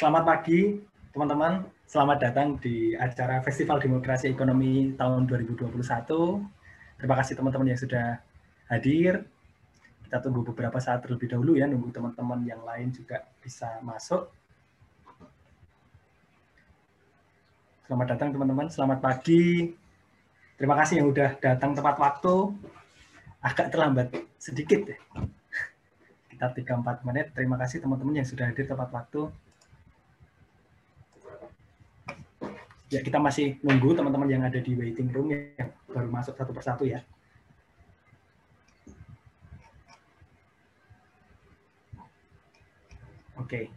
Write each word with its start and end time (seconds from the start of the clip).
Selamat 0.00 0.24
pagi, 0.24 0.80
teman-teman. 1.12 1.60
Selamat 1.84 2.24
datang 2.24 2.56
di 2.56 2.96
acara 2.96 3.44
Festival 3.44 3.84
Demokrasi 3.84 4.32
Ekonomi 4.32 4.96
tahun 4.96 5.28
2021. 5.28 5.76
Terima 6.96 7.20
kasih 7.20 7.36
teman-teman 7.36 7.68
yang 7.68 7.76
sudah 7.76 8.16
hadir. 8.72 9.28
Kita 10.08 10.24
tunggu 10.24 10.40
beberapa 10.40 10.80
saat 10.80 11.04
terlebih 11.04 11.28
dahulu 11.28 11.52
ya, 11.52 11.68
nunggu 11.68 11.92
teman-teman 11.92 12.40
yang 12.48 12.64
lain 12.64 12.88
juga 12.96 13.28
bisa 13.44 13.76
masuk. 13.84 14.32
Selamat 17.84 18.16
datang 18.16 18.32
teman-teman, 18.32 18.72
selamat 18.72 19.04
pagi. 19.04 19.76
Terima 20.56 20.80
kasih 20.80 21.04
yang 21.04 21.12
sudah 21.12 21.36
datang 21.44 21.76
tepat 21.76 22.00
waktu. 22.00 22.56
Agak 23.44 23.68
terlambat 23.68 24.16
sedikit 24.40 24.80
ya. 24.80 24.96
Kita 26.32 26.56
3-4 26.56 27.04
menit. 27.04 27.36
Terima 27.36 27.60
kasih 27.60 27.84
teman-teman 27.84 28.16
yang 28.16 28.24
sudah 28.24 28.48
hadir 28.48 28.64
tepat 28.64 28.88
waktu. 28.96 29.28
Ya 32.90 33.00
kita 33.06 33.22
masih 33.22 33.62
nunggu 33.62 33.94
teman-teman 33.94 34.26
yang 34.26 34.42
ada 34.42 34.58
di 34.58 34.74
waiting 34.74 35.14
room 35.14 35.30
yang 35.30 35.70
baru 35.86 36.10
masuk 36.10 36.34
satu 36.34 36.50
persatu 36.50 36.82
ya. 36.90 36.98
Oke. 43.38 43.70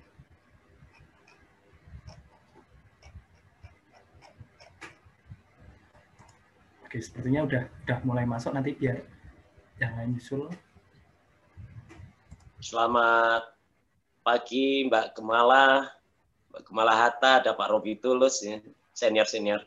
Oke, 6.89 6.97
sepertinya 6.97 7.45
udah 7.45 7.63
udah 7.85 7.97
mulai 8.01 8.25
masuk 8.25 8.49
nanti 8.49 8.73
biar 8.73 8.97
yang 9.77 9.93
lain 9.93 10.17
nyusul. 10.17 10.49
Selamat 12.57 13.45
pagi 14.25 14.89
Mbak 14.89 15.21
Kemala, 15.21 15.93
Mbak 16.49 16.61
Kemala 16.65 16.93
Hatta, 16.97 17.45
ada 17.45 17.53
Pak 17.53 17.69
Robi 17.69 17.93
Tulus 18.01 18.41
ya 18.41 18.57
senior 18.93 19.25
senior. 19.25 19.61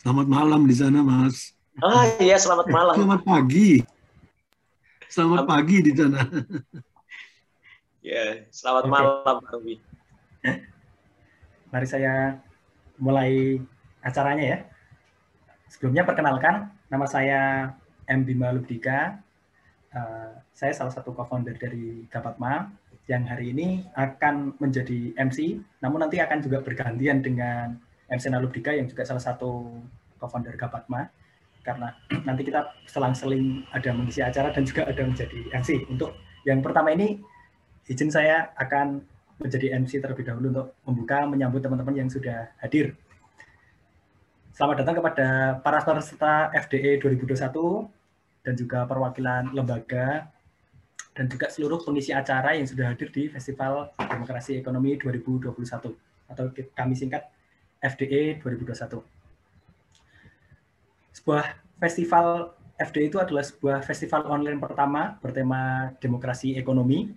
Selamat 0.00 0.26
malam 0.30 0.64
di 0.64 0.74
sana, 0.78 1.02
Mas. 1.04 1.52
Oh 1.82 2.04
iya, 2.22 2.38
selamat 2.40 2.70
malam. 2.70 2.94
Selamat 2.96 3.20
pagi. 3.26 3.84
Selamat 5.10 5.44
pagi 5.44 5.76
di 5.84 5.92
sana. 5.92 6.22
Ya, 8.00 8.48
selamat 8.48 8.88
okay. 8.88 8.94
malam, 8.96 9.34
Pak 9.44 9.52
Ruby. 9.52 9.76
Mari 11.68 11.86
saya 11.86 12.40
mulai 12.96 13.60
acaranya 14.00 14.44
ya. 14.56 14.58
Sebelumnya 15.68 16.08
perkenalkan, 16.08 16.72
nama 16.88 17.04
saya 17.04 17.74
M. 18.08 18.24
Bima 18.24 18.56
Lubdika. 18.56 19.20
Uh, 19.92 20.32
saya 20.56 20.72
salah 20.72 20.94
satu 20.94 21.12
co-founder 21.12 21.58
dari 21.58 22.06
Gapatma 22.08 22.70
yang 23.08 23.24
hari 23.26 23.56
ini 23.56 23.86
akan 23.96 24.58
menjadi 24.60 25.14
MC, 25.16 25.60
namun 25.80 26.04
nanti 26.04 26.20
akan 26.20 26.38
juga 26.44 26.60
bergantian 26.60 27.24
dengan 27.24 27.78
MC 28.10 28.28
Nalubdika 28.28 28.74
yang 28.74 28.90
juga 28.90 29.06
salah 29.06 29.22
satu 29.22 29.80
co-founder 30.20 30.54
Gapatma, 30.58 31.08
karena 31.64 31.94
nanti 32.28 32.42
kita 32.44 32.70
selang-seling 32.86 33.64
ada 33.72 33.90
mengisi 33.94 34.20
acara 34.20 34.52
dan 34.52 34.62
juga 34.66 34.86
ada 34.86 35.02
menjadi 35.02 35.40
MC. 35.54 35.88
Untuk 35.88 36.14
yang 36.44 36.60
pertama 36.60 36.92
ini, 36.92 37.20
izin 37.88 38.12
saya 38.12 38.52
akan 38.58 39.02
menjadi 39.40 39.72
MC 39.80 40.04
terlebih 40.04 40.28
dahulu 40.28 40.52
untuk 40.52 40.68
membuka 40.84 41.24
menyambut 41.24 41.64
teman-teman 41.64 42.04
yang 42.04 42.08
sudah 42.12 42.52
hadir. 42.60 42.92
Selamat 44.52 44.84
datang 44.84 45.00
kepada 45.00 45.28
para 45.64 45.80
peserta 45.80 46.52
FDE 46.52 47.00
2021 47.00 47.40
dan 48.44 48.54
juga 48.56 48.84
perwakilan 48.84 49.56
lembaga 49.56 50.28
dan 51.14 51.26
juga 51.26 51.50
seluruh 51.50 51.82
pengisi 51.82 52.14
acara 52.14 52.54
yang 52.54 52.66
sudah 52.66 52.94
hadir 52.94 53.10
di 53.10 53.26
Festival 53.26 53.90
Demokrasi 53.98 54.62
Ekonomi 54.62 54.94
2021 54.94 55.50
atau 56.30 56.44
kami 56.54 56.94
singkat 56.94 57.26
FDE 57.82 58.38
2021. 58.38 59.02
Sebuah 61.10 61.44
festival 61.82 62.54
FDE 62.80 63.12
itu 63.12 63.18
adalah 63.20 63.44
sebuah 63.44 63.84
festival 63.84 64.24
online 64.30 64.56
pertama 64.56 65.20
bertema 65.20 65.92
demokrasi 66.00 66.56
ekonomi. 66.56 67.12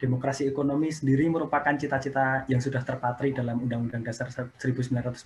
Demokrasi 0.00 0.50
ekonomi 0.50 0.90
sendiri 0.90 1.28
merupakan 1.30 1.76
cita-cita 1.78 2.42
yang 2.50 2.58
sudah 2.58 2.82
terpatri 2.82 3.30
dalam 3.30 3.62
Undang-Undang 3.62 4.02
Dasar 4.02 4.32
1945 4.58 5.22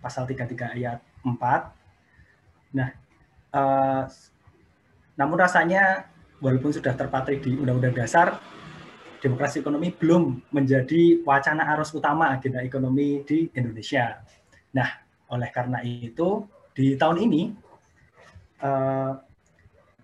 pasal 0.00 0.24
33 0.24 0.76
ayat 0.78 1.04
4. 1.20 1.36
Nah, 2.80 2.88
uh, 3.52 4.04
namun 5.20 5.36
rasanya 5.36 6.08
walaupun 6.40 6.72
sudah 6.72 6.96
terpatri 6.96 7.38
di 7.38 7.56
Undang-Undang 7.56 7.94
Dasar, 8.00 8.40
demokrasi 9.20 9.60
ekonomi 9.60 9.92
belum 9.92 10.50
menjadi 10.50 11.20
wacana 11.22 11.68
arus 11.76 11.92
utama 11.92 12.32
agenda 12.32 12.64
ekonomi 12.64 13.20
di 13.22 13.52
Indonesia. 13.52 14.24
Nah, 14.72 14.88
oleh 15.30 15.48
karena 15.52 15.84
itu, 15.84 16.48
di 16.72 16.96
tahun 16.96 17.20
ini 17.28 17.42
uh, 18.64 19.12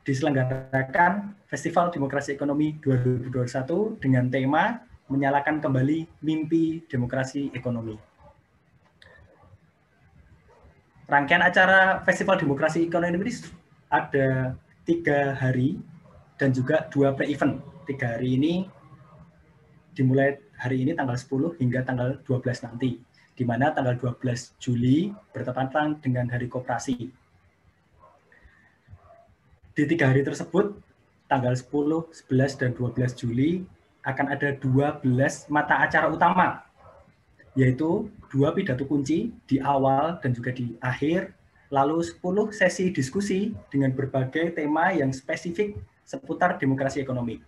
diselenggarakan 0.04 1.34
Festival 1.48 1.90
Demokrasi 1.90 2.36
Ekonomi 2.36 2.78
2021 2.78 3.98
dengan 3.98 4.28
tema 4.30 4.84
menyalakan 5.10 5.58
kembali 5.58 6.22
mimpi 6.22 6.84
demokrasi 6.86 7.50
ekonomi. 7.54 7.96
Rangkaian 11.06 11.42
acara 11.42 12.02
Festival 12.02 12.38
Demokrasi 12.38 12.86
Ekonomi 12.86 13.30
ini 13.30 13.34
ada 13.86 14.58
tiga 14.82 15.38
hari 15.38 15.78
dan 16.36 16.52
juga 16.52 16.88
dua 16.92 17.12
pre-event. 17.16 17.60
Tiga 17.88 18.16
hari 18.16 18.36
ini 18.36 18.54
dimulai 19.96 20.36
hari 20.60 20.84
ini 20.84 20.92
tanggal 20.92 21.16
10 21.16 21.56
hingga 21.56 21.80
tanggal 21.84 22.20
12 22.24 22.66
nanti, 22.68 23.00
di 23.32 23.44
mana 23.48 23.72
tanggal 23.72 23.96
12 23.96 24.56
Juli 24.60 25.08
bertepatan 25.32 26.00
dengan 26.04 26.28
Hari 26.28 26.52
Koperasi. 26.52 27.08
Di 29.76 29.84
tiga 29.84 30.08
hari 30.08 30.24
tersebut, 30.24 30.76
tanggal 31.28 31.52
10, 31.52 32.08
11, 32.28 32.60
dan 32.60 32.70
12 32.72 33.12
Juli 33.16 33.64
akan 34.04 34.26
ada 34.32 34.56
12 34.56 35.04
mata 35.52 35.84
acara 35.84 36.08
utama, 36.08 36.64
yaitu 37.52 38.08
dua 38.32 38.56
pidato 38.56 38.88
kunci 38.88 39.36
di 39.44 39.60
awal 39.60 40.16
dan 40.24 40.32
juga 40.32 40.52
di 40.52 40.80
akhir, 40.80 41.32
lalu 41.68 42.00
10 42.00 42.52
sesi 42.56 42.88
diskusi 42.88 43.52
dengan 43.68 43.92
berbagai 43.92 44.56
tema 44.56 44.96
yang 44.96 45.12
spesifik 45.12 45.76
seputar 46.06 46.56
demokrasi 46.56 47.02
ekonomi. 47.02 47.42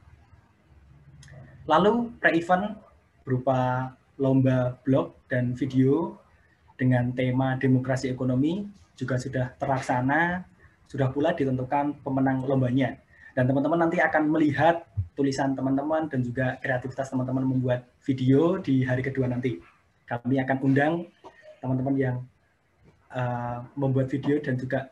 Lalu 1.70 2.10
pre-event 2.19 2.74
berupa 3.22 3.92
lomba 4.19 4.74
blog 4.82 5.14
dan 5.30 5.54
video 5.54 6.19
dengan 6.74 7.14
tema 7.14 7.54
demokrasi 7.54 8.10
ekonomi 8.10 8.66
juga 8.98 9.14
sudah 9.14 9.54
terlaksana, 9.62 10.42
sudah 10.91 11.14
pula 11.14 11.30
ditentukan 11.30 12.02
pemenang 12.02 12.42
lombanya. 12.42 12.98
Dan 13.38 13.46
teman-teman 13.46 13.86
nanti 13.86 14.02
akan 14.02 14.34
melihat 14.34 14.82
tulisan 15.14 15.54
teman-teman 15.54 16.10
dan 16.10 16.26
juga 16.26 16.58
kreativitas 16.58 17.06
teman-teman 17.14 17.46
membuat 17.46 17.86
video 18.02 18.58
di 18.58 18.82
hari 18.82 19.06
kedua 19.06 19.30
nanti. 19.30 19.62
Kami 20.02 20.42
akan 20.42 20.58
undang 20.66 21.06
teman-teman 21.62 21.94
yang 21.94 22.16
uh, 23.14 23.62
membuat 23.78 24.10
video 24.10 24.42
dan 24.42 24.58
juga 24.58 24.90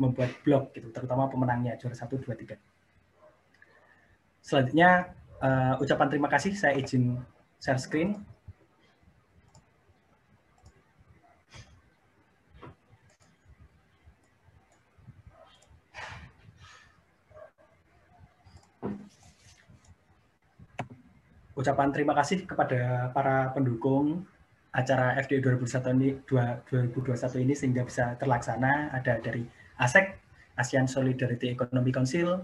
membuat 0.00 0.32
blog, 0.40 0.72
gitu, 0.72 0.88
terutama 0.88 1.28
pemenangnya 1.28 1.76
juara 1.76 1.92
1, 1.92 2.08
2, 2.08 2.32
3. 2.32 2.71
Selanjutnya, 4.42 5.14
uh, 5.38 5.78
ucapan 5.78 6.08
terima 6.10 6.26
kasih 6.26 6.52
saya 6.58 6.74
izin 6.74 7.14
share 7.62 7.78
screen. 7.78 8.18
Ucapan 21.54 21.94
terima 21.94 22.10
kasih 22.18 22.42
kepada 22.42 23.14
para 23.14 23.54
pendukung 23.54 24.26
acara 24.74 25.14
FD 25.22 25.38
2021 25.38 25.94
ini 25.94 26.08
2021 26.26 27.44
ini 27.44 27.54
sehingga 27.54 27.86
bisa 27.86 28.18
terlaksana 28.18 28.90
ada 28.90 29.20
dari 29.22 29.46
ASEC 29.78 30.16
ASEAN 30.58 30.88
Solidarity 30.90 31.54
Economic 31.54 31.92
Council 31.94 32.42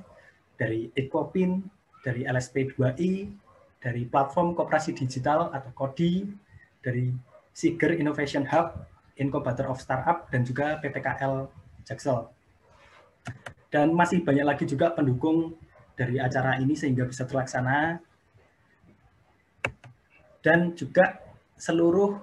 dari 0.54 0.92
Ecopin 0.92 1.77
dari 2.02 2.26
LSP2I, 2.26 3.12
dari 3.78 4.02
platform 4.06 4.54
Koperasi 4.58 4.94
Digital 4.94 5.50
atau 5.54 5.70
KODI, 5.74 6.26
dari 6.82 7.10
Siger 7.54 7.94
Innovation 7.98 8.46
Hub, 8.46 8.86
Incubator 9.18 9.66
of 9.66 9.82
Startup, 9.82 10.26
dan 10.30 10.46
juga 10.46 10.78
PPKL 10.78 11.50
Jaksel. 11.82 12.30
Dan 13.68 13.92
masih 13.92 14.22
banyak 14.22 14.46
lagi 14.46 14.64
juga 14.64 14.94
pendukung 14.94 15.58
dari 15.98 16.22
acara 16.22 16.56
ini 16.62 16.78
sehingga 16.78 17.04
bisa 17.04 17.26
terlaksana. 17.26 17.98
Dan 20.38 20.72
juga 20.78 21.18
seluruh 21.58 22.14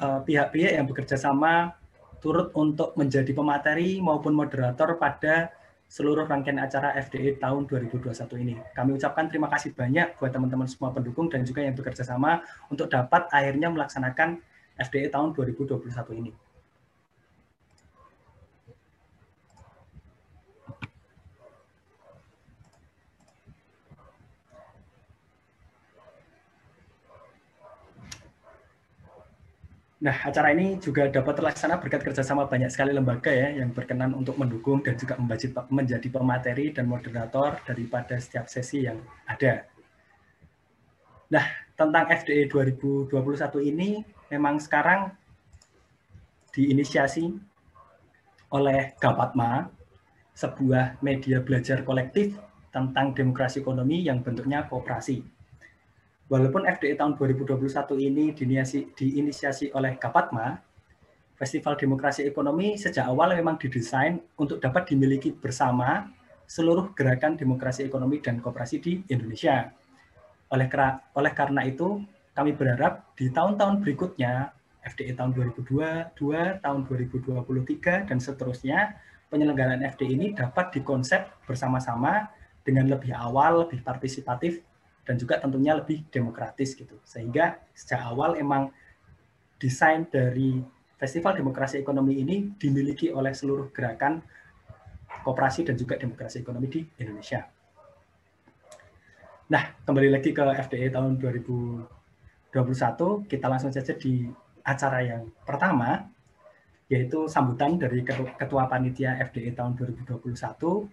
eh, 0.00 0.20
pihak-pihak 0.24 0.72
uh, 0.72 0.76
yang 0.80 0.86
bekerja 0.88 1.20
sama 1.20 1.76
turut 2.20 2.52
untuk 2.56 2.96
menjadi 2.96 3.32
pemateri 3.32 4.00
maupun 4.00 4.32
moderator 4.32 4.96
pada 4.96 5.52
seluruh 5.90 6.22
rangkaian 6.22 6.62
acara 6.62 6.94
FDE 7.02 7.42
tahun 7.42 7.66
2021 7.66 8.14
ini. 8.46 8.54
Kami 8.70 8.94
ucapkan 8.94 9.26
terima 9.26 9.50
kasih 9.50 9.74
banyak 9.74 10.14
buat 10.22 10.30
teman-teman 10.30 10.70
semua 10.70 10.94
pendukung 10.94 11.26
dan 11.26 11.42
juga 11.42 11.66
yang 11.66 11.74
bekerja 11.74 12.06
sama 12.06 12.46
untuk 12.70 12.86
dapat 12.86 13.26
akhirnya 13.34 13.74
melaksanakan 13.74 14.38
FDE 14.78 15.10
tahun 15.10 15.34
2021 15.34 15.82
ini. 16.22 16.30
Nah, 30.00 30.16
acara 30.16 30.56
ini 30.56 30.80
juga 30.80 31.12
dapat 31.12 31.36
terlaksana 31.36 31.76
berkat 31.76 32.00
kerjasama 32.00 32.48
banyak 32.48 32.72
sekali 32.72 32.96
lembaga 32.96 33.28
ya 33.28 33.52
yang 33.52 33.68
berkenan 33.76 34.16
untuk 34.16 34.32
mendukung 34.40 34.80
dan 34.80 34.96
juga 34.96 35.20
menjadi 35.68 36.08
pemateri 36.08 36.72
dan 36.72 36.88
moderator 36.88 37.60
daripada 37.68 38.16
setiap 38.16 38.48
sesi 38.48 38.88
yang 38.88 38.96
ada. 39.28 39.68
Nah, 41.28 41.44
tentang 41.76 42.08
FDE 42.16 42.48
2021 42.48 43.12
ini 43.60 44.00
memang 44.32 44.56
sekarang 44.56 45.12
diinisiasi 46.56 47.36
oleh 48.56 48.96
Gapatma, 48.96 49.68
sebuah 50.32 50.96
media 51.04 51.44
belajar 51.44 51.84
kolektif 51.84 52.40
tentang 52.72 53.12
demokrasi 53.12 53.60
ekonomi 53.60 54.00
yang 54.08 54.24
bentuknya 54.24 54.64
kooperasi 54.64 55.39
Walaupun 56.30 56.62
FDI 56.62 56.94
tahun 56.94 57.18
2021 57.18 57.58
ini 58.06 58.30
diinisiasi, 58.30 58.94
diinisiasi 58.94 59.66
oleh 59.74 59.98
Kapatma, 59.98 60.62
Festival 61.34 61.74
Demokrasi 61.74 62.22
Ekonomi 62.22 62.78
sejak 62.78 63.10
awal 63.10 63.34
memang 63.34 63.58
didesain 63.58 64.22
untuk 64.38 64.62
dapat 64.62 64.86
dimiliki 64.86 65.34
bersama 65.34 66.06
seluruh 66.46 66.94
gerakan 66.94 67.34
demokrasi 67.34 67.82
ekonomi 67.82 68.22
dan 68.22 68.38
kooperasi 68.38 68.78
di 68.78 69.02
Indonesia. 69.10 69.74
Oleh, 70.54 70.70
oleh 71.18 71.32
karena 71.34 71.66
itu, 71.66 71.98
kami 72.30 72.54
berharap 72.54 73.10
di 73.18 73.26
tahun-tahun 73.34 73.82
berikutnya, 73.82 74.54
FDI 74.86 75.18
tahun 75.18 75.34
2022, 75.34 76.14
tahun 76.62 76.80
2023, 76.86 78.06
dan 78.06 78.18
seterusnya, 78.22 78.94
penyelenggaraan 79.34 79.82
FDI 79.82 80.14
ini 80.14 80.26
dapat 80.30 80.78
dikonsep 80.78 81.26
bersama-sama 81.42 82.30
dengan 82.62 82.86
lebih 82.86 83.10
awal, 83.18 83.66
lebih 83.66 83.82
partisipatif, 83.82 84.62
dan 85.04 85.16
juga 85.16 85.40
tentunya 85.40 85.74
lebih 85.74 86.04
demokratis 86.08 86.76
gitu. 86.76 87.00
Sehingga 87.04 87.60
sejak 87.72 88.04
awal 88.04 88.36
emang 88.36 88.72
desain 89.60 90.08
dari 90.08 90.60
Festival 91.00 91.36
Demokrasi 91.36 91.80
Ekonomi 91.80 92.20
ini 92.20 92.52
dimiliki 92.60 93.08
oleh 93.08 93.32
seluruh 93.32 93.72
gerakan 93.72 94.20
kooperasi 95.24 95.68
dan 95.68 95.76
juga 95.76 96.00
demokrasi 96.00 96.40
ekonomi 96.40 96.68
di 96.68 96.80
Indonesia. 97.00 97.44
Nah, 99.50 99.64
kembali 99.82 100.14
lagi 100.14 100.30
ke 100.30 100.40
FDE 100.40 100.94
tahun 100.94 101.18
2021, 101.18 103.26
kita 103.26 103.46
langsung 103.50 103.74
saja 103.74 103.90
di 103.98 104.30
acara 104.62 105.02
yang 105.02 105.26
pertama, 105.42 106.06
yaitu 106.86 107.26
sambutan 107.26 107.74
dari 107.74 108.06
Ketua 108.06 108.70
Panitia 108.70 109.18
FDE 109.18 109.50
tahun 109.56 109.74
2021, 109.74 110.86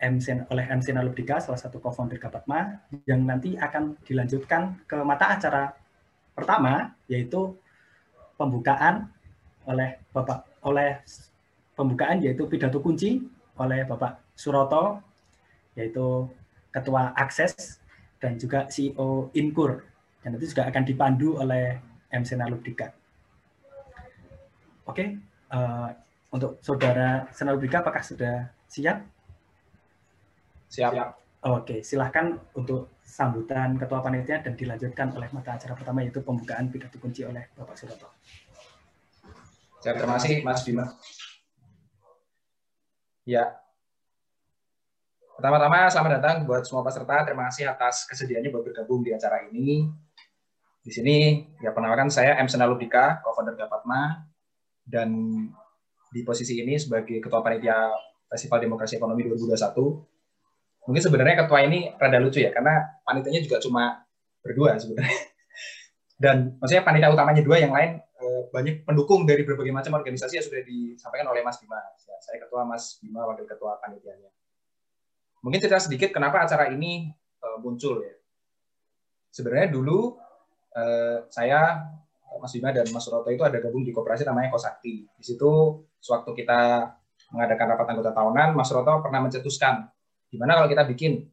MC, 0.00 0.48
oleh 0.48 0.64
MC 0.64 0.96
Nalubdika, 0.96 1.44
salah 1.44 1.60
satu 1.60 1.76
co-founder 1.76 2.16
Gapatma, 2.16 2.88
yang 3.04 3.20
nanti 3.28 3.54
akan 3.60 4.00
dilanjutkan 4.00 4.88
ke 4.88 4.96
mata 5.04 5.36
acara 5.36 5.76
pertama, 6.32 6.96
yaitu 7.04 7.52
pembukaan 8.40 9.12
oleh 9.68 10.00
Bapak 10.10 10.48
oleh 10.64 11.04
pembukaan 11.76 12.24
yaitu 12.24 12.48
pidato 12.48 12.80
kunci 12.80 13.20
oleh 13.60 13.84
Bapak 13.84 14.32
Suroto, 14.32 15.04
yaitu 15.76 16.28
Ketua 16.72 17.12
Akses 17.12 17.80
dan 18.16 18.40
juga 18.40 18.64
CEO 18.72 19.28
Inkur, 19.36 19.84
dan 20.24 20.36
itu 20.40 20.56
juga 20.56 20.68
akan 20.68 20.82
dipandu 20.84 21.36
oleh 21.36 21.76
MC 22.08 22.40
Nalubdika. 22.40 22.92
Oke, 24.88 25.20
uh, 25.52 25.88
untuk 26.30 26.58
saudara 26.62 27.26
Senalubdika, 27.34 27.82
apakah 27.82 28.02
sudah 28.02 28.50
siap? 28.70 29.02
Siap. 30.70 30.90
Siap. 30.94 31.10
Oke, 31.40 31.82
silahkan 31.82 32.36
untuk 32.54 33.00
sambutan 33.00 33.74
Ketua 33.74 34.04
Panitia 34.04 34.38
dan 34.38 34.54
dilanjutkan 34.54 35.10
oleh 35.18 35.26
mata 35.34 35.58
acara 35.58 35.74
pertama 35.74 36.04
yaitu 36.04 36.22
pembukaan 36.22 36.70
pidato 36.70 37.00
kunci 37.02 37.26
oleh 37.26 37.50
Bapak 37.58 37.74
Suroto. 37.74 38.06
Terima 39.82 40.14
kasih 40.20 40.44
Mas 40.46 40.62
Bima. 40.62 40.86
Ya. 43.24 43.56
Pertama-tama 45.34 45.88
selamat 45.88 46.20
datang 46.20 46.36
buat 46.44 46.62
semua 46.68 46.84
peserta. 46.84 47.24
Terima 47.24 47.48
kasih 47.48 47.72
atas 47.72 48.04
kesediaannya 48.04 48.52
buat 48.52 48.64
bergabung 48.68 49.00
di 49.00 49.16
acara 49.16 49.48
ini. 49.48 49.88
Di 50.84 50.92
sini 50.92 51.48
ya 51.64 51.72
penamakan 51.72 52.12
saya 52.12 52.36
M. 52.36 52.46
Senalubdika, 52.46 53.24
co-founder 53.24 53.56
Gapatma, 53.56 54.28
dan 54.84 55.08
di 56.12 56.20
posisi 56.20 56.60
ini 56.60 56.76
sebagai 56.76 57.16
Ketua 57.24 57.40
Panitia 57.40 57.88
Festival 58.28 58.60
Demokrasi 58.60 59.00
Ekonomi 59.00 59.24
2021 59.24 60.09
mungkin 60.90 61.06
sebenarnya 61.06 61.46
ketua 61.46 61.62
ini 61.62 61.94
rada 61.94 62.18
lucu 62.18 62.42
ya 62.42 62.50
karena 62.50 62.98
panitianya 63.06 63.46
juga 63.46 63.62
cuma 63.62 64.02
berdua 64.42 64.74
sebenarnya. 64.74 65.22
Dan 66.20 66.58
maksudnya 66.58 66.82
panitia 66.82 67.14
utamanya 67.14 67.40
dua 67.46 67.62
yang 67.62 67.70
lain 67.70 68.02
eh, 68.02 68.42
banyak 68.50 68.82
pendukung 68.82 69.22
dari 69.22 69.46
berbagai 69.46 69.70
macam 69.70 70.02
organisasi 70.02 70.42
yang 70.42 70.44
sudah 70.50 70.60
disampaikan 70.66 71.30
oleh 71.30 71.46
Mas 71.46 71.62
Bima. 71.62 71.78
Ya, 71.78 72.18
saya 72.18 72.42
ketua 72.42 72.66
Mas 72.66 72.98
Bima 72.98 73.22
wakil 73.22 73.46
ketua 73.46 73.78
panitianya. 73.78 74.34
Mungkin 75.46 75.62
cerita 75.62 75.78
sedikit 75.78 76.10
kenapa 76.10 76.42
acara 76.42 76.74
ini 76.74 77.06
eh, 77.14 77.58
muncul 77.62 78.02
ya. 78.02 78.18
Sebenarnya 79.30 79.70
dulu 79.70 80.18
eh, 80.74 81.22
saya 81.30 81.86
Mas 82.42 82.50
Bima 82.50 82.74
dan 82.74 82.90
Mas 82.90 83.06
Roto 83.06 83.30
itu 83.30 83.46
ada 83.46 83.62
gabung 83.62 83.86
di 83.86 83.94
kooperasi 83.94 84.26
namanya 84.26 84.50
Kosakti. 84.50 85.06
Di 85.06 85.22
situ 85.22 85.86
sewaktu 86.02 86.34
kita 86.34 86.90
mengadakan 87.30 87.78
rapat 87.78 87.86
anggota 87.94 88.10
tahunan 88.10 88.58
Mas 88.58 88.68
Roto 88.74 89.00
pernah 89.00 89.22
mencetuskan 89.22 89.88
Gimana 90.30 90.54
kalau 90.62 90.70
kita 90.70 90.86
bikin 90.86 91.26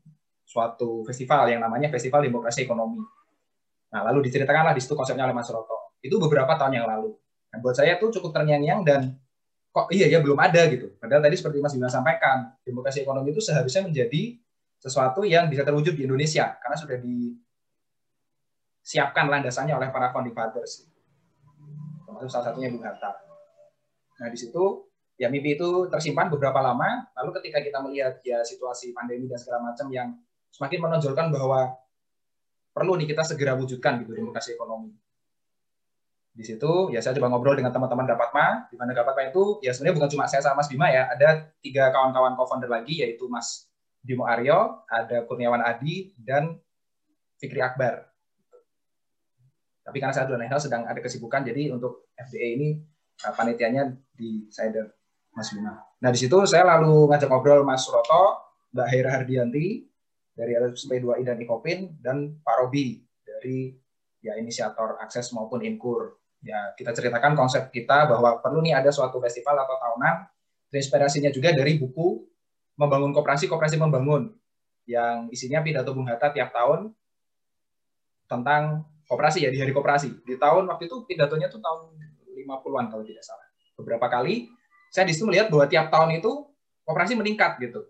suatu 0.48 1.04
festival 1.06 1.52
yang 1.52 1.62
namanya 1.62 1.92
Festival 1.94 2.24
Demokrasi 2.26 2.66
Ekonomi. 2.66 3.04
Nah, 3.94 4.02
lalu 4.08 4.28
diceritakanlah 4.32 4.74
di 4.74 4.82
situ 4.82 4.96
konsepnya 4.96 5.28
oleh 5.28 5.36
Mas 5.36 5.48
Roto. 5.52 5.96
Itu 6.02 6.18
beberapa 6.18 6.56
tahun 6.56 6.82
yang 6.82 6.88
lalu. 6.88 7.14
Dan 7.52 7.60
buat 7.64 7.76
saya 7.76 8.00
itu 8.00 8.10
cukup 8.20 8.32
terngiang-ngiang 8.36 8.82
dan 8.84 9.16
kok 9.72 9.94
iya 9.94 10.10
ya 10.10 10.18
belum 10.24 10.40
ada 10.40 10.66
gitu. 10.72 10.96
Padahal 10.98 11.22
tadi 11.22 11.36
seperti 11.38 11.62
Mas 11.62 11.76
Bima 11.76 11.92
sampaikan, 11.92 12.58
demokrasi 12.66 13.04
ekonomi 13.04 13.36
itu 13.36 13.44
seharusnya 13.44 13.86
menjadi 13.86 14.40
sesuatu 14.82 15.22
yang 15.28 15.52
bisa 15.52 15.68
terwujud 15.68 15.94
di 15.94 16.06
Indonesia 16.08 16.58
karena 16.64 16.78
sudah 16.78 16.98
disiapkan 18.82 19.28
landasannya 19.30 19.76
oleh 19.76 19.90
para 19.92 20.10
founding 20.16 20.34
fathers. 20.34 20.88
Termasuk 22.08 22.30
salah 22.32 22.46
satunya 22.52 22.72
Bung 22.72 22.88
Hatta. 22.88 23.14
Nah, 24.18 24.28
di 24.32 24.38
situ 24.40 24.87
ya 25.18 25.28
mimpi 25.34 25.58
itu 25.58 25.90
tersimpan 25.90 26.30
beberapa 26.30 26.62
lama. 26.62 27.10
Lalu 27.18 27.30
ketika 27.42 27.60
kita 27.60 27.82
melihat 27.82 28.22
ya 28.22 28.46
situasi 28.46 28.94
pandemi 28.94 29.26
dan 29.26 29.42
segala 29.42 29.74
macam 29.74 29.90
yang 29.90 30.14
semakin 30.54 30.80
menonjolkan 30.80 31.34
bahwa 31.34 31.74
perlu 32.72 32.94
nih 33.02 33.10
kita 33.10 33.26
segera 33.26 33.58
wujudkan 33.58 34.06
gitu 34.06 34.14
demokrasi 34.14 34.54
ekonomi. 34.54 34.94
Di 36.38 36.46
situ 36.46 36.94
ya 36.94 37.02
saya 37.02 37.18
coba 37.18 37.34
ngobrol 37.34 37.58
dengan 37.58 37.74
teman-teman 37.74 38.06
Dapatma. 38.06 38.70
Di 38.70 38.78
mana 38.78 38.94
Dapatma 38.94 39.34
itu 39.34 39.58
ya 39.66 39.74
sebenarnya 39.74 39.96
bukan 39.98 40.10
cuma 40.14 40.26
saya 40.30 40.46
sama 40.46 40.62
Mas 40.62 40.70
Bima 40.70 40.88
ya. 40.94 41.10
Ada 41.10 41.50
tiga 41.66 41.90
kawan-kawan 41.90 42.38
co-founder 42.38 42.70
lagi 42.70 43.02
yaitu 43.02 43.26
Mas 43.26 43.66
Bimo 44.06 44.30
Aryo 44.30 44.86
ada 44.86 45.26
Kurniawan 45.26 45.66
Adi 45.66 46.14
dan 46.22 46.62
Fikri 47.42 47.58
Akbar. 47.60 48.06
Tapi 49.82 49.98
karena 49.98 50.14
saya 50.14 50.30
dan 50.30 50.46
sedang 50.62 50.84
ada 50.86 51.00
kesibukan 51.02 51.42
jadi 51.42 51.74
untuk 51.74 52.12
FDA 52.14 52.54
ini 52.54 52.78
panitianya 53.18 53.98
di 54.14 54.46
saya 54.54 54.86
Mas 55.38 55.54
Bima. 55.54 55.78
Nah 56.02 56.10
di 56.10 56.18
situ 56.18 56.34
saya 56.50 56.66
lalu 56.66 57.14
ngajak 57.14 57.30
ngobrol 57.30 57.62
Mas 57.62 57.86
Suroto, 57.86 58.42
Mbak 58.74 58.88
Hera 58.90 59.10
Hardianti 59.22 59.86
dari 60.34 60.58
LSP 60.58 60.98
2I 60.98 61.22
dan 61.22 61.38
Ikopin 61.38 61.94
dan 62.02 62.42
Pak 62.42 62.56
Robi 62.66 62.98
dari 63.22 63.70
ya 64.26 64.34
inisiator 64.34 64.98
akses 64.98 65.30
maupun 65.38 65.62
Inkur. 65.62 66.18
Ya 66.42 66.74
kita 66.74 66.90
ceritakan 66.90 67.38
konsep 67.38 67.70
kita 67.70 68.10
bahwa 68.10 68.42
perlu 68.42 68.66
nih 68.66 68.82
ada 68.82 68.90
suatu 68.90 69.22
festival 69.22 69.62
atau 69.62 69.78
tahunan. 69.78 70.26
Inspirasinya 70.74 71.30
juga 71.30 71.54
dari 71.54 71.80
buku 71.80 72.28
Membangun 72.78 73.10
Koperasi, 73.14 73.50
Koperasi 73.50 73.78
Membangun 73.78 74.34
yang 74.86 75.30
isinya 75.34 75.62
pidato 75.62 75.94
Bung 75.94 76.06
Hatta 76.06 76.30
tiap 76.30 76.54
tahun 76.54 76.94
tentang 78.30 78.86
koperasi 79.08 79.48
ya 79.48 79.50
di 79.50 79.58
hari 79.58 79.72
koperasi. 79.72 80.22
Di 80.22 80.36
tahun 80.38 80.68
waktu 80.68 80.86
itu 80.92 81.08
pidatonya 81.08 81.48
tuh 81.48 81.64
tahun 81.64 81.98
50-an 82.36 82.86
kalau 82.92 83.04
tidak 83.08 83.24
salah. 83.24 83.48
Beberapa 83.80 84.06
kali 84.12 84.52
saya 84.92 85.06
di 85.08 85.14
situ 85.14 85.28
melihat 85.28 85.48
bahwa 85.52 85.66
tiap 85.68 85.88
tahun 85.92 86.20
itu 86.20 86.32
operasi 86.88 87.14
meningkat 87.20 87.60
gitu. 87.60 87.84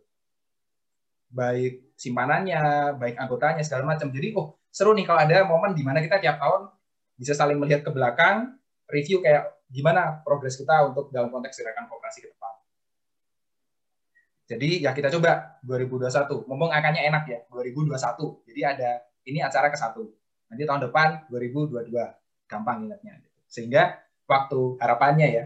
Baik 1.30 1.94
simpanannya, 1.98 2.96
baik 2.98 3.16
anggotanya, 3.18 3.62
segala 3.66 3.94
macam. 3.96 4.10
Jadi, 4.14 4.34
oh 4.38 4.58
seru 4.70 4.94
nih 4.94 5.06
kalau 5.06 5.20
ada 5.22 5.44
momen 5.46 5.74
di 5.74 5.82
mana 5.82 6.00
kita 6.00 6.22
tiap 6.22 6.38
tahun 6.38 6.70
bisa 7.18 7.34
saling 7.34 7.58
melihat 7.58 7.82
ke 7.82 7.90
belakang, 7.90 8.58
review 8.88 9.20
kayak 9.26 9.58
gimana 9.68 10.22
progres 10.24 10.56
kita 10.56 10.88
untuk 10.88 11.10
dalam 11.12 11.34
konteks 11.34 11.60
gerakan 11.60 11.90
kooperasi 11.92 12.24
ke 12.24 12.30
depan. 12.32 12.54
Jadi 14.48 14.70
ya 14.88 14.96
kita 14.96 15.12
coba 15.12 15.60
2021. 15.66 16.48
Ngomong 16.48 16.72
angkanya 16.72 17.04
enak 17.04 17.24
ya, 17.28 17.40
2021. 17.52 18.48
Jadi 18.48 18.62
ada 18.64 19.04
ini 19.28 19.44
acara 19.44 19.68
ke 19.68 19.76
satu. 19.76 20.08
Nanti 20.48 20.64
tahun 20.64 20.88
depan 20.88 21.28
2022. 21.28 21.92
Gampang 22.48 22.88
ingatnya. 22.88 23.20
Sehingga 23.52 24.00
waktu 24.24 24.80
harapannya 24.80 25.28
ya, 25.28 25.46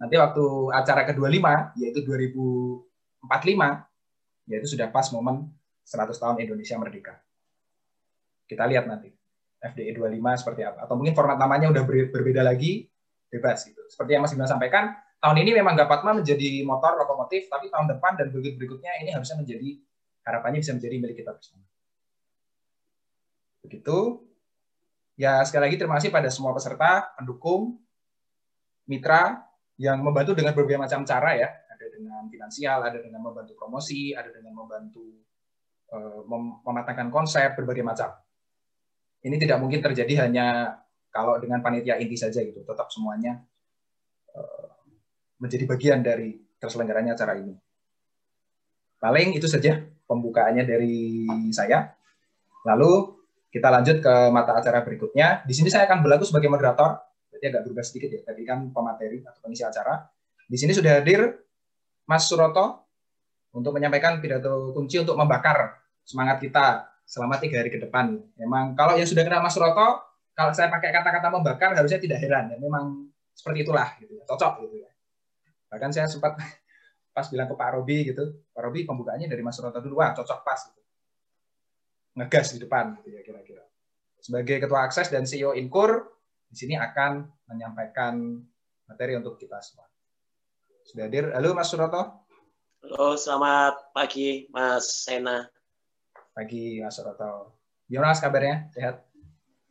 nanti 0.00 0.16
waktu 0.16 0.44
acara 0.72 1.04
ke-25 1.12 1.76
yaitu 1.76 2.00
2045 2.08 4.48
yaitu 4.48 4.66
sudah 4.66 4.88
pas 4.88 5.04
momen 5.12 5.52
100 5.84 6.16
tahun 6.16 6.36
Indonesia 6.40 6.80
merdeka. 6.80 7.20
Kita 8.48 8.64
lihat 8.64 8.88
nanti 8.88 9.12
FDE 9.60 10.00
25 10.00 10.40
seperti 10.40 10.64
apa 10.64 10.88
atau 10.88 10.96
mungkin 10.96 11.12
format 11.12 11.36
namanya 11.36 11.68
udah 11.68 11.84
berbeda 11.84 12.40
lagi 12.40 12.88
bebas 13.28 13.68
gitu. 13.68 13.84
Seperti 13.86 14.16
yang 14.16 14.24
Mas 14.24 14.32
Bima 14.32 14.48
sampaikan, 14.48 14.96
tahun 15.20 15.36
ini 15.44 15.54
memang 15.54 15.78
Gapatma 15.78 16.18
menjadi 16.18 16.66
motor 16.66 16.98
lokomotif, 16.98 17.46
tapi 17.46 17.70
tahun 17.70 17.94
depan 17.94 18.18
dan 18.18 18.32
berikut 18.32 18.58
berikutnya 18.58 18.90
ini 19.04 19.14
harusnya 19.14 19.38
menjadi 19.38 19.78
harapannya 20.26 20.58
bisa 20.64 20.72
menjadi 20.74 20.96
milik 20.98 21.16
kita 21.22 21.30
bersama. 21.36 21.62
Begitu. 23.62 24.26
Ya 25.20 25.44
sekali 25.44 25.68
lagi 25.68 25.76
terima 25.76 26.00
kasih 26.00 26.08
pada 26.08 26.32
semua 26.32 26.56
peserta, 26.56 27.12
pendukung, 27.20 27.76
mitra 28.88 29.49
yang 29.80 30.04
membantu 30.04 30.36
dengan 30.36 30.52
berbagai 30.52 30.76
macam 30.76 31.08
cara 31.08 31.40
ya. 31.40 31.48
Ada 31.48 31.86
dengan 31.88 32.28
finansial, 32.28 32.84
ada 32.84 33.00
dengan 33.00 33.24
membantu 33.24 33.56
promosi, 33.56 34.12
ada 34.12 34.28
dengan 34.28 34.52
membantu 34.52 35.24
uh, 35.96 36.20
mematangkan 36.68 37.08
konsep 37.08 37.56
berbagai 37.56 37.80
macam. 37.80 38.12
Ini 39.24 39.40
tidak 39.40 39.56
mungkin 39.56 39.80
terjadi 39.80 40.28
hanya 40.28 40.76
kalau 41.08 41.40
dengan 41.40 41.64
panitia 41.64 41.96
inti 41.96 42.20
saja 42.20 42.44
gitu. 42.44 42.60
Tetap 42.60 42.92
semuanya 42.92 43.40
uh, 44.36 44.68
menjadi 45.40 45.64
bagian 45.64 46.04
dari 46.04 46.36
terselenggaranya 46.60 47.16
acara 47.16 47.40
ini. 47.40 47.56
Paling 49.00 49.32
itu 49.32 49.48
saja 49.48 49.80
pembukaannya 50.04 50.68
dari 50.68 51.24
saya. 51.56 51.88
Lalu 52.68 53.16
kita 53.48 53.72
lanjut 53.72 54.04
ke 54.04 54.14
mata 54.28 54.60
acara 54.60 54.84
berikutnya. 54.84 55.40
Di 55.48 55.56
sini 55.56 55.72
saya 55.72 55.88
akan 55.88 56.04
berlaku 56.04 56.28
sebagai 56.28 56.52
moderator, 56.52 57.00
jadi 57.40 57.56
agak 57.56 57.72
berubah 57.72 57.84
sedikit 57.88 58.12
ya. 58.12 58.20
Tadi 58.20 58.44
kan 58.44 58.68
pemateri 58.68 59.24
atau 59.24 59.40
pengisi 59.40 59.64
acara. 59.64 60.04
Di 60.44 60.56
sini 60.60 60.76
sudah 60.76 61.00
hadir 61.00 61.24
Mas 62.04 62.28
Suroto 62.28 62.84
untuk 63.56 63.72
menyampaikan 63.72 64.20
pidato 64.20 64.76
kunci 64.76 65.00
untuk 65.00 65.16
membakar 65.16 65.80
semangat 66.04 66.44
kita 66.44 66.84
selama 67.08 67.40
tiga 67.40 67.64
hari 67.64 67.72
ke 67.72 67.80
depan. 67.80 68.20
Memang 68.36 68.76
kalau 68.76 69.00
yang 69.00 69.08
sudah 69.08 69.24
kenal 69.24 69.40
Mas 69.40 69.56
Suroto, 69.56 70.04
kalau 70.36 70.52
saya 70.52 70.68
pakai 70.68 70.92
kata-kata 70.92 71.32
membakar 71.32 71.72
harusnya 71.72 71.96
tidak 71.96 72.20
heran. 72.20 72.52
Ya, 72.52 72.56
memang 72.60 73.08
seperti 73.32 73.64
itulah, 73.64 73.96
gitu, 73.96 74.20
ya. 74.20 74.24
cocok 74.28 74.68
gitu 74.68 74.84
ya. 74.84 74.90
Bahkan 75.72 75.90
saya 75.96 76.06
sempat 76.06 76.36
pas 77.16 77.26
bilang 77.32 77.48
ke 77.48 77.56
Pak 77.56 77.70
Robi 77.72 77.98
gitu, 78.12 78.44
Pak 78.52 78.62
Robi 78.62 78.84
pembukaannya 78.84 79.32
dari 79.32 79.40
Mas 79.40 79.56
Suroto 79.56 79.80
dulu, 79.80 80.04
wah 80.04 80.12
cocok 80.12 80.40
pas 80.44 80.60
gitu. 80.68 80.82
Ngegas 82.20 82.46
di 82.52 82.58
depan 82.60 83.00
gitu 83.00 83.08
ya 83.16 83.22
kira-kira. 83.24 83.64
Sebagai 84.20 84.60
Ketua 84.60 84.84
Akses 84.84 85.08
dan 85.08 85.24
CEO 85.24 85.56
Inkur, 85.56 86.04
di 86.50 86.56
sini 86.58 86.74
akan 86.74 87.30
menyampaikan 87.46 88.42
materi 88.90 89.14
untuk 89.14 89.38
kita 89.38 89.62
semua. 89.62 89.86
Sudah 90.82 91.06
hadir. 91.06 91.30
Halo 91.30 91.54
Mas 91.54 91.70
Suroto. 91.70 92.26
Halo, 92.82 93.14
selamat 93.14 93.94
pagi 93.94 94.50
Mas 94.50 95.06
Sena. 95.06 95.46
Pagi 96.34 96.82
Mas 96.82 96.98
Suroto. 96.98 97.54
Gimana 97.86 98.10
mas 98.10 98.18
kabarnya? 98.18 98.66
Sehat? 98.74 99.06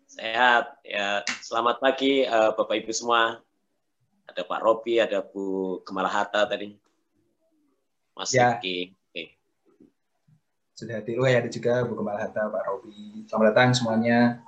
Sehat. 0.08 0.80
Ya, 0.88 1.28
selamat 1.44 1.84
pagi 1.84 2.24
uh, 2.24 2.56
Bapak 2.56 2.80
Ibu 2.80 2.96
semua 2.96 3.44
ada 4.24 4.42
Pak 4.48 4.60
Robi, 4.64 5.04
ada 5.04 5.20
Bu 5.20 5.84
Kemala 5.84 6.08
Hatta 6.08 6.48
tadi. 6.48 6.80
Mas 8.16 8.32
ya. 8.32 8.56
Oke. 8.56 8.96
Sudah 10.80 11.04
hadir, 11.04 11.20
oh 11.20 11.28
ya 11.28 11.44
ada 11.44 11.52
juga 11.52 11.84
Bu 11.84 12.00
Kemala 12.00 12.24
Hatta, 12.24 12.48
Pak 12.48 12.64
Robi. 12.72 13.28
Selamat 13.28 13.52
datang 13.52 13.76
semuanya. 13.76 14.40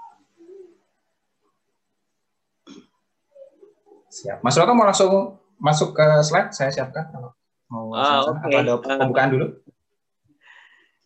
Siap. 4.11 4.43
Mas 4.43 4.59
Roto 4.59 4.75
mau 4.75 4.83
langsung 4.83 5.39
masuk 5.55 5.95
ke 5.95 6.05
slide, 6.27 6.51
saya 6.51 6.67
siapkan 6.75 7.07
kalau 7.15 7.31
mau 7.71 7.95
ah, 7.95 8.27
okay. 8.27 8.51
atau 8.51 8.59
ada 8.59 8.73
pembukaan 8.83 9.31
dulu. 9.31 9.47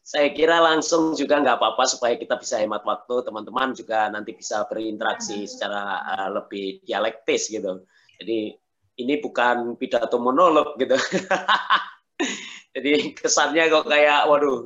Saya 0.02 0.34
kira 0.34 0.62
langsung 0.62 1.14
juga 1.14 1.42
nggak 1.42 1.58
apa-apa 1.62 1.86
supaya 1.86 2.18
kita 2.18 2.38
bisa 2.42 2.58
hemat 2.58 2.82
waktu, 2.82 3.26
teman-teman 3.26 3.78
juga 3.78 4.10
nanti 4.10 4.34
bisa 4.34 4.66
berinteraksi 4.66 5.46
secara 5.46 6.02
uh, 6.18 6.30
lebih 6.34 6.82
dialektis 6.86 7.54
gitu. 7.54 7.86
Jadi 8.18 8.54
ini 9.02 9.14
bukan 9.22 9.78
pidato 9.78 10.18
monolog 10.18 10.78
gitu. 10.82 10.98
Jadi 12.76 13.14
kesannya 13.18 13.70
kok 13.70 13.86
kayak 13.86 14.26
waduh. 14.30 14.66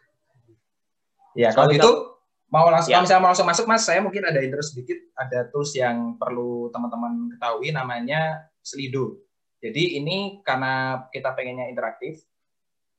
ya 1.40 1.52
kalau 1.52 1.68
gitu 1.72 2.17
mau 2.48 2.68
langsung 2.72 2.92
ya. 2.92 3.00
kalau 3.00 3.04
misalnya 3.04 3.22
mau 3.22 3.30
langsung 3.32 3.48
masuk 3.48 3.64
mas, 3.68 3.84
saya 3.84 4.00
mungkin 4.00 4.24
ada 4.24 4.40
intro 4.40 4.64
sedikit, 4.64 4.96
ada 5.12 5.48
tools 5.52 5.76
yang 5.76 6.16
perlu 6.16 6.72
teman-teman 6.72 7.36
ketahui 7.36 7.68
namanya 7.72 8.48
Slido. 8.64 9.20
Jadi 9.60 10.00
ini 10.00 10.40
karena 10.40 11.04
kita 11.12 11.34
pengennya 11.36 11.68
interaktif, 11.68 12.24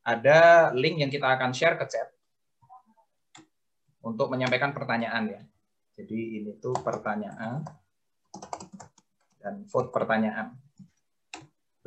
ada 0.05 0.69
link 0.75 1.01
yang 1.01 1.11
kita 1.11 1.25
akan 1.25 1.55
share 1.55 1.79
ke 1.79 1.85
chat 1.87 2.09
untuk 4.05 4.29
menyampaikan 4.29 4.75
pertanyaan 4.75 5.23
ya. 5.29 5.41
Jadi 5.99 6.39
ini 6.39 6.55
tuh 6.61 6.75
pertanyaan 6.79 7.63
dan 9.39 9.65
vote 9.67 9.89
pertanyaan. 9.89 10.55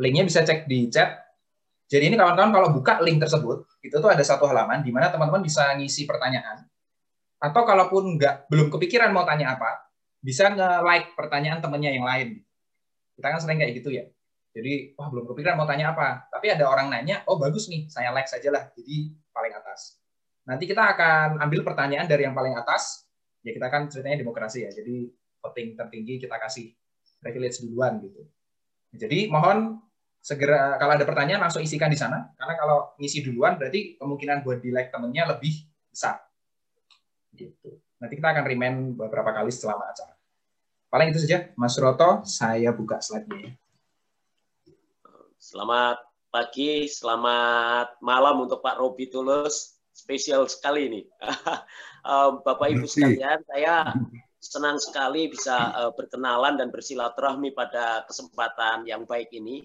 Linknya 0.00 0.24
bisa 0.24 0.40
cek 0.42 0.66
di 0.66 0.88
chat. 0.88 1.20
Jadi 1.86 2.08
ini 2.08 2.16
kawan-kawan 2.16 2.52
kalau 2.52 2.68
buka 2.72 3.04
link 3.04 3.20
tersebut, 3.20 3.68
itu 3.84 3.92
tuh 3.92 4.08
ada 4.08 4.24
satu 4.24 4.48
halaman 4.48 4.80
di 4.80 4.88
mana 4.88 5.12
teman-teman 5.12 5.44
bisa 5.44 5.76
ngisi 5.76 6.08
pertanyaan. 6.08 6.71
Atau 7.42 7.66
kalaupun 7.66 8.14
nggak 8.14 8.46
belum 8.46 8.70
kepikiran 8.70 9.10
mau 9.10 9.26
tanya 9.26 9.58
apa, 9.58 9.90
bisa 10.22 10.46
nge-like 10.54 11.18
pertanyaan 11.18 11.58
temennya 11.58 11.90
yang 11.90 12.06
lain. 12.06 12.38
Kita 13.18 13.26
kan 13.34 13.38
sering 13.42 13.58
kayak 13.58 13.82
gitu 13.82 13.90
ya. 13.90 14.06
Jadi, 14.54 14.94
wah 14.94 15.10
belum 15.10 15.26
kepikiran 15.26 15.58
mau 15.58 15.66
tanya 15.66 15.90
apa. 15.90 16.30
Tapi 16.30 16.54
ada 16.54 16.70
orang 16.70 16.86
nanya, 16.92 17.26
oh 17.26 17.40
bagus 17.40 17.66
nih, 17.66 17.90
saya 17.90 18.14
like 18.14 18.30
saja 18.30 18.54
lah. 18.54 18.70
Jadi 18.78 19.10
paling 19.34 19.50
atas. 19.58 19.98
Nanti 20.46 20.70
kita 20.70 20.94
akan 20.94 21.42
ambil 21.42 21.66
pertanyaan 21.66 22.06
dari 22.06 22.22
yang 22.22 22.36
paling 22.36 22.54
atas. 22.54 23.10
Ya 23.42 23.50
kita 23.50 23.66
kan 23.66 23.90
ceritanya 23.90 24.22
demokrasi 24.22 24.62
ya. 24.62 24.70
Jadi 24.70 25.10
voting 25.42 25.74
tertinggi 25.74 26.22
kita 26.22 26.38
kasih 26.38 26.70
privilege 27.18 27.58
duluan 27.66 27.98
gitu. 27.98 28.22
Jadi 28.94 29.26
mohon 29.26 29.82
segera 30.22 30.78
kalau 30.78 30.94
ada 30.94 31.02
pertanyaan 31.02 31.42
langsung 31.42 31.66
isikan 31.66 31.90
di 31.90 31.98
sana 31.98 32.30
karena 32.38 32.54
kalau 32.54 32.94
ngisi 32.94 33.26
duluan 33.26 33.58
berarti 33.58 33.98
kemungkinan 33.98 34.46
buat 34.46 34.62
di 34.62 34.70
like 34.70 34.94
temennya 34.94 35.26
lebih 35.34 35.66
besar. 35.90 36.22
Gitu. 37.32 37.80
Nanti 37.96 38.14
kita 38.20 38.28
akan 38.36 38.44
remind 38.44 38.78
beberapa 39.00 39.32
kali 39.32 39.48
setelah 39.48 39.88
acara. 39.88 40.14
Paling 40.92 41.08
itu 41.16 41.24
saja, 41.24 41.48
Mas 41.56 41.80
Roto. 41.80 42.20
Saya 42.28 42.68
buka 42.76 43.00
slide-nya. 43.00 43.48
Ya. 43.48 43.52
Selamat 45.40 45.98
pagi, 46.28 46.84
selamat 46.86 47.98
malam 48.04 48.44
untuk 48.44 48.60
Pak 48.60 48.76
Robi 48.76 49.08
Tulus. 49.08 49.80
Spesial 49.92 50.44
sekali 50.48 50.88
ini. 50.88 51.00
Bapak 52.44 52.68
Ibu 52.72 52.88
sekalian, 52.88 53.44
saya 53.44 53.92
senang 54.42 54.76
sekali 54.80 55.30
bisa 55.30 55.70
uh, 55.72 55.92
berkenalan 55.94 56.58
dan 56.58 56.68
bersilaturahmi 56.74 57.54
pada 57.54 58.02
kesempatan 58.08 58.84
yang 58.84 59.06
baik 59.06 59.30
ini. 59.32 59.62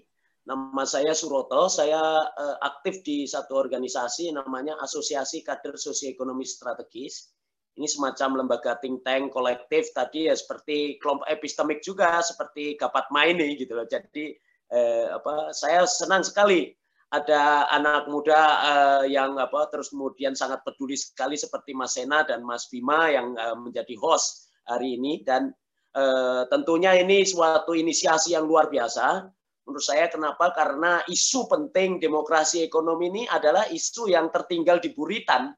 Nama 0.47 0.83
saya 0.87 1.11
Suroto, 1.11 1.67
saya 1.67 2.23
uh, 2.23 2.57
aktif 2.63 3.03
di 3.03 3.27
satu 3.27 3.59
organisasi 3.59 4.31
namanya 4.31 4.79
Asosiasi 4.79 5.43
Kader 5.43 5.75
Sosioekonomi 5.75 6.47
Strategis. 6.47 7.35
Ini 7.77 7.85
semacam 7.85 8.41
lembaga 8.41 8.73
think 8.81 9.05
tank 9.05 9.29
kolektif 9.29 9.93
tadi 9.93 10.25
ya 10.25 10.33
seperti 10.33 10.97
kelompok 10.97 11.29
epistemik 11.29 11.85
juga 11.85 12.19
seperti 12.25 12.73
Gapat 12.73 13.13
Maini 13.13 13.53
gitu 13.53 13.77
loh. 13.77 13.85
Jadi 13.85 14.33
eh, 14.73 15.07
apa 15.13 15.53
saya 15.53 15.85
senang 15.85 16.25
sekali 16.25 16.73
ada 17.07 17.71
anak 17.71 18.11
muda 18.11 18.41
uh, 18.59 19.03
yang 19.07 19.39
apa 19.39 19.71
terus 19.71 19.95
kemudian 19.95 20.35
sangat 20.35 20.59
peduli 20.67 20.99
sekali 20.99 21.39
seperti 21.39 21.71
Mas 21.71 21.95
Sena 21.95 22.27
dan 22.27 22.43
Mas 22.43 22.67
Bima 22.67 23.07
yang 23.07 23.31
uh, 23.39 23.55
menjadi 23.55 23.95
host 23.95 24.51
hari 24.67 24.99
ini. 24.99 25.23
Dan 25.23 25.55
uh, 25.95 26.43
tentunya 26.51 26.99
ini 26.99 27.23
suatu 27.23 27.71
inisiasi 27.71 28.35
yang 28.35 28.43
luar 28.43 28.67
biasa. 28.67 29.23
Menurut 29.67 29.83
saya 29.83 30.11
kenapa? 30.11 30.51
Karena 30.51 30.99
isu 31.07 31.47
penting 31.47 31.99
demokrasi 31.99 32.63
ekonomi 32.63 33.11
ini 33.11 33.23
adalah 33.27 33.67
isu 33.67 34.11
yang 34.11 34.27
tertinggal 34.31 34.79
di 34.83 34.91
buritan. 34.91 35.51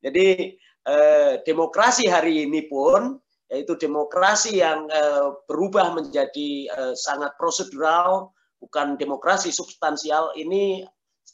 Jadi 0.00 0.56
eh, 0.86 1.42
demokrasi 1.42 2.06
hari 2.06 2.46
ini 2.46 2.66
pun 2.70 3.18
yaitu 3.46 3.78
demokrasi 3.78 4.58
yang 4.58 4.90
eh, 4.90 5.28
berubah 5.46 5.94
menjadi 5.94 6.50
eh, 6.70 6.94
sangat 6.94 7.34
prosedural 7.38 8.30
bukan 8.62 8.98
demokrasi 8.98 9.50
substansial 9.50 10.34
ini 10.38 10.86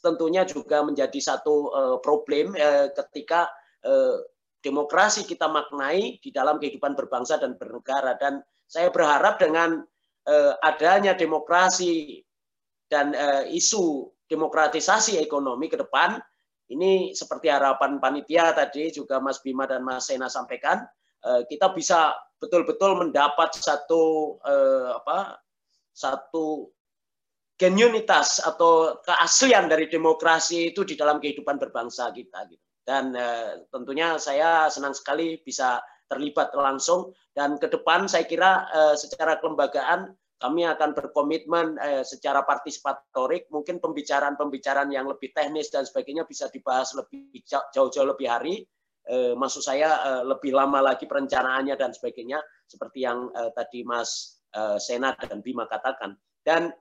tentunya 0.03 0.43
juga 0.43 0.83
menjadi 0.83 1.15
satu 1.15 1.71
problem 2.03 2.59
ketika 2.91 3.47
demokrasi 4.59 5.23
kita 5.23 5.47
maknai 5.47 6.19
di 6.19 6.27
dalam 6.27 6.59
kehidupan 6.59 6.91
berbangsa 6.91 7.39
dan 7.39 7.55
bernegara. 7.55 8.19
Dan 8.19 8.43
saya 8.67 8.91
berharap 8.91 9.39
dengan 9.39 9.79
adanya 10.59 11.15
demokrasi 11.15 12.19
dan 12.91 13.15
isu 13.47 14.11
demokratisasi 14.27 15.23
ekonomi 15.23 15.71
ke 15.71 15.79
depan 15.79 16.19
ini 16.71 17.11
seperti 17.11 17.51
harapan 17.51 17.99
panitia 17.99 18.55
tadi 18.55 18.93
juga 18.93 19.19
Mas 19.19 19.43
Bima 19.43 19.67
dan 19.67 19.83
Mas 19.83 20.07
Sena 20.07 20.31
sampaikan 20.31 20.79
eh, 21.25 21.43
kita 21.51 21.75
bisa 21.75 22.15
betul-betul 22.39 22.95
mendapat 22.95 23.51
satu 23.57 24.35
eh, 24.43 24.89
apa 24.95 25.39
satu 25.91 26.71
genuinitas 27.59 28.41
atau 28.41 28.97
keaslian 29.03 29.69
dari 29.69 29.91
demokrasi 29.91 30.73
itu 30.73 30.81
di 30.87 30.97
dalam 30.97 31.21
kehidupan 31.21 31.61
berbangsa 31.61 32.09
kita 32.15 32.47
gitu. 32.49 32.63
Dan 32.83 33.11
eh, 33.15 33.67
tentunya 33.67 34.15
saya 34.15 34.71
senang 34.71 34.95
sekali 34.95 35.39
bisa 35.43 35.83
terlibat 36.07 36.51
langsung 36.55 37.11
dan 37.33 37.57
ke 37.57 37.65
depan 37.71 38.05
saya 38.05 38.27
kira 38.29 38.69
secara 38.93 39.41
kelembagaan 39.41 40.13
kami 40.43 40.67
akan 40.67 40.91
berkomitmen 40.91 41.79
eh, 41.79 42.03
secara 42.03 42.43
partisipatorik 42.43 43.47
mungkin 43.47 43.79
pembicaraan-pembicaraan 43.79 44.91
yang 44.91 45.07
lebih 45.07 45.31
teknis 45.31 45.71
dan 45.71 45.87
sebagainya 45.87 46.27
bisa 46.27 46.51
dibahas 46.51 46.91
lebih 46.99 47.31
jauh-jauh 47.47 48.11
lebih 48.11 48.27
hari. 48.27 48.67
Eh, 49.07 49.31
maksud 49.39 49.63
saya 49.63 50.03
eh, 50.03 50.23
lebih 50.27 50.51
lama 50.51 50.83
lagi 50.83 51.07
perencanaannya 51.07 51.79
dan 51.79 51.95
sebagainya 51.95 52.43
seperti 52.67 53.07
yang 53.07 53.31
eh, 53.31 53.55
tadi 53.55 53.87
Mas 53.87 54.43
eh, 54.51 54.75
Sena 54.83 55.15
dan 55.15 55.39
Bima 55.39 55.63
katakan. 55.63 56.19
Dan 56.43 56.75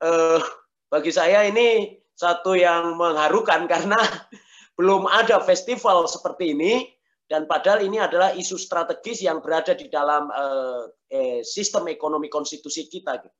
eh, 0.00 0.40
bagi 0.88 1.12
saya 1.12 1.44
ini 1.44 2.00
satu 2.16 2.56
yang 2.56 2.96
mengharukan 2.96 3.68
karena 3.68 4.00
belum 4.80 5.04
ada 5.04 5.44
festival 5.44 6.08
seperti 6.08 6.56
ini 6.56 6.95
dan 7.26 7.50
padahal 7.50 7.82
ini 7.82 7.98
adalah 7.98 8.30
isu 8.38 8.54
strategis 8.54 9.18
yang 9.26 9.42
berada 9.42 9.74
di 9.74 9.90
dalam 9.90 10.30
uh, 10.30 10.86
eh, 11.10 11.42
sistem 11.42 11.90
ekonomi 11.90 12.30
konstitusi 12.30 12.86
kita. 12.86 13.18
Gitu. 13.18 13.38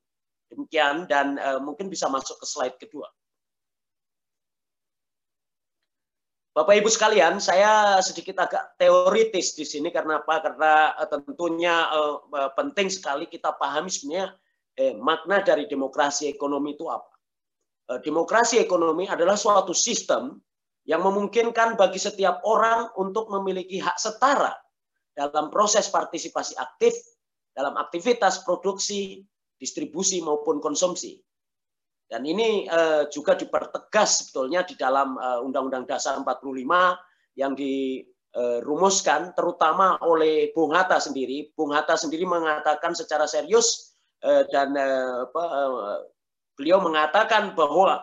Demikian 0.50 1.06
dan 1.06 1.38
uh, 1.38 1.62
mungkin 1.62 1.86
bisa 1.86 2.10
masuk 2.10 2.42
ke 2.42 2.46
slide 2.46 2.76
kedua. 2.82 3.06
Bapak 6.50 6.82
Ibu 6.82 6.88
sekalian, 6.90 7.38
saya 7.38 8.00
sedikit 8.02 8.42
agak 8.42 8.80
teoritis 8.80 9.54
di 9.54 9.62
sini 9.62 9.94
karena 9.94 10.18
apa? 10.18 10.42
Karena 10.42 10.90
uh, 10.98 11.06
tentunya 11.06 11.86
uh, 11.86 12.50
penting 12.58 12.90
sekali 12.90 13.30
kita 13.30 13.54
pahami 13.54 13.86
sebenarnya 13.86 14.34
eh, 14.74 14.94
makna 14.98 15.46
dari 15.46 15.70
demokrasi 15.70 16.26
ekonomi 16.26 16.74
itu 16.74 16.90
apa. 16.90 17.14
Demokrasi 17.86 18.58
ekonomi 18.58 19.06
adalah 19.06 19.38
suatu 19.38 19.70
sistem 19.70 20.42
yang 20.86 21.02
memungkinkan 21.02 21.74
bagi 21.74 21.98
setiap 21.98 22.46
orang 22.46 22.94
untuk 22.94 23.26
memiliki 23.28 23.82
hak 23.82 23.98
setara 23.98 24.54
dalam 25.12 25.50
proses 25.50 25.90
partisipasi 25.90 26.54
aktif 26.56 26.94
dalam 27.50 27.74
aktivitas 27.74 28.46
produksi, 28.46 29.24
distribusi 29.58 30.22
maupun 30.22 30.62
konsumsi. 30.62 31.18
Dan 32.06 32.22
ini 32.22 32.70
uh, 32.70 33.10
juga 33.10 33.34
dipertegas 33.34 34.22
sebetulnya 34.22 34.62
di 34.62 34.78
dalam 34.78 35.18
uh, 35.18 35.42
Undang-Undang 35.42 35.90
Dasar 35.90 36.22
45 36.22 36.62
yang 37.34 37.52
dirumuskan 37.58 39.34
terutama 39.34 39.98
oleh 40.06 40.54
Bung 40.54 40.70
Hatta 40.70 41.02
sendiri. 41.02 41.50
Bung 41.58 41.74
Hatta 41.74 41.98
sendiri 41.98 42.22
mengatakan 42.24 42.94
secara 42.94 43.26
serius 43.26 43.92
dan 44.24 44.72
beliau 46.56 46.80
mengatakan 46.80 47.52
bahwa 47.52 48.00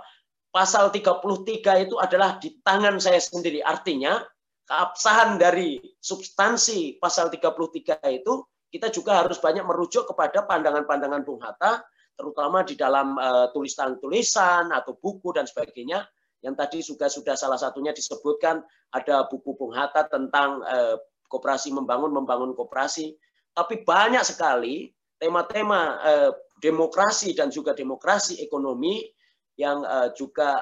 pasal 0.54 0.94
33 0.94 1.90
itu 1.90 1.98
adalah 1.98 2.38
di 2.38 2.62
tangan 2.62 3.02
saya 3.02 3.18
sendiri. 3.18 3.66
Artinya 3.66 4.22
keabsahan 4.70 5.42
dari 5.42 5.82
substansi 5.98 7.02
pasal 7.02 7.34
33 7.34 7.98
itu 8.14 8.46
kita 8.70 8.94
juga 8.94 9.26
harus 9.26 9.42
banyak 9.42 9.66
merujuk 9.66 10.06
kepada 10.14 10.46
pandangan-pandangan 10.46 11.22
Bung 11.26 11.42
Hatta, 11.42 11.82
terutama 12.14 12.62
di 12.62 12.78
dalam 12.78 13.18
uh, 13.18 13.50
tulisan-tulisan 13.54 14.70
atau 14.70 14.94
buku 14.98 15.34
dan 15.34 15.50
sebagainya. 15.50 16.06
Yang 16.44 16.56
tadi 16.60 16.78
juga 16.82 17.06
sudah 17.08 17.36
salah 17.38 17.58
satunya 17.58 17.94
disebutkan 17.94 18.62
ada 18.94 19.26
buku 19.30 19.58
Bung 19.58 19.74
Hatta 19.74 20.06
tentang 20.06 20.62
uh, 20.62 20.98
koperasi 21.30 21.74
membangun, 21.74 22.14
membangun 22.14 22.54
koperasi. 22.54 23.14
Tapi 23.54 23.82
banyak 23.86 24.26
sekali 24.26 24.90
tema-tema 25.18 26.02
uh, 26.02 26.32
demokrasi 26.62 27.38
dan 27.38 27.54
juga 27.54 27.78
demokrasi 27.78 28.42
ekonomi 28.42 29.06
yang 29.54 29.86
uh, 29.86 30.10
juga 30.18 30.58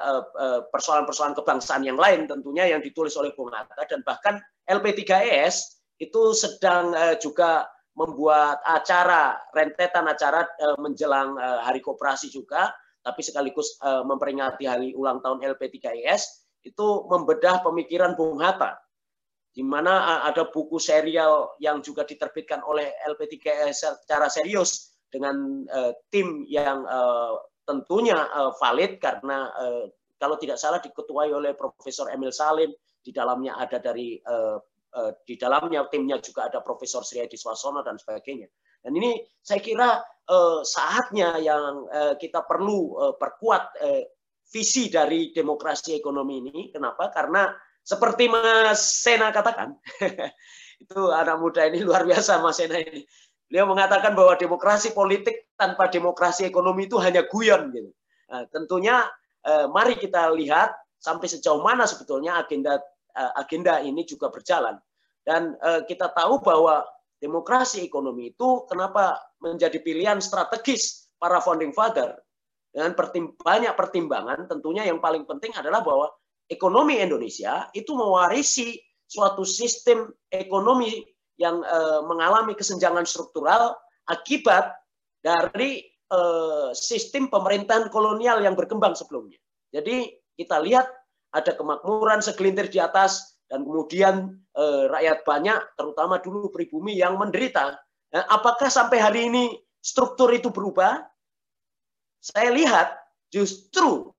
persoalan-persoalan 0.68 1.32
uh, 1.32 1.38
kebangsaan 1.40 1.80
yang 1.80 1.96
lain 1.96 2.28
tentunya 2.28 2.68
yang 2.68 2.84
ditulis 2.84 3.16
oleh 3.16 3.32
Bung 3.32 3.48
Hatta 3.48 3.88
dan 3.88 4.04
bahkan 4.04 4.36
LP3ES 4.68 5.80
itu 6.02 6.22
sedang 6.34 6.92
uh, 6.92 7.16
juga 7.16 7.70
membuat 7.92 8.64
acara 8.64 9.36
rentetan 9.52 10.08
acara 10.08 10.48
uh, 10.48 10.76
menjelang 10.80 11.36
uh, 11.36 11.60
hari 11.62 11.78
koperasi 11.78 12.32
juga. 12.32 12.72
Tapi 13.02 13.18
sekaligus 13.18 13.82
uh, 13.82 14.06
memperingati 14.06 14.62
hari 14.62 14.94
ulang 14.94 15.18
tahun 15.26 15.42
LP3ES 15.42 16.22
itu 16.62 16.86
membedah 17.10 17.60
pemikiran 17.66 18.14
Bung 18.14 18.38
Hatta. 18.38 18.78
Di 19.52 19.60
mana 19.60 19.92
uh, 20.06 20.20
ada 20.30 20.48
buku 20.48 20.78
serial 20.78 21.58
yang 21.58 21.82
juga 21.82 22.06
diterbitkan 22.06 22.62
oleh 22.62 22.94
LP3ES 23.10 24.06
secara 24.06 24.30
serius 24.30 24.94
dengan 25.12 25.66
uh, 25.68 25.92
tim 26.08 26.46
yang 26.48 26.86
uh, 26.88 27.36
tentunya 27.62 28.18
uh, 28.30 28.52
valid 28.58 28.98
karena 28.98 29.50
uh, 29.54 29.84
kalau 30.18 30.38
tidak 30.38 30.58
salah 30.58 30.78
diketuai 30.78 31.34
oleh 31.34 31.52
Profesor 31.58 32.06
Emil 32.10 32.30
Salim, 32.30 32.70
di 33.02 33.10
dalamnya 33.10 33.58
ada 33.58 33.82
dari 33.82 34.14
uh, 34.22 34.54
uh, 34.94 35.12
di 35.26 35.34
dalamnya 35.34 35.82
timnya 35.90 36.22
juga 36.22 36.46
ada 36.46 36.62
Profesor 36.62 37.02
Sri 37.02 37.18
Edi 37.18 37.34
Swasono 37.34 37.82
dan 37.82 37.98
sebagainya. 37.98 38.46
Dan 38.82 38.94
ini 38.98 39.18
saya 39.42 39.58
kira 39.58 39.98
uh, 40.30 40.60
saatnya 40.62 41.38
yang 41.42 41.86
uh, 41.90 42.14
kita 42.18 42.46
perlu 42.46 42.98
uh, 42.98 43.14
perkuat 43.18 43.64
uh, 43.82 44.02
visi 44.50 44.86
dari 44.86 45.34
demokrasi 45.34 45.98
ekonomi 45.98 46.42
ini. 46.44 46.70
Kenapa? 46.70 47.10
Karena 47.10 47.50
seperti 47.82 48.30
Mas 48.30 49.02
Sena 49.02 49.34
katakan, 49.34 49.74
itu 50.82 51.00
anak 51.10 51.36
muda 51.42 51.66
ini 51.66 51.82
luar 51.82 52.06
biasa 52.06 52.38
Mas 52.38 52.62
Sena 52.62 52.78
ini. 52.78 53.02
Beliau 53.52 53.68
mengatakan 53.68 54.16
bahwa 54.16 54.32
demokrasi 54.40 54.96
politik 54.96 55.52
tanpa 55.60 55.92
demokrasi 55.92 56.48
ekonomi 56.48 56.88
itu 56.88 56.96
hanya 56.96 57.28
guyon. 57.28 57.68
Gitu. 57.68 57.92
Nah, 58.32 58.48
tentunya 58.48 59.04
eh, 59.44 59.68
mari 59.68 60.00
kita 60.00 60.32
lihat 60.32 60.72
sampai 60.96 61.28
sejauh 61.28 61.60
mana 61.60 61.84
sebetulnya 61.84 62.40
agenda 62.40 62.80
eh, 63.12 63.32
agenda 63.36 63.84
ini 63.84 64.08
juga 64.08 64.32
berjalan. 64.32 64.80
Dan 65.20 65.52
eh, 65.60 65.84
kita 65.84 66.16
tahu 66.16 66.40
bahwa 66.40 66.80
demokrasi 67.20 67.84
ekonomi 67.84 68.32
itu 68.32 68.64
kenapa 68.64 69.20
menjadi 69.44 69.84
pilihan 69.84 70.16
strategis 70.24 71.12
para 71.20 71.36
founding 71.44 71.76
father 71.76 72.16
dengan 72.72 72.96
pertim 72.96 73.36
banyak 73.36 73.76
pertimbangan 73.76 74.48
tentunya 74.48 74.88
yang 74.88 74.96
paling 74.96 75.28
penting 75.28 75.52
adalah 75.52 75.84
bahwa 75.84 76.08
ekonomi 76.48 76.98
Indonesia 76.98 77.68
itu 77.76 77.92
mewarisi 77.92 78.80
suatu 79.04 79.44
sistem 79.44 80.08
ekonomi 80.32 81.04
yang 81.40 81.64
uh, 81.64 82.04
mengalami 82.04 82.52
kesenjangan 82.52 83.08
struktural 83.08 83.76
akibat 84.08 84.74
dari 85.22 85.86
uh, 86.12 86.74
sistem 86.76 87.30
pemerintahan 87.32 87.88
kolonial 87.88 88.42
yang 88.42 88.58
berkembang 88.58 88.92
sebelumnya. 88.92 89.38
Jadi 89.72 90.12
kita 90.36 90.60
lihat 90.60 90.88
ada 91.32 91.56
kemakmuran 91.56 92.20
segelintir 92.20 92.68
di 92.68 92.76
atas 92.82 93.40
dan 93.48 93.64
kemudian 93.64 94.36
uh, 94.56 94.88
rakyat 94.92 95.24
banyak, 95.24 95.60
terutama 95.76 96.20
dulu 96.20 96.52
pribumi 96.52 96.96
yang 96.96 97.16
menderita. 97.16 97.76
Nah, 98.12 98.22
apakah 98.28 98.68
sampai 98.68 99.00
hari 99.00 99.28
ini 99.28 99.56
struktur 99.80 100.28
itu 100.32 100.52
berubah? 100.52 101.00
Saya 102.22 102.52
lihat 102.52 102.96
justru 103.32 104.12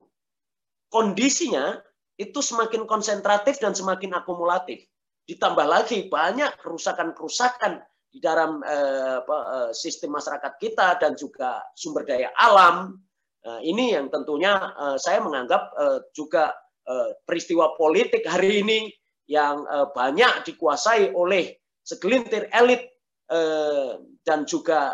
kondisinya 0.89 1.81
itu 2.17 2.45
semakin 2.45 2.85
konsentratif 2.85 3.57
dan 3.57 3.73
semakin 3.73 4.13
akumulatif. 4.13 4.85
Ditambah 5.23 5.67
lagi 5.67 6.11
banyak 6.11 6.59
kerusakan-kerusakan 6.59 7.79
di 8.13 8.21
dalam 8.21 8.61
eh, 8.61 9.19
eh, 9.25 9.71
sistem 9.73 10.13
masyarakat 10.19 10.53
kita 10.61 11.01
dan 11.01 11.17
juga 11.17 11.65
sumber 11.73 12.05
daya 12.05 12.29
alam. 12.37 13.01
Nah, 13.43 13.59
ini 13.65 13.97
yang 13.97 14.13
tentunya 14.13 14.53
eh, 14.77 14.97
saya 15.01 15.23
menganggap 15.23 15.73
eh, 15.79 15.99
juga 16.13 16.53
eh, 16.85 17.17
peristiwa 17.25 17.73
politik 17.73 18.21
hari 18.29 18.61
ini 18.61 18.79
yang 19.25 19.65
eh, 19.65 19.87
banyak 19.89 20.45
dikuasai 20.45 21.15
oleh 21.15 21.57
segelintir 21.81 22.53
elit 22.53 22.85
eh, 23.33 23.97
dan 24.21 24.45
juga 24.45 24.93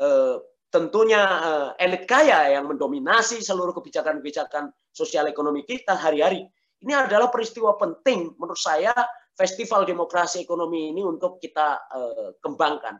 eh, 0.00 0.40
tentunya 0.72 1.22
eh, 1.22 1.84
elit 1.84 2.08
kaya 2.08 2.56
yang 2.56 2.66
mendominasi 2.66 3.44
seluruh 3.44 3.76
kebijakan-kebijakan 3.76 4.72
sosial 4.88 5.28
ekonomi 5.28 5.68
kita 5.68 5.94
hari-hari. 5.94 6.48
Ini 6.80 7.06
adalah 7.06 7.28
peristiwa 7.28 7.76
penting 7.76 8.34
menurut 8.40 8.58
saya 8.58 8.90
festival 9.34 9.82
demokrasi 9.84 10.46
ekonomi 10.46 10.94
ini 10.94 11.02
untuk 11.02 11.42
kita 11.42 11.90
uh, 11.90 12.30
kembangkan. 12.38 12.98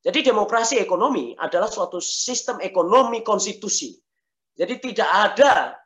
Jadi 0.00 0.32
demokrasi 0.32 0.80
ekonomi 0.80 1.36
adalah 1.36 1.68
suatu 1.68 2.00
sistem 2.00 2.56
ekonomi 2.64 3.20
konstitusi. 3.20 4.00
Jadi 4.56 4.80
tidak 4.80 5.08
ada 5.08 5.76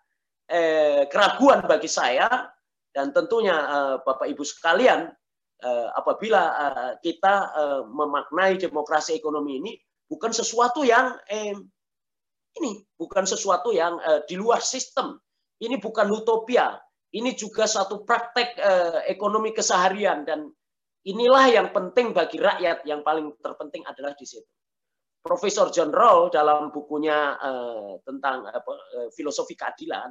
eh, 0.47 1.03
keraguan 1.11 1.66
bagi 1.66 1.90
saya 1.90 2.31
dan 2.94 3.11
tentunya 3.11 3.55
eh, 3.55 3.94
Bapak 4.07 4.31
Ibu 4.31 4.47
sekalian 4.47 5.11
eh, 5.66 5.88
apabila 5.99 6.42
eh, 6.47 6.92
kita 7.03 7.35
eh, 7.59 7.83
memaknai 7.90 8.55
demokrasi 8.55 9.18
ekonomi 9.18 9.59
ini 9.59 9.73
bukan 10.07 10.31
sesuatu 10.31 10.87
yang 10.87 11.18
eh, 11.27 11.59
ini 12.55 12.73
bukan 12.94 13.27
sesuatu 13.27 13.75
yang 13.75 13.99
eh, 13.99 14.23
di 14.31 14.38
luar 14.38 14.62
sistem. 14.62 15.18
ini 15.62 15.79
bukan 15.79 16.11
utopia, 16.11 16.77
ini 17.14 17.38
juga 17.38 17.70
satu 17.70 18.03
praktek 18.03 18.59
eh, 18.59 19.00
ekonomi 19.07 19.55
keseharian 19.55 20.27
dan 20.27 20.50
inilah 21.07 21.46
yang 21.46 21.68
penting 21.70 22.11
bagi 22.11 22.42
rakyat. 22.42 22.83
Yang 22.83 23.00
paling 23.07 23.27
terpenting 23.38 23.87
adalah 23.87 24.18
di 24.18 24.27
situ. 24.27 24.46
Profesor 25.24 25.72
John 25.72 25.94
Rawls 25.94 26.35
dalam 26.35 26.74
bukunya 26.74 27.38
eh, 27.38 27.92
tentang 28.03 28.50
eh, 28.50 29.09
filosofi 29.14 29.55
keadilan, 29.55 30.11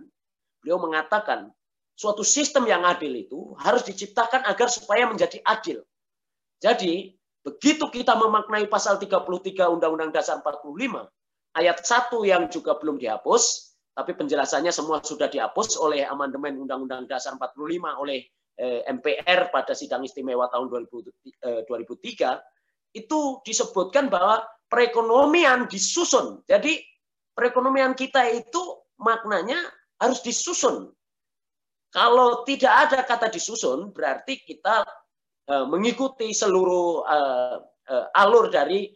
beliau 0.64 0.80
mengatakan 0.80 1.52
suatu 1.94 2.24
sistem 2.24 2.66
yang 2.66 2.88
adil 2.88 3.12
itu 3.14 3.52
harus 3.60 3.84
diciptakan 3.84 4.48
agar 4.48 4.72
supaya 4.72 5.04
menjadi 5.06 5.44
adil. 5.44 5.84
Jadi 6.64 7.12
begitu 7.44 7.92
kita 7.92 8.16
memaknai 8.16 8.72
pasal 8.72 8.96
33 8.96 9.28
Undang-Undang 9.76 10.16
Dasar 10.16 10.40
45 10.40 10.72
ayat 11.60 11.78
1 11.84 12.32
yang 12.32 12.48
juga 12.48 12.80
belum 12.80 12.96
dihapus, 12.96 13.73
tapi 13.94 14.18
penjelasannya 14.18 14.74
semua 14.74 15.00
sudah 15.06 15.30
dihapus 15.30 15.78
oleh 15.78 16.02
amandemen 16.02 16.58
Undang-Undang 16.66 17.06
Dasar 17.06 17.38
45 17.38 18.02
oleh 18.02 18.26
eh, 18.58 18.82
MPR 18.90 19.54
pada 19.54 19.78
sidang 19.78 20.02
istimewa 20.02 20.50
tahun 20.50 20.70
2003 20.70 21.70
eh, 21.70 22.38
itu 22.94 23.20
disebutkan 23.46 24.10
bahwa 24.10 24.42
perekonomian 24.66 25.70
disusun. 25.70 26.42
Jadi 26.50 26.82
perekonomian 27.38 27.94
kita 27.94 28.26
itu 28.34 28.82
maknanya 28.98 29.62
harus 30.02 30.26
disusun. 30.26 30.90
Kalau 31.94 32.42
tidak 32.50 32.90
ada 32.90 33.06
kata 33.06 33.30
disusun, 33.30 33.94
berarti 33.94 34.42
kita 34.42 34.82
eh, 35.54 35.66
mengikuti 35.70 36.34
seluruh 36.34 37.06
alur 38.16 38.48
dari 38.48 38.90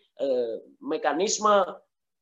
mekanisme 0.80 1.60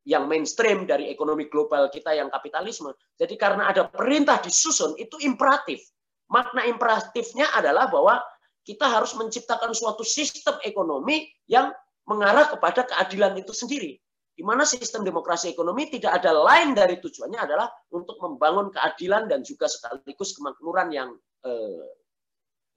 yang 0.06 0.30
mainstream 0.30 0.86
dari 0.86 1.10
ekonomi 1.10 1.50
global 1.50 1.90
kita 1.90 2.14
yang 2.14 2.30
kapitalisme. 2.30 2.94
Jadi 3.18 3.36
karena 3.36 3.74
ada 3.74 3.90
perintah 3.90 4.38
disusun 4.38 4.94
itu 5.02 5.18
imperatif. 5.26 5.82
Makna 6.30 6.70
imperatifnya 6.70 7.50
adalah 7.58 7.90
bahwa 7.90 8.22
kita 8.66 8.86
harus 8.86 9.18
menciptakan 9.18 9.74
suatu 9.74 10.06
sistem 10.06 10.58
ekonomi 10.62 11.26
yang 11.50 11.74
mengarah 12.06 12.50
kepada 12.54 12.86
keadilan 12.86 13.34
itu 13.38 13.54
sendiri. 13.54 13.98
Di 14.36 14.44
mana 14.44 14.68
sistem 14.68 15.02
demokrasi 15.08 15.54
ekonomi 15.54 15.88
tidak 15.90 16.22
ada 16.22 16.36
lain 16.36 16.76
dari 16.76 17.00
tujuannya 17.00 17.40
adalah 17.40 17.72
untuk 17.90 18.20
membangun 18.20 18.68
keadilan 18.70 19.26
dan 19.32 19.42
juga 19.42 19.66
sekaligus 19.66 20.36
kemakmuran 20.36 20.92
yang 20.92 21.10
eh, 21.48 21.88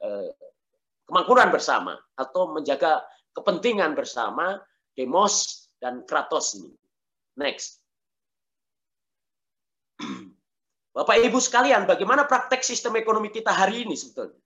eh, 0.06 0.30
kemakmuran 1.08 1.50
bersama 1.50 1.98
atau 2.14 2.52
menjaga 2.54 3.02
kepentingan 3.34 3.98
bersama 3.98 4.60
demos 4.94 5.66
dan 5.82 6.06
kratos 6.06 6.54
ini. 6.56 6.72
Next. 7.38 7.78
Bapak 10.96 11.22
Ibu 11.22 11.38
sekalian, 11.38 11.86
bagaimana 11.86 12.26
praktek 12.26 12.66
sistem 12.66 12.98
ekonomi 12.98 13.30
kita 13.30 13.54
hari 13.54 13.86
ini 13.86 13.94
sebetulnya? 13.94 14.42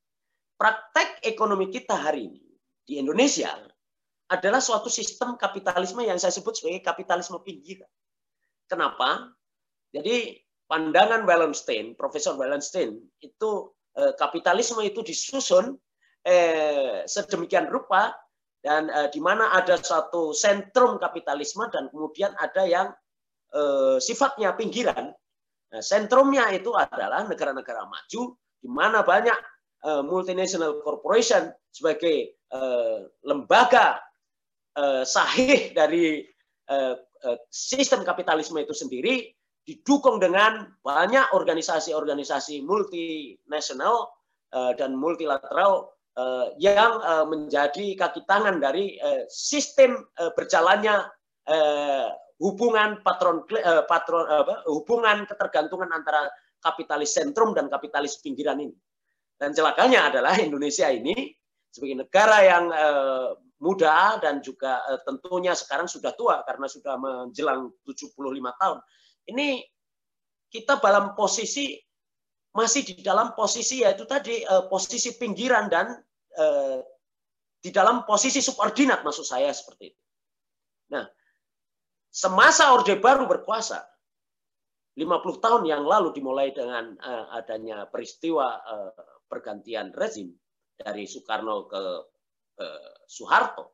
Praktek 0.61 1.25
ekonomi 1.25 1.73
kita 1.73 1.97
hari 1.97 2.29
ini 2.29 2.45
di 2.85 3.01
Indonesia 3.01 3.51
adalah 4.29 4.61
suatu 4.61 4.93
sistem 4.93 5.41
kapitalisme 5.41 6.05
yang 6.05 6.21
saya 6.21 6.33
sebut 6.33 6.53
sebagai 6.53 6.85
kapitalisme 6.85 7.41
pinggiran. 7.41 7.89
Kenapa? 8.69 9.33
Jadi 9.93 10.41
pandangan 10.69 11.29
Wallenstein, 11.29 11.93
Profesor 11.97 12.37
Wallenstein, 12.37 12.97
itu 13.21 13.51
eh, 13.97 14.17
kapitalisme 14.17 14.81
itu 14.85 15.05
disusun 15.05 15.77
eh, 16.25 17.05
sedemikian 17.05 17.69
rupa 17.69 18.17
dan 18.63 18.87
uh, 18.95 19.11
di 19.11 19.19
mana 19.19 19.51
ada 19.51 19.75
satu 19.75 20.31
sentrum 20.31 20.97
kapitalisme 21.03 21.67
dan 21.75 21.91
kemudian 21.91 22.31
ada 22.39 22.63
yang 22.63 22.89
uh, 23.53 23.99
sifatnya 23.99 24.55
pinggiran. 24.55 25.11
Nah, 25.73 25.83
sentrumnya 25.83 26.47
itu 26.55 26.71
adalah 26.73 27.27
negara-negara 27.27 27.83
maju 27.91 28.23
di 28.63 28.69
mana 28.71 29.03
banyak 29.03 29.35
uh, 29.83 30.03
multinational 30.07 30.79
corporation 30.87 31.51
sebagai 31.75 32.39
uh, 32.55 33.11
lembaga 33.27 33.99
uh, 34.79 35.03
sahih 35.03 35.75
dari 35.75 36.23
uh, 36.71 36.95
sistem 37.51 38.07
kapitalisme 38.07 38.59
itu 38.63 38.75
sendiri 38.75 39.31
didukung 39.63 40.19
dengan 40.19 40.67
banyak 40.83 41.31
organisasi-organisasi 41.39 42.67
multinasional 42.67 44.11
dan 44.51 44.99
multilateral 44.99 45.95
uh, 46.17 46.53
yang 46.61 47.01
uh, 47.01 47.25
menjadi 47.29 47.97
kaki 47.97 48.25
tangan 48.29 48.61
dari 48.61 48.99
uh, 49.01 49.25
sistem 49.29 50.05
uh, 50.21 50.33
berjalannya 50.37 51.09
uh, 51.49 52.09
hubungan 52.43 53.01
patron 53.07 53.47
uh, 53.63 53.85
patron 53.87 54.25
uh, 54.27 54.67
hubungan 54.69 55.25
ketergantungan 55.25 55.89
antara 55.95 56.29
kapitalis 56.63 57.15
sentrum 57.15 57.55
dan 57.57 57.71
kapitalis 57.71 58.19
pinggiran 58.21 58.59
ini. 58.61 58.77
Dan 59.39 59.51
celakanya 59.57 60.13
adalah 60.13 60.39
Indonesia 60.39 60.87
ini 60.91 61.35
sebagai 61.73 62.07
negara 62.07 62.39
yang 62.45 62.65
uh, 62.71 63.35
muda 63.63 64.19
dan 64.19 64.43
juga 64.43 64.83
tentunya 65.07 65.55
sekarang 65.55 65.87
sudah 65.87 66.11
tua 66.19 66.43
karena 66.43 66.67
sudah 66.67 66.99
menjelang 66.99 67.71
75 67.87 68.19
tahun. 68.59 68.79
Ini 69.31 69.63
kita 70.51 70.83
dalam 70.83 71.15
posisi 71.15 71.79
masih 72.53 72.85
di 72.85 73.01
dalam 73.01 73.33
posisi 73.33 73.81
yaitu 73.81 74.05
tadi 74.05 74.45
uh, 74.45 74.69
posisi 74.69 75.17
pinggiran 75.17 75.73
dan 75.73 75.97
uh, 76.37 76.79
di 77.63 77.73
dalam 77.73 78.05
posisi 78.05 78.45
subordinat 78.45 79.01
maksud 79.01 79.25
saya 79.25 79.49
seperti 79.55 79.93
itu. 79.95 80.01
Nah, 80.93 81.09
semasa 82.13 82.77
Orde 82.77 83.01
Baru 83.01 83.25
berkuasa 83.25 83.81
50 85.01 85.41
tahun 85.41 85.63
yang 85.65 85.89
lalu 85.89 86.13
dimulai 86.13 86.53
dengan 86.53 86.93
uh, 87.01 87.33
adanya 87.33 87.89
peristiwa 87.89 88.61
pergantian 89.25 89.89
rezim 89.97 90.29
dari 90.77 91.09
Soekarno 91.09 91.65
ke 91.65 91.83
Soeharto. 93.09 93.73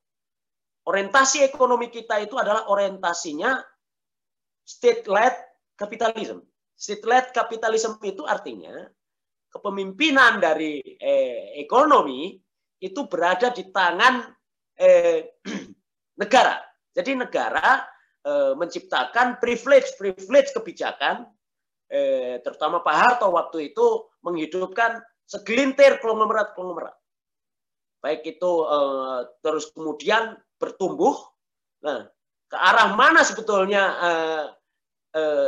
Orientasi 0.86 1.42
ekonomi 1.42 1.90
kita 1.90 2.22
itu 2.22 2.38
adalah 2.38 2.70
orientasinya 2.70 3.58
state-led 4.62 5.34
capitalism. 5.74 6.47
State-led 6.78 7.34
capitalism 7.34 7.98
itu 8.06 8.22
artinya 8.22 8.86
kepemimpinan 9.50 10.38
dari 10.38 10.78
eh, 10.78 11.58
ekonomi 11.58 12.38
itu 12.78 13.10
berada 13.10 13.50
di 13.50 13.66
tangan 13.74 14.30
eh, 14.78 15.34
negara. 16.22 16.62
Jadi 16.94 17.18
negara 17.18 17.82
eh, 18.22 18.54
menciptakan 18.54 19.42
privilege-privilege 19.42 20.54
kebijakan, 20.54 21.26
eh, 21.90 22.38
terutama 22.46 22.78
Pak 22.86 22.94
Harto 22.94 23.26
waktu 23.34 23.74
itu 23.74 24.06
menghidupkan 24.22 25.02
segelintir 25.26 25.98
konglomerat-konglomerat. 25.98 26.94
Baik 27.98 28.22
itu 28.38 28.52
eh, 28.70 29.20
terus 29.42 29.74
kemudian 29.74 30.38
bertumbuh. 30.62 31.18
Nah, 31.82 32.06
ke 32.48 32.56
arah 32.56 32.94
mana 32.94 33.26
sebetulnya 33.26 33.82
eh, 33.98 34.44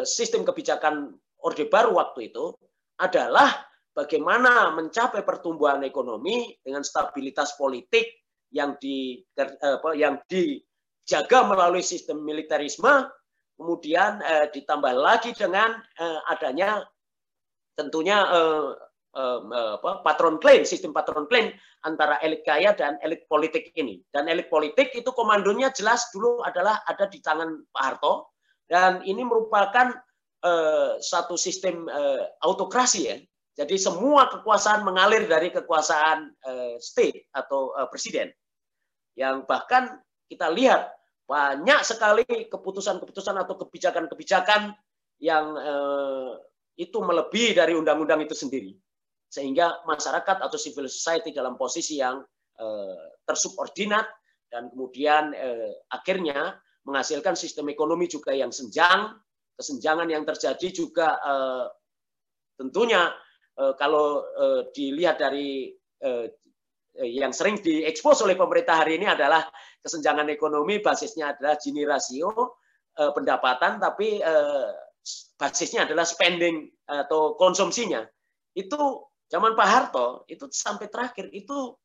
sistem 0.04 0.44
kebijakan 0.44 1.14
Orde 1.40 1.66
Baru 1.68 1.96
waktu 1.96 2.33
itu 2.33 2.52
adalah 3.00 3.70
bagaimana 3.96 4.72
mencapai 4.76 5.24
pertumbuhan 5.24 5.83
ekonomi 5.83 6.56
dengan 6.61 6.85
stabilitas 6.85 7.56
politik 7.56 8.06
yang 8.50 8.76
di 8.78 9.18
apa, 9.38 9.90
yang 9.94 10.20
dijaga 10.26 11.46
melalui 11.46 11.83
sistem 11.83 12.22
militerisme, 12.22 13.09
kemudian 13.56 14.20
eh, 14.20 14.46
ditambah 14.52 14.94
lagi 14.94 15.30
dengan 15.33 15.78
eh, 15.78 16.20
adanya 16.30 16.83
tentunya 17.78 18.18
eh, 18.26 18.68
eh, 19.16 19.40
apa, 19.80 20.02
patron 20.04 20.37
claim, 20.42 20.66
sistem 20.66 20.92
patron 20.92 21.24
claim 21.30 21.54
antara 21.87 22.20
elit 22.20 22.44
kaya 22.44 22.74
dan 22.76 23.00
elit 23.00 23.24
politik 23.30 23.72
ini. 23.78 24.02
Dan 24.11 24.28
elit 24.28 24.52
politik 24.52 24.92
itu 24.92 25.09
komandonya 25.14 25.72
jelas 25.72 26.11
dulu 26.12 26.42
adalah 26.44 26.83
ada 26.85 27.06
di 27.09 27.22
tangan 27.22 27.64
Pak 27.70 27.83
Harto 27.83 28.37
dan 28.70 29.02
ini 29.02 29.26
merupakan 29.26 29.90
eh, 30.46 30.92
satu 31.02 31.35
sistem 31.35 31.90
eh, 31.90 32.22
autokrasi 32.38 33.00
ya 33.02 33.18
jadi 33.61 33.76
semua 33.76 34.33
kekuasaan 34.33 34.88
mengalir 34.88 35.28
dari 35.28 35.52
kekuasaan 35.52 36.33
uh, 36.48 36.80
state 36.80 37.28
atau 37.28 37.76
uh, 37.76 37.85
presiden. 37.92 38.33
Yang 39.18 39.44
bahkan 39.44 40.00
kita 40.33 40.48
lihat 40.48 40.88
banyak 41.28 41.85
sekali 41.85 42.24
keputusan-keputusan 42.48 43.37
atau 43.37 43.61
kebijakan-kebijakan 43.61 44.72
yang 45.20 45.61
uh, 45.61 46.40
itu 46.80 46.96
melebihi 47.04 47.52
dari 47.52 47.76
undang-undang 47.76 48.24
itu 48.24 48.33
sendiri. 48.33 48.72
Sehingga 49.28 49.85
masyarakat 49.85 50.40
atau 50.40 50.56
civil 50.56 50.88
society 50.88 51.35
dalam 51.35 51.61
posisi 51.61 52.00
yang 52.00 52.24
uh, 52.56 53.04
tersubordinat 53.28 54.09
dan 54.48 54.72
kemudian 54.72 55.37
uh, 55.37 55.70
akhirnya 55.92 56.56
menghasilkan 56.86 57.36
sistem 57.36 57.68
ekonomi 57.68 58.08
juga 58.08 58.32
yang 58.32 58.50
senjang, 58.54 59.14
kesenjangan 59.56 60.08
yang 60.08 60.24
terjadi 60.24 60.68
juga 60.72 61.20
uh, 61.20 61.66
tentunya 62.56 63.12
Eh, 63.60 63.74
kalau 63.76 64.24
eh, 64.24 64.60
dilihat 64.72 65.20
dari 65.20 65.68
eh, 66.00 66.26
yang 66.96 67.30
sering 67.30 67.60
diekspos 67.60 68.24
oleh 68.24 68.34
pemerintah 68.34 68.80
hari 68.82 68.96
ini 68.96 69.06
adalah 69.06 69.44
kesenjangan 69.84 70.26
ekonomi 70.32 70.80
basisnya 70.82 71.36
adalah 71.36 71.54
Gini 71.54 71.86
rasio 71.86 72.58
pendapatan 72.90 73.78
tapi 73.78 74.18
basisnya 75.38 75.86
adalah 75.86 76.02
spending 76.02 76.66
atau 76.84 77.38
konsumsinya. 77.38 78.02
Itu 78.52 79.06
zaman 79.30 79.54
Pak 79.54 79.68
Harto 79.70 80.26
itu 80.26 80.50
sampai 80.50 80.90
terakhir 80.90 81.30
itu 81.30 81.78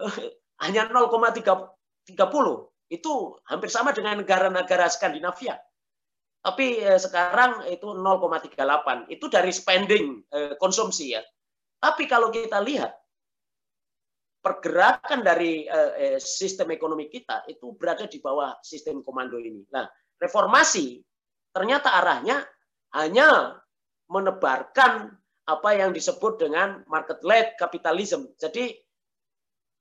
eh, 0.00 0.38
hanya 0.62 0.86
0,30 0.86 1.34
itu 2.94 3.34
hampir 3.50 3.68
sama 3.68 3.90
dengan 3.90 4.22
negara-negara 4.22 4.86
Skandinavia. 4.86 5.58
Tapi 6.44 6.80
eh, 6.84 7.00
sekarang 7.00 7.66
itu 7.72 7.90
0,38 7.90 9.10
itu 9.10 9.26
dari 9.26 9.50
spending 9.50 10.22
eh, 10.30 10.54
konsumsi 10.60 11.16
ya. 11.16 11.22
Tapi 11.80 12.06
kalau 12.06 12.30
kita 12.30 12.62
lihat 12.62 12.92
pergerakan 14.44 15.24
dari 15.24 15.64
eh, 15.64 15.92
eh, 15.96 16.18
sistem 16.20 16.76
ekonomi 16.76 17.08
kita 17.08 17.48
itu 17.48 17.72
berada 17.80 18.04
di 18.04 18.20
bawah 18.20 18.60
sistem 18.60 19.00
komando 19.00 19.40
ini. 19.40 19.64
Nah, 19.72 19.88
reformasi 20.20 21.00
ternyata 21.48 21.96
arahnya 21.96 22.44
hanya 22.92 23.56
menebarkan 24.12 25.16
apa 25.48 25.70
yang 25.72 25.96
disebut 25.96 26.44
dengan 26.44 26.84
market 26.92 27.24
led 27.24 27.56
capitalism. 27.56 28.28
Jadi 28.36 28.76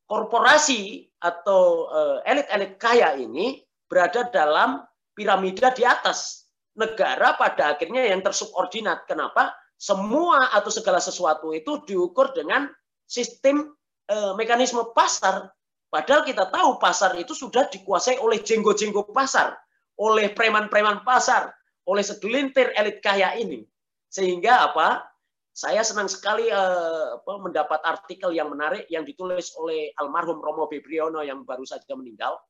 korporasi 0.08 1.08
atau 1.24 1.88
eh, 1.90 2.18
elit-elit 2.36 2.76
kaya 2.78 3.16
ini 3.16 3.64
berada 3.88 4.28
dalam 4.30 4.84
piramida 5.14 5.72
di 5.72 5.86
atas 5.86 6.50
negara 6.74 7.38
pada 7.38 7.78
akhirnya 7.78 8.10
yang 8.10 8.26
tersubordinat. 8.26 9.06
Kenapa? 9.06 9.54
Semua 9.78 10.50
atau 10.56 10.72
segala 10.74 10.98
sesuatu 10.98 11.54
itu 11.54 11.84
diukur 11.86 12.34
dengan 12.34 12.68
sistem 13.08 13.72
eh, 14.10 14.34
mekanisme 14.36 14.82
pasar. 14.98 15.52
Padahal 15.94 16.26
kita 16.26 16.50
tahu 16.50 16.82
pasar 16.82 17.14
itu 17.22 17.38
sudah 17.38 17.70
dikuasai 17.70 18.18
oleh 18.18 18.42
jenggo-jenggo 18.42 19.14
pasar, 19.14 19.54
oleh 20.02 20.34
preman-preman 20.34 21.06
pasar, 21.06 21.54
oleh 21.86 22.02
segelintir 22.02 22.74
elit 22.74 22.98
kaya 23.06 23.38
ini. 23.38 23.62
Sehingga 24.10 24.74
apa? 24.74 25.06
Saya 25.54 25.86
senang 25.86 26.10
sekali 26.10 26.50
apa, 26.50 27.38
mendapat 27.38 27.78
artikel 27.86 28.34
yang 28.34 28.50
menarik 28.50 28.90
yang 28.90 29.06
ditulis 29.06 29.54
oleh 29.54 29.94
almarhum 30.02 30.42
Romo 30.42 30.66
Bebriono 30.66 31.22
yang 31.22 31.46
baru 31.46 31.62
saja 31.62 31.94
meninggal. 31.94 32.42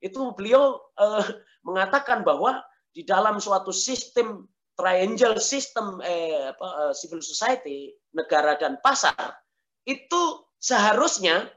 Itu 0.00 0.32
beliau 0.32 0.80
eh, 0.96 1.44
mengatakan 1.68 2.24
bahwa 2.24 2.64
di 2.96 3.04
dalam 3.04 3.36
suatu 3.44 3.76
sistem 3.76 4.48
triangle 4.72 5.36
system 5.36 6.00
eh, 6.00 6.56
apa, 6.56 6.68
eh, 6.88 6.94
civil 6.96 7.20
society, 7.20 7.92
negara 8.16 8.56
dan 8.56 8.80
pasar, 8.80 9.36
itu 9.84 10.48
seharusnya 10.56 11.52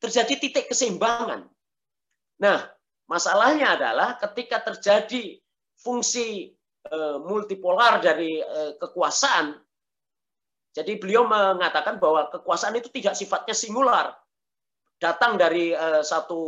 terjadi 0.00 0.40
titik 0.40 0.72
keseimbangan. 0.72 1.44
Nah, 2.40 2.64
masalahnya 3.12 3.76
adalah 3.76 4.16
ketika 4.16 4.72
terjadi 4.72 5.36
fungsi 5.76 6.56
multipolar 7.28 8.00
dari 8.00 8.40
kekuasaan, 8.80 9.67
jadi 10.78 10.94
beliau 11.02 11.26
mengatakan 11.26 11.98
bahwa 11.98 12.30
kekuasaan 12.30 12.78
itu 12.78 12.86
tidak 12.94 13.18
sifatnya 13.18 13.54
singular, 13.54 14.14
datang 15.02 15.34
dari 15.34 15.74
eh, 15.74 16.02
satu 16.06 16.40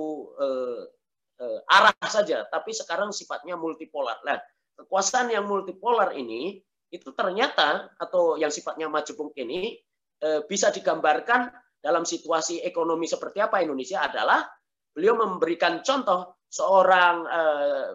arah 1.73 1.97
saja, 2.05 2.45
tapi 2.53 2.77
sekarang 2.77 3.17
sifatnya 3.17 3.57
multipolar. 3.57 4.21
Nah, 4.29 4.37
kekuasaan 4.77 5.33
yang 5.33 5.49
multipolar 5.49 6.13
ini 6.13 6.61
itu 6.93 7.17
ternyata 7.17 7.89
atau 7.97 8.37
yang 8.37 8.53
sifatnya 8.53 8.93
majemuk 8.93 9.33
ini 9.41 9.81
Eh, 10.21 10.45
bisa 10.45 10.69
digambarkan 10.69 11.49
dalam 11.81 12.05
situasi 12.05 12.61
ekonomi 12.61 13.09
seperti 13.09 13.41
apa 13.41 13.65
Indonesia 13.65 14.05
adalah 14.05 14.45
beliau 14.93 15.17
memberikan 15.17 15.81
contoh 15.81 16.45
seorang 16.45 17.25
eh, 17.25 17.89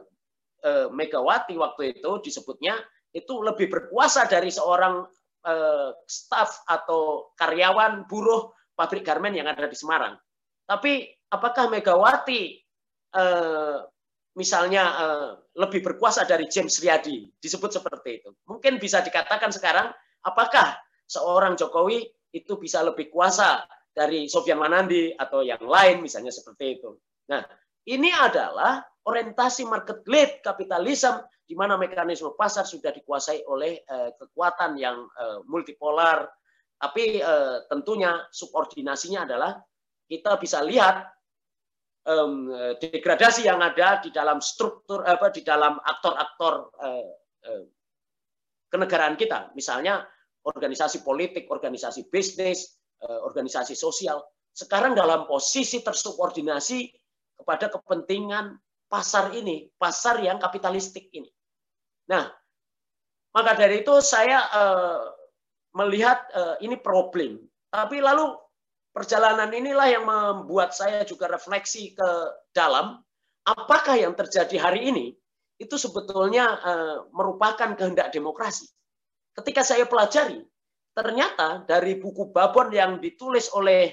eh, 0.65 0.87
Megawati 0.89 1.53
waktu 1.53 2.01
itu 2.01 2.11
disebutnya 2.25 2.81
itu 3.13 3.45
lebih 3.45 3.69
berkuasa 3.69 4.25
dari 4.25 4.49
seorang 4.49 5.05
staf 6.09 6.65
atau 6.65 7.29
karyawan 7.37 8.09
buruh 8.09 8.49
pabrik 8.73 9.05
garmen 9.05 9.37
yang 9.37 9.45
ada 9.45 9.69
di 9.69 9.77
Semarang. 9.77 10.17
Tapi 10.65 11.05
apakah 11.29 11.69
Megawati 11.69 12.57
misalnya 14.35 14.83
lebih 15.55 15.85
berkuasa 15.85 16.25
dari 16.27 16.49
James 16.49 16.81
Riyadi 16.81 17.29
disebut 17.37 17.77
seperti 17.77 18.25
itu? 18.25 18.33
Mungkin 18.49 18.81
bisa 18.81 19.05
dikatakan 19.05 19.53
sekarang 19.53 19.93
apakah 20.25 20.75
seorang 21.05 21.53
Jokowi 21.53 22.03
itu 22.33 22.57
bisa 22.57 22.83
lebih 22.83 23.13
kuasa 23.13 23.63
dari 23.95 24.27
Sofian 24.27 24.59
Manandi 24.59 25.15
atau 25.15 25.39
yang 25.39 25.63
lain 25.63 26.03
misalnya 26.03 26.33
seperti 26.33 26.81
itu. 26.81 26.99
Nah, 27.31 27.45
ini 27.87 28.11
adalah 28.11 28.83
orientasi 29.07 29.63
market 29.69 30.03
led 30.09 30.41
kapitalisme 30.43 31.23
di 31.45 31.53
mana 31.53 31.77
mekanisme 31.77 32.33
pasar 32.33 32.65
sudah 32.65 32.89
dikuasai 32.89 33.45
oleh 33.45 33.85
eh, 33.85 34.11
kekuatan 34.17 34.75
yang 34.81 35.05
eh, 35.05 35.39
multipolar. 35.45 36.25
Tapi 36.75 37.21
eh, 37.21 37.57
tentunya 37.69 38.25
subordinasinya 38.33 39.29
adalah 39.29 39.53
kita 40.09 40.41
bisa 40.41 40.65
lihat 40.65 41.05
eh, 42.09 42.73
degradasi 42.81 43.45
yang 43.45 43.61
ada 43.61 44.01
di 44.01 44.09
dalam 44.09 44.41
struktur 44.41 45.05
apa 45.05 45.29
di 45.29 45.45
dalam 45.45 45.77
aktor-aktor 45.77 46.53
eh, 46.81 47.09
eh, 47.45 47.63
kenegaraan 48.73 49.15
kita. 49.15 49.53
Misalnya 49.53 50.01
organisasi 50.45 51.01
politik, 51.01 51.49
organisasi 51.49 52.09
bisnis, 52.09 52.77
organisasi 53.01 53.73
sosial, 53.73 54.21
sekarang 54.53 54.95
dalam 54.95 55.27
posisi 55.27 55.83
tersubordinasi 55.83 56.87
kepada 57.35 57.67
kepentingan 57.67 58.55
pasar 58.87 59.35
ini, 59.35 59.67
pasar 59.75 60.23
yang 60.23 60.39
kapitalistik 60.39 61.11
ini. 61.11 61.27
Nah, 62.11 62.29
maka 63.35 63.51
dari 63.57 63.81
itu 63.81 63.93
saya 63.99 64.39
uh, 64.51 65.01
melihat 65.75 66.23
uh, 66.31 66.55
ini 66.63 66.79
problem. 66.79 67.43
Tapi 67.73 67.99
lalu 67.99 68.31
perjalanan 68.95 69.51
inilah 69.51 69.87
yang 69.91 70.05
membuat 70.07 70.71
saya 70.71 71.03
juga 71.03 71.27
refleksi 71.27 71.91
ke 71.91 72.09
dalam 72.55 73.03
apakah 73.43 73.99
yang 73.99 74.15
terjadi 74.15 74.55
hari 74.57 74.87
ini 74.87 75.05
itu 75.59 75.75
sebetulnya 75.75 76.45
uh, 76.63 76.97
merupakan 77.11 77.75
kehendak 77.75 78.11
demokrasi 78.15 78.71
ketika 79.35 79.61
saya 79.67 79.83
pelajari, 79.85 80.39
ternyata 80.95 81.67
dari 81.67 81.99
buku 81.99 82.31
Babon 82.31 82.71
yang 82.71 83.03
ditulis 83.03 83.51
oleh 83.51 83.91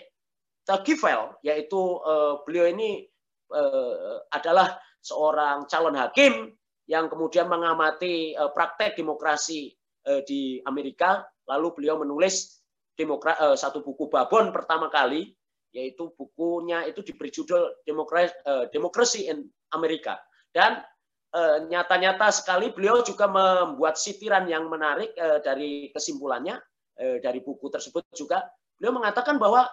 Tagifel, 0.62 1.34
yaitu 1.42 1.98
uh, 1.98 2.46
beliau 2.46 2.70
ini 2.70 3.02
uh, 3.50 4.22
adalah 4.30 4.78
seorang 5.02 5.66
calon 5.66 5.98
hakim 5.98 6.54
yang 6.92 7.08
kemudian 7.08 7.48
mengamati 7.48 8.36
uh, 8.36 8.52
praktek 8.52 9.00
demokrasi 9.00 9.72
uh, 10.04 10.20
di 10.28 10.60
Amerika, 10.68 11.24
lalu 11.48 11.72
beliau 11.72 11.96
menulis 12.04 12.60
demokra 12.92 13.32
uh, 13.40 13.56
satu 13.56 13.80
buku 13.80 14.12
Babon 14.12 14.52
pertama 14.52 14.92
kali, 14.92 15.32
yaitu 15.72 16.12
bukunya 16.12 16.84
itu 16.84 17.00
diberi 17.00 17.32
judul 17.32 17.80
Demokrasi, 17.88 18.36
Democracy 18.68 19.32
in 19.32 19.48
Amerika. 19.72 20.20
Dan 20.52 20.84
Eh, 21.32 21.58
nyata-nyata 21.64 22.28
sekali 22.28 22.76
beliau 22.76 23.00
juga 23.00 23.24
membuat 23.24 23.96
sitiran 23.96 24.44
yang 24.44 24.68
menarik 24.68 25.16
eh, 25.16 25.40
dari 25.40 25.88
kesimpulannya 25.88 26.60
eh, 27.00 27.24
dari 27.24 27.40
buku 27.40 27.72
tersebut 27.72 28.04
juga 28.12 28.44
beliau 28.76 29.00
mengatakan 29.00 29.40
bahwa 29.40 29.64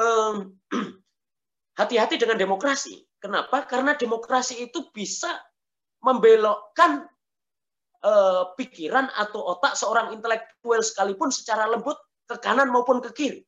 hati-hati 1.80 2.16
dengan 2.16 2.40
demokrasi. 2.40 3.04
Kenapa? 3.20 3.68
Karena 3.68 3.92
demokrasi 3.92 4.64
itu 4.64 4.88
bisa 4.96 5.28
membelokkan 6.00 7.06
pikiran 8.56 9.12
atau 9.12 9.44
otak 9.52 9.76
seorang 9.76 10.16
intelektual 10.16 10.80
sekalipun 10.80 11.28
secara 11.28 11.68
lembut 11.68 12.00
ke 12.24 12.40
kanan 12.40 12.72
maupun 12.72 13.04
ke 13.04 13.12
kiri. 13.12 13.40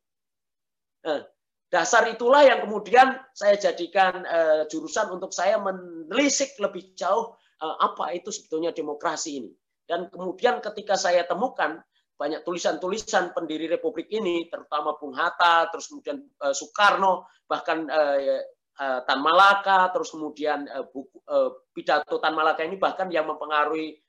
Dasar 1.73 2.05
itulah 2.12 2.45
yang 2.45 2.69
kemudian 2.69 3.17
saya 3.33 3.57
jadikan 3.57 4.29
uh, 4.29 4.69
jurusan 4.69 5.09
untuk 5.09 5.33
saya 5.33 5.57
menelisik 5.57 6.61
lebih 6.61 6.93
jauh 6.93 7.33
uh, 7.65 7.77
apa 7.81 8.12
itu 8.12 8.29
sebetulnya 8.29 8.77
demokrasi 8.77 9.41
ini. 9.41 9.57
Dan 9.88 10.12
kemudian 10.12 10.61
ketika 10.61 11.01
saya 11.01 11.25
temukan 11.25 11.81
banyak 12.21 12.45
tulisan-tulisan 12.45 13.33
pendiri 13.33 13.73
Republik 13.73 14.12
ini, 14.12 14.53
terutama 14.53 15.01
Bung 15.01 15.17
Hatta, 15.17 15.73
terus 15.73 15.88
kemudian 15.88 16.21
uh, 16.45 16.53
Soekarno, 16.53 17.25
bahkan 17.49 17.88
uh, 17.88 18.21
uh, 18.21 18.45
Tan 18.79 19.21
Malaka, 19.21 19.93
terus 19.93 20.11
kemudian 20.11 20.65
uh, 20.67 20.89
buku, 20.89 21.21
uh, 21.29 21.53
pidato 21.77 22.19
Tan 22.19 22.33
Malaka 22.33 22.65
ini 22.65 22.81
bahkan 22.81 23.09
yang 23.13 23.29
mempengaruhi 23.29 24.01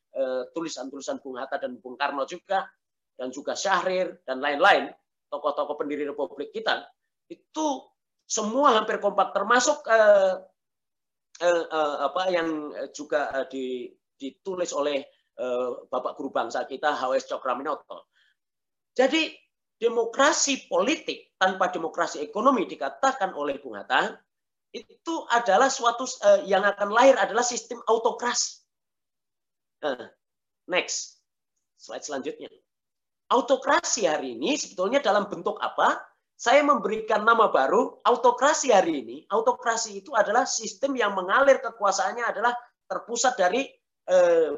tulisan-tulisan 0.54 1.17
Bung 1.26 1.41
Hatta 1.41 1.58
dan 1.58 1.82
Bung 1.82 1.97
Karno 1.97 2.21
juga, 2.30 2.69
dan 3.17 3.34
juga 3.34 3.58
Syahrir 3.58 4.21
dan 4.21 4.45
lain-lain, 4.45 4.93
tokoh-tokoh 5.34 5.73
pendiri 5.73 6.06
Republik 6.06 6.54
kita 6.54 6.86
itu 7.34 7.67
semua 8.23 8.78
hampir 8.78 9.02
kompak 9.02 9.34
termasuk 9.34 9.84
eh, 9.89 10.34
eh, 11.43 11.65
eh, 11.65 11.95
apa 12.06 12.23
yang 12.30 12.71
juga 12.93 13.34
eh, 13.41 13.45
di, 13.49 13.65
ditulis 14.15 14.71
oleh 14.78 15.02
eh, 15.38 15.69
Bapak 15.89 16.13
Guru 16.17 16.30
Bangsa 16.30 16.69
kita 16.69 16.95
H.W.S. 16.97 17.30
Cokraminoto. 17.30 18.13
Jadi 18.93 19.34
demokrasi 19.73 20.69
politik 20.69 21.36
tanpa 21.36 21.73
demokrasi 21.73 22.21
ekonomi 22.21 22.69
dikatakan 22.69 23.34
oleh 23.34 23.58
Bung 23.60 23.76
Hatta 23.76 24.13
itu 24.73 25.15
adalah 25.29 25.69
suatu 25.69 26.03
eh, 26.03 26.49
yang 26.49 26.65
akan 26.65 26.89
lahir 26.89 27.13
adalah 27.15 27.45
sistem 27.45 27.79
autokrasi. 27.86 28.65
Nah, 29.86 30.09
Next. 30.67 31.19
Slide 31.75 32.05
selanjutnya. 32.05 32.47
Autokrasi 33.27 34.07
hari 34.07 34.39
ini 34.39 34.55
sebetulnya 34.55 35.03
dalam 35.03 35.27
bentuk 35.27 35.59
apa? 35.59 35.99
Saya 36.33 36.63
memberikan 36.65 37.23
nama 37.23 37.51
baru, 37.51 38.03
autokrasi 38.03 38.71
hari 38.73 39.03
ini. 39.03 39.17
Autokrasi 39.31 40.03
itu 40.03 40.12
adalah 40.15 40.47
sistem 40.47 40.95
yang 40.95 41.15
mengalir 41.15 41.59
kekuasaannya 41.59 42.23
adalah 42.23 42.53
terpusat 42.88 43.36
dari 43.36 43.67
eh, 44.07 44.51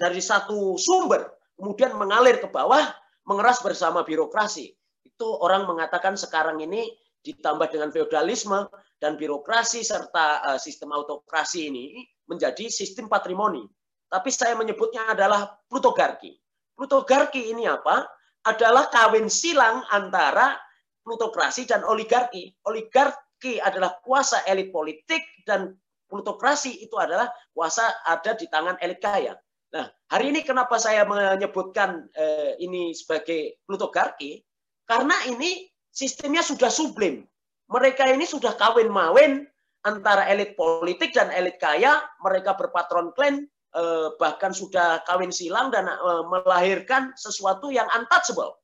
dari 0.00 0.20
satu 0.24 0.80
sumber, 0.80 1.28
kemudian 1.60 1.92
mengalir 1.92 2.40
ke 2.40 2.48
bawah, 2.48 2.80
mengeras 3.28 3.60
bersama 3.60 4.00
birokrasi. 4.00 4.72
Itu 5.04 5.28
orang 5.44 5.68
mengatakan 5.68 6.16
sekarang 6.16 6.64
ini 6.64 6.88
ditambah 7.20 7.68
dengan 7.68 7.92
feodalisme 7.92 8.68
dan 9.00 9.16
birokrasi 9.16 9.84
serta 9.84 10.44
uh, 10.44 10.58
sistem 10.60 10.92
autokrasi 10.92 11.68
ini 11.68 12.04
menjadi 12.28 12.68
sistem 12.68 13.08
patrimoni. 13.08 13.64
Tapi 14.10 14.30
saya 14.34 14.58
menyebutnya 14.58 15.14
adalah 15.14 15.54
plutogarki. 15.70 16.34
Plutogarki 16.74 17.52
ini 17.54 17.68
apa? 17.68 18.08
Adalah 18.42 18.88
kawin 18.88 19.28
silang 19.28 19.84
antara 19.92 20.56
plutokrasi 21.04 21.68
dan 21.68 21.86
oligarki. 21.86 22.50
Oligarki 22.66 23.62
adalah 23.62 24.00
kuasa 24.02 24.42
elit 24.50 24.74
politik 24.74 25.22
dan 25.46 25.76
plutokrasi 26.10 26.82
itu 26.82 26.98
adalah 26.98 27.30
kuasa 27.54 27.86
ada 28.02 28.34
di 28.34 28.50
tangan 28.50 28.74
elit 28.82 28.98
kaya. 28.98 29.38
Nah, 29.70 29.86
hari 30.10 30.34
ini 30.34 30.42
kenapa 30.42 30.82
saya 30.82 31.06
menyebutkan 31.06 32.10
eh, 32.18 32.58
ini 32.58 32.90
sebagai 32.90 33.62
plutogarki? 33.62 34.42
Karena 34.82 35.14
ini 35.30 35.69
sistemnya 35.90 36.40
sudah 36.40 36.70
sublim. 36.72 37.26
Mereka 37.70 38.10
ini 38.10 38.26
sudah 38.26 38.54
kawin-mawin 38.58 39.46
antara 39.86 40.26
elit 40.26 40.58
politik 40.58 41.14
dan 41.14 41.30
elit 41.30 41.58
kaya. 41.62 42.02
Mereka 42.22 42.58
berpatron 42.58 43.14
klan, 43.14 43.46
Eh, 43.70 44.08
bahkan 44.18 44.50
sudah 44.50 44.98
kawin 45.06 45.30
silang 45.30 45.70
dan 45.70 45.86
eh, 45.86 46.22
melahirkan 46.26 47.14
sesuatu 47.14 47.70
yang 47.70 47.86
untouchable. 47.94 48.58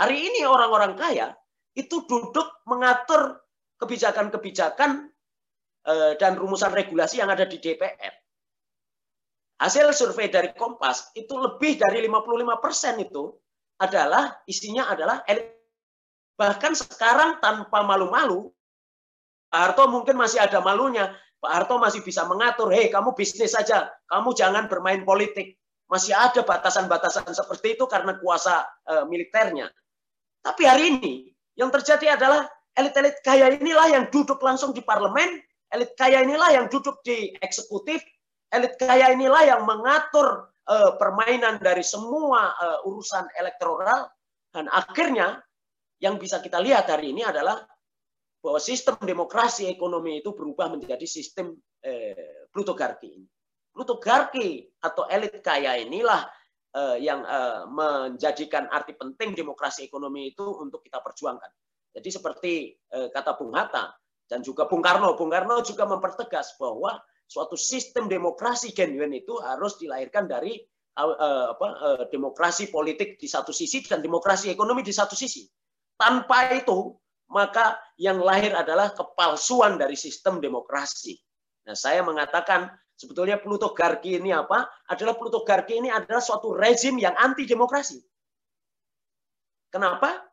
Hari 0.00 0.16
ini 0.16 0.48
orang-orang 0.48 0.96
kaya 0.96 1.36
itu 1.76 2.08
duduk 2.08 2.48
mengatur 2.64 3.36
kebijakan-kebijakan 3.76 5.12
eh, 5.84 6.12
dan 6.16 6.40
rumusan 6.40 6.72
regulasi 6.72 7.20
yang 7.20 7.28
ada 7.28 7.44
di 7.44 7.60
DPR. 7.60 8.16
Hasil 9.60 9.92
survei 9.92 10.32
dari 10.32 10.56
Kompas 10.56 11.12
itu 11.12 11.36
lebih 11.36 11.76
dari 11.76 12.00
55 12.08 12.64
persen 12.64 12.96
itu 12.96 13.28
adalah 13.76 14.40
isinya 14.48 14.88
adalah 14.88 15.20
elit. 15.28 15.59
Bahkan 16.40 16.72
sekarang 16.72 17.36
tanpa 17.44 17.84
malu-malu, 17.84 18.48
Pak 19.52 19.60
Harto 19.60 19.84
mungkin 19.92 20.16
masih 20.16 20.40
ada 20.40 20.64
malunya. 20.64 21.12
Pak 21.36 21.52
Harto 21.52 21.76
masih 21.76 22.00
bisa 22.00 22.24
mengatur, 22.24 22.72
hei 22.72 22.88
kamu 22.88 23.12
bisnis 23.12 23.52
saja, 23.52 23.92
kamu 24.08 24.32
jangan 24.32 24.64
bermain 24.64 25.04
politik. 25.04 25.60
Masih 25.92 26.16
ada 26.16 26.40
batasan-batasan 26.40 27.28
seperti 27.28 27.76
itu 27.76 27.84
karena 27.84 28.16
kuasa 28.16 28.64
e, 28.88 29.04
militernya. 29.10 29.68
Tapi 30.40 30.62
hari 30.64 30.96
ini 30.96 31.12
yang 31.60 31.68
terjadi 31.68 32.16
adalah 32.16 32.48
elit-elit 32.72 33.20
kaya 33.20 33.52
inilah 33.52 33.90
yang 33.92 34.04
duduk 34.08 34.40
langsung 34.40 34.72
di 34.72 34.80
parlemen, 34.80 35.44
elit 35.76 35.92
kaya 35.98 36.24
inilah 36.24 36.56
yang 36.56 36.70
duduk 36.72 37.02
di 37.04 37.36
eksekutif, 37.42 38.00
elit 38.54 38.80
kaya 38.80 39.12
inilah 39.12 39.44
yang 39.44 39.66
mengatur 39.68 40.48
e, 40.64 40.76
permainan 40.96 41.60
dari 41.60 41.84
semua 41.84 42.54
e, 42.54 42.66
urusan 42.88 43.28
elektoral 43.36 44.08
dan 44.54 44.70
akhirnya 44.70 45.42
yang 46.00 46.16
bisa 46.16 46.40
kita 46.40 46.58
lihat 46.58 46.88
hari 46.88 47.12
ini 47.12 47.22
adalah 47.22 47.60
bahwa 48.40 48.56
sistem 48.56 48.96
demokrasi 49.04 49.68
ekonomi 49.68 50.24
itu 50.24 50.32
berubah 50.32 50.72
menjadi 50.72 51.04
sistem 51.04 51.52
eh, 51.84 52.48
plutogarki. 52.48 53.20
Plutogarki 53.70 54.64
atau 54.80 55.04
elit 55.12 55.44
kaya 55.44 55.76
inilah 55.76 56.24
eh, 56.72 56.96
yang 57.04 57.20
eh, 57.20 57.62
menjadikan 57.68 58.66
arti 58.72 58.96
penting 58.96 59.36
demokrasi 59.36 59.84
ekonomi 59.84 60.32
itu 60.32 60.44
untuk 60.56 60.80
kita 60.80 61.04
perjuangkan. 61.04 61.52
Jadi 61.92 62.08
seperti 62.08 62.52
eh, 62.72 63.08
kata 63.12 63.36
Bung 63.36 63.52
Hatta 63.52 63.92
dan 64.24 64.40
juga 64.40 64.64
Bung 64.64 64.80
Karno, 64.80 65.12
Bung 65.20 65.28
Karno 65.28 65.60
juga 65.60 65.84
mempertegas 65.84 66.56
bahwa 66.56 66.96
suatu 67.28 67.60
sistem 67.60 68.08
demokrasi 68.08 68.72
genuine 68.72 69.20
itu 69.20 69.36
harus 69.38 69.76
dilahirkan 69.76 70.24
dari 70.24 70.56
eh, 70.96 71.46
apa, 71.52 71.68
eh, 71.76 72.04
demokrasi 72.08 72.72
politik 72.72 73.20
di 73.20 73.28
satu 73.28 73.52
sisi 73.52 73.84
dan 73.84 74.00
demokrasi 74.00 74.48
ekonomi 74.48 74.80
di 74.80 74.96
satu 74.96 75.12
sisi. 75.12 75.44
Tanpa 76.00 76.56
itu 76.56 76.96
maka 77.30 77.78
yang 78.00 78.18
lahir 78.18 78.56
adalah 78.56 78.90
kepalsuan 78.96 79.78
dari 79.78 79.94
sistem 79.94 80.40
demokrasi. 80.42 81.14
Nah, 81.68 81.76
saya 81.78 82.02
mengatakan 82.02 82.72
sebetulnya 82.98 83.38
plutogarki 83.38 84.18
ini 84.18 84.34
apa? 84.34 84.66
Adalah 84.90 85.14
plutogarki 85.14 85.78
ini 85.78 85.92
adalah 85.92 86.18
suatu 86.18 86.56
rezim 86.56 86.98
yang 86.98 87.14
anti 87.14 87.46
demokrasi. 87.46 88.02
Kenapa? 89.70 90.26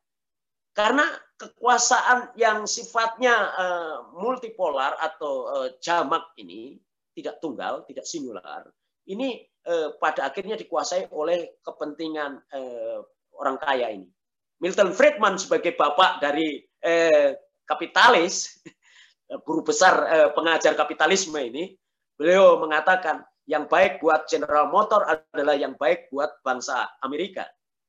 Karena 0.74 1.06
kekuasaan 1.38 2.34
yang 2.34 2.66
sifatnya 2.66 3.34
uh, 3.54 3.98
multipolar 4.18 4.98
atau 4.98 5.34
uh, 5.46 5.70
jamak 5.78 6.34
ini 6.42 6.82
tidak 7.14 7.38
tunggal, 7.38 7.86
tidak 7.86 8.10
singular. 8.10 8.66
Ini 9.06 9.46
uh, 9.70 9.94
pada 10.02 10.26
akhirnya 10.26 10.58
dikuasai 10.58 11.14
oleh 11.14 11.62
kepentingan 11.62 12.42
uh, 12.54 13.06
orang 13.38 13.58
kaya 13.62 13.94
ini. 13.94 14.10
Milton 14.58 14.92
Friedman 14.94 15.38
sebagai 15.38 15.78
bapak 15.78 16.22
dari 16.22 16.62
eh, 16.82 17.38
kapitalis, 17.68 18.58
guru 19.46 19.62
besar 19.62 19.96
eh, 20.10 20.30
pengajar 20.34 20.74
kapitalisme 20.74 21.38
ini, 21.38 21.78
beliau 22.18 22.58
mengatakan 22.58 23.22
yang 23.48 23.70
baik 23.70 24.04
buat 24.04 24.28
General 24.28 24.68
Motor 24.68 25.08
adalah 25.08 25.56
yang 25.56 25.78
baik 25.80 26.12
buat 26.12 26.42
bangsa 26.44 26.90
Amerika. 27.06 27.48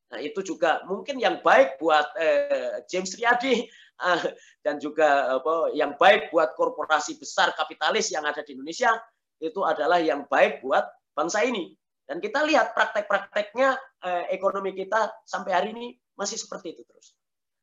Nah 0.09 0.21
itu 0.25 0.41
juga 0.41 0.81
mungkin 0.89 1.21
yang 1.21 1.45
baik 1.45 1.77
buat 1.81 2.07
eh, 2.17 2.85
James 2.89 3.13
Riyadi 3.17 3.69
eh, 4.09 4.23
dan 4.65 4.81
juga 4.81 5.41
apa, 5.41 5.73
yang 5.77 5.97
baik 5.97 6.33
buat 6.33 6.57
korporasi 6.57 7.21
besar 7.21 7.53
kapitalis 7.57 8.09
yang 8.13 8.25
ada 8.25 8.41
di 8.41 8.57
Indonesia 8.57 8.97
itu 9.41 9.61
adalah 9.65 10.01
yang 10.01 10.25
baik 10.31 10.65
buat 10.65 10.85
bangsa 11.13 11.45
ini. 11.45 11.77
Dan 12.09 12.25
kita 12.25 12.41
lihat 12.49 12.73
praktek-prakteknya 12.73 13.77
eh, 14.05 14.25
ekonomi 14.33 14.73
kita 14.73 15.13
sampai 15.29 15.53
hari 15.53 15.69
ini 15.77 15.87
masih 16.19 16.37
seperti 16.37 16.75
itu 16.75 16.83
terus. 16.83 17.15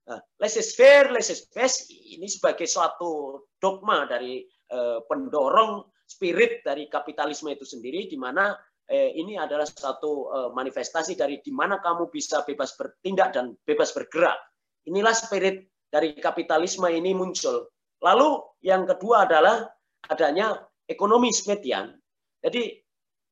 Nah, 0.05 0.21
laissez-faire, 0.39 1.11
laissez-faire 1.11 1.69
ini 1.91 2.29
sebagai 2.29 2.69
suatu 2.69 3.43
dogma 3.57 4.07
dari 4.07 4.45
eh, 4.47 4.99
pendorong 5.03 5.83
spirit 6.05 6.61
dari 6.61 6.85
kapitalisme 6.85 7.49
itu 7.51 7.65
sendiri, 7.65 8.05
di 8.05 8.15
mana 8.15 8.53
eh, 8.85 9.11
ini 9.17 9.35
adalah 9.35 9.65
satu 9.65 10.29
eh, 10.29 10.49
manifestasi 10.53 11.17
dari 11.17 11.41
di 11.41 11.49
mana 11.49 11.81
kamu 11.81 12.13
bisa 12.13 12.45
bebas 12.45 12.77
bertindak 12.77 13.33
dan 13.33 13.57
bebas 13.65 13.91
bergerak. 13.91 14.37
Inilah 14.85 15.17
spirit 15.17 15.65
dari 15.89 16.13
kapitalisme 16.15 16.85
ini 16.85 17.17
muncul. 17.17 17.65
Lalu 18.05 18.61
yang 18.61 18.85
kedua 18.85 19.25
adalah 19.25 19.65
adanya 20.05 20.53
ekonomi 20.85 21.33
Smithian. 21.33 21.97
Jadi 22.45 22.63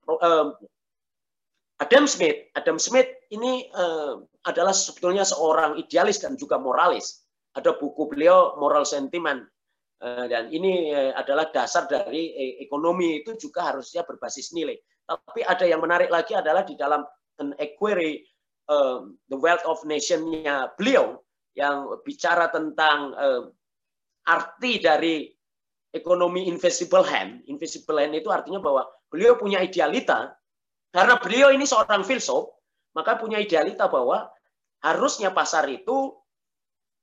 eh, 0.10 0.48
Adam 1.84 2.08
Smith, 2.08 2.48
Adam 2.56 2.80
Smith 2.80 3.12
ini 3.36 3.68
uh, 3.76 4.24
adalah 4.48 4.72
sebetulnya 4.72 5.28
seorang 5.28 5.76
idealis 5.76 6.24
dan 6.24 6.40
juga 6.40 6.56
moralis. 6.56 7.28
Ada 7.60 7.76
buku 7.76 8.08
beliau 8.08 8.56
Moral 8.56 8.88
Sentiment 8.88 9.44
uh, 10.00 10.26
dan 10.32 10.48
ini 10.48 10.96
uh, 10.96 11.12
adalah 11.20 11.52
dasar 11.52 11.84
dari 11.92 12.32
uh, 12.32 12.64
ekonomi 12.64 13.20
itu 13.20 13.36
juga 13.36 13.76
harusnya 13.76 14.08
berbasis 14.08 14.56
nilai. 14.56 14.80
Tapi 15.04 15.44
ada 15.44 15.68
yang 15.68 15.84
menarik 15.84 16.08
lagi 16.08 16.32
adalah 16.32 16.64
di 16.64 16.80
dalam 16.80 17.04
an 17.44 17.52
equary 17.60 18.24
uh, 18.72 19.04
The 19.28 19.36
Wealth 19.36 19.68
of 19.68 19.84
Nation-nya 19.84 20.72
beliau 20.80 21.20
yang 21.60 22.00
bicara 22.08 22.48
tentang 22.48 23.12
uh, 23.20 23.52
arti 24.24 24.80
dari 24.80 25.28
ekonomi 25.92 26.48
invisible 26.48 27.04
hand. 27.04 27.44
Invisible 27.52 28.00
hand 28.00 28.16
itu 28.16 28.32
artinya 28.32 28.64
bahwa 28.64 28.88
beliau 29.12 29.36
punya 29.36 29.60
idealita 29.60 30.32
karena 30.94 31.18
beliau 31.18 31.50
ini 31.50 31.66
seorang 31.66 32.06
filsuf, 32.06 32.54
maka 32.94 33.18
punya 33.18 33.42
idealita 33.42 33.90
bahwa 33.90 34.30
harusnya 34.86 35.34
pasar 35.34 35.66
itu 35.74 36.14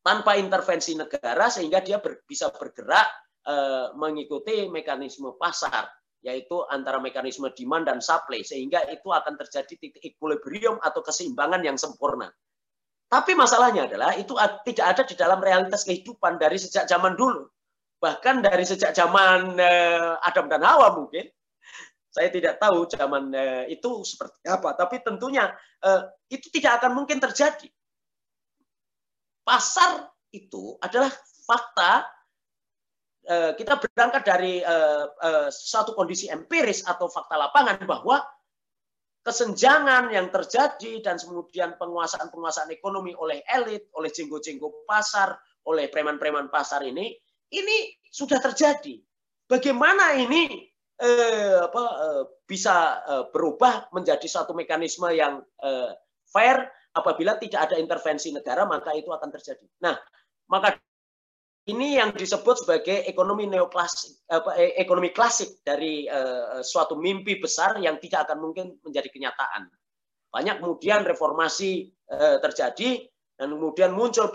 tanpa 0.07 0.39
intervensi 0.39 0.95
negara 0.95 1.51
sehingga 1.51 1.83
dia 1.83 1.99
ber, 1.99 2.23
bisa 2.23 2.55
bergerak 2.55 3.11
e, 3.43 3.55
mengikuti 3.99 4.71
mekanisme 4.71 5.35
pasar 5.35 5.91
yaitu 6.23 6.63
antara 6.69 7.01
mekanisme 7.03 7.49
demand 7.57 7.89
dan 7.89 7.99
supply 7.99 8.45
sehingga 8.45 8.85
itu 8.93 9.09
akan 9.09 9.41
terjadi 9.41 9.75
titik 9.75 10.05
equilibrium 10.05 10.77
atau 10.79 11.01
keseimbangan 11.03 11.65
yang 11.65 11.81
sempurna. 11.81 12.31
Tapi 13.11 13.35
masalahnya 13.35 13.91
adalah 13.91 14.15
itu 14.15 14.39
tidak 14.71 14.87
ada 14.87 15.03
di 15.03 15.19
dalam 15.19 15.43
realitas 15.43 15.83
kehidupan 15.83 16.39
dari 16.39 16.61
sejak 16.61 16.87
zaman 16.87 17.19
dulu. 17.19 17.49
Bahkan 17.99 18.45
dari 18.45 18.63
sejak 18.63 18.95
zaman 18.95 19.59
eh, 19.59 20.15
Adam 20.23 20.47
dan 20.47 20.63
Hawa 20.63 20.95
mungkin 20.95 21.27
saya 22.11 22.29
tidak 22.29 22.59
tahu 22.59 22.91
zaman 22.91 23.31
eh, 23.31 23.65
itu 23.71 24.03
seperti 24.03 24.43
apa, 24.51 24.75
tapi 24.75 24.99
tentunya 25.01 25.55
eh, 25.83 26.03
itu 26.27 26.51
tidak 26.51 26.83
akan 26.83 26.99
mungkin 26.99 27.23
terjadi. 27.23 27.71
Pasar 29.47 30.11
itu 30.35 30.75
adalah 30.83 31.11
fakta. 31.47 32.07
Eh, 33.21 33.53
kita 33.55 33.79
berangkat 33.79 34.23
dari 34.27 34.59
eh, 34.59 35.05
eh, 35.07 35.49
satu 35.55 35.95
kondisi 35.95 36.27
empiris 36.27 36.83
atau 36.83 37.07
fakta 37.07 37.39
lapangan 37.39 37.79
bahwa 37.87 38.19
kesenjangan 39.21 40.11
yang 40.11 40.33
terjadi 40.33 41.05
dan 41.05 41.21
kemudian 41.21 41.77
penguasaan-penguasaan 41.77 42.73
ekonomi 42.73 43.13
oleh 43.13 43.45
elit, 43.45 43.93
oleh 43.95 44.09
jenggo-jenggo 44.09 44.89
pasar, 44.89 45.37
oleh 45.69 45.93
preman-preman 45.93 46.49
pasar 46.49 46.81
ini, 46.89 47.13
ini 47.53 47.77
sudah 48.09 48.41
terjadi. 48.41 48.97
Bagaimana 49.45 50.17
ini 50.17 50.70
eh, 51.01 51.59
apa, 51.65 51.85
eh, 52.05 52.23
bisa 52.45 53.03
eh, 53.03 53.25
berubah 53.33 53.89
menjadi 53.91 54.25
satu 54.29 54.53
mekanisme 54.53 55.09
yang 55.11 55.41
eh, 55.65 55.91
fair 56.29 56.69
apabila 56.95 57.39
tidak 57.41 57.71
ada 57.71 57.77
intervensi 57.81 58.31
negara 58.31 58.69
maka 58.69 58.93
itu 58.95 59.11
akan 59.11 59.31
terjadi. 59.33 59.67
Nah, 59.83 59.97
maka 60.51 60.77
ini 61.71 62.01
yang 62.01 62.11
disebut 62.11 62.67
sebagai 62.67 63.07
ekonomi 63.07 63.47
neoklasik, 63.47 64.27
eh, 64.57 64.75
ekonomi 64.81 65.15
klasik 65.15 65.63
dari 65.63 66.09
eh, 66.09 66.65
suatu 66.65 66.99
mimpi 66.99 67.39
besar 67.39 67.79
yang 67.79 68.01
tidak 68.03 68.27
akan 68.27 68.39
mungkin 68.43 68.67
menjadi 68.83 69.07
kenyataan. 69.13 69.71
Banyak 70.31 70.63
kemudian 70.63 71.07
reformasi 71.07 71.93
eh, 72.11 72.37
terjadi 72.43 73.07
dan 73.39 73.57
kemudian 73.57 73.97
muncul 73.97 74.29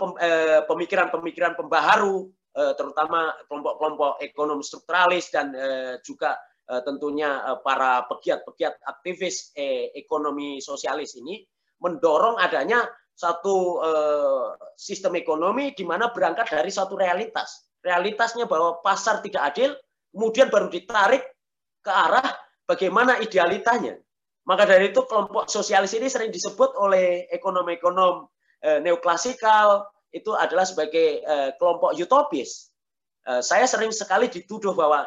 pemikiran-pemikiran 0.66 1.54
pembaharu, 1.54 2.26
terutama 2.74 3.30
kelompok-kelompok 3.46 4.18
ekonomi 4.18 4.66
strukturalis 4.66 5.30
dan 5.30 5.54
juga 6.02 6.34
tentunya 6.66 7.58
para 7.62 8.02
pegiat-pegiat 8.10 8.82
aktivis 8.82 9.54
ekonomi 9.94 10.58
sosialis 10.58 11.14
ini 11.14 11.46
mendorong 11.78 12.42
adanya 12.42 12.82
satu 13.14 13.80
sistem 14.74 15.16
ekonomi 15.16 15.72
di 15.72 15.86
mana 15.86 16.10
berangkat 16.10 16.50
dari 16.50 16.68
satu 16.68 16.98
realitas. 16.98 17.70
Realitasnya 17.80 18.50
bahwa 18.50 18.82
pasar 18.82 19.22
tidak 19.22 19.54
adil, 19.54 19.70
kemudian 20.10 20.50
baru 20.50 20.66
ditarik 20.66 21.22
ke 21.86 21.92
arah 21.92 22.34
bagaimana 22.66 23.22
idealitanya. 23.22 23.94
Maka 24.46 24.66
dari 24.66 24.90
itu 24.90 25.02
kelompok 25.06 25.46
sosialis 25.46 25.94
ini 25.94 26.10
sering 26.10 26.34
disebut 26.34 26.74
oleh 26.78 27.30
ekonom-ekonom 27.30 28.26
neoklasikal 28.82 29.86
itu 30.10 30.34
adalah 30.34 30.66
sebagai 30.66 31.22
kelompok 31.62 31.94
utopis. 31.94 32.74
Saya 33.22 33.66
sering 33.70 33.90
sekali 33.94 34.30
dituduh 34.30 34.74
bahwa 34.74 35.06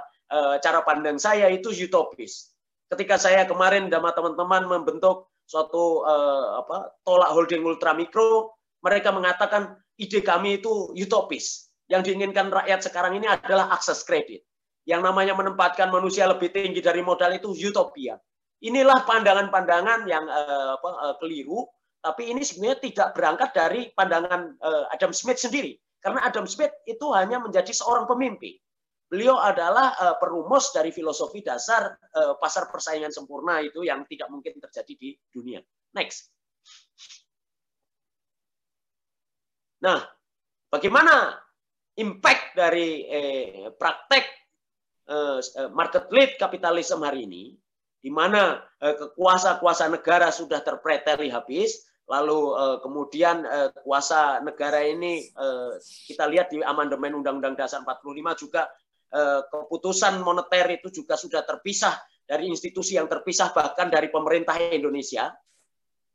cara 0.62 0.86
pandang 0.86 1.18
saya 1.18 1.50
itu 1.50 1.74
utopis. 1.74 2.54
Ketika 2.90 3.18
saya 3.18 3.46
kemarin 3.46 3.90
sama 3.90 4.14
teman-teman 4.14 4.66
membentuk 4.66 5.30
suatu 5.50 6.06
uh, 6.06 6.62
apa 6.62 6.94
tolak 7.02 7.34
holding 7.34 7.66
ultra 7.66 7.98
mikro, 7.98 8.54
mereka 8.86 9.10
mengatakan 9.10 9.82
ide 9.98 10.22
kami 10.22 10.62
itu 10.62 10.94
utopis. 10.94 11.74
Yang 11.90 12.14
diinginkan 12.14 12.54
rakyat 12.54 12.86
sekarang 12.86 13.18
ini 13.18 13.26
adalah 13.26 13.74
akses 13.74 14.06
kredit. 14.06 14.46
Yang 14.86 15.10
namanya 15.10 15.34
menempatkan 15.34 15.90
manusia 15.90 16.30
lebih 16.30 16.54
tinggi 16.54 16.86
dari 16.86 17.02
modal 17.02 17.34
itu 17.34 17.50
utopia. 17.50 18.14
Inilah 18.62 19.10
pandangan-pandangan 19.10 20.06
yang 20.06 20.30
uh, 20.30 20.78
apa, 20.78 20.90
uh, 21.02 21.16
keliru, 21.18 21.66
tapi 22.06 22.30
ini 22.30 22.46
sebenarnya 22.46 22.78
tidak 22.86 23.10
berangkat 23.18 23.50
dari 23.58 23.82
pandangan 23.98 24.54
uh, 24.62 24.86
Adam 24.94 25.10
Smith 25.10 25.42
sendiri. 25.42 25.82
Karena 26.00 26.24
Adam 26.30 26.46
Smith 26.46 26.72
itu 26.86 27.10
hanya 27.12 27.42
menjadi 27.42 27.74
seorang 27.74 28.06
pemimpi. 28.06 28.62
Beliau 29.10 29.42
adalah 29.42 29.98
uh, 29.98 30.16
perumus 30.22 30.70
dari 30.70 30.94
filosofi 30.94 31.42
dasar 31.42 31.98
uh, 32.14 32.38
pasar 32.38 32.70
persaingan 32.70 33.10
sempurna 33.10 33.58
itu 33.58 33.82
yang 33.82 34.06
tidak 34.06 34.30
mungkin 34.30 34.62
terjadi 34.62 34.94
di 34.94 35.10
dunia. 35.34 35.66
Next. 35.98 36.30
Nah, 39.82 40.06
bagaimana 40.70 41.42
impact 41.98 42.54
dari 42.54 43.08
eh, 43.10 43.68
praktek 43.74 44.26
eh, 45.10 45.40
market 45.74 46.12
lead 46.14 46.38
kapitalisme 46.38 47.02
hari 47.02 47.26
ini, 47.26 47.58
di 48.00 48.12
mana 48.12 48.62
eh, 48.78 48.94
kekuasa-kuasa 48.94 49.90
negara 49.90 50.30
sudah 50.30 50.62
terpreteli 50.62 51.32
habis, 51.32 51.90
lalu 52.06 52.40
eh, 52.60 52.78
kemudian 52.84 53.48
eh, 53.48 53.70
kuasa 53.82 54.44
negara 54.44 54.84
ini 54.84 55.26
eh, 55.32 55.72
kita 56.12 56.28
lihat 56.28 56.52
di 56.54 56.62
amandemen 56.62 57.18
Undang-Undang 57.24 57.56
Dasar 57.58 57.82
45 57.82 58.44
juga 58.46 58.70
Eh, 58.70 58.79
keputusan 59.50 60.22
moneter 60.22 60.70
itu 60.78 60.94
juga 61.02 61.18
sudah 61.18 61.42
terpisah 61.42 61.98
dari 62.30 62.46
institusi 62.46 62.94
yang 62.94 63.10
terpisah 63.10 63.50
bahkan 63.50 63.90
dari 63.90 64.14
pemerintah 64.14 64.54
Indonesia. 64.62 65.34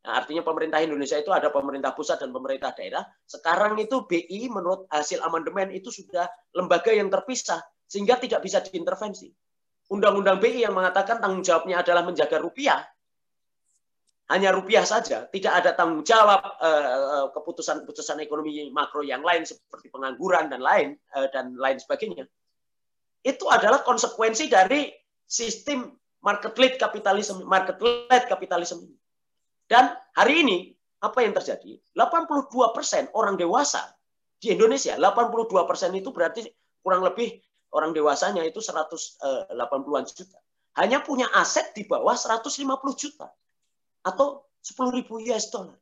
Nah, 0.07 0.21
artinya 0.23 0.47
pemerintah 0.47 0.79
Indonesia 0.79 1.19
itu 1.19 1.27
ada 1.35 1.51
pemerintah 1.51 1.91
pusat 1.91 2.23
dan 2.23 2.31
pemerintah 2.31 2.71
daerah. 2.71 3.03
Sekarang 3.27 3.75
itu 3.75 4.07
BI 4.07 4.47
menurut 4.47 4.87
hasil 4.87 5.19
amandemen 5.19 5.75
itu 5.75 5.91
sudah 5.91 6.23
lembaga 6.55 6.95
yang 6.95 7.11
terpisah 7.11 7.59
sehingga 7.83 8.15
tidak 8.15 8.39
bisa 8.47 8.63
diintervensi. 8.63 9.27
Undang-undang 9.91 10.39
BI 10.39 10.63
yang 10.63 10.71
mengatakan 10.71 11.19
tanggung 11.19 11.43
jawabnya 11.43 11.83
adalah 11.83 12.07
menjaga 12.07 12.39
rupiah, 12.39 12.79
hanya 14.31 14.55
rupiah 14.55 14.87
saja, 14.87 15.29
tidak 15.29 15.53
ada 15.61 15.77
tanggung 15.77 16.01
jawab 16.01 16.41
eh, 16.63 17.25
keputusan-keputusan 17.35 18.23
ekonomi 18.23 18.71
makro 18.71 19.03
yang 19.03 19.21
lain 19.21 19.43
seperti 19.45 19.91
pengangguran 19.91 20.49
dan 20.49 20.63
lain 20.63 20.97
dan 21.29 21.53
lain 21.59 21.77
sebagainya 21.77 22.25
itu 23.25 23.49
adalah 23.49 23.81
konsekuensi 23.81 24.45
dari 24.45 24.93
sistem 25.25 25.89
market 26.21 26.53
led 26.61 26.77
kapitalisme 26.77 27.41
market 27.41 27.81
led 27.81 28.23
kapitalisme 28.29 28.85
ini. 28.85 28.97
Dan 29.65 29.97
hari 30.13 30.45
ini 30.45 30.57
apa 31.01 31.25
yang 31.25 31.33
terjadi? 31.33 31.81
82% 31.97 33.17
orang 33.17 33.33
dewasa 33.33 33.81
di 34.37 34.53
Indonesia, 34.53 34.93
82% 34.93 35.49
itu 35.97 36.09
berarti 36.13 36.45
kurang 36.85 37.01
lebih 37.01 37.41
orang 37.73 37.97
dewasanya 37.97 38.45
itu 38.45 38.61
180-an 38.61 40.05
juta. 40.05 40.37
Hanya 40.77 41.01
punya 41.01 41.25
aset 41.33 41.73
di 41.73 41.89
bawah 41.89 42.13
150 42.13 42.61
juta 42.93 43.33
atau 44.05 44.45
10 44.61 44.97
ribu 45.01 45.17
US 45.33 45.49
dollar. 45.49 45.77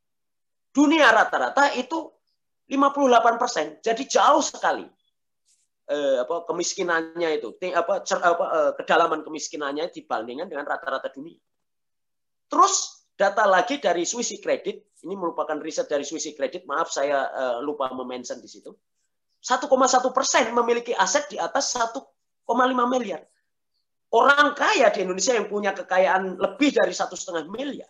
Dunia 0.71 1.11
rata-rata 1.11 1.75
itu 1.75 2.07
58 2.71 3.35
persen, 3.41 3.65
jadi 3.83 4.03
jauh 4.07 4.39
sekali 4.39 4.87
eh, 5.89 6.17
apa 6.23 6.47
kemiskinannya 6.47 7.29
itu 7.39 7.55
apa, 7.75 8.03
cer, 8.07 8.19
apa 8.23 8.45
eh, 8.51 8.71
kedalaman 8.79 9.25
kemiskinannya 9.25 9.91
dibandingkan 9.91 10.47
dengan 10.47 10.65
rata-rata 10.67 11.11
dunia. 11.11 11.39
Terus 12.47 13.07
data 13.17 13.43
lagi 13.49 13.81
dari 13.81 14.07
Swiss 14.07 14.31
Credit, 14.39 15.03
ini 15.03 15.15
merupakan 15.17 15.57
riset 15.59 15.89
dari 15.89 16.07
Swiss 16.07 16.29
Credit, 16.31 16.63
maaf 16.69 16.93
saya 16.93 17.27
eh, 17.31 17.57
lupa 17.65 17.91
memention 17.91 18.39
di 18.39 18.47
situ. 18.47 18.71
1,1 19.43 19.67
persen 20.15 20.55
memiliki 20.55 20.95
aset 20.95 21.27
di 21.27 21.36
atas 21.36 21.75
1,5 21.75 21.99
miliar. 22.88 23.19
Orang 24.13 24.55
kaya 24.55 24.88
di 24.93 25.03
Indonesia 25.03 25.36
yang 25.36 25.51
punya 25.51 25.75
kekayaan 25.75 26.39
lebih 26.39 26.71
dari 26.71 26.93
satu 26.95 27.17
setengah 27.17 27.49
miliar. 27.51 27.89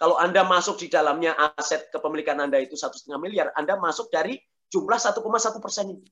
Kalau 0.00 0.18
Anda 0.18 0.42
masuk 0.42 0.82
di 0.82 0.90
dalamnya 0.90 1.38
aset 1.54 1.86
kepemilikan 1.94 2.34
Anda 2.42 2.58
itu 2.58 2.74
satu 2.74 2.98
setengah 2.98 3.20
miliar, 3.22 3.46
Anda 3.54 3.78
masuk 3.78 4.10
dari 4.10 4.34
jumlah 4.74 4.98
1,1 4.98 5.22
persen 5.62 5.94
ini. 5.94 6.02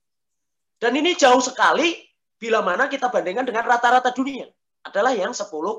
Dan 0.81 0.97
ini 0.97 1.13
jauh 1.13 1.45
sekali 1.45 1.93
bila 2.41 2.65
mana 2.65 2.89
kita 2.89 3.13
bandingkan 3.13 3.45
dengan 3.45 3.69
rata-rata 3.69 4.17
dunia 4.17 4.49
adalah 4.89 5.13
yang 5.13 5.37
10,6 5.37 5.77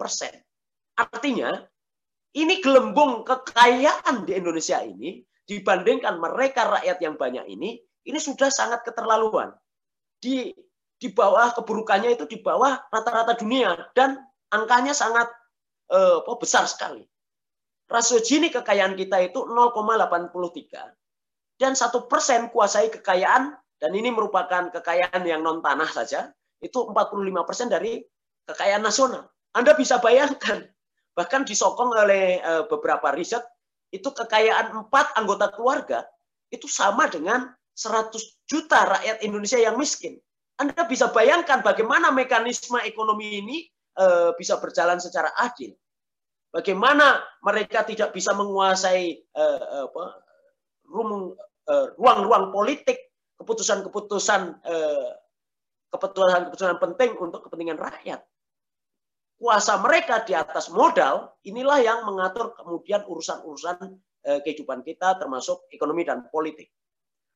persen. 0.00 0.32
Artinya 0.96 1.60
ini 2.32 2.64
gelembung 2.64 3.20
kekayaan 3.22 4.24
di 4.24 4.32
Indonesia 4.32 4.80
ini 4.80 5.20
dibandingkan 5.44 6.16
mereka 6.16 6.80
rakyat 6.80 6.98
yang 7.04 7.20
banyak 7.20 7.44
ini 7.52 7.76
ini 8.08 8.16
sudah 8.16 8.48
sangat 8.48 8.80
keterlaluan. 8.88 9.52
Di 10.16 10.56
di 10.96 11.08
bawah 11.12 11.52
keburukannya 11.52 12.16
itu 12.16 12.24
di 12.24 12.40
bawah 12.40 12.80
rata-rata 12.88 13.36
dunia 13.36 13.92
dan 13.92 14.16
angkanya 14.48 14.96
sangat 14.96 15.28
eh, 15.92 16.24
besar 16.40 16.64
sekali. 16.64 17.04
Rasio 17.84 18.24
Gini 18.24 18.48
kekayaan 18.48 18.96
kita 18.96 19.20
itu 19.20 19.44
0,83 19.44 21.60
dan 21.60 21.76
satu 21.76 22.08
persen 22.08 22.48
kuasai 22.48 22.88
kekayaan 22.88 23.52
dan 23.84 23.92
ini 23.92 24.08
merupakan 24.08 24.72
kekayaan 24.72 25.28
yang 25.28 25.44
non 25.44 25.60
tanah 25.60 25.84
saja, 25.92 26.32
itu 26.64 26.88
45% 26.88 27.68
dari 27.68 28.00
kekayaan 28.48 28.80
nasional. 28.80 29.28
Anda 29.52 29.76
bisa 29.76 30.00
bayangkan, 30.00 30.64
bahkan 31.12 31.44
disokong 31.44 31.92
oleh 31.92 32.40
eh, 32.40 32.64
beberapa 32.64 33.12
riset, 33.12 33.44
itu 33.92 34.08
kekayaan 34.08 34.72
empat 34.72 35.20
anggota 35.20 35.52
keluarga 35.52 36.00
itu 36.48 36.64
sama 36.64 37.12
dengan 37.12 37.52
100 37.76 38.08
juta 38.48 38.88
rakyat 38.88 39.20
Indonesia 39.20 39.60
yang 39.60 39.76
miskin. 39.76 40.16
Anda 40.56 40.88
bisa 40.88 41.12
bayangkan 41.12 41.60
bagaimana 41.60 42.08
mekanisme 42.08 42.80
ekonomi 42.88 43.44
ini 43.44 43.68
eh, 44.00 44.32
bisa 44.40 44.64
berjalan 44.64 44.96
secara 44.96 45.28
adil. 45.44 45.76
Bagaimana 46.48 47.20
mereka 47.44 47.84
tidak 47.84 48.16
bisa 48.16 48.32
menguasai 48.32 49.12
eh, 49.28 49.86
ruang-ruang 52.00 52.48
politik 52.48 53.03
keputusan-keputusan 53.44 54.40
eh, 54.64 55.10
keputusan-keputusan 55.92 56.80
penting 56.80 57.10
untuk 57.20 57.46
kepentingan 57.46 57.76
rakyat. 57.76 58.24
Kuasa 59.36 59.76
mereka 59.78 60.24
di 60.24 60.32
atas 60.32 60.72
modal 60.72 61.36
inilah 61.44 61.78
yang 61.84 62.08
mengatur 62.08 62.56
kemudian 62.56 63.04
urusan-urusan 63.04 63.76
eh, 64.24 64.40
kehidupan 64.40 64.80
kita 64.80 65.20
termasuk 65.20 65.68
ekonomi 65.68 66.08
dan 66.08 66.24
politik. 66.32 66.72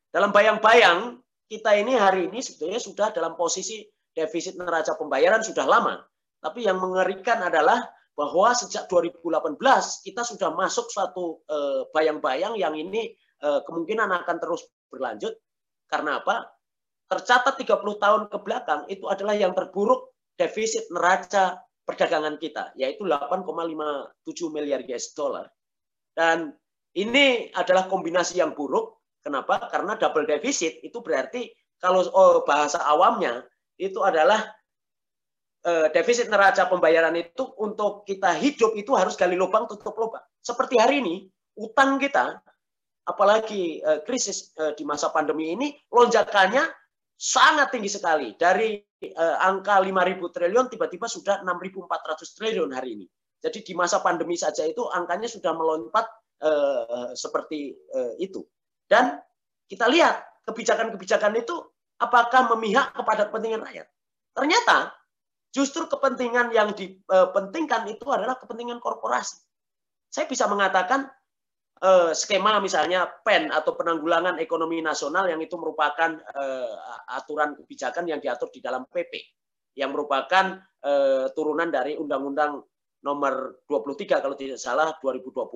Dalam 0.08 0.32
bayang-bayang 0.32 1.20
kita 1.44 1.76
ini 1.76 1.92
hari 1.92 2.32
ini 2.32 2.40
sebetulnya 2.40 2.80
sudah 2.80 3.12
dalam 3.12 3.36
posisi 3.36 3.84
defisit 4.16 4.56
neraca 4.56 4.96
pembayaran 4.96 5.44
sudah 5.44 5.68
lama. 5.68 6.00
Tapi 6.40 6.64
yang 6.64 6.80
mengerikan 6.80 7.44
adalah 7.44 7.84
bahwa 8.16 8.50
sejak 8.56 8.90
2018 8.90 9.60
kita 10.02 10.24
sudah 10.24 10.50
masuk 10.56 10.88
suatu 10.88 11.44
eh, 11.44 11.84
bayang-bayang 11.92 12.56
yang 12.56 12.74
ini 12.74 13.12
kemungkinan 13.38 14.10
akan 14.10 14.42
terus 14.42 14.66
berlanjut 14.90 15.30
karena 15.88 16.22
apa? 16.22 16.46
Tercatat 17.08 17.56
30 17.56 18.04
tahun 18.04 18.22
ke 18.28 18.38
belakang 18.44 18.84
itu 18.92 19.08
adalah 19.08 19.32
yang 19.32 19.56
terburuk 19.56 20.12
defisit 20.36 20.86
neraca 20.92 21.64
perdagangan 21.88 22.36
kita 22.36 22.76
yaitu 22.76 23.08
8,57 23.08 23.48
miliar 24.52 24.84
US 24.84 25.16
dollar. 25.16 25.48
Dan 26.12 26.52
ini 26.92 27.48
adalah 27.56 27.88
kombinasi 27.88 28.38
yang 28.38 28.52
buruk. 28.52 29.00
Kenapa? 29.24 29.66
Karena 29.72 29.96
double 29.96 30.28
defisit 30.28 30.84
itu 30.84 31.00
berarti 31.00 31.48
kalau 31.80 32.04
oh, 32.12 32.44
bahasa 32.44 32.84
awamnya 32.84 33.44
itu 33.80 34.04
adalah 34.04 34.58
Eh, 35.58 35.88
defisit 35.90 36.30
neraca 36.30 36.70
pembayaran 36.70 37.12
itu 37.18 37.42
untuk 37.58 38.06
kita 38.06 38.30
hidup 38.30 38.78
itu 38.78 38.94
harus 38.94 39.18
gali 39.18 39.34
lubang 39.34 39.66
tutup 39.66 39.92
lubang. 39.98 40.22
Seperti 40.38 40.78
hari 40.78 41.02
ini 41.02 41.26
utang 41.58 41.98
kita 41.98 42.38
apalagi 43.08 43.80
eh, 43.80 44.00
krisis 44.04 44.52
eh, 44.60 44.76
di 44.76 44.84
masa 44.84 45.08
pandemi 45.08 45.56
ini 45.56 45.72
lonjakannya 45.88 46.64
sangat 47.18 47.74
tinggi 47.74 47.90
sekali 47.90 48.38
dari 48.38 48.78
angka 49.18 49.78
5.000 49.78 49.94
triliun 50.34 50.66
tiba-tiba 50.70 51.06
sudah 51.06 51.42
6.400 51.46 51.86
triliun 52.34 52.70
hari 52.74 52.98
ini. 52.98 53.06
Jadi 53.38 53.62
di 53.62 53.74
masa 53.74 54.02
pandemi 54.02 54.34
saja 54.34 54.66
itu 54.66 54.86
angkanya 54.90 55.30
sudah 55.30 55.54
melompat 55.54 56.06
seperti 57.14 57.74
itu. 58.18 58.42
Dan 58.90 59.18
kita 59.70 59.86
lihat 59.86 60.46
kebijakan-kebijakan 60.50 61.30
itu 61.38 61.58
apakah 62.02 62.50
memihak 62.54 62.90
kepada 62.94 63.30
kepentingan 63.30 63.62
rakyat. 63.66 63.86
Ternyata 64.34 64.98
Justru 65.48 65.88
kepentingan 65.88 66.52
yang 66.52 66.76
dipentingkan 66.76 67.88
itu 67.88 68.04
adalah 68.12 68.36
kepentingan 68.36 68.84
korporasi. 68.84 69.40
Saya 70.12 70.28
bisa 70.28 70.44
mengatakan 70.44 71.08
eh, 71.78 72.10
skema 72.14 72.58
misalnya 72.58 73.06
PEN 73.22 73.50
atau 73.50 73.74
penanggulangan 73.74 74.38
ekonomi 74.42 74.82
nasional 74.82 75.26
yang 75.30 75.40
itu 75.42 75.54
merupakan 75.56 76.18
eh, 76.18 76.74
aturan 77.14 77.54
kebijakan 77.58 78.10
yang 78.10 78.20
diatur 78.20 78.50
di 78.52 78.60
dalam 78.62 78.86
PP 78.86 79.14
yang 79.78 79.94
merupakan 79.94 80.58
eh, 80.84 81.26
turunan 81.32 81.70
dari 81.70 81.94
Undang-Undang 81.96 82.52
nomor 83.06 83.62
23 83.70 84.18
kalau 84.18 84.34
tidak 84.34 84.58
salah 84.58 84.94
2020 84.98 85.46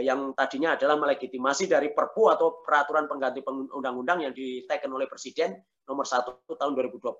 yang 0.00 0.32
tadinya 0.32 0.72
adalah 0.72 0.96
melegitimasi 0.96 1.68
dari 1.68 1.92
Perpu 1.92 2.32
atau 2.32 2.64
peraturan 2.64 3.04
pengganti 3.04 3.44
undang-undang 3.44 4.24
yang 4.24 4.32
diteken 4.32 4.88
oleh 4.88 5.04
Presiden 5.04 5.52
nomor 5.84 6.08
1 6.08 6.48
tahun 6.48 6.72
2020. 6.72 7.12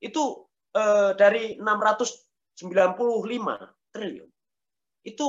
Itu 0.00 0.48
eh, 0.72 1.12
dari 1.12 1.60
695 1.60 2.64
triliun 3.94 4.30
itu 5.06 5.26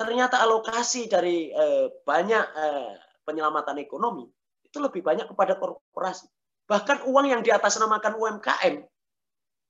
ternyata 0.00 0.40
alokasi 0.40 1.12
dari 1.12 1.52
eh, 1.52 1.92
banyak 2.08 2.44
eh, 2.56 2.92
penyelamatan 3.20 3.76
ekonomi 3.84 4.24
itu 4.64 4.80
lebih 4.80 5.04
banyak 5.04 5.28
kepada 5.28 5.60
korporasi. 5.60 6.24
Bahkan 6.64 7.04
uang 7.04 7.26
yang 7.28 7.44
diatasnamakan 7.44 8.16
UMKM 8.16 8.80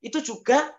itu 0.07 0.19
juga 0.23 0.71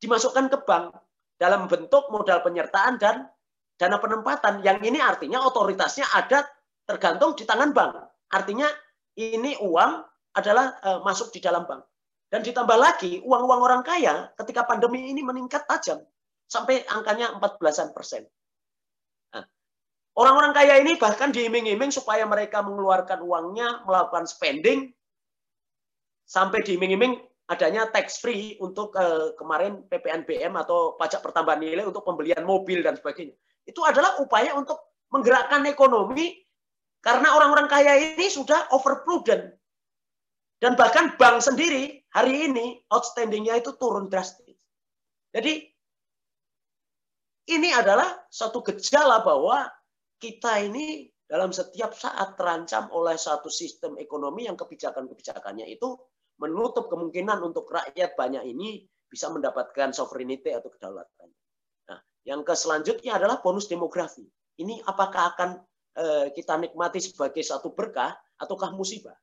dimasukkan 0.00 0.48
ke 0.48 0.58
bank 0.64 0.96
dalam 1.36 1.68
bentuk 1.68 2.08
modal 2.08 2.40
penyertaan 2.40 2.96
dan 2.96 3.28
dana 3.76 4.00
penempatan. 4.00 4.64
Yang 4.64 4.78
ini 4.88 4.98
artinya 5.04 5.44
otoritasnya 5.44 6.08
ada 6.16 6.48
tergantung 6.88 7.36
di 7.36 7.44
tangan 7.44 7.76
bank. 7.76 7.92
Artinya 8.32 8.70
ini 9.20 9.58
uang 9.60 9.92
adalah 10.32 10.78
uh, 10.80 11.00
masuk 11.04 11.34
di 11.34 11.44
dalam 11.44 11.66
bank. 11.66 11.82
Dan 12.30 12.42
ditambah 12.42 12.78
lagi, 12.78 13.22
uang-uang 13.22 13.60
orang 13.62 13.82
kaya 13.86 14.30
ketika 14.38 14.66
pandemi 14.66 15.10
ini 15.10 15.22
meningkat 15.22 15.66
tajam. 15.70 16.02
Sampai 16.46 16.84
angkanya 16.86 17.34
14-an 17.40 17.96
persen. 17.96 18.22
Nah, 19.34 19.44
orang-orang 20.14 20.52
kaya 20.52 20.74
ini 20.78 21.00
bahkan 21.00 21.34
diiming-iming 21.34 21.90
supaya 21.90 22.28
mereka 22.28 22.60
mengeluarkan 22.60 23.24
uangnya, 23.24 23.82
melakukan 23.88 24.28
spending, 24.28 24.92
sampai 26.24 26.64
diiming-iming 26.64 27.20
adanya 27.44 27.84
tax 27.92 28.24
free 28.24 28.56
untuk 28.60 28.96
eh, 28.96 29.36
kemarin 29.36 29.84
PPNBM 29.88 30.56
atau 30.56 30.96
pajak 30.96 31.20
pertambahan 31.20 31.60
nilai 31.60 31.84
untuk 31.84 32.04
pembelian 32.04 32.44
mobil 32.44 32.80
dan 32.80 32.96
sebagainya. 32.96 33.36
Itu 33.68 33.84
adalah 33.84 34.20
upaya 34.20 34.56
untuk 34.56 34.80
menggerakkan 35.12 35.64
ekonomi 35.68 36.40
karena 37.04 37.36
orang-orang 37.36 37.68
kaya 37.68 38.16
ini 38.16 38.32
sudah 38.32 38.72
over 38.72 39.04
prudent. 39.04 39.52
Dan 40.56 40.80
bahkan 40.80 41.12
bank 41.20 41.44
sendiri 41.44 42.00
hari 42.08 42.48
ini 42.48 42.80
outstandingnya 42.88 43.60
itu 43.60 43.76
turun 43.76 44.08
drastis. 44.08 44.56
Jadi 45.28 45.68
ini 47.44 47.70
adalah 47.76 48.24
satu 48.32 48.64
gejala 48.64 49.20
bahwa 49.20 49.68
kita 50.16 50.64
ini 50.64 51.12
dalam 51.28 51.52
setiap 51.52 51.92
saat 51.92 52.36
terancam 52.36 52.88
oleh 52.92 53.16
satu 53.16 53.52
sistem 53.52 53.96
ekonomi 54.00 54.48
yang 54.48 54.56
kebijakan-kebijakannya 54.56 55.68
itu 55.68 55.96
menutup 56.40 56.88
kemungkinan 56.88 57.40
untuk 57.44 57.68
rakyat 57.68 58.16
banyak 58.16 58.44
ini 58.48 58.84
bisa 59.08 59.30
mendapatkan 59.30 59.94
sovereignty 59.94 60.50
atau 60.50 60.72
kedaulatan. 60.72 61.28
Nah, 61.90 62.00
yang 62.26 62.42
ke 62.42 62.56
selanjutnya 62.56 63.16
adalah 63.20 63.38
bonus 63.38 63.70
demografi. 63.70 64.26
Ini 64.58 64.82
apakah 64.84 65.36
akan 65.36 65.50
eh, 65.94 66.26
kita 66.34 66.58
nikmati 66.58 66.98
sebagai 66.98 67.44
satu 67.44 67.72
berkah 67.76 68.14
ataukah 68.40 68.74
musibah? 68.74 69.14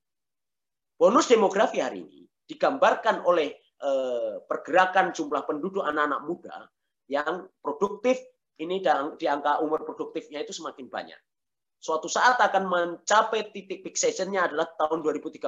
Bonus 0.95 1.28
demografi 1.28 1.82
hari 1.82 2.05
ini 2.05 2.22
digambarkan 2.47 3.26
oleh 3.26 3.51
eh, 3.57 4.36
pergerakan 4.45 5.11
jumlah 5.11 5.43
penduduk 5.43 5.84
anak-anak 5.84 6.22
muda 6.24 6.55
yang 7.10 7.47
produktif 7.64 8.20
ini 8.62 8.84
di 9.18 9.26
angka 9.26 9.64
umur 9.66 9.82
produktifnya 9.88 10.45
itu 10.45 10.54
semakin 10.54 10.86
banyak. 10.86 11.18
Suatu 11.82 12.06
saat 12.06 12.38
akan 12.38 12.70
mencapai 12.70 13.49
titik 13.49 13.82
fixationnya 13.82 14.45
adalah 14.45 14.70
tahun 14.78 15.02
2030 15.02 15.41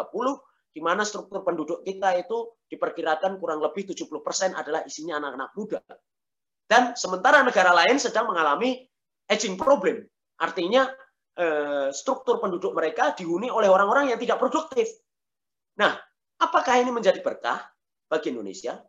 di 0.74 0.82
mana 0.82 1.06
struktur 1.06 1.46
penduduk 1.46 1.86
kita 1.86 2.18
itu 2.18 2.58
diperkirakan 2.74 3.38
kurang 3.38 3.62
lebih 3.62 3.94
70% 3.94 4.58
adalah 4.58 4.82
isinya 4.82 5.22
anak-anak 5.22 5.50
muda. 5.54 5.82
Dan 6.66 6.98
sementara 6.98 7.46
negara 7.46 7.70
lain 7.78 8.02
sedang 8.02 8.34
mengalami 8.34 8.82
aging 9.30 9.62
problem. 9.62 10.02
Artinya 10.42 10.90
eh, 11.38 11.94
struktur 11.94 12.42
penduduk 12.42 12.74
mereka 12.74 13.14
dihuni 13.14 13.54
oleh 13.54 13.70
orang-orang 13.70 14.10
yang 14.10 14.18
tidak 14.18 14.42
produktif. 14.42 14.90
Nah, 15.78 15.94
apakah 16.42 16.82
ini 16.82 16.90
menjadi 16.90 17.22
berkah 17.22 17.62
bagi 18.10 18.34
Indonesia? 18.34 18.82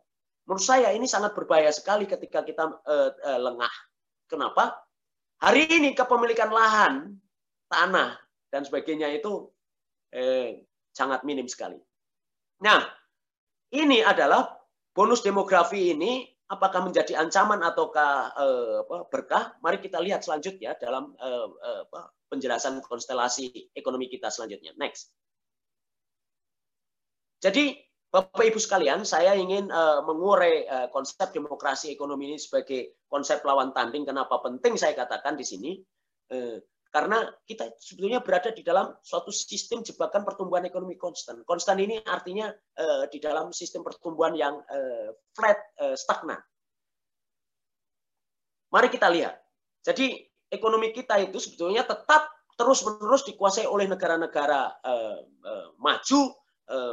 Menurut 0.45 0.61
saya 0.61 0.93
ini 0.93 1.09
sangat 1.09 1.33
berbahaya 1.33 1.73
sekali 1.73 2.05
ketika 2.05 2.45
kita 2.45 2.69
uh, 2.69 3.11
uh, 3.11 3.39
lengah. 3.41 3.73
Kenapa? 4.29 4.85
Hari 5.41 5.67
ini 5.67 5.93
kepemilikan 5.93 6.49
lahan, 6.49 7.17
tanah, 7.67 8.17
dan 8.55 8.63
sebagainya 8.63 9.11
itu 9.11 9.51
eh, 10.15 10.63
sangat 10.95 11.27
minim 11.27 11.45
sekali. 11.45 11.75
Nah, 12.63 12.87
ini 13.75 13.99
adalah 13.99 14.47
bonus 14.95 15.19
demografi 15.19 15.91
ini 15.91 16.23
apakah 16.47 16.87
menjadi 16.87 17.19
ancaman 17.19 17.59
ataukah 17.67 18.31
eh, 18.31 18.79
berkah? 19.11 19.59
Mari 19.59 19.83
kita 19.83 19.99
lihat 19.99 20.23
selanjutnya 20.23 20.79
dalam 20.79 21.11
eh, 21.19 21.47
eh, 21.51 21.83
penjelasan 22.31 22.79
konstelasi 22.79 23.75
ekonomi 23.75 24.07
kita 24.07 24.31
selanjutnya. 24.31 24.71
Next. 24.79 25.11
Jadi 27.43 27.77
Bapak 28.15 28.47
Ibu 28.47 28.55
sekalian, 28.63 29.03
saya 29.03 29.35
ingin 29.35 29.67
uh, 29.67 29.99
mengurai 30.07 30.63
uh, 30.71 30.87
konsep 30.87 31.35
demokrasi 31.35 31.91
ekonomi 31.91 32.31
ini 32.31 32.39
sebagai 32.39 33.03
konsep 33.11 33.43
lawan 33.43 33.75
tanding. 33.75 34.07
Kenapa 34.07 34.39
penting 34.39 34.79
saya 34.79 34.95
katakan 34.95 35.35
di 35.35 35.43
sini? 35.43 35.75
Uh, 36.31 36.63
karena 36.95 37.27
kita 37.43 37.75
sebetulnya 37.75 38.23
berada 38.23 38.55
di 38.55 38.63
dalam 38.63 38.95
suatu 39.03 39.35
sistem 39.35 39.83
jebakan 39.83 40.23
pertumbuhan 40.23 40.63
ekonomi 40.63 40.95
konstan. 40.95 41.43
Konstan 41.43 41.75
ini 41.83 41.99
artinya 42.07 42.47
uh, 42.55 43.03
di 43.11 43.19
dalam 43.19 43.51
sistem 43.51 43.83
pertumbuhan 43.83 44.31
yang 44.31 44.63
uh, 44.63 45.11
flat, 45.35 45.59
uh, 45.83 45.99
stagnan. 45.99 46.39
Mari 48.71 48.87
kita 48.95 49.11
lihat. 49.11 49.35
Jadi 49.83 50.23
ekonomi 50.47 50.95
kita 50.95 51.19
itu 51.19 51.35
sebetulnya 51.35 51.83
tetap 51.83 52.31
terus-menerus 52.55 53.27
dikuasai 53.27 53.67
oleh 53.67 53.91
negara-negara 53.91 54.79
uh, 54.87 55.19
uh, 55.19 55.67
maju 55.83 56.44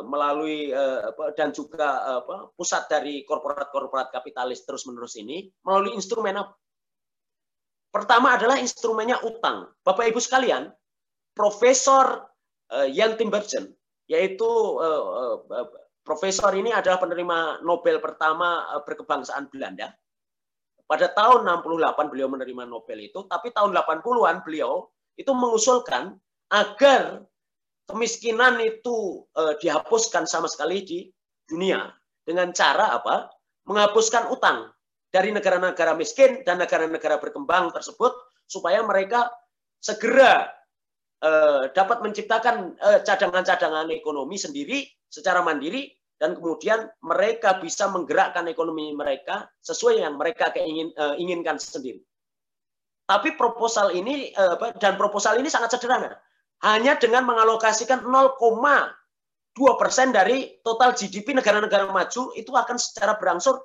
melalui 0.05 0.68
eh, 0.68 1.01
dan 1.33 1.49
juga 1.57 2.20
apa, 2.20 2.53
pusat 2.53 2.89
dari 2.93 3.25
korporat-korporat 3.25 4.12
kapitalis 4.12 4.68
terus-menerus 4.68 5.16
ini 5.16 5.49
melalui 5.64 5.97
instrumen 5.97 6.37
apa? 6.37 6.53
Pertama 7.93 8.37
adalah 8.37 8.57
instrumennya 8.57 9.20
utang. 9.20 9.68
Bapak 9.85 10.09
Ibu 10.09 10.20
sekalian, 10.20 10.73
Profesor 11.37 12.25
Jan 12.73 13.20
Timbergen, 13.20 13.68
yaitu 14.09 14.49
profesor 16.01 16.57
ini 16.57 16.73
adalah 16.73 16.97
penerima 16.97 17.61
Nobel 17.61 18.01
pertama 18.01 18.64
berkebangsaan 18.81 19.53
Belanda. 19.53 19.93
Pada 20.89 21.09
tahun 21.12 21.45
68 21.64 22.12
beliau 22.12 22.29
menerima 22.33 22.64
Nobel 22.64 23.12
itu, 23.12 23.29
tapi 23.29 23.53
tahun 23.53 23.77
80-an 23.77 24.41
beliau 24.41 24.89
itu 25.16 25.33
mengusulkan 25.37 26.16
agar 26.53 27.25
kemiskinan 27.89 28.62
itu 28.62 29.26
eh, 29.35 29.55
dihapuskan 29.59 30.26
sama 30.28 30.47
sekali 30.47 30.85
di 30.87 30.99
dunia 31.47 31.91
dengan 32.22 32.55
cara 32.55 32.95
apa? 32.95 33.30
menghapuskan 33.62 34.26
utang 34.26 34.74
dari 35.14 35.30
negara-negara 35.30 35.95
miskin 35.95 36.43
dan 36.43 36.59
negara-negara 36.59 37.22
berkembang 37.22 37.70
tersebut 37.70 38.11
supaya 38.51 38.83
mereka 38.83 39.30
segera 39.78 40.51
eh, 41.22 41.70
dapat 41.70 42.03
menciptakan 42.03 42.74
eh, 42.74 43.01
cadangan-cadangan 43.07 43.87
ekonomi 43.95 44.35
sendiri 44.35 44.83
secara 45.07 45.47
mandiri 45.47 45.95
dan 46.18 46.35
kemudian 46.35 46.91
mereka 47.07 47.62
bisa 47.62 47.87
menggerakkan 47.87 48.51
ekonomi 48.51 48.91
mereka 48.95 49.47
sesuai 49.62 50.03
yang 50.07 50.14
mereka 50.14 50.55
keingin, 50.55 50.95
inginkan 51.18 51.59
sendiri. 51.59 51.99
Tapi 53.11 53.35
proposal 53.35 53.91
ini 53.91 54.30
dan 54.78 54.95
proposal 54.95 55.43
ini 55.43 55.51
sangat 55.51 55.74
sederhana. 55.74 56.14
Hanya 56.62 56.94
dengan 56.94 57.26
mengalokasikan 57.26 58.06
0,2 58.06 58.38
persen 59.76 60.14
dari 60.14 60.62
total 60.62 60.94
GDP 60.94 61.34
negara-negara 61.34 61.90
maju 61.90 62.22
itu 62.38 62.50
akan 62.54 62.78
secara 62.78 63.18
berangsur 63.18 63.58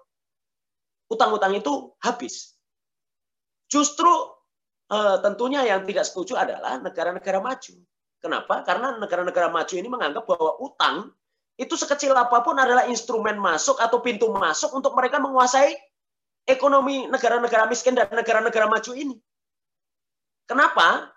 utang-utang 1.08 1.54
itu 1.56 1.94
habis. 2.02 2.58
Justru 3.70 4.10
uh, 4.90 5.18
tentunya 5.22 5.64
yang 5.68 5.86
tidak 5.86 6.10
setuju 6.10 6.36
adalah 6.40 6.82
negara-negara 6.82 7.38
maju. 7.38 7.74
Kenapa? 8.18 8.66
Karena 8.66 8.98
negara-negara 8.98 9.54
maju 9.54 9.74
ini 9.78 9.88
menganggap 9.88 10.26
bahwa 10.26 10.58
utang 10.58 11.14
itu 11.58 11.74
sekecil 11.74 12.14
apa 12.14 12.42
pun 12.42 12.58
adalah 12.58 12.86
instrumen 12.90 13.38
masuk 13.38 13.82
atau 13.82 14.02
pintu 14.02 14.30
masuk 14.30 14.74
untuk 14.78 14.94
mereka 14.94 15.18
menguasai 15.18 15.74
ekonomi 16.46 17.10
negara-negara 17.10 17.66
miskin 17.68 17.98
dan 17.98 18.10
negara-negara 18.10 18.70
maju 18.70 18.92
ini. 18.94 19.18
Kenapa? 20.48 21.12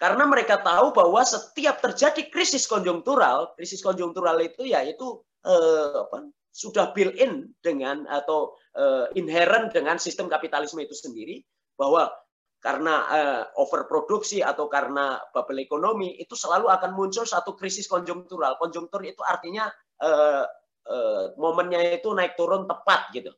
Karena 0.00 0.24
mereka 0.24 0.64
tahu 0.64 0.96
bahwa 0.96 1.20
setiap 1.20 1.84
terjadi 1.84 2.32
krisis 2.32 2.64
konjunktural, 2.64 3.52
krisis 3.52 3.84
konjunktural 3.84 4.40
itu 4.40 4.64
yaitu 4.64 5.20
eh, 5.44 6.08
apa, 6.08 6.32
sudah 6.50 6.96
built-in 6.96 7.52
dengan 7.60 8.08
atau 8.08 8.56
eh, 8.72 9.12
inherent 9.20 9.76
dengan 9.76 10.00
sistem 10.00 10.32
kapitalisme 10.32 10.80
itu 10.80 10.96
sendiri 10.96 11.44
bahwa 11.76 12.08
karena 12.60 12.94
uh, 13.08 13.42
overproduksi 13.56 14.44
atau 14.44 14.68
karena 14.68 15.16
bubble 15.32 15.64
ekonomi 15.64 16.20
itu 16.20 16.36
selalu 16.36 16.68
akan 16.68 16.92
muncul 16.92 17.24
satu 17.24 17.56
krisis 17.56 17.88
konjunktural. 17.88 18.60
Konjunktur 18.60 19.00
itu 19.00 19.24
artinya 19.24 19.72
uh, 20.04 20.44
uh, 20.84 21.24
momennya 21.40 21.96
itu 21.96 22.12
naik 22.12 22.36
turun 22.36 22.68
tepat 22.68 23.08
gitu. 23.16 23.32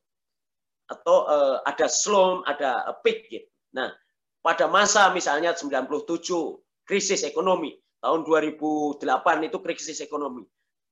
Atau 0.91 1.31
uh, 1.31 1.63
ada 1.63 1.87
slump, 1.87 2.43
ada 2.51 2.91
peak 3.07 3.31
gitu. 3.31 3.49
Nah, 3.79 3.95
pada 4.43 4.67
masa 4.67 5.15
misalnya 5.15 5.55
97 5.55 5.87
krisis 6.83 7.23
ekonomi, 7.23 7.79
tahun 8.03 8.27
2008 8.27 8.99
itu 9.47 9.59
krisis 9.63 10.03
ekonomi. 10.03 10.43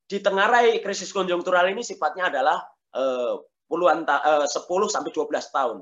Di 0.07 0.19
Ditengarai 0.19 0.79
krisis 0.83 1.11
konjunktural 1.11 1.71
ini 1.71 1.83
sifatnya 1.83 2.31
adalah 2.31 2.63
uh, 2.95 3.43
puluhan 3.67 4.07
uh, 4.07 4.47
10 4.47 4.55
sampai 4.91 5.11
12 5.11 5.29
tahun 5.55 5.79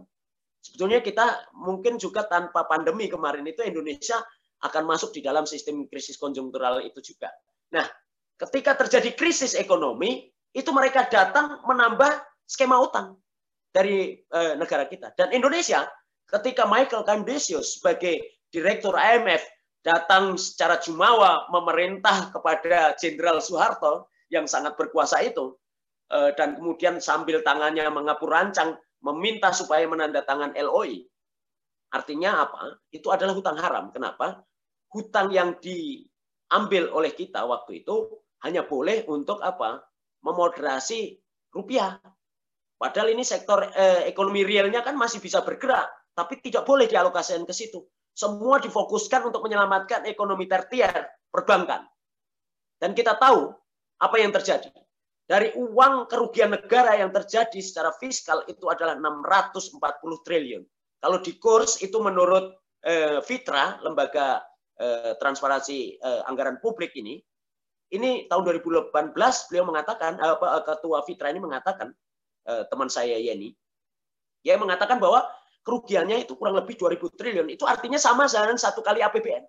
Sebetulnya 0.69 1.01
kita 1.01 1.55
mungkin 1.55 1.97
juga 1.97 2.27
tanpa 2.27 2.67
pandemi 2.67 3.07
kemarin 3.07 3.47
itu 3.47 3.63
Indonesia 3.63 4.19
akan 4.59 4.85
masuk 4.91 5.15
di 5.15 5.23
dalam 5.23 5.47
sistem 5.47 5.87
krisis 5.87 6.19
konjunktural 6.19 6.83
itu 6.83 6.99
juga. 7.01 7.31
Nah, 7.71 7.87
ketika 8.37 8.75
terjadi 8.75 9.15
krisis 9.15 9.55
ekonomi, 9.55 10.27
itu 10.51 10.71
mereka 10.75 11.07
datang 11.07 11.63
menambah 11.63 12.21
skema 12.49 12.77
utang 12.83 13.15
dari 13.71 14.19
e, 14.19 14.41
negara 14.59 14.91
kita. 14.91 15.15
Dan 15.15 15.31
Indonesia, 15.31 15.87
ketika 16.29 16.69
Michael 16.69 17.05
Kandesius 17.09 17.81
sebagai 17.81 18.21
direktur 18.53 18.97
IMF 18.97 19.41
datang 19.81 20.37
secara 20.37 20.77
jumawa 20.81 21.49
memerintah 21.49 22.29
kepada 22.29 22.93
Jenderal 23.01 23.41
Soeharto 23.41 24.13
yang 24.29 24.45
sangat 24.45 24.77
berkuasa 24.77 25.25
itu, 25.25 25.57
e, 26.13 26.37
dan 26.37 26.61
kemudian 26.61 27.01
sambil 27.01 27.41
tangannya 27.41 27.89
mengapur 27.89 28.29
rancang 28.29 28.77
meminta 29.01 29.55
supaya 29.55 29.89
menandatangan 29.89 30.53
LOI, 30.59 31.07
artinya 31.95 32.45
apa? 32.45 32.77
Itu 32.93 33.09
adalah 33.09 33.33
hutang 33.33 33.57
haram. 33.57 33.89
Kenapa? 33.95 34.45
Hutang 34.93 35.33
yang 35.33 35.57
diambil 35.63 36.93
oleh 36.93 37.13
kita 37.17 37.45
waktu 37.49 37.85
itu 37.85 38.13
hanya 38.45 38.67
boleh 38.69 39.09
untuk 39.09 39.41
apa? 39.41 39.81
Memoderasi 40.21 41.17
rupiah. 41.55 41.97
Padahal 42.79 43.11
ini 43.11 43.25
sektor 43.27 43.65
eh, 43.75 44.07
ekonomi 44.07 44.47
realnya 44.47 44.85
kan 44.87 44.95
masih 44.95 45.19
bisa 45.19 45.43
bergerak, 45.43 45.89
tapi 46.19 46.43
tidak 46.43 46.67
boleh 46.67 46.91
dialokasikan 46.91 47.47
ke 47.47 47.55
situ. 47.55 47.87
Semua 48.11 48.59
difokuskan 48.59 49.31
untuk 49.31 49.47
menyelamatkan 49.47 50.03
ekonomi 50.11 50.51
tertier 50.51 51.07
perbankan. 51.31 51.87
Dan 52.83 52.91
kita 52.91 53.15
tahu 53.15 53.55
apa 54.03 54.17
yang 54.19 54.35
terjadi 54.35 54.75
dari 55.29 55.55
uang 55.55 56.11
kerugian 56.11 56.51
negara 56.51 56.99
yang 56.99 57.15
terjadi 57.15 57.63
secara 57.63 57.95
fiskal 58.03 58.43
itu 58.51 58.67
adalah 58.67 58.99
640 58.99 59.79
triliun. 60.27 60.67
Kalau 60.99 61.23
di 61.23 61.39
kurs 61.39 61.79
itu 61.79 62.03
menurut 62.03 62.59
eh, 62.83 63.23
Fitra, 63.23 63.79
lembaga 63.87 64.43
eh, 64.75 65.15
transparansi 65.23 66.03
eh, 66.03 66.23
anggaran 66.27 66.59
publik 66.59 66.99
ini, 66.99 67.23
ini 67.95 68.27
tahun 68.27 68.43
2018 68.67 68.91
beliau 69.53 69.65
mengatakan, 69.69 70.19
eh, 70.19 70.33
apa, 70.35 70.67
ketua 70.67 71.07
Fitra 71.07 71.31
ini 71.31 71.39
mengatakan, 71.39 71.95
eh, 72.49 72.65
teman 72.67 72.91
saya 72.91 73.15
Yeni, 73.21 73.55
dia 74.43 74.57
mengatakan 74.57 74.97
bahwa 74.97 75.29
kerugiannya 75.69 76.25
itu 76.25 76.33
kurang 76.41 76.57
lebih 76.57 76.81
2000 76.81 77.13
triliun. 77.13 77.49
Itu 77.53 77.69
artinya 77.69 78.01
sama 78.01 78.25
dengan 78.25 78.57
satu 78.57 78.81
kali 78.81 79.05
APBN. 79.05 79.45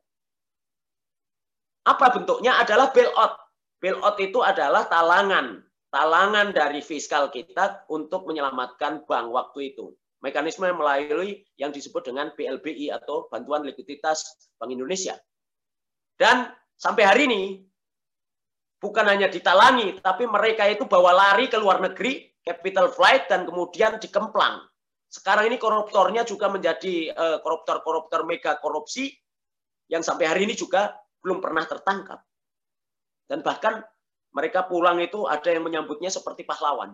Apa 1.88 2.12
bentuknya? 2.12 2.60
Adalah 2.60 2.92
bailout. 2.92 3.34
Bailout 3.80 4.20
itu 4.20 4.44
adalah 4.44 4.84
talangan 4.92 5.64
talangan 5.90 6.54
dari 6.54 6.80
fiskal 6.86 7.34
kita 7.34 7.86
untuk 7.90 8.30
menyelamatkan 8.30 9.06
bank 9.06 9.28
waktu 9.34 9.74
itu. 9.76 9.94
Mekanisme 10.20 10.68
melalui 10.70 11.48
yang 11.56 11.72
disebut 11.72 12.12
dengan 12.12 12.32
BLBI 12.36 12.92
atau 12.94 13.32
Bantuan 13.32 13.64
Likuiditas 13.66 14.52
Bank 14.60 14.70
Indonesia. 14.70 15.16
Dan 16.20 16.52
sampai 16.76 17.04
hari 17.08 17.22
ini 17.32 17.44
bukan 18.84 19.08
hanya 19.08 19.32
ditalangi, 19.32 20.04
tapi 20.04 20.28
mereka 20.28 20.68
itu 20.68 20.84
bawa 20.84 21.16
lari 21.16 21.48
ke 21.48 21.56
luar 21.56 21.80
negeri, 21.80 22.36
capital 22.44 22.92
flight, 22.92 23.32
dan 23.32 23.48
kemudian 23.48 23.96
dikemplang. 23.96 24.60
Sekarang 25.10 25.50
ini 25.50 25.58
koruptornya 25.58 26.22
juga 26.22 26.54
menjadi 26.54 27.10
eh, 27.10 27.38
koruptor-koruptor 27.42 28.30
mega 28.30 28.62
korupsi 28.62 29.10
yang 29.90 30.06
sampai 30.06 30.30
hari 30.30 30.46
ini 30.46 30.54
juga 30.54 30.94
belum 31.26 31.42
pernah 31.42 31.66
tertangkap. 31.66 32.22
Dan 33.26 33.42
bahkan 33.42 33.82
mereka 34.30 34.70
pulang 34.70 35.02
itu 35.02 35.26
ada 35.26 35.50
yang 35.50 35.66
menyambutnya 35.66 36.14
seperti 36.14 36.46
pahlawan. 36.46 36.94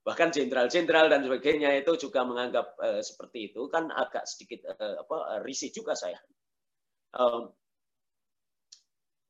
Bahkan 0.00 0.32
jenderal-jenderal 0.32 1.12
dan 1.12 1.20
sebagainya 1.20 1.76
itu 1.76 2.08
juga 2.08 2.24
menganggap 2.24 2.72
uh, 2.80 3.04
seperti 3.04 3.52
itu 3.52 3.68
kan 3.68 3.92
agak 3.92 4.24
sedikit 4.24 4.64
uh, 4.72 5.04
apa 5.04 5.44
risih 5.44 5.68
juga 5.68 5.92
saya. 5.92 6.16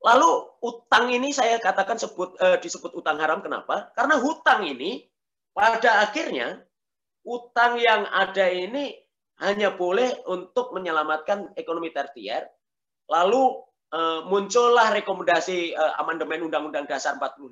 Lalu 0.00 0.30
utang 0.62 1.10
ini 1.10 1.34
saya 1.34 1.58
katakan 1.58 1.98
sebut 1.98 2.36
disebut 2.60 2.92
utang 2.92 3.18
haram 3.18 3.40
kenapa? 3.42 3.90
Karena 3.96 4.20
hutang 4.20 4.68
ini 4.68 5.08
pada 5.50 6.04
akhirnya 6.04 6.69
utang 7.26 7.76
yang 7.80 8.06
ada 8.08 8.48
ini 8.48 8.96
hanya 9.40 9.72
boleh 9.72 10.24
untuk 10.28 10.72
menyelamatkan 10.76 11.56
ekonomi 11.56 11.92
tertier. 11.92 12.44
Lalu 13.08 13.70
Eh, 13.90 14.20
muncullah 14.22 14.94
rekomendasi 15.02 15.74
uh, 15.74 15.98
amandemen 15.98 16.46
Undang-Undang 16.46 16.86
Dasar 16.86 17.18
45 17.18 17.42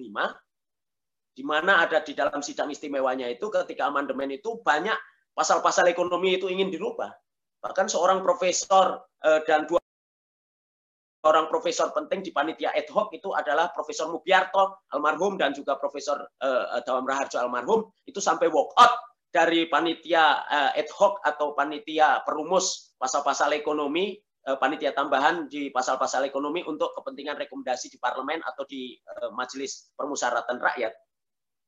di 1.35 1.43
mana 1.43 1.83
ada 1.83 1.99
di 1.99 2.15
dalam 2.15 2.39
sidang 2.39 2.71
istimewanya 2.71 3.27
itu 3.27 3.51
ketika 3.51 3.91
amandemen 3.91 4.31
itu 4.31 4.63
banyak 4.63 4.95
pasal-pasal 5.35 5.91
ekonomi 5.91 6.39
itu 6.39 6.47
ingin 6.47 6.71
dirubah. 6.71 7.11
Bahkan 7.59 7.91
seorang 7.91 8.23
profesor 8.23 9.03
uh, 9.03 9.41
dan 9.51 9.67
dua 9.67 9.83
orang 11.27 11.51
profesor 11.51 11.91
penting 11.91 12.23
di 12.23 12.31
panitia 12.31 12.71
ad 12.71 12.87
hoc 12.95 13.11
itu 13.11 13.35
adalah 13.35 13.75
Profesor 13.75 14.07
Mubiarto 14.07 14.87
almarhum 14.95 15.35
dan 15.43 15.51
juga 15.51 15.75
Profesor 15.75 16.23
uh, 16.23 16.79
Dawam 16.87 17.03
Raharjo 17.03 17.43
almarhum 17.43 17.91
itu 18.07 18.23
sampai 18.23 18.47
walk 18.47 18.71
out 18.79 18.95
dari 19.29 19.69
panitia 19.69 20.45
uh, 20.49 20.71
ad 20.73 20.89
hoc 20.93 21.21
atau 21.21 21.53
panitia 21.53 22.25
perumus 22.25 22.97
pasal-pasal 22.97 23.53
ekonomi 23.55 24.17
Eh, 24.49 24.57
panitia 24.57 24.97
tambahan 24.97 25.45
di 25.45 25.69
pasal-pasal 25.69 26.25
ekonomi 26.25 26.65
untuk 26.65 26.97
kepentingan 26.97 27.37
rekomendasi 27.37 27.93
di 27.93 28.01
parlemen 28.01 28.41
atau 28.41 28.65
di 28.65 28.97
eh, 28.97 29.29
majelis 29.37 29.93
permusyawaratan 29.93 30.57
rakyat. 30.57 30.97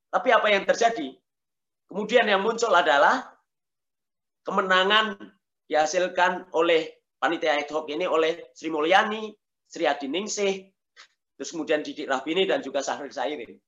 Tapi 0.08 0.28
apa 0.32 0.48
yang 0.48 0.64
terjadi? 0.64 1.12
Kemudian 1.92 2.24
yang 2.24 2.40
muncul 2.40 2.72
adalah 2.72 3.36
kemenangan 4.48 5.20
dihasilkan 5.68 6.48
oleh 6.56 7.04
panitia 7.20 7.60
ad 7.60 7.68
hoc 7.68 7.84
ini 7.92 8.08
oleh 8.08 8.48
Sri 8.56 8.72
Mulyani, 8.72 9.28
Sri 9.68 9.84
Adi 9.84 10.08
Ningsih, 10.08 10.64
terus 11.36 11.52
kemudian 11.52 11.84
Didik 11.84 12.08
Rahbini 12.08 12.48
dan 12.48 12.64
juga 12.64 12.80
Sahrir 12.80 13.12
Sairin. 13.12 13.60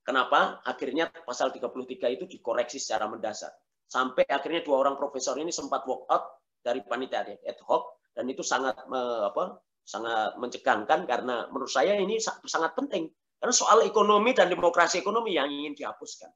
Kenapa? 0.00 0.64
Akhirnya 0.64 1.12
pasal 1.12 1.52
33 1.52 2.16
itu 2.16 2.24
dikoreksi 2.24 2.80
secara 2.80 3.06
mendasar. 3.06 3.52
Sampai 3.90 4.24
akhirnya 4.30 4.62
dua 4.62 4.86
orang 4.86 4.94
profesor 4.94 5.34
ini 5.36 5.50
sempat 5.50 5.82
walk 5.84 6.06
out 6.08 6.24
dari 6.62 6.80
panitia 6.86 7.26
ad 7.26 7.58
hoc 7.66 8.00
dan 8.14 8.24
itu 8.30 8.44
sangat 8.44 8.76
apa 8.86 9.58
sangat 9.82 10.38
mencegangkan 10.38 11.08
karena 11.08 11.50
menurut 11.50 11.72
saya 11.72 11.98
ini 11.98 12.20
sangat 12.22 12.76
penting 12.76 13.10
Karena 13.40 13.56
soal 13.56 13.88
ekonomi 13.88 14.36
dan 14.36 14.52
demokrasi 14.52 15.00
ekonomi 15.00 15.32
yang 15.32 15.48
ingin 15.48 15.72
dihapuskan. 15.72 16.28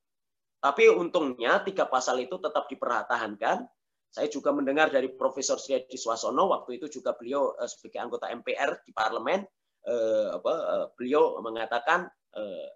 Tapi 0.64 0.88
untungnya 0.88 1.60
tiga 1.60 1.84
pasal 1.84 2.24
itu 2.24 2.40
tetap 2.40 2.64
dipertahankan. 2.64 3.68
Saya 4.08 4.28
juga 4.32 4.56
mendengar 4.56 4.88
dari 4.88 5.12
Profesor 5.12 5.60
Sriadi 5.60 6.00
Swasono 6.00 6.48
waktu 6.48 6.80
itu 6.80 6.88
juga 6.88 7.12
beliau 7.12 7.52
eh, 7.60 7.68
sebagai 7.68 8.00
anggota 8.00 8.32
MPR 8.32 8.80
di 8.88 8.96
parlemen 8.96 9.44
eh, 9.84 10.28
apa, 10.32 10.52
eh, 10.56 10.86
beliau 10.96 11.36
mengatakan 11.44 12.08
eh, 12.40 12.68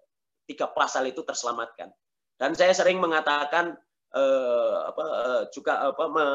tiga 0.49 0.65
pasal 0.73 1.05
itu 1.05 1.21
terselamatkan. 1.21 1.93
Dan 2.39 2.57
saya 2.57 2.73
sering 2.73 2.97
mengatakan 2.97 3.77
eh, 4.17 4.77
apa, 4.89 5.03
eh, 5.05 5.43
juga 5.53 5.93
apa, 5.93 6.05
me, 6.09 6.27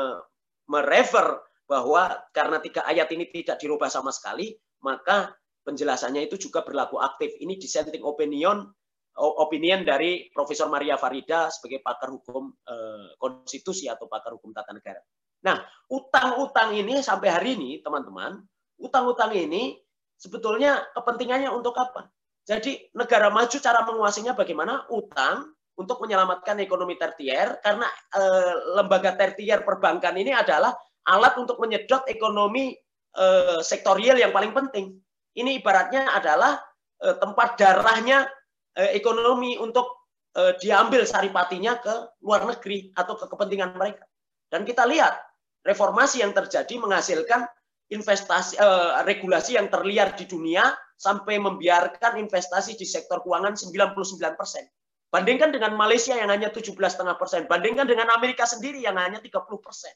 merefer 0.71 1.43
bahwa 1.67 2.23
karena 2.31 2.63
tiga 2.63 2.87
ayat 2.87 3.11
ini 3.11 3.27
tidak 3.35 3.59
dirubah 3.59 3.91
sama 3.91 4.15
sekali, 4.15 4.55
maka 4.85 5.35
penjelasannya 5.67 6.31
itu 6.31 6.39
juga 6.39 6.63
berlaku 6.63 7.03
aktif. 7.03 7.35
Ini 7.41 7.59
dissenting 7.59 8.05
opinion 8.05 8.71
opinion 9.15 9.87
dari 9.87 10.27
Profesor 10.35 10.67
Maria 10.67 10.99
Farida 10.99 11.47
sebagai 11.47 11.81
pakar 11.87 12.11
hukum 12.11 12.51
eh, 12.51 13.15
konstitusi 13.19 13.87
atau 13.87 14.11
pakar 14.11 14.35
hukum 14.35 14.51
tata 14.51 14.75
negara. 14.75 14.99
Nah, 15.45 15.61
utang-utang 15.93 16.73
ini 16.75 17.05
sampai 17.05 17.29
hari 17.31 17.55
ini, 17.55 17.71
teman-teman, 17.85 18.43
utang-utang 18.81 19.31
ini 19.37 19.77
sebetulnya 20.17 20.83
kepentingannya 20.97 21.53
untuk 21.53 21.77
apa? 21.77 22.09
Jadi 22.45 22.93
negara 22.93 23.33
maju 23.33 23.57
cara 23.57 23.81
menguasainya 23.89 24.37
bagaimana? 24.37 24.85
Utang 24.93 25.57
untuk 25.75 25.99
menyelamatkan 26.05 26.61
ekonomi 26.61 26.95
tertier 27.01 27.59
karena 27.65 27.89
eh, 28.15 28.55
lembaga 28.79 29.17
tertier 29.17 29.65
perbankan 29.65 30.15
ini 30.15 30.31
adalah 30.31 30.77
alat 31.09 31.35
untuk 31.41 31.59
menyedot 31.59 32.05
ekonomi 32.07 32.77
eh, 33.17 33.61
sektorial 33.65 34.21
yang 34.21 34.31
paling 34.31 34.53
penting. 34.53 34.95
Ini 35.35 35.65
ibaratnya 35.65 36.15
adalah 36.15 36.61
eh, 37.01 37.17
tempat 37.17 37.57
darahnya 37.59 38.29
eh, 38.77 38.93
ekonomi 38.95 39.57
untuk 39.57 40.13
eh, 40.37 40.53
diambil 40.61 41.09
saripatinya 41.09 41.81
ke 41.81 41.95
luar 42.23 42.45
negeri 42.45 42.93
atau 42.95 43.17
ke 43.19 43.27
kepentingan 43.27 43.75
mereka. 43.75 44.05
Dan 44.53 44.63
kita 44.63 44.87
lihat 44.87 45.17
reformasi 45.65 46.21
yang 46.21 46.37
terjadi 46.37 46.77
menghasilkan 46.77 47.49
investasi 47.89 48.61
eh, 48.61 48.91
regulasi 49.09 49.57
yang 49.57 49.73
terliar 49.73 50.13
di 50.13 50.29
dunia 50.29 50.71
sampai 50.95 51.37
membiarkan 51.43 52.17
investasi 52.23 52.79
di 52.79 52.87
sektor 52.87 53.21
keuangan 53.21 53.59
99 53.59 54.39
persen. 54.39 54.65
Bandingkan 55.11 55.55
dengan 55.55 55.79
Malaysia 55.79 56.19
yang 56.19 56.31
hanya 56.31 56.51
17,5 56.51 56.75
persen. 57.15 57.47
Bandingkan 57.47 57.87
dengan 57.87 58.11
Amerika 58.11 58.43
sendiri 58.51 58.83
yang 58.83 58.99
hanya 58.99 59.23
30 59.23 59.47
persen. 59.63 59.95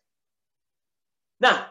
Nah, 1.43 1.71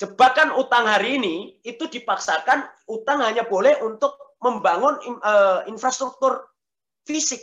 jebakan 0.00 0.56
utang 0.56 0.88
hari 0.88 1.20
ini 1.20 1.60
itu 1.64 1.84
dipaksakan 1.84 2.64
utang 2.88 3.20
hanya 3.20 3.44
boleh 3.44 3.76
untuk 3.84 4.16
membangun 4.40 4.96
uh, 5.20 5.68
infrastruktur 5.68 6.48
fisik. 7.04 7.40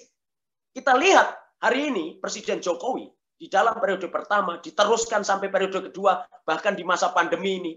Kita 0.73 0.97
lihat 0.97 1.33
hari 1.61 1.93
ini 1.93 2.17
Presiden 2.17 2.61
Jokowi 2.61 3.09
di 3.37 3.49
dalam 3.49 3.77
periode 3.77 4.07
pertama 4.09 4.57
diteruskan 4.61 5.25
sampai 5.25 5.49
periode 5.49 5.91
kedua 5.91 6.25
bahkan 6.47 6.73
di 6.73 6.85
masa 6.85 7.11
pandemi 7.11 7.59
ini 7.59 7.73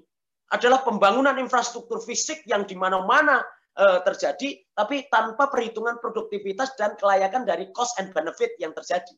adalah 0.55 0.87
pembangunan 0.87 1.35
infrastruktur 1.43 1.99
fisik 1.99 2.47
yang 2.47 2.63
di 2.63 2.79
mana-mana 2.79 3.43
uh, 3.77 4.01
terjadi 4.07 4.63
tapi 4.73 5.11
tanpa 5.11 5.51
perhitungan 5.51 5.99
produktivitas 5.99 6.79
dan 6.79 6.95
kelayakan 6.95 7.43
dari 7.43 7.71
cost 7.75 7.99
and 7.99 8.15
benefit 8.15 8.55
yang 8.63 8.71
terjadi. 8.71 9.15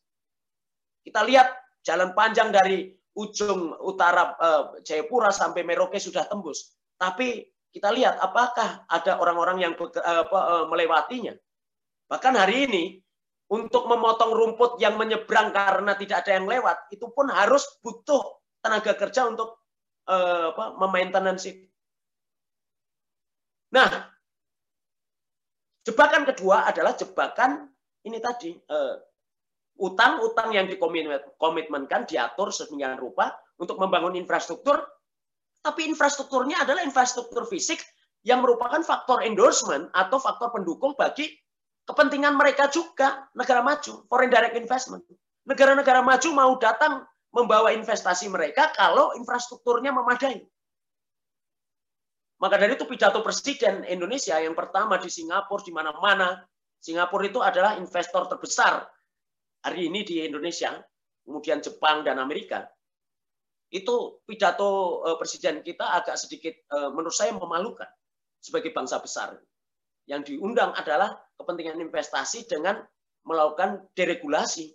Kita 1.05 1.25
lihat 1.25 1.49
jalan 1.85 2.13
panjang 2.17 2.53
dari 2.53 2.93
ujung 3.19 3.75
utara 3.83 4.37
uh, 4.39 4.65
Jayapura 4.85 5.35
sampai 5.35 5.67
Merauke 5.67 5.99
sudah 5.99 6.25
tembus. 6.31 6.77
Tapi 6.97 7.45
kita 7.69 7.93
lihat 7.93 8.17
apakah 8.23 8.89
ada 8.89 9.21
orang-orang 9.21 9.59
yang 9.61 9.73
uh, 9.77 10.65
melewatinya. 10.71 11.37
Bahkan 12.09 12.35
hari 12.35 12.65
ini 12.65 12.85
untuk 13.49 13.89
memotong 13.89 14.33
rumput 14.33 14.81
yang 14.81 14.97
menyeberang 14.97 15.53
karena 15.53 15.93
tidak 15.97 16.25
ada 16.25 16.41
yang 16.41 16.47
lewat 16.49 16.89
itu 16.93 17.09
pun 17.13 17.33
harus 17.33 17.65
butuh 17.81 18.41
tenaga 18.61 18.93
kerja 18.97 19.29
untuk 19.29 19.68
uh, 20.09 20.57
apa, 20.57 20.65
memaintenance 20.81 21.45
itu. 21.53 21.65
Nah, 23.69 24.09
jebakan 25.85 26.25
kedua 26.25 26.65
adalah 26.65 26.97
jebakan 26.97 27.69
ini 28.09 28.17
tadi 28.19 28.57
uh, 28.57 28.97
utang-utang 29.79 30.51
yang 30.57 30.67
dikomitmenkan 30.67 32.09
diatur 32.09 32.51
sedemikian 32.51 32.99
rupa 32.99 33.37
untuk 33.61 33.77
membangun 33.77 34.17
infrastruktur, 34.17 34.81
tapi 35.61 35.87
infrastrukturnya 35.87 36.65
adalah 36.65 36.83
infrastruktur 36.83 37.47
fisik 37.47 37.79
yang 38.27 38.43
merupakan 38.43 38.83
faktor 38.83 39.23
endorsement 39.23 39.93
atau 39.95 40.19
faktor 40.19 40.51
pendukung 40.51 40.99
bagi 40.99 41.31
kepentingan 41.87 42.35
mereka 42.35 42.67
juga 42.69 43.31
negara 43.33 43.63
maju, 43.63 44.05
foreign 44.11 44.33
direct 44.33 44.59
investment. 44.59 45.07
Negara-negara 45.47 46.05
maju 46.05 46.29
mau 46.35 46.53
datang 46.61 47.07
membawa 47.35 47.73
investasi 47.77 48.29
mereka 48.33 48.73
kalau 48.73 49.13
infrastrukturnya 49.17 49.93
memadai. 49.93 50.41
Maka 52.39 52.55
dari 52.55 52.79
itu 52.79 52.87
pidato 52.87 53.19
Presiden 53.21 53.83
Indonesia 53.83 54.39
yang 54.39 54.55
pertama 54.55 54.95
di 54.97 55.11
Singapura, 55.11 55.67
di 55.67 55.73
mana-mana, 55.75 56.39
Singapura 56.79 57.27
itu 57.27 57.43
adalah 57.43 57.75
investor 57.75 58.31
terbesar 58.31 58.87
hari 59.67 59.91
ini 59.91 60.07
di 60.07 60.23
Indonesia, 60.23 60.79
kemudian 61.27 61.59
Jepang 61.59 62.07
dan 62.07 62.23
Amerika, 62.23 62.63
itu 63.69 64.23
pidato 64.25 65.03
eh, 65.05 65.17
presiden 65.21 65.61
kita 65.61 65.99
agak 65.99 66.17
sedikit 66.17 66.55
eh, 66.55 66.91
menurut 66.95 67.13
saya 67.13 67.35
memalukan 67.35 67.89
sebagai 68.41 68.73
bangsa 68.73 69.03
besar. 69.03 69.37
Yang 70.09 70.33
diundang 70.33 70.73
adalah 70.73 71.13
kepentingan 71.37 71.83
investasi 71.85 72.49
dengan 72.49 72.81
melakukan 73.29 73.85
deregulasi. 73.93 74.73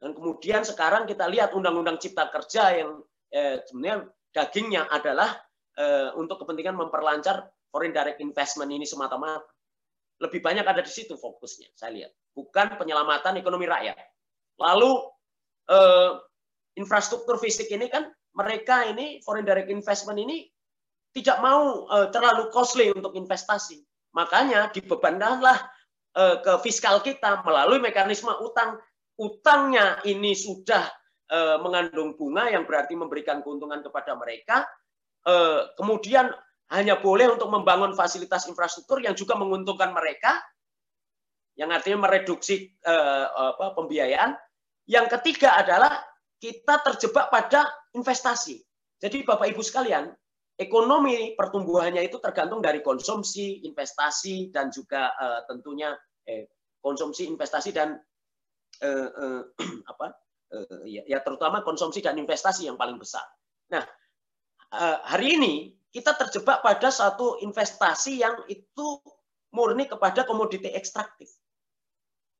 Dan 0.00 0.12
kemudian 0.12 0.62
sekarang 0.66 1.08
kita 1.08 1.28
lihat 1.30 1.56
undang-undang 1.56 1.96
cipta 1.96 2.28
kerja 2.28 2.74
yang 2.76 3.00
eh, 3.32 3.62
sebenarnya 3.64 4.10
dagingnya 4.34 4.82
adalah 4.90 5.34
eh, 5.78 6.10
untuk 6.18 6.44
kepentingan 6.44 6.76
memperlancar 6.76 7.48
foreign 7.70 7.94
direct 7.94 8.22
investment 8.22 8.70
ini 8.70 8.86
semata-mata. 8.86 9.46
Lebih 10.22 10.40
banyak 10.40 10.62
ada 10.62 10.78
di 10.78 10.92
situ 10.92 11.18
fokusnya, 11.18 11.74
saya 11.74 11.90
lihat. 11.90 12.12
Bukan 12.34 12.78
penyelamatan 12.78 13.34
ekonomi 13.38 13.66
rakyat. 13.66 13.98
Lalu 14.62 14.92
eh, 15.70 16.10
infrastruktur 16.78 17.38
fisik 17.38 17.70
ini 17.70 17.90
kan 17.90 18.10
mereka 18.34 18.86
ini 18.86 19.22
foreign 19.22 19.46
direct 19.46 19.70
investment 19.70 20.18
ini 20.18 20.50
tidak 21.14 21.38
mau 21.38 21.86
eh, 21.88 22.08
terlalu 22.10 22.50
costly 22.50 22.90
untuk 22.90 23.14
investasi. 23.14 23.82
Makanya 24.14 24.70
dibebankanlah 24.74 25.58
eh, 26.18 26.36
ke 26.42 26.52
fiskal 26.62 27.02
kita 27.02 27.42
melalui 27.46 27.78
mekanisme 27.78 28.30
utang. 28.42 28.78
Utangnya 29.14 30.02
ini 30.06 30.34
sudah 30.34 30.84
eh, 31.30 31.58
mengandung 31.62 32.18
bunga 32.18 32.50
yang 32.50 32.66
berarti 32.66 32.98
memberikan 32.98 33.40
keuntungan 33.40 33.82
kepada 33.82 34.18
mereka. 34.18 34.66
Eh, 35.24 35.60
kemudian 35.78 36.30
hanya 36.72 36.98
boleh 36.98 37.30
untuk 37.30 37.52
membangun 37.52 37.92
fasilitas 37.92 38.48
infrastruktur 38.48 38.98
yang 38.98 39.12
juga 39.12 39.36
menguntungkan 39.36 39.92
mereka 39.92 40.40
yang 41.54 41.70
artinya 41.70 42.10
mereduksi 42.10 42.74
uh, 42.82 43.54
apa, 43.54 43.78
pembiayaan. 43.78 44.34
Yang 44.90 45.06
ketiga 45.18 45.54
adalah 45.54 46.02
kita 46.42 46.82
terjebak 46.82 47.30
pada 47.30 47.70
investasi. 47.94 48.60
Jadi 49.00 49.22
Bapak 49.22 49.54
Ibu 49.54 49.62
sekalian, 49.62 50.12
ekonomi 50.58 51.32
pertumbuhannya 51.38 52.04
itu 52.04 52.18
tergantung 52.18 52.60
dari 52.60 52.82
konsumsi, 52.82 53.64
investasi 53.64 54.50
dan 54.50 54.68
juga 54.74 55.14
uh, 55.14 55.40
tentunya 55.46 55.94
eh, 56.26 56.50
konsumsi, 56.82 57.30
investasi 57.30 57.70
dan 57.70 57.96
uh, 58.84 59.08
uh, 59.10 59.42
apa? 59.96 60.12
Uh, 60.52 60.84
ya, 60.84 61.02
ya 61.08 61.18
terutama 61.24 61.64
konsumsi 61.64 62.04
dan 62.04 62.20
investasi 62.20 62.68
yang 62.68 62.76
paling 62.76 63.00
besar. 63.00 63.24
Nah, 63.72 63.82
uh, 64.76 64.98
hari 65.08 65.40
ini 65.40 65.54
kita 65.88 66.12
terjebak 66.14 66.60
pada 66.60 66.92
satu 66.92 67.40
investasi 67.40 68.20
yang 68.20 68.44
itu 68.52 69.00
murni 69.54 69.86
kepada 69.88 70.26
komoditi 70.26 70.68
ekstraktif. 70.74 71.30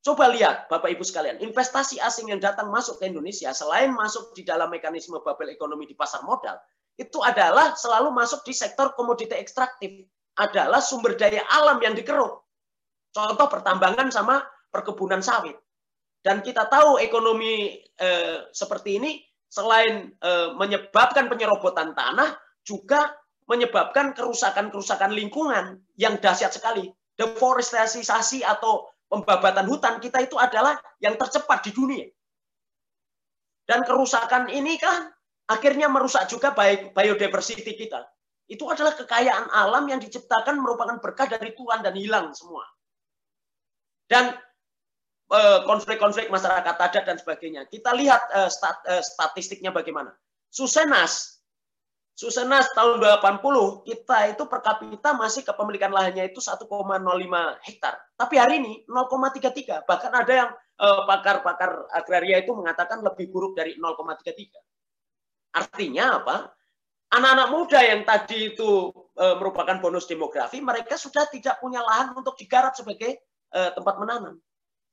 Coba 0.05 0.29
lihat 0.29 0.69
Bapak 0.69 0.93
Ibu 0.93 1.01
sekalian, 1.01 1.41
investasi 1.41 1.97
asing 1.97 2.29
yang 2.29 2.43
datang 2.43 2.69
masuk 2.69 3.01
ke 3.01 3.09
Indonesia 3.09 3.57
selain 3.57 3.89
masuk 3.89 4.37
di 4.37 4.45
dalam 4.45 4.69
mekanisme 4.69 5.17
bubble 5.25 5.49
ekonomi 5.49 5.89
di 5.89 5.97
pasar 5.97 6.21
modal, 6.29 6.61
itu 7.01 7.25
adalah 7.25 7.73
selalu 7.73 8.13
masuk 8.13 8.45
di 8.45 8.53
sektor 8.53 8.93
komoditi 8.93 9.33
ekstraktif, 9.33 10.05
adalah 10.37 10.85
sumber 10.85 11.17
daya 11.17 11.41
alam 11.49 11.81
yang 11.81 11.97
dikeruk. 11.97 12.43
Contoh 13.17 13.49
pertambangan 13.49 14.13
sama 14.13 14.45
perkebunan 14.69 15.25
sawit. 15.25 15.57
Dan 16.25 16.41
kita 16.41 16.65
tahu 16.73 16.97
ekonomi 17.05 17.85
eh, 18.01 18.49
seperti 18.49 18.97
ini 18.97 19.21
selain 19.53 20.09
eh, 20.09 20.49
menyebabkan 20.57 21.29
penyerobotan 21.29 21.93
tanah, 21.93 22.33
juga 22.65 23.13
menyebabkan 23.45 24.17
kerusakan-kerusakan 24.17 25.13
lingkungan 25.13 25.85
yang 26.01 26.17
dahsyat 26.17 26.57
sekali. 26.57 26.89
Deforestasi 27.15 28.41
atau 28.41 28.89
pembabatan 29.07 29.69
hutan 29.69 30.01
kita 30.01 30.25
itu 30.25 30.41
adalah 30.41 30.81
yang 30.99 31.15
tercepat 31.21 31.61
di 31.69 31.71
dunia. 31.77 32.09
Dan 33.69 33.85
kerusakan 33.85 34.49
ini 34.49 34.81
kan 34.81 35.13
akhirnya 35.45 35.93
merusak 35.93 36.27
juga 36.33 36.57
baik 36.57 36.97
biodiversity 36.97 37.77
kita. 37.77 38.01
Itu 38.49 38.69
adalah 38.69 38.97
kekayaan 38.97 39.53
alam 39.53 39.89
yang 39.89 40.01
diciptakan 40.01 40.61
merupakan 40.61 41.01
berkah 41.01 41.29
dari 41.29 41.53
Tuhan 41.57 41.81
dan 41.85 41.97
hilang 41.97 42.33
semua. 42.37 42.65
Dan 44.05 44.37
konflik-konflik 45.65 46.29
masyarakat 46.29 46.77
adat 46.77 47.05
dan 47.05 47.17
sebagainya. 47.17 47.65
Kita 47.69 47.97
lihat 47.97 48.23
eh, 48.33 48.51
eh, 48.93 49.03
statistiknya 49.03 49.73
bagaimana. 49.73 50.13
Susenas, 50.53 51.41
Susenas 52.15 52.71
tahun 52.79 53.03
80 53.03 53.43
kita 53.91 54.19
itu 54.31 54.47
per 54.47 54.63
kapita 54.63 55.19
masih 55.19 55.43
kepemilikan 55.43 55.91
lahannya 55.91 56.31
itu 56.31 56.39
1,05 56.39 56.63
hektar. 57.67 57.99
Tapi 58.15 58.35
hari 58.39 58.63
ini 58.63 58.73
0,33. 58.87 59.83
Bahkan 59.83 60.13
ada 60.15 60.33
yang 60.33 60.51
pakar-pakar 60.79 61.91
agraria 61.91 62.39
itu 62.39 62.55
mengatakan 62.55 63.03
lebih 63.03 63.35
buruk 63.35 63.59
dari 63.59 63.75
0,33. 63.83 65.59
Artinya 65.59 66.23
apa? 66.23 66.55
Anak-anak 67.19 67.49
muda 67.51 67.83
yang 67.83 68.07
tadi 68.07 68.55
itu 68.55 68.95
merupakan 69.19 69.83
bonus 69.83 70.07
demografi, 70.07 70.63
mereka 70.63 70.95
sudah 70.95 71.27
tidak 71.31 71.59
punya 71.59 71.83
lahan 71.83 72.15
untuk 72.15 72.39
digarap 72.39 72.79
sebagai 72.79 73.27
tempat 73.51 73.99
menanam 73.99 74.39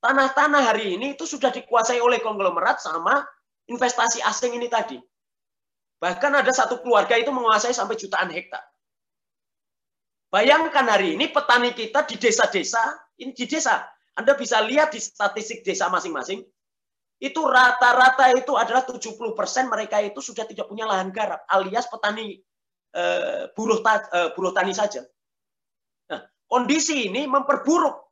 tanah-tanah 0.01 0.73
hari 0.73 0.97
ini 0.97 1.13
itu 1.15 1.29
sudah 1.29 1.53
dikuasai 1.53 2.01
oleh 2.01 2.19
konglomerat 2.19 2.81
sama 2.81 3.21
investasi 3.69 4.19
asing 4.25 4.57
ini 4.57 4.67
tadi. 4.67 4.97
Bahkan 6.01 6.33
ada 6.33 6.49
satu 6.49 6.81
keluarga 6.81 7.13
itu 7.15 7.29
menguasai 7.29 7.71
sampai 7.71 7.95
jutaan 7.95 8.33
hektar. 8.33 8.65
Bayangkan 10.33 10.87
hari 10.89 11.13
ini 11.13 11.29
petani 11.29 11.77
kita 11.77 12.07
di 12.09 12.17
desa-desa, 12.17 12.81
ini 13.21 13.35
di 13.37 13.45
desa. 13.45 13.85
Anda 14.17 14.33
bisa 14.33 14.63
lihat 14.65 14.91
di 14.91 14.99
statistik 14.99 15.61
desa 15.61 15.91
masing-masing, 15.93 16.41
itu 17.21 17.41
rata-rata 17.45 18.33
itu 18.33 18.57
adalah 18.57 18.81
70% 18.81 19.05
mereka 19.69 20.01
itu 20.01 20.19
sudah 20.23 20.43
tidak 20.49 20.65
punya 20.65 20.89
lahan 20.89 21.13
garap, 21.13 21.45
alias 21.53 21.85
petani 21.85 22.41
eh, 22.97 23.43
buruh, 23.53 23.79
eh, 23.85 24.29
buruh 24.33 24.51
tani 24.55 24.73
saja. 24.73 25.05
Nah, 26.09 26.25
kondisi 26.49 27.11
ini 27.11 27.29
memperburuk 27.29 28.10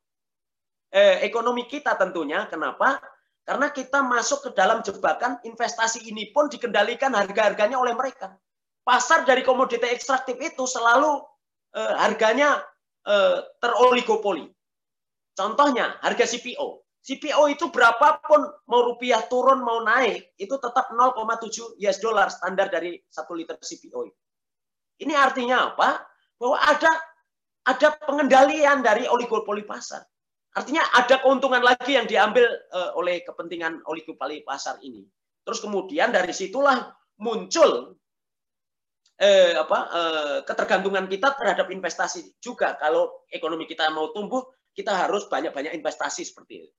eh, 0.90 1.22
ekonomi 1.26 1.66
kita 1.66 1.94
tentunya. 1.96 2.46
Kenapa? 2.50 2.98
Karena 3.46 3.72
kita 3.72 4.04
masuk 4.04 4.46
ke 4.46 4.50
dalam 4.54 4.84
jebakan 4.84 5.40
investasi 5.42 6.06
ini 6.06 6.30
pun 6.30 6.46
dikendalikan 6.46 7.10
harga-harganya 7.16 7.80
oleh 7.80 7.96
mereka. 7.96 8.36
Pasar 8.84 9.26
dari 9.26 9.42
komoditi 9.42 9.86
ekstraktif 9.86 10.36
itu 10.38 10.66
selalu 10.66 11.22
eh, 11.74 11.94
harganya 11.98 12.62
eh, 13.06 13.38
teroligopoli. 13.58 14.46
Contohnya 15.34 15.96
harga 16.04 16.26
CPO. 16.26 16.84
CPO 17.00 17.48
itu 17.48 17.72
berapapun 17.72 18.44
mau 18.68 18.84
rupiah 18.84 19.24
turun 19.24 19.64
mau 19.64 19.80
naik 19.80 20.36
itu 20.36 20.52
tetap 20.60 20.92
0,7 20.92 21.80
US 21.80 21.96
dollar 21.96 22.28
standar 22.28 22.68
dari 22.68 23.00
satu 23.08 23.32
liter 23.32 23.56
CPO. 23.56 24.04
Ini 25.00 25.16
artinya 25.16 25.72
apa? 25.72 26.04
Bahwa 26.36 26.60
ada 26.60 26.92
ada 27.64 27.88
pengendalian 28.04 28.84
dari 28.84 29.08
oligopoli 29.08 29.64
pasar. 29.64 30.04
Artinya 30.50 30.82
ada 30.98 31.22
keuntungan 31.22 31.62
lagi 31.62 31.94
yang 31.94 32.10
diambil 32.10 32.42
uh, 32.74 32.98
oleh 32.98 33.22
kepentingan 33.22 33.86
oligopoli 33.86 34.42
pasar 34.42 34.82
ini. 34.82 35.06
Terus 35.46 35.62
kemudian 35.62 36.10
dari 36.10 36.34
situlah 36.34 36.90
muncul 37.22 38.00
eh, 39.20 39.52
apa, 39.52 39.78
eh, 39.92 40.38
ketergantungan 40.48 41.04
kita 41.06 41.36
terhadap 41.36 41.68
investasi 41.68 42.40
juga. 42.40 42.74
Kalau 42.80 43.28
ekonomi 43.28 43.68
kita 43.68 43.92
mau 43.92 44.10
tumbuh, 44.16 44.42
kita 44.72 44.96
harus 44.96 45.28
banyak-banyak 45.28 45.76
investasi 45.76 46.24
seperti 46.24 46.66
itu. 46.66 46.76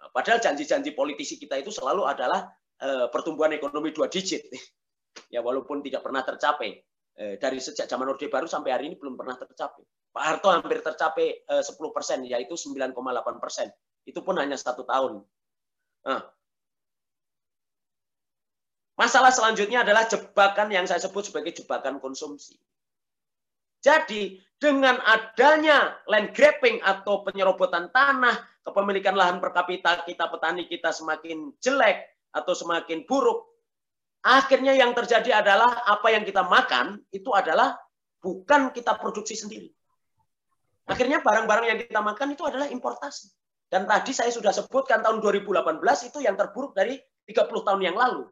Nah, 0.00 0.08
padahal 0.10 0.40
janji-janji 0.40 0.96
politisi 0.96 1.36
kita 1.36 1.60
itu 1.60 1.68
selalu 1.68 2.08
adalah 2.08 2.48
eh, 2.80 3.06
pertumbuhan 3.12 3.52
ekonomi 3.52 3.92
dua 3.92 4.08
digit. 4.08 4.48
ya 5.34 5.44
walaupun 5.44 5.84
tidak 5.84 6.00
pernah 6.00 6.24
tercapai. 6.24 6.80
Eh, 7.18 7.34
dari 7.34 7.58
sejak 7.58 7.90
zaman 7.90 8.14
Orde 8.14 8.30
Baru 8.30 8.46
sampai 8.46 8.70
hari 8.70 8.84
ini 8.88 8.96
belum 8.96 9.18
pernah 9.18 9.34
tercapai. 9.34 9.82
Pak 10.18 10.26
Harto 10.26 10.50
hampir 10.50 10.82
tercapai 10.82 11.46
10 11.46 11.62
eh, 11.62 11.90
persen, 11.94 12.18
yaitu 12.26 12.58
9,8 12.58 12.90
persen. 13.38 13.70
Itu 14.02 14.26
pun 14.26 14.34
hanya 14.42 14.58
satu 14.58 14.82
tahun. 14.82 15.22
Nah, 16.02 16.26
masalah 18.98 19.30
selanjutnya 19.30 19.86
adalah 19.86 20.10
jebakan 20.10 20.74
yang 20.74 20.90
saya 20.90 20.98
sebut 20.98 21.30
sebagai 21.30 21.54
jebakan 21.54 22.02
konsumsi. 22.02 22.58
Jadi 23.78 24.42
dengan 24.58 24.98
adanya 25.06 26.02
land 26.10 26.34
grabbing 26.34 26.82
atau 26.82 27.22
penyerobotan 27.22 27.94
tanah, 27.94 28.42
kepemilikan 28.66 29.14
lahan 29.14 29.38
per 29.38 29.54
kapita 29.54 30.02
kita 30.02 30.26
petani 30.34 30.66
kita 30.66 30.90
semakin 30.90 31.54
jelek 31.62 32.10
atau 32.34 32.58
semakin 32.58 33.06
buruk, 33.06 33.46
akhirnya 34.26 34.74
yang 34.74 34.98
terjadi 34.98 35.46
adalah 35.46 35.86
apa 35.86 36.10
yang 36.10 36.26
kita 36.26 36.42
makan 36.42 37.06
itu 37.14 37.30
adalah 37.30 37.78
bukan 38.18 38.74
kita 38.74 38.98
produksi 38.98 39.38
sendiri. 39.38 39.77
Akhirnya 40.88 41.20
barang-barang 41.20 41.66
yang 41.68 41.78
kita 41.84 42.00
makan 42.00 42.32
itu 42.32 42.42
adalah 42.48 42.66
importasi. 42.72 43.28
Dan 43.68 43.84
tadi 43.84 44.16
saya 44.16 44.32
sudah 44.32 44.48
sebutkan 44.48 45.04
tahun 45.04 45.20
2018 45.20 45.84
itu 46.08 46.18
yang 46.24 46.40
terburuk 46.40 46.72
dari 46.72 46.96
30 47.28 47.44
tahun 47.68 47.80
yang 47.84 47.96
lalu. 48.00 48.24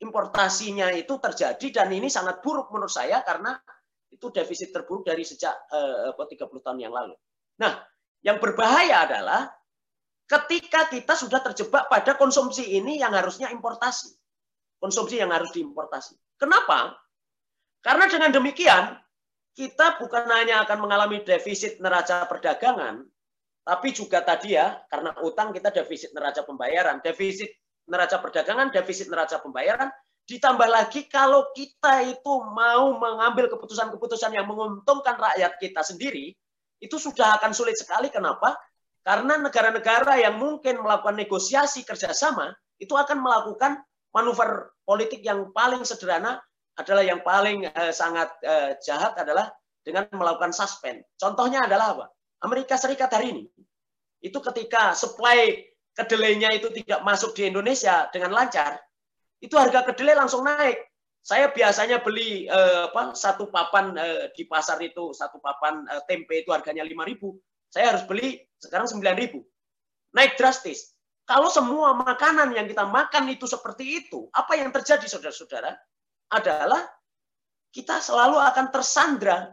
Importasinya 0.00 0.88
itu 0.96 1.20
terjadi 1.20 1.66
dan 1.84 1.92
ini 1.92 2.08
sangat 2.08 2.40
buruk 2.40 2.72
menurut 2.72 2.90
saya 2.90 3.20
karena 3.20 3.60
itu 4.08 4.32
defisit 4.32 4.72
terburuk 4.72 5.04
dari 5.04 5.28
sejak 5.28 5.52
eh, 5.68 6.16
30 6.16 6.40
tahun 6.64 6.78
yang 6.80 6.96
lalu. 6.96 7.12
Nah, 7.60 7.84
yang 8.24 8.40
berbahaya 8.40 9.04
adalah 9.04 9.52
ketika 10.24 10.88
kita 10.88 11.12
sudah 11.12 11.44
terjebak 11.44 11.92
pada 11.92 12.16
konsumsi 12.16 12.80
ini 12.80 12.96
yang 12.96 13.12
harusnya 13.12 13.52
importasi. 13.52 14.08
Konsumsi 14.80 15.20
yang 15.20 15.28
harus 15.36 15.52
diimportasi. 15.52 16.16
Kenapa? 16.40 16.96
Karena 17.84 18.08
dengan 18.08 18.32
demikian 18.32 18.96
kita 19.54 20.02
bukan 20.02 20.26
hanya 20.34 20.66
akan 20.66 20.82
mengalami 20.82 21.22
defisit 21.22 21.78
neraca 21.78 22.26
perdagangan, 22.26 23.06
tapi 23.64 23.94
juga 23.94 24.20
tadi 24.20 24.58
ya, 24.58 24.82
karena 24.90 25.14
utang 25.24 25.54
kita 25.54 25.70
defisit 25.70 26.12
neraca 26.12 26.42
pembayaran, 26.44 27.00
defisit 27.00 27.48
neraca 27.86 28.20
perdagangan, 28.20 28.74
defisit 28.74 29.08
neraca 29.08 29.40
pembayaran, 29.40 29.88
ditambah 30.26 30.68
lagi 30.68 31.06
kalau 31.06 31.48
kita 31.54 32.04
itu 32.04 32.32
mau 32.50 32.98
mengambil 32.98 33.48
keputusan-keputusan 33.52 34.36
yang 34.36 34.44
menguntungkan 34.50 35.16
rakyat 35.16 35.56
kita 35.62 35.80
sendiri, 35.80 36.34
itu 36.82 36.96
sudah 37.00 37.40
akan 37.40 37.56
sulit 37.56 37.78
sekali. 37.78 38.12
Kenapa? 38.12 38.58
Karena 39.04 39.36
negara-negara 39.40 40.16
yang 40.20 40.36
mungkin 40.36 40.80
melakukan 40.80 41.16
negosiasi 41.16 41.84
kerjasama, 41.84 42.52
itu 42.80 42.92
akan 42.96 43.20
melakukan 43.20 43.80
manuver 44.12 44.72
politik 44.84 45.24
yang 45.24 45.52
paling 45.52 45.84
sederhana 45.84 46.40
adalah 46.74 47.02
yang 47.06 47.22
paling 47.22 47.66
uh, 47.70 47.92
sangat 47.94 48.30
uh, 48.42 48.74
jahat 48.82 49.14
adalah 49.18 49.54
dengan 49.84 50.08
melakukan 50.10 50.50
suspend. 50.50 51.04
Contohnya 51.14 51.66
adalah 51.68 51.94
apa? 51.98 52.06
Amerika 52.42 52.76
Serikat 52.76 53.12
hari 53.14 53.30
ini 53.32 53.44
itu 54.24 54.40
ketika 54.40 54.96
supply 54.96 55.60
kedelainya 55.92 56.56
itu 56.56 56.72
tidak 56.72 57.04
masuk 57.04 57.36
di 57.36 57.52
Indonesia 57.52 58.08
dengan 58.10 58.32
lancar, 58.32 58.80
itu 59.44 59.54
harga 59.54 59.84
kedelai 59.84 60.16
langsung 60.16 60.42
naik. 60.42 60.80
Saya 61.24 61.48
biasanya 61.52 62.04
beli 62.04 62.48
uh, 62.48 62.92
apa 62.92 63.16
satu 63.16 63.48
papan 63.48 63.96
uh, 63.96 64.28
di 64.36 64.44
pasar 64.44 64.76
itu 64.84 65.12
satu 65.16 65.40
papan 65.40 65.84
uh, 65.88 66.04
tempe 66.04 66.44
itu 66.44 66.52
harganya 66.52 66.84
5.000. 66.84 67.16
Saya 67.72 67.96
harus 67.96 68.04
beli 68.04 68.44
sekarang 68.60 68.88
9.000. 68.88 69.40
Naik 70.12 70.36
drastis. 70.36 70.92
Kalau 71.24 71.48
semua 71.48 71.96
makanan 71.96 72.52
yang 72.52 72.68
kita 72.68 72.84
makan 72.84 73.32
itu 73.32 73.48
seperti 73.48 74.04
itu, 74.04 74.28
apa 74.36 74.60
yang 74.60 74.68
terjadi 74.68 75.08
saudara-saudara? 75.08 75.72
Adalah 76.30 76.82
kita 77.74 77.98
selalu 77.98 78.38
akan 78.38 78.66
tersandra. 78.70 79.50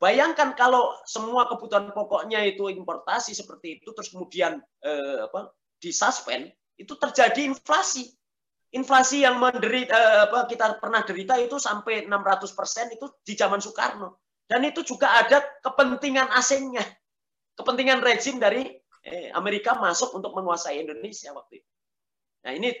Bayangkan 0.00 0.56
kalau 0.56 0.96
semua 1.04 1.46
kebutuhan 1.46 1.92
pokoknya 1.92 2.42
itu 2.48 2.72
importasi 2.72 3.36
seperti 3.36 3.78
itu, 3.78 3.92
terus 3.92 4.10
kemudian 4.10 4.58
eh, 4.82 5.18
apa, 5.28 5.52
disuspend, 5.78 6.50
itu 6.80 6.96
terjadi 6.96 7.44
inflasi. 7.44 8.08
Inflasi 8.70 9.22
yang 9.22 9.36
menderita, 9.36 9.92
eh, 9.92 10.20
apa, 10.26 10.48
kita 10.48 10.80
pernah 10.80 11.04
derita 11.04 11.36
itu 11.36 11.60
sampai 11.60 12.08
600 12.08 12.56
persen 12.56 12.88
itu 12.90 13.06
di 13.22 13.36
zaman 13.36 13.60
Soekarno. 13.60 14.18
Dan 14.48 14.66
itu 14.66 14.82
juga 14.82 15.14
ada 15.20 15.44
kepentingan 15.62 16.32
asingnya, 16.34 16.82
kepentingan 17.54 18.02
rezim 18.02 18.40
dari 18.42 18.66
eh, 19.04 19.30
Amerika 19.36 19.76
masuk 19.78 20.16
untuk 20.16 20.34
menguasai 20.34 20.80
Indonesia 20.80 21.30
waktu 21.30 21.62
itu. 21.62 21.70
Nah 22.40 22.52
ini 22.56 22.72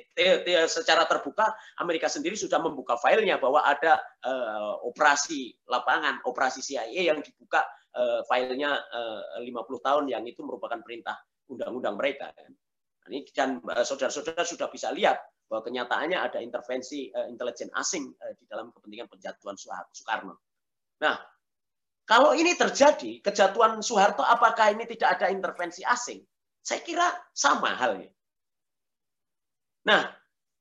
secara 0.64 1.04
terbuka 1.04 1.52
Amerika 1.76 2.08
sendiri 2.08 2.32
sudah 2.32 2.56
membuka 2.64 2.96
filenya 2.96 3.36
bahwa 3.36 3.60
ada 3.60 4.00
uh, 4.24 4.80
operasi 4.88 5.52
lapangan, 5.68 6.24
operasi 6.24 6.64
CIA 6.64 7.12
yang 7.12 7.20
dibuka 7.20 7.60
uh, 7.92 8.24
filenya 8.24 8.72
uh, 8.72 9.44
50 9.44 9.52
tahun 9.84 10.04
yang 10.08 10.24
itu 10.24 10.40
merupakan 10.40 10.80
perintah 10.80 11.20
undang-undang 11.52 12.00
mereka. 12.00 12.32
Nah, 12.32 13.08
ini 13.12 13.28
dan 13.36 13.60
saudara-saudara 13.60 14.48
sudah 14.48 14.72
bisa 14.72 14.88
lihat 14.96 15.20
bahwa 15.50 15.66
kenyataannya 15.66 16.16
ada 16.16 16.38
intervensi 16.40 17.12
uh, 17.12 17.28
intelijen 17.28 17.68
asing 17.76 18.08
uh, 18.16 18.32
di 18.40 18.48
dalam 18.48 18.72
kepentingan 18.72 19.12
penjatuhan 19.12 19.60
Soekarno. 19.60 20.40
Nah, 21.04 21.20
kalau 22.08 22.34
ini 22.34 22.56
terjadi, 22.56 23.22
kejatuhan 23.22 23.82
Soeharto, 23.84 24.24
apakah 24.24 24.74
ini 24.74 24.88
tidak 24.88 25.20
ada 25.20 25.30
intervensi 25.30 25.84
asing? 25.86 26.24
Saya 26.58 26.80
kira 26.82 27.06
sama 27.30 27.70
halnya. 27.76 28.10
Nah, 29.86 30.12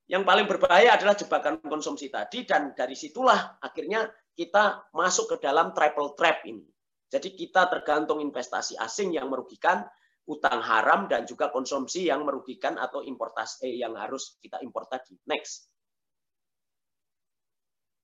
yang 0.09 0.25
paling 0.25 0.49
berbahaya 0.49 0.95
adalah 0.97 1.13
jebakan 1.13 1.61
konsumsi 1.61 2.09
tadi 2.09 2.47
dan 2.47 2.73
dari 2.73 2.97
situlah 2.97 3.61
akhirnya 3.61 4.09
kita 4.33 4.89
masuk 4.95 5.35
ke 5.35 5.43
dalam 5.43 5.75
triple 5.75 6.15
trap 6.15 6.47
ini. 6.47 6.65
Jadi 7.09 7.33
kita 7.33 7.69
tergantung 7.69 8.21
investasi 8.21 8.77
asing 8.77 9.17
yang 9.17 9.29
merugikan, 9.29 9.85
utang 10.29 10.61
haram 10.61 11.09
dan 11.09 11.25
juga 11.25 11.49
konsumsi 11.49 12.05
yang 12.05 12.21
merugikan 12.21 12.77
atau 12.77 13.01
importasi 13.01 13.65
eh, 13.65 13.81
yang 13.81 13.97
harus 13.97 14.37
kita 14.37 14.61
impor 14.61 14.85
tadi. 14.85 15.17
Next. 15.25 15.65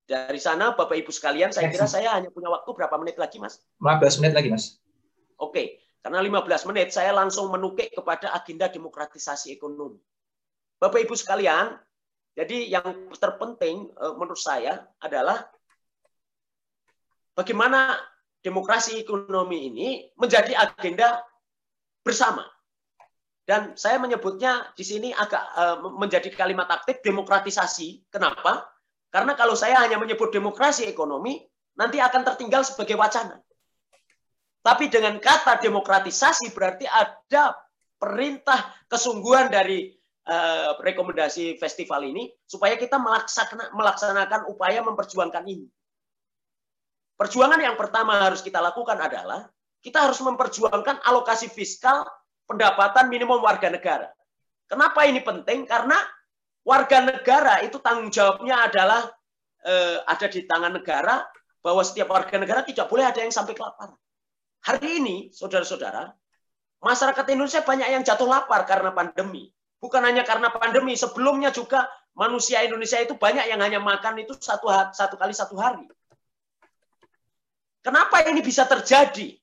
Dari 0.06 0.38
sana 0.38 0.74
Bapak 0.78 0.98
Ibu 1.02 1.10
sekalian, 1.10 1.50
saya 1.50 1.70
kira 1.70 1.90
saya 1.90 2.14
hanya 2.14 2.30
punya 2.30 2.50
waktu 2.54 2.70
berapa 2.70 2.94
menit 3.02 3.18
lagi, 3.18 3.42
Mas? 3.42 3.62
15 3.82 4.22
menit 4.22 4.34
lagi, 4.38 4.50
Mas. 4.54 4.78
Oke, 5.42 5.82
karena 6.06 6.22
15 6.22 6.70
menit 6.70 6.94
saya 6.94 7.10
langsung 7.10 7.50
menukik 7.50 7.90
kepada 7.90 8.30
agenda 8.34 8.70
demokratisasi 8.70 9.50
ekonomi. 9.50 9.98
Bapak 10.76 11.00
Ibu 11.08 11.16
sekalian, 11.16 11.80
jadi 12.36 12.68
yang 12.68 13.16
terpenting 13.16 13.96
eh, 13.96 14.14
menurut 14.20 14.40
saya 14.40 14.84
adalah 15.00 15.48
bagaimana 17.32 17.96
demokrasi 18.44 19.00
ekonomi 19.00 19.72
ini 19.72 19.88
menjadi 20.20 20.54
agenda 20.54 21.24
bersama. 22.04 22.44
Dan 23.46 23.78
saya 23.78 24.02
menyebutnya 24.02 24.74
di 24.76 24.84
sini 24.84 25.10
agak 25.16 25.44
eh, 25.56 25.78
menjadi 25.96 26.28
kalimat 26.36 26.68
aktif 26.68 27.00
demokratisasi. 27.00 28.12
Kenapa? 28.12 28.68
Karena 29.08 29.32
kalau 29.40 29.56
saya 29.56 29.80
hanya 29.80 29.96
menyebut 29.96 30.28
demokrasi 30.36 30.92
ekonomi, 30.92 31.40
nanti 31.80 32.04
akan 32.04 32.28
tertinggal 32.28 32.68
sebagai 32.68 33.00
wacana. 33.00 33.40
Tapi 34.60 34.92
dengan 34.92 35.16
kata 35.24 35.64
demokratisasi 35.64 36.52
berarti 36.52 36.84
ada 36.84 37.56
perintah 37.96 38.76
kesungguhan 38.92 39.48
dari 39.48 39.95
uh, 40.26 40.78
rekomendasi 40.82 41.58
festival 41.62 42.02
ini 42.06 42.34
supaya 42.46 42.76
kita 42.76 42.98
melaksanakan, 42.98 43.74
melaksanakan 43.74 44.42
upaya 44.50 44.82
memperjuangkan 44.82 45.46
ini. 45.46 45.68
Perjuangan 47.16 47.62
yang 47.64 47.80
pertama 47.80 48.20
harus 48.20 48.44
kita 48.44 48.60
lakukan 48.60 49.00
adalah 49.00 49.48
kita 49.80 50.04
harus 50.04 50.20
memperjuangkan 50.20 51.06
alokasi 51.06 51.48
fiskal 51.48 52.04
pendapatan 52.50 53.08
minimum 53.08 53.40
warga 53.40 53.72
negara. 53.72 54.12
Kenapa 54.66 55.06
ini 55.08 55.22
penting? 55.22 55.64
Karena 55.70 55.96
warga 56.66 57.06
negara 57.06 57.62
itu 57.62 57.78
tanggung 57.80 58.10
jawabnya 58.10 58.68
adalah 58.68 59.08
eh, 59.64 60.02
ada 60.04 60.28
di 60.28 60.44
tangan 60.44 60.74
negara 60.76 61.24
bahwa 61.64 61.82
setiap 61.88 62.12
warga 62.12 62.36
negara 62.36 62.68
tidak 62.68 62.92
boleh 62.92 63.08
ada 63.08 63.24
yang 63.24 63.32
sampai 63.32 63.56
kelaparan. 63.56 63.96
Hari 64.66 65.00
ini, 65.00 65.16
saudara-saudara, 65.30 66.12
masyarakat 66.82 67.26
Indonesia 67.32 67.62
banyak 67.62 67.90
yang 67.96 68.04
jatuh 68.04 68.28
lapar 68.28 68.66
karena 68.68 68.92
pandemi. 68.92 69.55
Bukan 69.80 70.02
hanya 70.02 70.26
karena 70.26 70.50
pandemi, 70.50 70.96
sebelumnya 70.98 71.52
juga 71.52 71.86
manusia 72.16 72.64
Indonesia 72.64 72.98
itu 72.98 73.20
banyak 73.20 73.52
yang 73.52 73.60
hanya 73.60 73.78
makan 73.84 74.24
itu 74.24 74.34
satu 74.40 74.72
satu 74.96 75.16
kali 75.20 75.36
satu 75.36 75.56
hari. 75.60 75.86
Kenapa 77.86 78.26
ini 78.26 78.42
bisa 78.42 78.66
terjadi? 78.66 79.38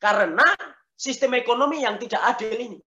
Karena 0.00 0.42
sistem 0.98 1.38
ekonomi 1.38 1.86
yang 1.86 2.00
tidak 2.02 2.34
adil 2.34 2.56
ini. 2.56 2.78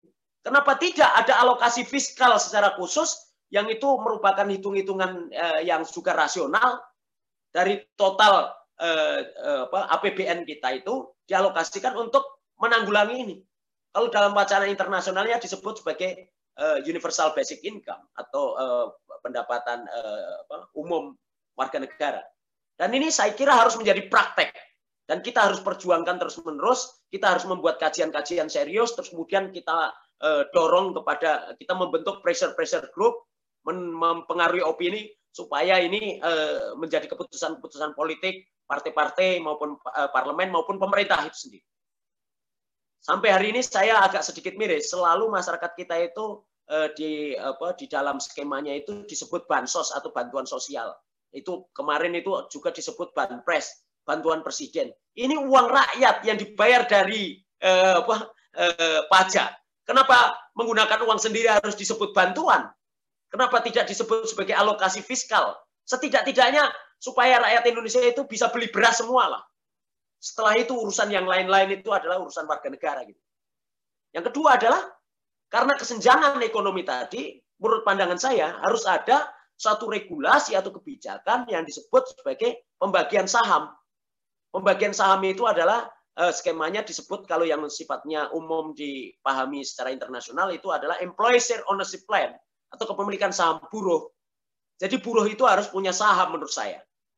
Kenapa 0.43 0.75
tidak 0.75 1.07
ada 1.07 1.39
alokasi 1.43 1.87
fiskal 1.87 2.35
secara 2.39 2.75
khusus 2.75 3.15
yang 3.47 3.67
itu 3.71 3.87
merupakan 3.99 4.43
hitung-hitungan 4.43 5.31
eh, 5.31 5.61
yang 5.63 5.87
juga 5.87 6.11
rasional 6.15 6.83
dari 7.51 7.79
total 7.95 8.51
eh, 8.79 9.23
eh, 9.23 9.63
APBN 9.71 10.43
kita 10.43 10.83
itu 10.83 11.15
dialokasikan 11.27 11.95
untuk 11.95 12.43
menanggulangi 12.59 13.15
ini. 13.23 13.35
Kalau 13.91 14.11
dalam 14.11 14.35
wacana 14.35 14.67
internasionalnya 14.67 15.39
disebut 15.39 15.83
sebagai 15.83 16.36
uh, 16.57 16.77
universal 16.83 17.33
basic 17.37 17.61
income 17.63 18.01
atau 18.17 18.57
uh, 18.57 18.87
pendapatan 19.21 19.85
uh, 19.87 20.45
apa, 20.45 20.57
umum 20.77 21.13
warga 21.57 21.81
negara. 21.81 22.21
Dan 22.77 22.93
ini 22.93 23.09
saya 23.09 23.33
kira 23.33 23.57
harus 23.57 23.73
menjadi 23.73 24.05
praktek 24.05 24.53
dan 25.09 25.25
kita 25.25 25.49
harus 25.49 25.63
perjuangkan 25.63 26.21
terus-menerus. 26.21 27.01
Kita 27.09 27.33
harus 27.33 27.47
membuat 27.49 27.81
kajian-kajian 27.81 28.51
serius, 28.51 28.93
terus 28.93 29.09
kemudian 29.09 29.49
kita 29.49 29.95
uh, 30.21 30.43
dorong 30.53 30.93
kepada 30.93 31.57
kita 31.57 31.73
membentuk 31.73 32.21
pressure-pressure 32.21 32.93
group, 32.93 33.25
mempengaruhi 33.65 34.61
opini 34.61 35.09
supaya 35.33 35.81
ini 35.81 36.21
uh, 36.21 36.77
menjadi 36.77 37.09
keputusan-keputusan 37.09 37.93
politik 37.93 38.45
partai-partai 38.67 39.39
maupun 39.39 39.79
uh, 39.79 40.09
parlemen 40.11 40.51
maupun 40.51 40.77
pemerintah 40.77 41.23
itu 41.25 41.49
sendiri. 41.49 41.65
Sampai 43.07 43.31
hari 43.31 43.55
ini 43.55 43.63
saya 43.63 44.03
agak 44.03 44.19
sedikit 44.19 44.59
miris, 44.59 44.91
selalu 44.91 45.31
masyarakat 45.31 45.71
kita 45.79 45.95
itu 46.01 46.43
eh, 46.43 46.46
di 46.67 47.31
apa 47.39 47.79
di 47.79 47.87
dalam 47.87 48.19
skemanya 48.19 48.75
itu 48.75 49.07
disebut 49.07 49.47
bansos 49.47 49.95
atau 49.95 50.11
bantuan 50.11 50.43
sosial. 50.43 50.91
Itu 51.31 51.71
kemarin 51.71 52.15
itu 52.15 52.31
juga 52.51 52.75
disebut 52.75 53.15
banpres, 53.15 53.83
bantuan 54.07 54.43
presiden. 54.43 54.91
Ini 55.15 55.35
uang 55.35 55.67
rakyat 55.67 56.23
yang 56.23 56.37
dibayar 56.39 56.87
dari 56.87 57.39
eh, 57.59 57.95
apa 57.99 58.31
eh, 58.55 59.01
pajak. 59.11 59.49
Kenapa 59.87 60.35
menggunakan 60.55 61.03
uang 61.07 61.19
sendiri 61.19 61.47
harus 61.47 61.75
disebut 61.75 62.11
bantuan? 62.11 62.67
Kenapa 63.27 63.59
tidak 63.63 63.87
disebut 63.87 64.27
sebagai 64.27 64.55
alokasi 64.55 65.03
fiskal? 65.03 65.55
Setidak-tidaknya 65.87 66.67
supaya 66.99 67.39
rakyat 67.39 67.63
Indonesia 67.71 68.03
itu 68.03 68.23
bisa 68.27 68.51
beli 68.51 68.67
beras 68.71 68.99
semua 68.99 69.31
lah. 69.31 69.43
Setelah 70.19 70.59
itu 70.59 70.75
urusan 70.75 71.07
yang 71.11 71.23
lain-lain 71.23 71.79
itu 71.79 71.87
adalah 71.91 72.19
urusan 72.19 72.43
warga 72.47 72.67
negara 72.67 73.03
gitu. 73.07 73.19
Yang 74.11 74.33
kedua 74.33 74.59
adalah 74.59 74.81
karena 75.47 75.79
kesenjangan 75.79 76.43
ekonomi 76.43 76.83
tadi, 76.83 77.39
menurut 77.63 77.87
pandangan 77.87 78.19
saya 78.19 78.59
harus 78.59 78.83
ada 78.83 79.31
satu 79.57 79.89
regulasi 79.89 80.53
atau 80.53 80.69
kebijakan 80.75 81.49
yang 81.49 81.63
disebut 81.63 82.13
sebagai 82.13 82.67
pembagian 82.77 83.25
saham. 83.25 83.71
Pembagian 84.53 84.93
saham 84.93 85.23
itu 85.25 85.47
adalah 85.47 85.89
uh, 86.19 86.29
skemanya 86.35 86.83
disebut 86.83 87.25
kalau 87.25 87.47
yang 87.47 87.63
sifatnya 87.71 88.29
umum 88.35 88.75
dipahami 88.77 89.65
secara 89.65 89.95
internasional 89.95 90.51
itu 90.53 90.69
adalah 90.69 90.99
employee 91.01 91.41
share 91.41 91.65
ownership 91.71 92.05
plan 92.05 92.35
atau 92.69 92.85
kepemilikan 92.93 93.31
saham 93.31 93.63
buruh. 93.71 94.11
Jadi 94.77 95.01
buruh 95.01 95.25
itu 95.25 95.41
harus 95.47 95.71
punya 95.73 95.89
saham 95.89 96.37
menurut 96.37 96.53
saya. 96.53 96.77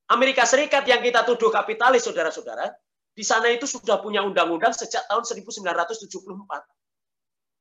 Amerika 0.10 0.48
Serikat 0.48 0.88
yang 0.88 1.04
kita 1.04 1.28
tuduh 1.28 1.52
kapitalis 1.52 2.08
saudara-saudara, 2.08 2.72
di 3.12 3.22
sana 3.22 3.52
itu 3.52 3.68
sudah 3.68 4.00
punya 4.00 4.24
undang-undang 4.24 4.72
sejak 4.72 5.04
tahun 5.12 5.28
1974 5.28 6.79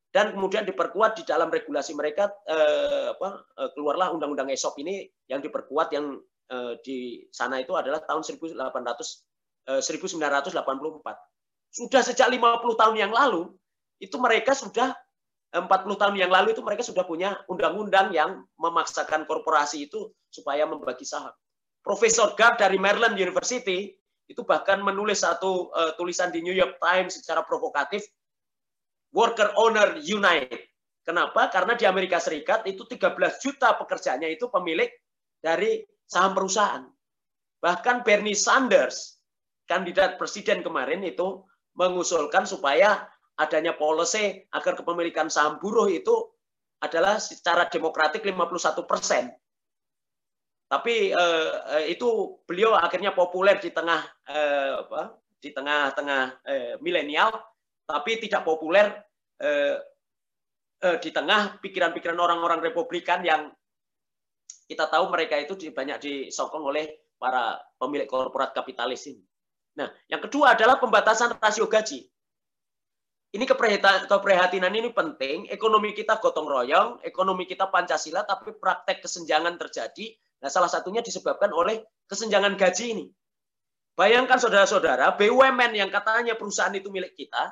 dan 0.08 0.32
kemudian 0.32 0.64
diperkuat 0.64 1.20
di 1.20 1.22
dalam 1.28 1.52
regulasi 1.52 1.92
mereka 1.92 2.32
eh, 2.48 3.12
apa, 3.12 3.44
eh, 3.60 3.70
keluarlah 3.76 4.12
undang-undang 4.16 4.48
ESOP 4.48 4.80
ini 4.80 5.04
yang 5.28 5.44
diperkuat 5.44 5.92
yang 5.92 6.16
eh, 6.48 6.74
di 6.80 7.28
sana 7.28 7.60
itu 7.60 7.76
adalah 7.76 8.00
tahun 8.08 8.24
1800 8.24 8.56
eh, 9.68 9.82
1984 9.84 10.56
sudah 11.68 12.00
sejak 12.00 12.28
50 12.32 12.80
tahun 12.80 12.96
yang 12.96 13.12
lalu 13.12 13.52
itu 14.00 14.16
mereka 14.16 14.56
sudah 14.56 14.96
40 15.52 15.64
tahun 15.96 16.16
yang 16.16 16.28
lalu 16.28 16.52
itu 16.52 16.60
mereka 16.60 16.84
sudah 16.84 17.08
punya 17.08 17.40
undang-undang 17.48 18.12
yang 18.12 18.44
memaksakan 18.60 19.24
korporasi 19.24 19.88
itu 19.88 20.12
supaya 20.28 20.68
membagi 20.68 21.08
saham. 21.08 21.32
Profesor 21.80 22.36
Gard 22.36 22.60
dari 22.60 22.76
Maryland 22.76 23.16
University 23.16 23.96
itu 24.28 24.44
bahkan 24.44 24.84
menulis 24.84 25.24
satu 25.24 25.72
uh, 25.72 25.96
tulisan 25.96 26.28
di 26.28 26.44
New 26.44 26.52
York 26.52 26.76
Times 26.84 27.16
secara 27.16 27.40
provokatif 27.48 28.04
Worker 29.12 29.56
Owner 29.56 30.00
Unite. 30.00 30.76
Kenapa? 31.04 31.48
Karena 31.48 31.72
di 31.72 31.88
Amerika 31.88 32.20
Serikat 32.20 32.68
itu 32.68 32.84
13 32.84 33.16
juta 33.40 33.72
pekerjanya 33.80 34.28
itu 34.28 34.52
pemilik 34.52 34.92
dari 35.40 35.80
saham 36.04 36.36
perusahaan. 36.36 36.84
Bahkan 37.64 38.04
Bernie 38.04 38.36
Sanders, 38.36 39.16
kandidat 39.64 40.20
presiden 40.20 40.60
kemarin 40.60 41.00
itu 41.00 41.42
mengusulkan 41.80 42.44
supaya 42.44 43.08
adanya 43.38 43.72
policy 43.72 44.44
agar 44.52 44.76
kepemilikan 44.76 45.30
saham 45.32 45.56
buruh 45.62 45.88
itu 45.88 46.12
adalah 46.84 47.16
secara 47.16 47.66
demokratik 47.66 48.22
51 48.22 48.84
persen. 48.84 49.32
Tapi 50.68 51.16
eh, 51.16 51.52
eh, 51.80 51.84
itu 51.96 52.36
beliau 52.44 52.76
akhirnya 52.76 53.16
populer 53.16 53.56
di 53.56 53.72
tengah 53.72 54.04
eh, 54.28 54.72
apa, 54.84 55.16
di 55.40 55.50
tengah-tengah 55.54 56.22
eh, 56.44 56.74
milenial, 56.84 57.32
tapi 57.88 58.20
tidak 58.20 58.44
populer 58.44 58.92
eh, 59.40 59.80
eh, 60.84 60.96
di 61.00 61.08
tengah 61.08 61.56
pikiran-pikiran 61.64 62.20
orang-orang 62.20 62.60
Republikan 62.60 63.24
yang 63.24 63.48
kita 64.68 64.84
tahu 64.92 65.08
mereka 65.08 65.40
itu 65.40 65.56
banyak 65.72 65.96
disokong 65.96 66.68
oleh 66.68 67.16
para 67.16 67.56
pemilik 67.80 68.04
korporat 68.04 68.52
kapitalis 68.52 69.08
ini. 69.08 69.24
Nah, 69.80 69.88
yang 70.12 70.20
kedua 70.20 70.52
adalah 70.52 70.76
pembatasan 70.76 71.40
rasio 71.40 71.64
gaji. 71.64 72.04
Ini 73.32 73.44
keprihatinan 74.08 74.72
ini 74.72 74.92
penting. 74.92 75.48
Ekonomi 75.48 75.96
kita 75.96 76.20
gotong 76.20 76.48
royong, 76.48 77.00
ekonomi 77.00 77.48
kita 77.48 77.72
Pancasila, 77.72 78.24
tapi 78.28 78.56
praktek 78.56 79.04
kesenjangan 79.04 79.56
terjadi 79.56 80.16
Nah, 80.38 80.50
salah 80.50 80.70
satunya 80.70 81.02
disebabkan 81.02 81.50
oleh 81.50 81.82
kesenjangan 82.06 82.54
gaji 82.54 82.94
ini. 82.94 83.06
Bayangkan 83.98 84.38
saudara-saudara, 84.38 85.18
BUMN 85.18 85.74
yang 85.74 85.90
katanya 85.90 86.38
perusahaan 86.38 86.70
itu 86.70 86.86
milik 86.86 87.18
kita, 87.18 87.50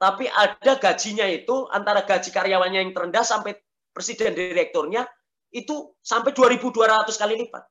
tapi 0.00 0.24
ada 0.32 0.80
gajinya 0.80 1.28
itu 1.28 1.68
antara 1.68 2.08
gaji 2.08 2.32
karyawannya 2.32 2.88
yang 2.88 2.96
terendah 2.96 3.20
sampai 3.20 3.52
presiden 3.92 4.32
direkturnya 4.32 5.04
itu 5.52 5.92
sampai 6.00 6.32
2.200 6.32 7.04
kali 7.20 7.36
lipat. 7.44 7.64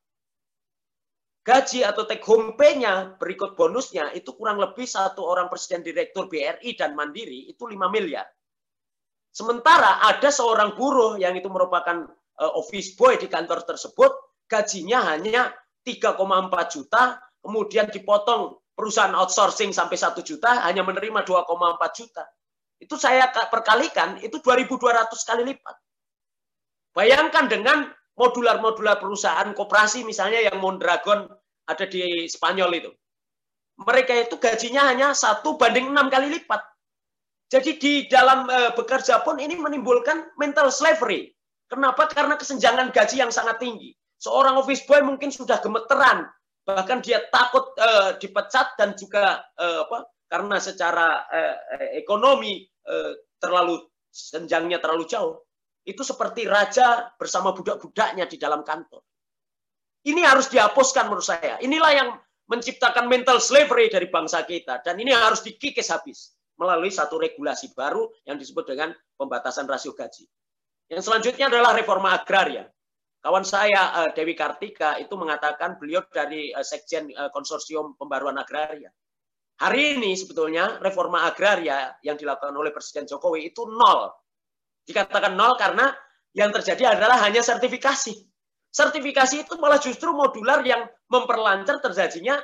gaji 1.40 1.82
atau 1.82 2.06
take 2.06 2.22
home 2.22 2.54
pay-nya 2.54 3.18
berikut 3.18 3.58
bonusnya 3.58 4.14
itu 4.14 4.38
kurang 4.38 4.62
lebih 4.62 4.86
satu 4.86 5.26
orang 5.26 5.50
presiden 5.50 5.82
direktur 5.82 6.30
BRI 6.30 6.78
dan 6.78 6.94
Mandiri 6.94 7.50
itu 7.50 7.66
5 7.66 7.74
miliar. 7.90 8.30
Sementara 9.34 9.98
ada 10.06 10.30
seorang 10.30 10.78
buruh 10.78 11.18
yang 11.18 11.34
itu 11.34 11.50
merupakan 11.50 12.06
uh, 12.38 12.52
office 12.54 12.94
boy 12.94 13.18
di 13.18 13.26
kantor 13.26 13.66
tersebut, 13.66 14.12
gajinya 14.46 15.10
hanya 15.10 15.50
3,4 15.82 16.22
juta, 16.70 17.18
kemudian 17.42 17.88
dipotong 17.90 18.59
perusahaan 18.80 19.12
outsourcing 19.12 19.76
sampai 19.76 20.00
1 20.00 20.16
juta, 20.24 20.64
hanya 20.64 20.88
menerima 20.88 21.28
2,4 21.28 22.00
juta. 22.00 22.24
Itu 22.80 22.96
saya 22.96 23.28
perkalikan, 23.52 24.24
itu 24.24 24.40
2.200 24.40 25.12
kali 25.28 25.44
lipat. 25.44 25.76
Bayangkan 26.96 27.52
dengan 27.52 27.92
modular-modular 28.16 29.04
perusahaan 29.04 29.52
koperasi 29.52 30.08
misalnya 30.08 30.48
yang 30.48 30.64
Mondragon 30.64 31.28
ada 31.68 31.84
di 31.84 32.24
Spanyol 32.32 32.72
itu. 32.80 32.92
Mereka 33.84 34.32
itu 34.32 34.40
gajinya 34.40 34.88
hanya 34.88 35.12
satu 35.12 35.60
banding 35.60 35.92
enam 35.92 36.08
kali 36.08 36.32
lipat. 36.40 36.64
Jadi 37.52 37.80
di 37.80 37.94
dalam 38.08 38.48
e, 38.48 38.76
bekerja 38.76 39.24
pun 39.24 39.40
ini 39.40 39.60
menimbulkan 39.60 40.36
mental 40.40 40.72
slavery. 40.72 41.32
Kenapa? 41.68 42.08
Karena 42.08 42.36
kesenjangan 42.36 42.92
gaji 42.92 43.24
yang 43.24 43.32
sangat 43.32 43.60
tinggi. 43.60 43.96
Seorang 44.20 44.60
office 44.60 44.84
boy 44.84 45.00
mungkin 45.00 45.32
sudah 45.32 45.64
gemeteran, 45.64 46.28
bahkan 46.66 47.02
dia 47.02 47.24
takut 47.30 47.74
e, 47.76 48.20
dipecat 48.22 48.76
dan 48.78 48.94
juga 48.98 49.44
e, 49.58 49.66
apa? 49.90 50.10
Karena 50.30 50.58
secara 50.62 51.26
e, 51.30 51.42
ekonomi 52.00 52.62
e, 52.66 52.96
terlalu 53.40 53.82
senjangnya 54.10 54.82
terlalu 54.82 55.06
jauh 55.06 55.38
itu 55.90 56.06
seperti 56.06 56.46
raja 56.46 57.10
bersama 57.18 57.50
budak-budaknya 57.56 58.30
di 58.30 58.38
dalam 58.38 58.62
kantor. 58.62 59.02
Ini 60.06 60.22
harus 60.24 60.48
dihapuskan 60.48 61.10
menurut 61.10 61.26
saya. 61.26 61.58
Inilah 61.60 61.92
yang 61.92 62.10
menciptakan 62.50 63.10
mental 63.10 63.42
slavery 63.42 63.90
dari 63.90 64.08
bangsa 64.08 64.46
kita. 64.46 64.86
Dan 64.86 65.02
ini 65.02 65.12
harus 65.12 65.42
dikikis 65.46 65.90
habis 65.90 66.34
melalui 66.60 66.92
satu 66.92 67.18
regulasi 67.18 67.72
baru 67.74 68.08
yang 68.28 68.36
disebut 68.36 68.70
dengan 68.70 68.92
pembatasan 69.16 69.66
rasio 69.66 69.96
gaji. 69.98 70.28
Yang 70.90 71.10
selanjutnya 71.10 71.48
adalah 71.48 71.74
reforma 71.78 72.16
agraria. 72.18 72.68
Kawan 73.20 73.44
saya 73.44 74.06
eh, 74.06 74.10
Dewi 74.16 74.32
Kartika 74.32 74.96
itu 74.96 75.12
mengatakan 75.20 75.76
beliau 75.76 76.04
dari 76.08 76.56
eh, 76.56 76.66
Sekjen 76.66 77.12
eh, 77.12 77.30
Konsorsium 77.36 78.00
Pembaruan 78.00 78.40
Agraria. 78.40 78.88
Hari 79.60 80.00
ini 80.00 80.16
sebetulnya 80.16 80.80
reforma 80.80 81.28
agraria 81.28 81.92
yang 82.00 82.16
dilakukan 82.16 82.56
oleh 82.56 82.72
Presiden 82.72 83.04
Jokowi 83.04 83.52
itu 83.52 83.68
nol 83.68 84.08
Dikatakan 84.88 85.36
nol 85.36 85.60
karena 85.60 85.92
yang 86.32 86.56
terjadi 86.56 86.96
adalah 86.96 87.20
hanya 87.28 87.44
sertifikasi. 87.44 88.16
Sertifikasi 88.72 89.44
itu 89.44 89.60
malah 89.60 89.82
justru 89.84 90.16
modular 90.16 90.64
yang 90.64 90.88
memperlancar 91.12 91.84
terjadinya 91.84 92.40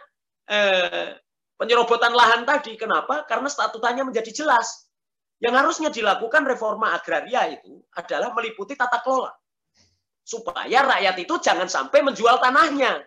eh, 0.52 1.16
penyerobotan 1.56 2.12
lahan 2.12 2.44
tadi. 2.44 2.76
Kenapa? 2.76 3.24
Karena 3.24 3.48
statutanya 3.48 4.04
menjadi 4.04 4.36
jelas. 4.36 4.92
Yang 5.40 5.56
harusnya 5.56 5.90
dilakukan 5.96 6.44
reforma 6.44 6.92
agraria 6.92 7.48
itu 7.48 7.80
adalah 7.96 8.36
meliputi 8.36 8.76
tata 8.76 9.00
kelola. 9.00 9.32
Supaya 10.26 10.82
rakyat 10.82 11.22
itu 11.22 11.38
jangan 11.38 11.70
sampai 11.70 12.02
menjual 12.02 12.42
tanahnya. 12.42 13.06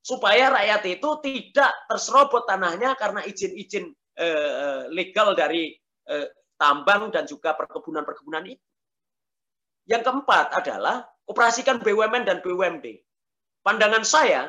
Supaya 0.00 0.48
rakyat 0.48 0.82
itu 0.88 1.10
tidak 1.20 1.72
terserobot 1.84 2.48
tanahnya 2.48 2.96
karena 2.96 3.20
izin-izin 3.20 3.92
eh, 4.16 4.88
legal 4.88 5.36
dari 5.36 5.76
eh, 6.08 6.28
tambang 6.56 7.12
dan 7.12 7.28
juga 7.28 7.52
perkebunan-perkebunan 7.52 8.48
itu. 8.48 8.64
Yang 9.88 10.02
keempat 10.08 10.56
adalah 10.56 11.04
operasikan 11.28 11.84
BUMN 11.84 12.24
dan 12.24 12.40
BUMD. 12.40 13.04
Pandangan 13.60 14.04
saya, 14.04 14.48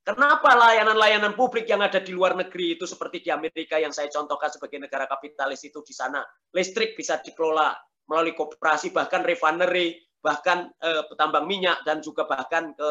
kenapa 0.00 0.56
layanan-layanan 0.56 1.36
publik 1.36 1.68
yang 1.68 1.84
ada 1.84 2.00
di 2.00 2.16
luar 2.16 2.32
negeri 2.32 2.80
itu 2.80 2.88
seperti 2.88 3.24
di 3.24 3.30
Amerika 3.32 3.76
yang 3.76 3.92
saya 3.92 4.08
contohkan 4.08 4.48
sebagai 4.48 4.80
negara 4.80 5.04
kapitalis 5.04 5.60
itu 5.68 5.84
di 5.84 5.92
sana 5.92 6.24
listrik 6.56 6.96
bisa 6.96 7.20
dikelola 7.20 7.76
melalui 8.06 8.32
kooperasi 8.38 8.94
bahkan 8.94 9.26
refinery 9.26 10.05
bahkan 10.20 10.70
eh, 10.82 11.02
petambang 11.06 11.46
minyak 11.46 11.82
dan 11.86 12.02
juga 12.02 12.26
bahkan 12.26 12.72
ke 12.74 12.90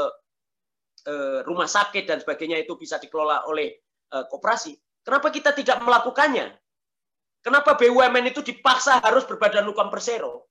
eh, 1.10 1.40
rumah 1.46 1.70
sakit 1.70 2.06
dan 2.08 2.18
sebagainya 2.22 2.62
itu 2.64 2.78
bisa 2.80 2.98
dikelola 2.98 3.46
oleh 3.50 3.70
eh, 4.12 4.26
kooperasi. 4.30 4.74
Kenapa 5.06 5.30
kita 5.30 5.54
tidak 5.54 5.82
melakukannya? 5.86 6.50
Kenapa 7.46 7.78
BUMN 7.78 8.34
itu 8.34 8.42
dipaksa 8.42 8.98
harus 9.06 9.22
berbadan 9.30 9.70
hukum 9.70 9.94
persero? 9.94 10.50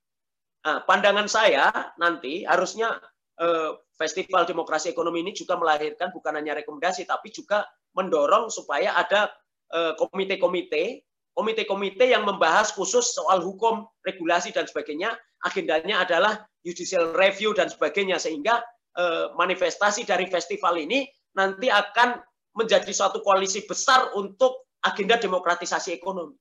Nah, 0.62 0.86
pandangan 0.86 1.26
saya 1.26 1.68
nanti 1.98 2.46
harusnya 2.46 2.94
eh, 3.42 3.74
Festival 3.98 4.46
Demokrasi 4.46 4.94
Ekonomi 4.94 5.26
ini 5.26 5.34
juga 5.34 5.58
melahirkan 5.58 6.14
bukan 6.14 6.38
hanya 6.38 6.54
rekomendasi, 6.54 7.02
tapi 7.04 7.34
juga 7.34 7.66
mendorong 7.98 8.46
supaya 8.46 8.94
ada 8.94 9.30
eh, 9.74 9.92
komite-komite, 9.98 11.02
komite-komite 11.34 12.06
yang 12.08 12.22
membahas 12.22 12.70
khusus 12.72 13.12
soal 13.12 13.42
hukum, 13.42 13.84
regulasi 14.06 14.54
dan 14.54 14.64
sebagainya. 14.70 15.18
Agendanya 15.44 16.06
adalah 16.06 16.40
judicial 16.62 17.12
review 17.12 17.52
dan 17.52 17.68
sebagainya, 17.68 18.16
sehingga 18.16 18.62
eh, 18.96 19.26
manifestasi 19.34 20.06
dari 20.06 20.30
festival 20.30 20.78
ini 20.78 21.04
nanti 21.34 21.68
akan 21.68 22.22
menjadi 22.54 22.94
suatu 22.94 23.18
koalisi 23.20 23.66
besar 23.66 24.14
untuk 24.14 24.70
agenda 24.86 25.18
demokratisasi 25.18 25.90
ekonomi. 25.90 26.38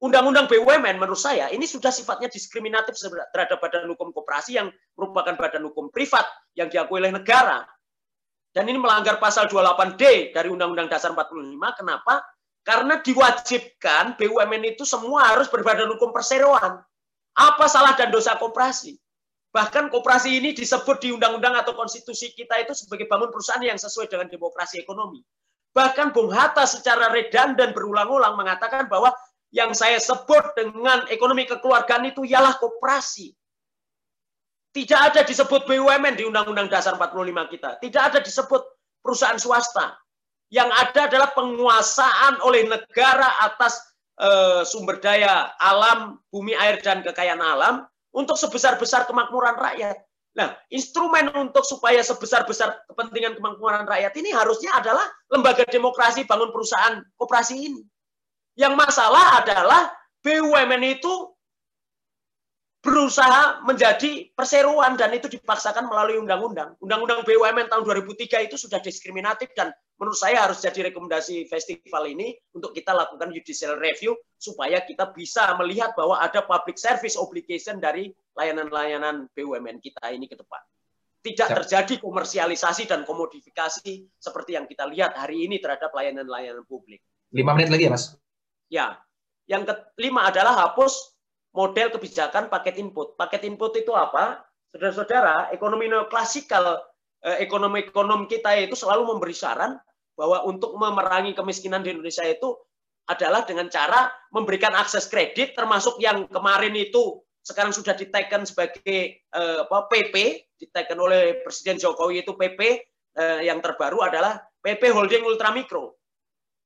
Undang-undang 0.00 0.48
BUMN 0.48 0.96
menurut 0.96 1.20
saya 1.20 1.52
ini 1.52 1.68
sudah 1.68 1.92
sifatnya 1.92 2.32
diskriminatif 2.32 2.96
terhadap 3.36 3.60
badan 3.60 3.84
hukum 3.92 4.16
koperasi 4.16 4.56
yang 4.56 4.72
merupakan 4.96 5.36
badan 5.36 5.60
hukum 5.68 5.92
privat 5.92 6.24
yang 6.56 6.72
diakui 6.72 7.04
oleh 7.04 7.12
negara. 7.12 7.68
Dan 8.50 8.64
ini 8.66 8.80
melanggar 8.80 9.20
pasal 9.20 9.46
28D 9.46 10.32
dari 10.32 10.48
Undang-Undang 10.48 10.88
Dasar 10.88 11.12
45. 11.12 11.52
Kenapa? 11.76 12.24
Karena 12.60 13.00
diwajibkan 13.00 14.20
BUMN 14.20 14.76
itu 14.76 14.84
semua 14.84 15.32
harus 15.32 15.48
berbadan 15.48 15.88
hukum 15.96 16.12
perseroan. 16.12 16.84
Apa 17.36 17.64
salah 17.66 17.96
dan 17.96 18.12
dosa 18.12 18.36
koperasi? 18.36 19.00
Bahkan 19.50 19.90
koperasi 19.90 20.38
ini 20.38 20.54
disebut 20.54 21.02
di 21.02 21.10
undang-undang 21.10 21.58
atau 21.58 21.74
konstitusi 21.74 22.30
kita 22.36 22.60
itu 22.62 22.70
sebagai 22.76 23.10
bangun 23.10 23.34
perusahaan 23.34 23.64
yang 23.64 23.80
sesuai 23.80 24.06
dengan 24.06 24.30
demokrasi 24.30 24.78
ekonomi. 24.78 25.24
Bahkan 25.74 26.14
Bung 26.14 26.30
Hatta 26.30 26.66
secara 26.66 27.10
redundan 27.10 27.74
berulang-ulang 27.74 28.38
mengatakan 28.38 28.86
bahwa 28.86 29.10
yang 29.50 29.74
saya 29.74 29.98
sebut 29.98 30.54
dengan 30.54 31.06
ekonomi 31.10 31.46
kekeluargaan 31.46 32.14
itu 32.14 32.22
ialah 32.22 32.54
koperasi. 32.62 33.34
Tidak 34.70 35.00
ada 35.02 35.26
disebut 35.26 35.66
BUMN 35.66 36.14
di 36.14 36.22
Undang-Undang 36.30 36.70
Dasar 36.70 36.94
45 36.94 37.50
kita. 37.50 37.82
Tidak 37.82 38.02
ada 38.02 38.18
disebut 38.22 38.62
perusahaan 39.02 39.34
swasta. 39.34 39.98
Yang 40.50 40.70
ada 40.74 41.00
adalah 41.06 41.30
penguasaan 41.32 42.42
oleh 42.42 42.66
negara 42.66 43.38
atas 43.38 43.78
e, 44.18 44.28
sumber 44.66 44.98
daya 44.98 45.54
alam, 45.62 46.18
bumi, 46.34 46.58
air, 46.58 46.82
dan 46.82 47.06
kekayaan 47.06 47.38
alam 47.38 47.86
untuk 48.10 48.34
sebesar-besar 48.34 49.06
kemakmuran 49.06 49.54
rakyat. 49.54 50.02
Nah, 50.34 50.54
instrumen 50.70 51.30
untuk 51.34 51.66
supaya 51.66 52.02
sebesar-besar 52.02 52.86
kepentingan 52.90 53.38
kemakmuran 53.38 53.86
rakyat 53.86 54.14
ini 54.18 54.30
harusnya 54.30 54.74
adalah 54.78 55.06
lembaga 55.30 55.66
demokrasi 55.66 56.26
bangun 56.26 56.54
perusahaan 56.54 57.02
koperasi 57.18 57.54
ini. 57.70 57.82
Yang 58.54 58.74
masalah 58.78 59.42
adalah 59.42 59.90
BUMN 60.22 60.82
itu 60.86 61.12
berusaha 62.80 63.60
menjadi 63.68 64.32
perseroan 64.32 64.96
dan 64.96 65.12
itu 65.12 65.28
dipaksakan 65.28 65.86
melalui 65.90 66.16
undang-undang. 66.16 66.78
Undang-undang 66.80 67.26
BUMN 67.26 67.68
tahun 67.68 67.82
2003 67.84 68.48
itu 68.48 68.56
sudah 68.56 68.80
diskriminatif 68.80 69.52
dan 69.52 69.74
menurut 70.00 70.16
saya 70.16 70.48
harus 70.48 70.64
jadi 70.64 70.88
rekomendasi 70.88 71.44
festival 71.44 72.08
ini 72.08 72.32
untuk 72.56 72.72
kita 72.72 72.96
lakukan 72.96 73.28
judicial 73.36 73.76
review 73.76 74.16
supaya 74.40 74.80
kita 74.80 75.12
bisa 75.12 75.52
melihat 75.60 75.92
bahwa 75.92 76.16
ada 76.16 76.40
public 76.40 76.80
service 76.80 77.20
obligation 77.20 77.76
dari 77.76 78.08
layanan-layanan 78.32 79.28
BUMN 79.36 79.76
kita 79.84 80.08
ini 80.08 80.24
ke 80.24 80.40
depan. 80.40 80.64
Tidak 81.20 81.52
terjadi 81.52 82.00
komersialisasi 82.00 82.88
dan 82.88 83.04
komodifikasi 83.04 84.08
seperti 84.16 84.56
yang 84.56 84.64
kita 84.64 84.88
lihat 84.88 85.12
hari 85.20 85.44
ini 85.44 85.60
terhadap 85.60 85.92
layanan-layanan 85.92 86.64
publik. 86.64 87.04
Lima 87.28 87.52
menit 87.52 87.68
lagi 87.68 87.84
ya, 87.84 87.92
Mas. 87.92 88.16
Ya, 88.72 88.86
yang 89.44 89.68
kelima 90.00 90.32
adalah 90.32 90.56
hapus 90.64 91.12
model 91.52 91.92
kebijakan 91.92 92.48
paket 92.48 92.80
input. 92.80 93.20
Paket 93.20 93.44
input 93.44 93.76
itu 93.76 93.92
apa? 93.92 94.48
Saudara-saudara, 94.72 95.52
ekonomi 95.52 95.92
neoklasikal, 95.92 96.88
eh, 97.20 97.44
ekonomi-ekonom 97.44 98.24
kita 98.24 98.56
itu 98.56 98.72
selalu 98.72 99.12
memberi 99.12 99.36
saran 99.36 99.76
bahwa 100.20 100.44
untuk 100.44 100.76
memerangi 100.76 101.32
kemiskinan 101.32 101.80
di 101.80 101.96
Indonesia 101.96 102.20
itu 102.28 102.52
adalah 103.08 103.48
dengan 103.48 103.72
cara 103.72 104.12
memberikan 104.28 104.76
akses 104.76 105.08
kredit, 105.08 105.56
termasuk 105.56 105.96
yang 105.96 106.28
kemarin 106.28 106.76
itu 106.76 107.24
sekarang 107.40 107.72
sudah 107.72 107.96
diteken 107.96 108.44
sebagai 108.44 109.24
eh, 109.24 109.58
apa, 109.64 109.88
PP, 109.88 110.44
diteken 110.60 110.98
oleh 111.00 111.40
Presiden 111.40 111.80
Jokowi 111.80 112.20
itu 112.20 112.36
PP, 112.36 112.60
eh, 113.16 113.40
yang 113.48 113.64
terbaru 113.64 114.04
adalah 114.04 114.36
PP 114.60 114.92
Holding 114.92 115.24
Ultramikro, 115.24 115.96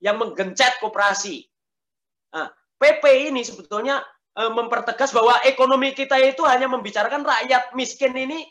yang 0.02 0.18
menggencet 0.18 0.82
koperasi. 0.82 1.46
Nah, 2.34 2.50
PP 2.74 3.30
ini 3.30 3.46
sebetulnya 3.46 4.02
e, 4.34 4.42
mempertegas 4.50 5.14
bahwa 5.14 5.38
ekonomi 5.46 5.94
kita 5.94 6.18
itu 6.18 6.42
hanya 6.44 6.66
membicarakan 6.66 7.22
rakyat 7.22 7.72
miskin 7.78 8.12
ini, 8.12 8.42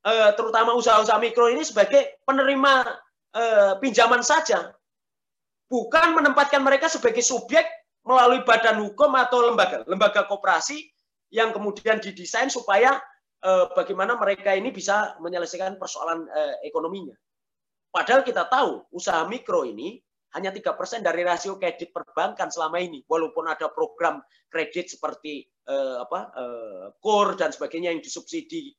e, 0.00 0.12
terutama 0.34 0.72
usaha-usaha 0.72 1.20
mikro 1.20 1.52
ini 1.52 1.60
sebagai 1.62 2.24
penerima 2.24 2.88
eh, 3.34 3.72
pinjaman 3.78 4.22
saja, 4.24 4.74
bukan 5.70 6.18
menempatkan 6.18 6.62
mereka 6.62 6.90
sebagai 6.90 7.22
subjek 7.22 7.66
melalui 8.02 8.42
badan 8.42 8.80
hukum 8.80 9.12
atau 9.14 9.52
lembaga 9.52 9.84
lembaga 9.84 10.24
koperasi 10.24 10.88
yang 11.30 11.54
kemudian 11.54 12.02
didesain 12.02 12.50
supaya 12.50 12.98
eh, 13.44 13.66
bagaimana 13.76 14.18
mereka 14.18 14.56
ini 14.56 14.74
bisa 14.74 15.14
menyelesaikan 15.22 15.78
persoalan 15.78 16.26
eh, 16.26 16.66
ekonominya. 16.66 17.14
Padahal 17.90 18.22
kita 18.22 18.46
tahu 18.46 18.86
usaha 18.94 19.26
mikro 19.26 19.66
ini 19.66 19.98
hanya 20.30 20.54
tiga 20.54 20.78
persen 20.78 21.02
dari 21.02 21.26
rasio 21.26 21.58
kredit 21.58 21.90
perbankan 21.90 22.54
selama 22.54 22.78
ini, 22.78 23.02
walaupun 23.10 23.50
ada 23.50 23.66
program 23.74 24.22
kredit 24.46 24.86
seperti 24.94 25.42
eh, 25.66 25.96
apa 25.98 26.30
eh, 27.02 27.34
dan 27.34 27.50
sebagainya 27.50 27.90
yang 27.90 28.02
disubsidi. 28.02 28.70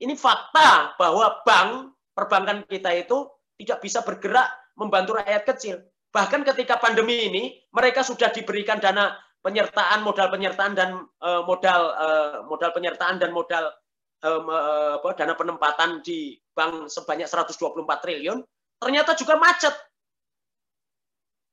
Ini 0.00 0.16
fakta 0.16 0.96
bahwa 0.96 1.44
bank 1.44 1.94
perbankan 2.16 2.64
kita 2.66 2.90
itu 2.96 3.28
tidak 3.62 3.78
bisa 3.78 4.02
bergerak 4.02 4.50
membantu 4.74 5.22
rakyat 5.22 5.46
kecil. 5.46 5.76
Bahkan 6.12 6.44
ketika 6.44 6.76
pandemi 6.82 7.30
ini, 7.30 7.42
mereka 7.72 8.04
sudah 8.04 8.28
diberikan 8.34 8.82
dana 8.82 9.16
penyertaan, 9.40 10.04
modal 10.04 10.28
penyertaan 10.28 10.72
dan 10.76 10.90
uh, 11.22 11.42
modal 11.46 11.82
uh, 11.96 12.36
modal 12.46 12.70
penyertaan 12.74 13.16
dan 13.16 13.30
modal 13.32 13.72
um, 14.26 14.50
uh, 14.50 15.00
apa, 15.00 15.08
dana 15.16 15.34
penempatan 15.38 16.04
di 16.04 16.36
bank 16.52 16.90
sebanyak 16.90 17.30
124 17.30 17.80
triliun, 18.04 18.38
ternyata 18.82 19.16
juga 19.16 19.40
macet. 19.40 19.72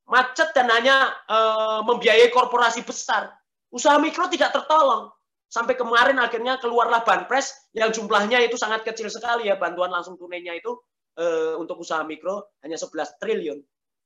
Macet 0.10 0.52
dan 0.57 0.68
hanya 0.73 1.14
uh, 1.30 1.86
membiayai 1.86 2.34
korporasi 2.34 2.81
besar. 2.81 3.30
Usaha 3.69 4.02
mikro 4.02 4.26
tidak 4.27 4.52
tertolong. 4.52 5.14
Sampai 5.49 5.73
kemarin 5.73 6.18
akhirnya 6.22 6.61
keluarlah 6.61 7.02
banpres 7.02 7.69
yang 7.73 7.90
jumlahnya 7.90 8.41
itu 8.45 8.53
sangat 8.53 8.86
kecil 8.86 9.10
sekali 9.10 9.49
ya 9.49 9.57
bantuan 9.57 9.90
langsung 9.90 10.14
tunainya 10.14 10.53
itu 10.53 10.77
uh, 11.20 11.54
untuk 11.60 11.84
usaha 11.84 12.02
mikro 12.08 12.56
hanya 12.64 12.80
11 12.80 13.20
triliun 13.20 13.60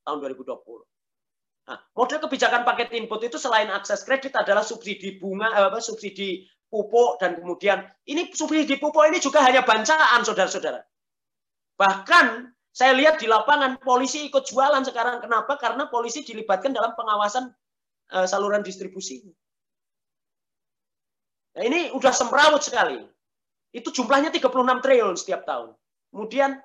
tahun 0.03 0.18
2020. 0.19 0.57
Nah, 1.64 1.80
model 1.95 2.19
kebijakan 2.27 2.68
paket 2.68 2.91
input 2.91 3.23
itu 3.23 3.40
selain 3.40 3.72
akses 3.72 4.03
kredit 4.03 4.35
adalah 4.35 4.65
subsidi 4.65 5.15
bunga, 5.15 5.48
eh, 5.56 5.65
apa, 5.72 5.80
subsidi 5.80 6.44
pupuk 6.68 7.22
dan 7.23 7.40
kemudian 7.40 7.88
ini 8.03 8.34
subsidi 8.35 8.76
pupuk 8.76 9.07
ini 9.07 9.23
juga 9.23 9.40
hanya 9.40 9.64
bancaan 9.64 10.27
saudara-saudara. 10.27 10.84
Bahkan 11.80 12.52
saya 12.73 12.98
lihat 12.98 13.22
di 13.22 13.30
lapangan 13.30 13.80
polisi 13.80 14.27
ikut 14.27 14.44
jualan 14.49 14.84
sekarang. 14.84 15.22
Kenapa? 15.22 15.56
Karena 15.61 15.88
polisi 15.88 16.26
dilibatkan 16.26 16.73
dalam 16.73 16.98
pengawasan 16.98 17.53
uh, 18.11 18.27
saluran 18.27 18.65
distribusi. 18.65 19.23
Nah, 21.53 21.64
ini 21.64 21.94
udah 21.94 22.11
semrawut 22.11 22.65
sekali. 22.65 22.98
Itu 23.72 23.94
jumlahnya 23.94 24.34
36 24.34 24.84
triliun 24.84 25.15
setiap 25.15 25.45
tahun. 25.45 25.77
Kemudian 26.10 26.57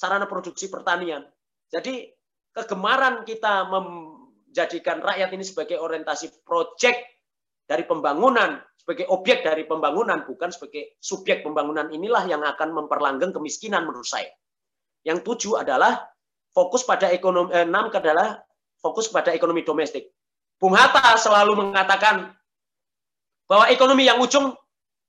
sarana 0.00 0.24
produksi 0.24 0.72
pertanian. 0.72 1.28
Jadi 1.68 2.08
kegemaran 2.56 3.28
kita 3.28 3.68
menjadikan 3.68 5.04
rakyat 5.04 5.28
ini 5.36 5.44
sebagai 5.44 5.76
orientasi 5.76 6.40
proyek 6.40 7.04
dari 7.68 7.84
pembangunan, 7.84 8.64
sebagai 8.80 9.12
objek 9.12 9.44
dari 9.44 9.68
pembangunan, 9.68 10.24
bukan 10.24 10.48
sebagai 10.48 10.96
subjek 11.04 11.44
pembangunan 11.44 11.92
inilah 11.92 12.24
yang 12.24 12.40
akan 12.40 12.72
memperlanggeng 12.72 13.36
kemiskinan 13.36 13.84
menurut 13.84 14.08
saya. 14.08 14.32
Yang 15.04 15.28
tujuh 15.28 15.60
adalah 15.60 16.08
fokus 16.56 16.80
pada 16.80 17.12
ekonomi, 17.12 17.52
eh, 17.52 17.68
enam 17.68 17.92
adalah 17.92 18.40
fokus 18.80 19.12
pada 19.12 19.36
ekonomi 19.36 19.60
domestik. 19.60 20.08
Bung 20.56 20.72
Hatta 20.72 21.20
selalu 21.20 21.60
mengatakan 21.60 22.32
bahwa 23.44 23.68
ekonomi 23.68 24.08
yang 24.08 24.16
ujung 24.16 24.56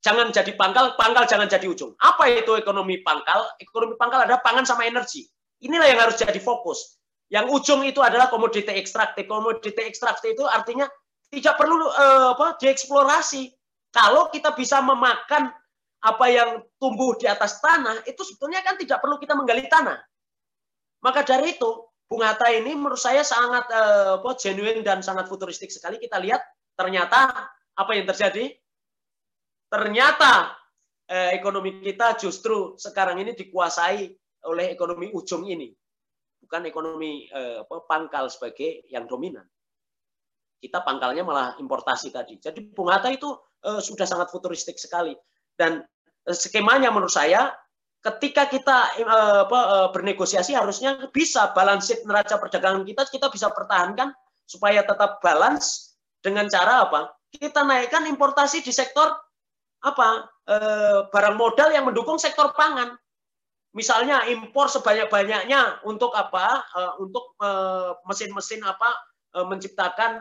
jangan 0.02 0.34
jadi 0.34 0.52
pangkal, 0.57 0.98
pangkal 0.98 1.30
jangan 1.30 1.48
jadi 1.48 1.65
ujung. 1.69 1.94
Apa 2.02 2.28
itu 2.30 2.57
ekonomi 2.57 2.99
pangkal? 3.06 3.45
Ekonomi 3.61 3.95
pangkal 3.95 4.26
adalah 4.26 4.41
pangan 4.41 4.65
sama 4.65 4.90
energi. 4.90 5.30
Inilah 5.61 5.88
yang 5.88 6.02
harus 6.02 6.18
jadi 6.18 6.41
fokus. 6.41 6.98
Yang 7.32 7.48
ujung 7.53 7.82
itu 7.88 8.02
adalah 8.03 8.28
komoditi 8.28 8.73
ekstraktif. 8.73 9.30
Komoditi 9.30 9.82
ekstraktif 9.86 10.36
itu 10.36 10.44
artinya 10.44 10.90
tidak 11.32 11.56
perlu 11.56 11.88
uh, 11.88 12.36
apa 12.36 12.60
dieksplorasi. 12.60 13.53
Kalau 13.95 14.28
kita 14.34 14.52
bisa 14.57 14.84
memakan 14.84 15.48
apa 16.02 16.26
yang 16.28 16.65
tumbuh 16.82 17.15
di 17.15 17.30
atas 17.30 17.61
tanah, 17.61 18.03
itu 18.10 18.19
sebetulnya 18.26 18.65
kan 18.65 18.76
tidak 18.76 18.99
perlu 18.99 19.22
kita 19.22 19.38
menggali 19.38 19.69
tanah. 19.69 20.02
Maka 21.06 21.22
dari 21.23 21.56
itu, 21.56 21.72
Bung 22.10 22.26
Hatta 22.26 22.49
ini 22.52 22.76
menurut 22.76 22.99
saya 22.99 23.22
sangat 23.23 23.69
uh, 23.69 24.19
apa, 24.19 24.36
genuine 24.36 24.84
dan 24.84 24.99
sangat 25.06 25.30
futuristik 25.30 25.72
sekali. 25.72 26.02
Kita 26.02 26.19
lihat 26.19 26.41
ternyata 26.76 27.48
apa 27.78 27.91
yang 27.95 28.10
terjadi? 28.10 28.52
Ternyata 29.72 30.52
eh, 31.07 31.31
ekonomi 31.39 31.80
kita 31.80 32.19
justru 32.19 32.76
sekarang 32.76 33.23
ini 33.23 33.31
dikuasai 33.31 34.11
oleh 34.52 34.65
ekonomi 34.76 35.07
ujung 35.15 35.48
ini 35.48 35.72
bukan 36.41 36.68
ekonomi 36.68 37.30
eh, 37.31 37.64
pangkal 37.88 38.27
sebagai 38.27 38.84
yang 38.91 39.07
dominan. 39.07 39.45
Kita 40.60 40.84
pangkalnya 40.84 41.23
malah 41.23 41.56
importasi 41.61 42.11
tadi. 42.11 42.35
Jadi 42.41 42.76
Bung 42.76 42.91
Hatta 42.91 43.07
itu 43.14 43.31
eh, 43.64 43.80
sudah 43.80 44.03
sangat 44.03 44.34
futuristik 44.34 44.76
sekali. 44.76 45.15
Dan 45.56 45.80
eh, 46.27 46.35
skemanya 46.35 46.91
menurut 46.91 47.14
saya 47.14 47.53
ketika 48.02 48.49
kita 48.49 48.99
eh, 48.99 49.39
apa, 49.48 49.60
eh, 49.61 49.88
bernegosiasi 49.95 50.57
harusnya 50.57 51.07
bisa 51.14 51.53
balance 51.56 51.93
neraca 52.03 52.35
perdagangan 52.41 52.84
kita 52.84 53.07
kita 53.07 53.31
bisa 53.31 53.53
pertahankan 53.53 54.11
supaya 54.43 54.84
tetap 54.84 55.23
balance 55.23 55.95
dengan 56.19 56.49
cara 56.52 56.89
apa? 56.89 57.15
Kita 57.31 57.64
naikkan 57.64 58.11
importasi 58.11 58.60
di 58.60 58.76
sektor 58.76 59.07
apa? 59.81 60.29
Eh, 60.45 60.99
barang 61.09 61.35
modal 61.37 61.73
yang 61.73 61.89
mendukung 61.89 62.21
sektor 62.21 62.53
pangan 62.53 62.93
misalnya 63.71 64.27
impor 64.27 64.67
sebanyak-banyaknya 64.67 65.83
untuk 65.87 66.11
apa? 66.11 66.63
Uh, 66.75 66.93
untuk 66.99 67.35
eh, 67.39 67.91
mesin-mesin 68.07 68.61
uh, 68.67 68.75
apa? 68.75 68.89
Uh, 69.31 69.47
menciptakan 69.47 70.19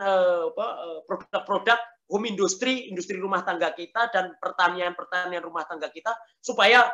produk-produk 1.03 1.75
uh, 1.75 1.89
home 2.07 2.31
industry, 2.31 2.87
industri 2.87 3.19
rumah 3.19 3.43
tangga 3.43 3.75
kita 3.75 4.07
dan 4.07 4.39
pertanian-pertanian 4.39 5.43
rumah 5.43 5.67
tangga 5.67 5.91
kita 5.91 6.15
supaya 6.39 6.87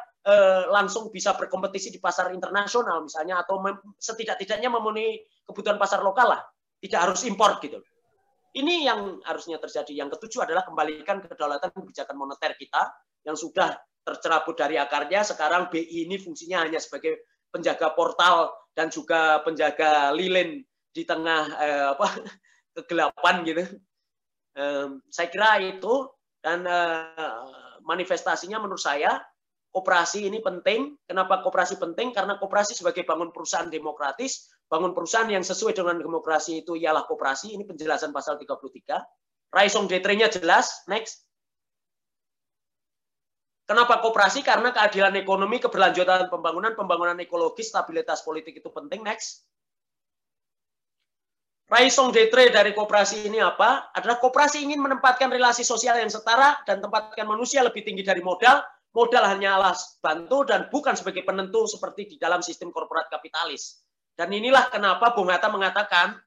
langsung 0.68 1.08
bisa 1.08 1.40
berkompetisi 1.40 1.88
di 1.88 2.04
pasar 2.04 2.36
internasional 2.36 3.00
misalnya 3.00 3.40
atau 3.48 3.64
setidak-tidaknya 3.96 4.68
memenuhi 4.68 5.24
kebutuhan 5.48 5.80
pasar 5.80 6.04
lokal 6.04 6.36
lah, 6.36 6.44
tidak 6.84 7.00
harus 7.08 7.24
impor 7.24 7.64
gitu. 7.64 7.80
Ini 8.56 8.88
yang 8.88 9.20
harusnya 9.24 9.60
terjadi. 9.60 10.06
Yang 10.06 10.18
ketujuh 10.18 10.48
adalah 10.48 10.64
kembalikan 10.64 11.20
kedaulatan 11.20 11.74
kebijakan 11.74 12.16
moneter 12.16 12.56
kita 12.56 12.90
yang 13.28 13.36
sudah 13.36 13.76
tercerabut 14.08 14.56
dari 14.56 14.80
akarnya. 14.80 15.28
Sekarang 15.28 15.68
BI 15.68 16.08
ini 16.08 16.16
fungsinya 16.16 16.64
hanya 16.64 16.80
sebagai 16.80 17.28
penjaga 17.52 17.92
portal 17.92 18.52
dan 18.72 18.88
juga 18.88 19.44
penjaga 19.44 20.16
lilin 20.16 20.64
di 20.92 21.04
tengah 21.04 21.44
eh, 21.60 21.88
apa 21.98 22.08
kegelapan 22.78 23.36
gitu. 23.44 23.64
Eh, 24.58 24.88
saya 25.12 25.28
kira 25.28 25.60
itu 25.60 26.08
dan 26.40 26.64
eh, 26.64 27.44
manifestasinya 27.84 28.64
menurut 28.64 28.82
saya 28.82 29.20
koperasi 29.72 30.26
ini 30.26 30.42
penting. 30.42 30.98
Kenapa 31.06 31.46
koperasi 31.46 31.78
penting? 31.78 32.10
Karena 32.10 32.42
koperasi 32.42 32.74
sebagai 32.74 33.06
bangun 33.06 33.30
perusahaan 33.30 33.70
demokratis, 33.70 34.50
bangun 34.68 34.92
perusahaan 34.92 35.28
yang 35.28 35.44
sesuai 35.44 35.74
dengan 35.76 36.00
demokrasi 36.00 36.64
itu 36.64 36.76
ialah 36.76 37.08
koperasi. 37.08 37.56
Ini 37.56 37.64
penjelasan 37.64 38.12
pasal 38.12 38.36
33. 38.36 39.00
Raisong 39.52 39.88
detrenya 39.88 40.28
jelas. 40.28 40.84
Next. 40.92 41.24
Kenapa 43.68 44.00
kooperasi? 44.00 44.48
Karena 44.48 44.72
keadilan 44.72 45.12
ekonomi, 45.20 45.60
keberlanjutan 45.60 46.32
pembangunan, 46.32 46.72
pembangunan 46.76 47.20
ekologis, 47.20 47.68
stabilitas 47.68 48.24
politik 48.24 48.60
itu 48.60 48.70
penting. 48.72 49.04
Next. 49.04 49.44
Raisong 51.68 52.16
Detre 52.16 52.48
dari 52.48 52.72
kooperasi 52.72 53.28
ini 53.28 53.44
apa? 53.44 53.92
Adalah 53.92 54.24
kooperasi 54.24 54.64
ingin 54.64 54.80
menempatkan 54.80 55.28
relasi 55.28 55.68
sosial 55.68 56.00
yang 56.00 56.08
setara 56.08 56.64
dan 56.64 56.80
tempatkan 56.80 57.28
manusia 57.28 57.60
lebih 57.60 57.84
tinggi 57.84 58.08
dari 58.08 58.24
modal. 58.24 58.64
Modal 58.96 59.28
hanya 59.28 59.60
alas 59.60 60.00
bantu 60.00 60.48
dan 60.48 60.72
bukan 60.72 60.96
sebagai 60.96 61.28
penentu 61.28 61.68
seperti 61.68 62.08
di 62.08 62.16
dalam 62.16 62.40
sistem 62.40 62.72
korporat 62.72 63.12
kapitalis. 63.12 63.84
Dan 64.18 64.34
inilah 64.34 64.74
kenapa 64.74 65.14
Bung 65.14 65.30
Hatta 65.30 65.48
mengatakan, 65.54 66.18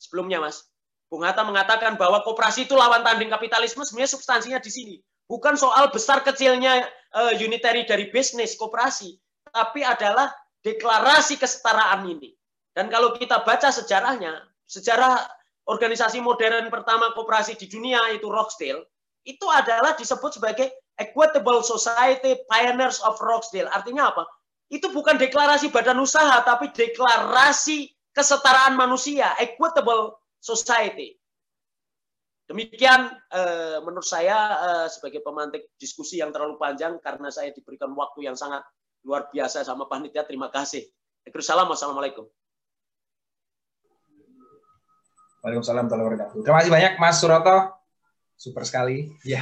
sebelumnya 0.00 0.40
Mas, 0.40 0.64
Bung 1.12 1.22
Hatta 1.22 1.44
mengatakan 1.44 2.00
bahwa 2.00 2.24
kooperasi 2.24 2.64
itu 2.64 2.72
lawan 2.72 3.04
tanding 3.04 3.28
kapitalisme, 3.28 3.84
sebenarnya 3.84 4.16
substansinya 4.16 4.58
di 4.58 4.72
sini 4.72 4.96
bukan 5.28 5.56
soal 5.56 5.88
besar 5.88 6.20
kecilnya 6.20 6.84
uh, 7.16 7.32
unitary 7.36 7.88
dari 7.88 8.12
bisnis 8.12 8.56
koperasi, 8.60 9.16
tapi 9.48 9.80
adalah 9.80 10.32
deklarasi 10.64 11.40
kesetaraan 11.40 12.04
ini. 12.08 12.32
Dan 12.74 12.90
kalau 12.90 13.14
kita 13.14 13.44
baca 13.46 13.70
sejarahnya, 13.70 14.44
sejarah 14.66 15.20
organisasi 15.64 16.20
modern 16.20 16.68
pertama 16.68 17.12
koperasi 17.16 17.56
di 17.56 17.70
dunia 17.70 18.12
itu 18.12 18.28
Rochdale, 18.28 18.84
itu 19.24 19.46
adalah 19.48 19.96
disebut 19.96 20.36
sebagai 20.36 20.68
Equitable 21.00 21.64
Society 21.64 22.44
Pioneers 22.46 23.00
of 23.02 23.16
Rochdale. 23.18 23.72
Artinya 23.72 24.12
apa? 24.12 24.28
Itu 24.74 24.90
bukan 24.90 25.14
deklarasi 25.14 25.70
badan 25.70 26.02
usaha, 26.02 26.42
tapi 26.42 26.74
deklarasi 26.74 27.94
kesetaraan 28.10 28.74
manusia, 28.74 29.38
Equitable 29.38 30.18
Society. 30.42 31.14
Demikian 32.44 33.08
eh, 33.32 33.78
menurut 33.86 34.04
saya 34.04 34.36
eh, 34.58 34.86
sebagai 34.90 35.22
pemantik 35.22 35.72
diskusi 35.78 36.18
yang 36.18 36.34
terlalu 36.34 36.58
panjang 36.58 36.98
karena 36.98 37.30
saya 37.30 37.54
diberikan 37.54 37.94
waktu 37.94 38.26
yang 38.26 38.34
sangat 38.36 38.66
luar 39.06 39.30
biasa 39.30 39.62
sama 39.62 39.86
panitia. 39.86 40.26
Terima 40.26 40.50
kasih. 40.50 40.84
Waalaikumsalam. 41.24 41.70
Waalaikumsalam 45.40 45.84
warahmatullahi. 45.88 46.44
Terima 46.44 46.58
kasih 46.60 46.72
banyak 46.72 46.92
Mas 47.00 47.16
Suroto. 47.22 47.56
Super 48.34 48.66
sekali. 48.66 49.08
Ya, 49.24 49.40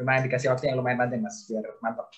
lumayan 0.00 0.24
dikasih 0.24 0.48
waktu 0.48 0.72
yang 0.72 0.80
lumayan 0.80 1.04
panjang 1.04 1.20
Mas, 1.20 1.44
biar 1.44 1.66
mantap. 1.84 2.08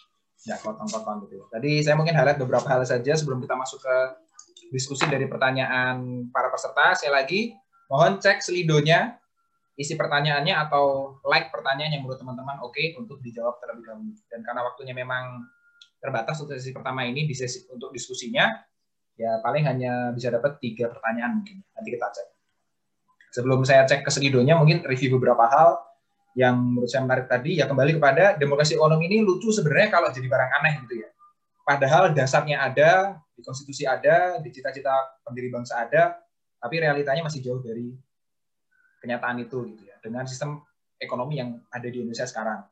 Ya, 0.48 0.56
potong-potong 0.56 1.28
gitu. 1.28 1.44
Tadi 1.52 1.84
saya 1.84 2.00
mungkin 2.00 2.16
highlight 2.16 2.40
beberapa 2.40 2.64
hal 2.64 2.80
saja 2.88 3.12
sebelum 3.12 3.44
kita 3.44 3.52
masuk 3.60 3.84
ke 3.84 3.96
diskusi 4.72 5.04
dari 5.04 5.28
pertanyaan 5.28 6.28
para 6.32 6.48
peserta. 6.48 6.96
Saya 6.96 7.12
lagi 7.12 7.52
mohon 7.92 8.16
cek 8.22 8.40
selidonya 8.40 9.20
isi 9.76 9.96
pertanyaannya 9.96 10.54
atau 10.68 11.16
like 11.28 11.52
pertanyaan 11.52 11.96
yang 11.96 12.02
menurut 12.04 12.20
teman-teman 12.20 12.56
oke 12.60 12.72
okay 12.72 12.96
untuk 12.96 13.20
dijawab 13.20 13.60
terlebih 13.60 13.84
dahulu. 13.84 14.12
Dan 14.32 14.40
karena 14.40 14.60
waktunya 14.64 14.94
memang 14.96 15.44
terbatas 16.00 16.40
untuk 16.40 16.56
sesi 16.56 16.72
pertama 16.72 17.04
ini 17.04 17.28
di 17.28 17.36
sesi 17.36 17.68
untuk 17.68 17.92
diskusinya, 17.92 18.48
ya 19.20 19.44
paling 19.44 19.68
hanya 19.68 20.16
bisa 20.16 20.32
dapat 20.32 20.56
tiga 20.60 20.88
pertanyaan 20.88 21.40
mungkin. 21.40 21.60
Nanti 21.76 21.88
kita 21.92 22.08
cek. 22.08 22.28
Sebelum 23.36 23.60
saya 23.68 23.84
cek 23.84 24.08
ke 24.08 24.10
selidonya, 24.10 24.56
mungkin 24.56 24.82
review 24.88 25.20
beberapa 25.20 25.44
hal 25.46 25.89
yang 26.38 26.54
menurut 26.56 26.86
saya 26.86 27.02
menarik 27.02 27.26
tadi, 27.26 27.58
ya 27.58 27.66
kembali 27.66 27.98
kepada 27.98 28.38
demokrasi 28.38 28.78
ekonomi 28.78 29.10
ini 29.10 29.26
lucu 29.26 29.50
sebenarnya 29.50 29.88
kalau 29.90 30.08
jadi 30.14 30.26
barang 30.30 30.50
aneh 30.62 30.74
gitu 30.86 30.94
ya. 31.02 31.08
Padahal 31.66 32.14
dasarnya 32.14 32.62
ada, 32.62 33.18
di 33.34 33.42
konstitusi 33.42 33.86
ada, 33.86 34.38
di 34.38 34.50
cita-cita 34.50 34.90
pendiri 35.26 35.50
bangsa 35.50 35.86
ada, 35.86 36.18
tapi 36.60 36.82
realitanya 36.82 37.26
masih 37.26 37.42
jauh 37.42 37.62
dari 37.62 37.94
kenyataan 39.02 39.42
itu 39.42 39.58
gitu 39.74 39.82
ya. 39.86 39.96
Dengan 39.98 40.26
sistem 40.26 40.62
ekonomi 41.00 41.40
yang 41.40 41.58
ada 41.72 41.88
di 41.88 41.98
Indonesia 42.04 42.28
sekarang. 42.28 42.62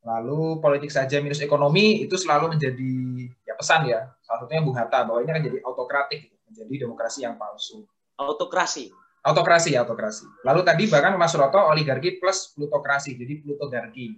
Lalu 0.00 0.64
politik 0.64 0.88
saja 0.88 1.20
minus 1.20 1.44
ekonomi 1.44 2.00
itu 2.00 2.16
selalu 2.16 2.56
menjadi 2.56 2.94
ya 3.44 3.52
pesan 3.52 3.84
ya. 3.84 4.08
Salah 4.24 4.48
satunya 4.48 4.64
Bung 4.64 4.72
Hatta 4.72 5.04
bahwa 5.04 5.20
ini 5.20 5.28
akan 5.28 5.44
jadi 5.44 5.58
autokratik, 5.60 6.20
menjadi 6.48 6.88
demokrasi 6.88 7.28
yang 7.28 7.36
palsu. 7.36 7.84
Autokrasi. 8.16 8.88
Autokrasi, 9.20 9.76
autokrasi. 9.76 10.24
Lalu 10.48 10.64
tadi 10.64 10.88
bahkan 10.88 11.12
Mas 11.20 11.36
Roto 11.36 11.60
oligarki 11.60 12.16
plus 12.16 12.56
plutokrasi, 12.56 13.20
jadi 13.20 13.44
plutogarki. 13.44 14.16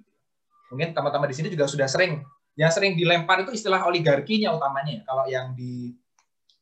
Mungkin 0.70 0.94
teman-teman 0.94 1.26
di 1.26 1.34
sini 1.34 1.48
juga 1.50 1.66
sudah 1.66 1.90
sering, 1.90 2.22
yang 2.54 2.70
sering 2.70 2.94
dilempar 2.94 3.42
itu 3.42 3.50
istilah 3.50 3.82
oligarkinya 3.82 4.54
utamanya. 4.54 5.02
Kalau 5.02 5.26
yang 5.26 5.58
di 5.58 5.90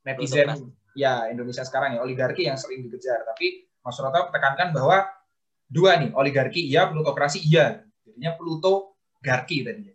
netizen 0.09 0.73
ya 0.97 1.29
Indonesia 1.29 1.61
sekarang 1.63 1.95
ya 1.95 2.01
oligarki 2.01 2.49
yang 2.49 2.57
sering 2.57 2.81
dikejar. 2.89 3.29
Tapi 3.29 3.69
Mas 3.85 4.01
Roto 4.01 4.33
tekankan 4.33 4.73
bahwa 4.73 5.05
dua 5.69 6.01
nih, 6.01 6.11
oligarki 6.17 6.65
iya, 6.65 6.89
plutokrasi 6.89 7.45
iya. 7.45 7.85
Jadinya 8.09 8.41
plutogarki 8.41 9.69
tadi. 9.69 9.93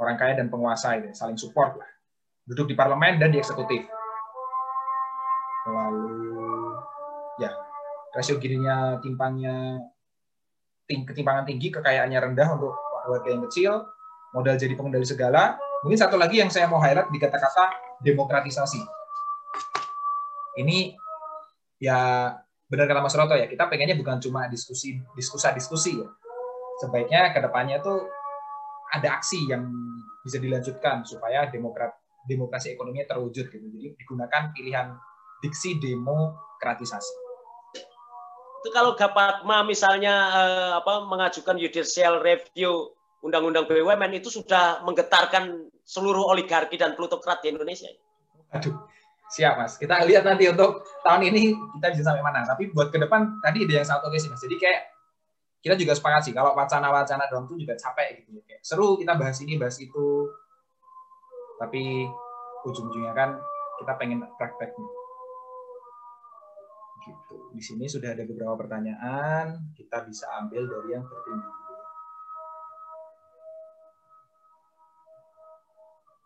Orang 0.00 0.16
kaya 0.16 0.38
dan 0.38 0.48
penguasa 0.48 0.96
itu 0.96 1.12
saling 1.12 1.36
support 1.36 1.76
lah. 1.76 1.90
Duduk 2.46 2.72
di 2.72 2.74
parlemen 2.78 3.20
dan 3.20 3.34
di 3.34 3.42
eksekutif. 3.42 3.84
Rasio 8.20 8.36
gininya 8.36 9.00
timpangnya 9.00 9.80
ting 10.84 11.08
ketimpangan 11.08 11.48
tinggi, 11.48 11.72
kekayaannya 11.72 12.20
rendah 12.20 12.48
untuk 12.60 12.76
warga 13.08 13.28
yang 13.32 13.42
kecil, 13.48 13.88
modal 14.36 14.60
jadi 14.60 14.76
pengendali 14.76 15.08
segala. 15.08 15.56
Mungkin 15.80 15.96
satu 15.96 16.20
lagi 16.20 16.36
yang 16.44 16.52
saya 16.52 16.68
mau 16.68 16.76
highlight 16.76 17.08
di 17.08 17.16
kata-kata 17.16 17.96
demokratisasi. 18.04 18.84
Ini 20.60 20.92
ya 21.80 22.28
benar 22.68 22.84
kata 22.84 23.00
Mas 23.00 23.16
Roto 23.16 23.32
ya, 23.32 23.48
kita 23.48 23.72
pengennya 23.72 23.96
bukan 23.96 24.20
cuma 24.20 24.44
diskusi 24.52 25.00
diskusa-diskusi 25.16 25.96
ya. 25.96 26.08
Sebaiknya 26.84 27.32
ke 27.32 27.40
depannya 27.40 27.80
tuh 27.80 28.04
ada 28.92 29.16
aksi 29.16 29.48
yang 29.48 29.64
bisa 30.20 30.36
dilanjutkan 30.36 31.08
supaya 31.08 31.48
demokrat 31.48 31.96
demokrasi 32.28 32.76
ekonominya 32.76 33.16
terwujud 33.16 33.48
gitu. 33.48 33.64
Jadi 33.64 33.96
digunakan 33.96 34.52
pilihan 34.52 34.92
diksi 35.40 35.80
demokratisasi 35.80 37.12
itu 37.16 37.29
kalau 38.68 38.92
Gapatma 38.92 39.64
misalnya 39.64 40.14
eh, 40.36 40.72
apa 40.76 41.08
mengajukan 41.08 41.56
judicial 41.56 42.20
review 42.20 42.92
undang-undang 43.24 43.64
BUMN 43.64 44.20
itu 44.20 44.28
sudah 44.28 44.84
menggetarkan 44.84 45.72
seluruh 45.84 46.28
oligarki 46.28 46.76
dan 46.76 46.92
plutokrat 46.96 47.40
di 47.40 47.52
Indonesia. 47.52 47.88
Aduh, 48.52 48.76
siap 49.32 49.56
mas. 49.56 49.80
Kita 49.80 50.04
lihat 50.04 50.28
nanti 50.28 50.48
untuk 50.48 50.84
tahun 51.04 51.28
ini 51.32 51.56
kita 51.78 51.86
bisa 51.96 52.02
sampai 52.12 52.20
mana. 52.24 52.44
Tapi 52.44 52.68
buat 52.72 52.92
ke 52.92 53.00
depan 53.00 53.40
tadi 53.40 53.64
ada 53.64 53.74
yang 53.80 53.88
satu 53.88 54.12
sih 54.12 54.28
mas. 54.28 54.40
Jadi 54.44 54.56
kayak 54.60 54.80
kita 55.60 55.76
juga 55.76 55.92
sepakat 55.92 56.28
sih 56.28 56.34
kalau 56.36 56.56
wacana-wacana 56.56 57.28
doang 57.28 57.48
itu 57.48 57.64
juga 57.64 57.76
capek 57.76 58.24
gitu. 58.24 58.40
Kayak 58.44 58.60
seru 58.64 58.96
kita 59.00 59.12
bahas 59.16 59.36
ini 59.40 59.56
bahas 59.56 59.76
itu. 59.80 60.28
Tapi 61.60 62.08
ujung-ujungnya 62.64 63.12
kan 63.12 63.36
kita 63.80 63.92
pengen 63.96 64.24
prakteknya. 64.36 64.99
Di 67.50 67.62
sini 67.62 67.90
sudah 67.90 68.14
ada 68.14 68.22
beberapa 68.22 68.54
pertanyaan, 68.54 69.74
kita 69.74 70.06
bisa 70.06 70.30
ambil 70.38 70.70
dari 70.70 70.88
yang 70.94 71.02
tertinggi. 71.02 71.50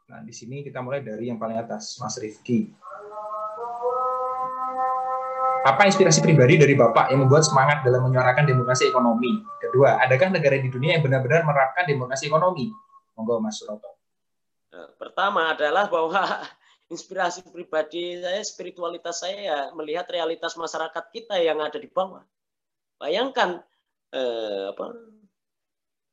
Nah, 0.05 0.21
di 0.21 0.31
sini 0.37 0.61
kita 0.61 0.85
mulai 0.85 1.01
dari 1.01 1.33
yang 1.33 1.41
paling 1.41 1.57
atas, 1.57 1.97
Mas 1.97 2.21
Rifki. 2.21 2.71
Apa 5.65 5.89
inspirasi 5.89 6.21
pribadi 6.21 6.61
dari 6.61 6.77
Bapak 6.77 7.09
yang 7.09 7.25
membuat 7.25 7.49
semangat 7.49 7.81
dalam 7.89 8.05
menyuarakan 8.05 8.45
demokrasi 8.45 8.93
ekonomi? 8.93 9.41
Kedua, 9.65 9.97
adakah 9.97 10.29
negara 10.29 10.61
di 10.61 10.69
dunia 10.69 11.01
yang 11.01 11.03
benar-benar 11.09 11.41
menerapkan 11.49 11.89
demokrasi 11.89 12.29
ekonomi? 12.29 12.69
Monggo 13.17 13.41
Mas 13.41 13.57
Suroto. 13.57 13.97
Pertama 15.01 15.57
adalah 15.57 15.89
bahwa 15.89 16.21
inspirasi 16.95 17.43
pribadi 17.51 18.23
saya, 18.23 18.41
spiritualitas 18.47 19.21
saya 19.21 19.37
ya 19.43 19.59
melihat 19.75 20.07
realitas 20.07 20.55
masyarakat 20.55 21.05
kita 21.11 21.35
yang 21.43 21.59
ada 21.59 21.77
di 21.77 21.91
bawah. 21.91 22.23
Bayangkan 23.03 23.59
eh, 24.15 24.71
apa, 24.71 24.95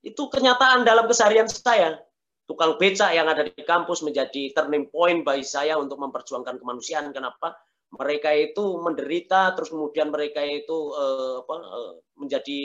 itu 0.02 0.24
kenyataan 0.28 0.82
dalam 0.82 1.06
keseharian 1.06 1.46
saya. 1.46 2.02
Tukang 2.50 2.76
beca 2.82 3.14
yang 3.14 3.30
ada 3.30 3.46
di 3.48 3.64
kampus 3.64 4.02
menjadi 4.02 4.52
turning 4.52 4.90
point 4.90 5.22
bagi 5.22 5.46
saya 5.46 5.78
untuk 5.78 6.02
memperjuangkan 6.02 6.58
kemanusiaan. 6.58 7.14
Kenapa? 7.14 7.56
Mereka 7.96 8.34
itu 8.36 8.82
menderita, 8.82 9.54
terus 9.56 9.70
kemudian 9.70 10.10
mereka 10.10 10.42
itu 10.42 10.78
eh, 10.98 11.34
apa, 11.46 11.56
eh, 11.62 11.94
menjadi 12.18 12.60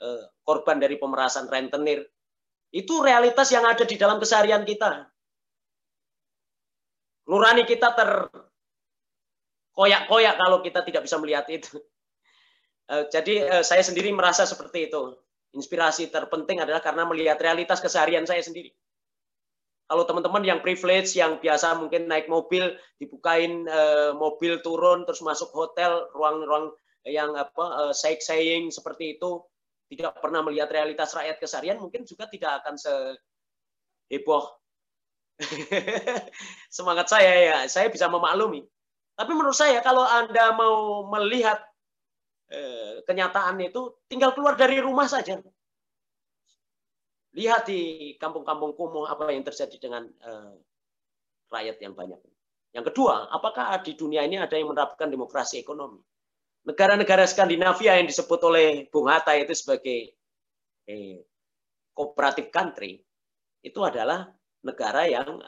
eh, 0.00 0.22
korban 0.42 0.80
dari 0.80 0.96
pemerasan 0.96 1.46
rentenir. 1.46 2.08
Itu 2.72 3.04
realitas 3.04 3.52
yang 3.52 3.68
ada 3.68 3.84
di 3.84 3.96
dalam 4.00 4.16
keseharian 4.16 4.64
kita 4.64 5.08
Nurani 7.28 7.68
kita 7.68 7.92
terkoyak-koyak 7.92 10.40
kalau 10.40 10.64
kita 10.64 10.80
tidak 10.82 11.04
bisa 11.04 11.20
melihat 11.20 11.44
itu. 11.52 11.76
Eh, 12.88 13.04
jadi 13.12 13.44
eh, 13.44 13.60
saya 13.60 13.84
sendiri 13.84 14.08
merasa 14.16 14.48
seperti 14.48 14.88
itu. 14.88 15.12
Inspirasi 15.52 16.08
terpenting 16.08 16.64
adalah 16.64 16.80
karena 16.80 17.04
melihat 17.04 17.36
realitas 17.36 17.84
keseharian 17.84 18.24
saya 18.24 18.40
sendiri. 18.40 18.72
Kalau 19.84 20.08
teman-teman 20.08 20.40
yang 20.40 20.64
privilege, 20.64 21.12
yang 21.12 21.36
biasa 21.36 21.76
mungkin 21.76 22.08
naik 22.08 22.32
mobil, 22.32 22.80
dibukain 22.96 23.68
eh, 23.68 24.16
mobil 24.16 24.64
turun, 24.64 25.04
terus 25.04 25.20
masuk 25.20 25.52
hotel, 25.52 26.08
ruang-ruang 26.16 26.72
yang 27.04 27.36
apa 27.36 27.92
saying 27.92 28.72
seperti 28.72 29.20
itu, 29.20 29.44
tidak 29.92 30.16
pernah 30.24 30.40
melihat 30.40 30.72
realitas 30.72 31.12
rakyat 31.12 31.36
keseharian, 31.44 31.76
mungkin 31.76 32.08
juga 32.08 32.24
tidak 32.32 32.64
akan 32.64 32.80
seheboh 32.80 34.57
semangat 36.76 37.06
saya 37.10 37.32
ya, 37.38 37.56
saya 37.70 37.88
bisa 37.88 38.10
memaklumi. 38.10 38.66
Tapi 39.18 39.30
menurut 39.34 39.54
saya 39.54 39.82
kalau 39.82 40.06
Anda 40.06 40.54
mau 40.54 41.06
melihat 41.10 41.58
eh, 42.50 43.02
kenyataan 43.06 43.58
itu, 43.62 43.98
tinggal 44.06 44.34
keluar 44.34 44.54
dari 44.54 44.78
rumah 44.78 45.10
saja. 45.10 45.38
Lihat 47.34 47.70
di 47.70 48.14
kampung-kampung 48.18 48.74
kumuh 48.74 49.06
apa 49.06 49.30
yang 49.30 49.42
terjadi 49.46 49.76
dengan 49.78 50.06
eh, 50.06 50.54
rakyat 51.50 51.76
yang 51.82 51.94
banyak. 51.94 52.18
Yang 52.76 52.94
kedua, 52.94 53.32
apakah 53.32 53.74
di 53.80 53.96
dunia 53.96 54.22
ini 54.22 54.36
ada 54.38 54.54
yang 54.54 54.70
menerapkan 54.70 55.08
demokrasi 55.08 55.58
ekonomi? 55.64 55.98
Negara-negara 56.68 57.24
Skandinavia 57.24 57.96
yang 57.96 58.06
disebut 58.06 58.40
oleh 58.44 58.86
Bung 58.92 59.08
Hatta 59.08 59.32
itu 59.34 59.56
sebagai 59.56 60.12
eh, 60.84 61.24
cooperative 61.96 62.52
country, 62.52 63.00
itu 63.64 63.80
adalah 63.82 64.30
negara 64.66 65.06
yang 65.06 65.38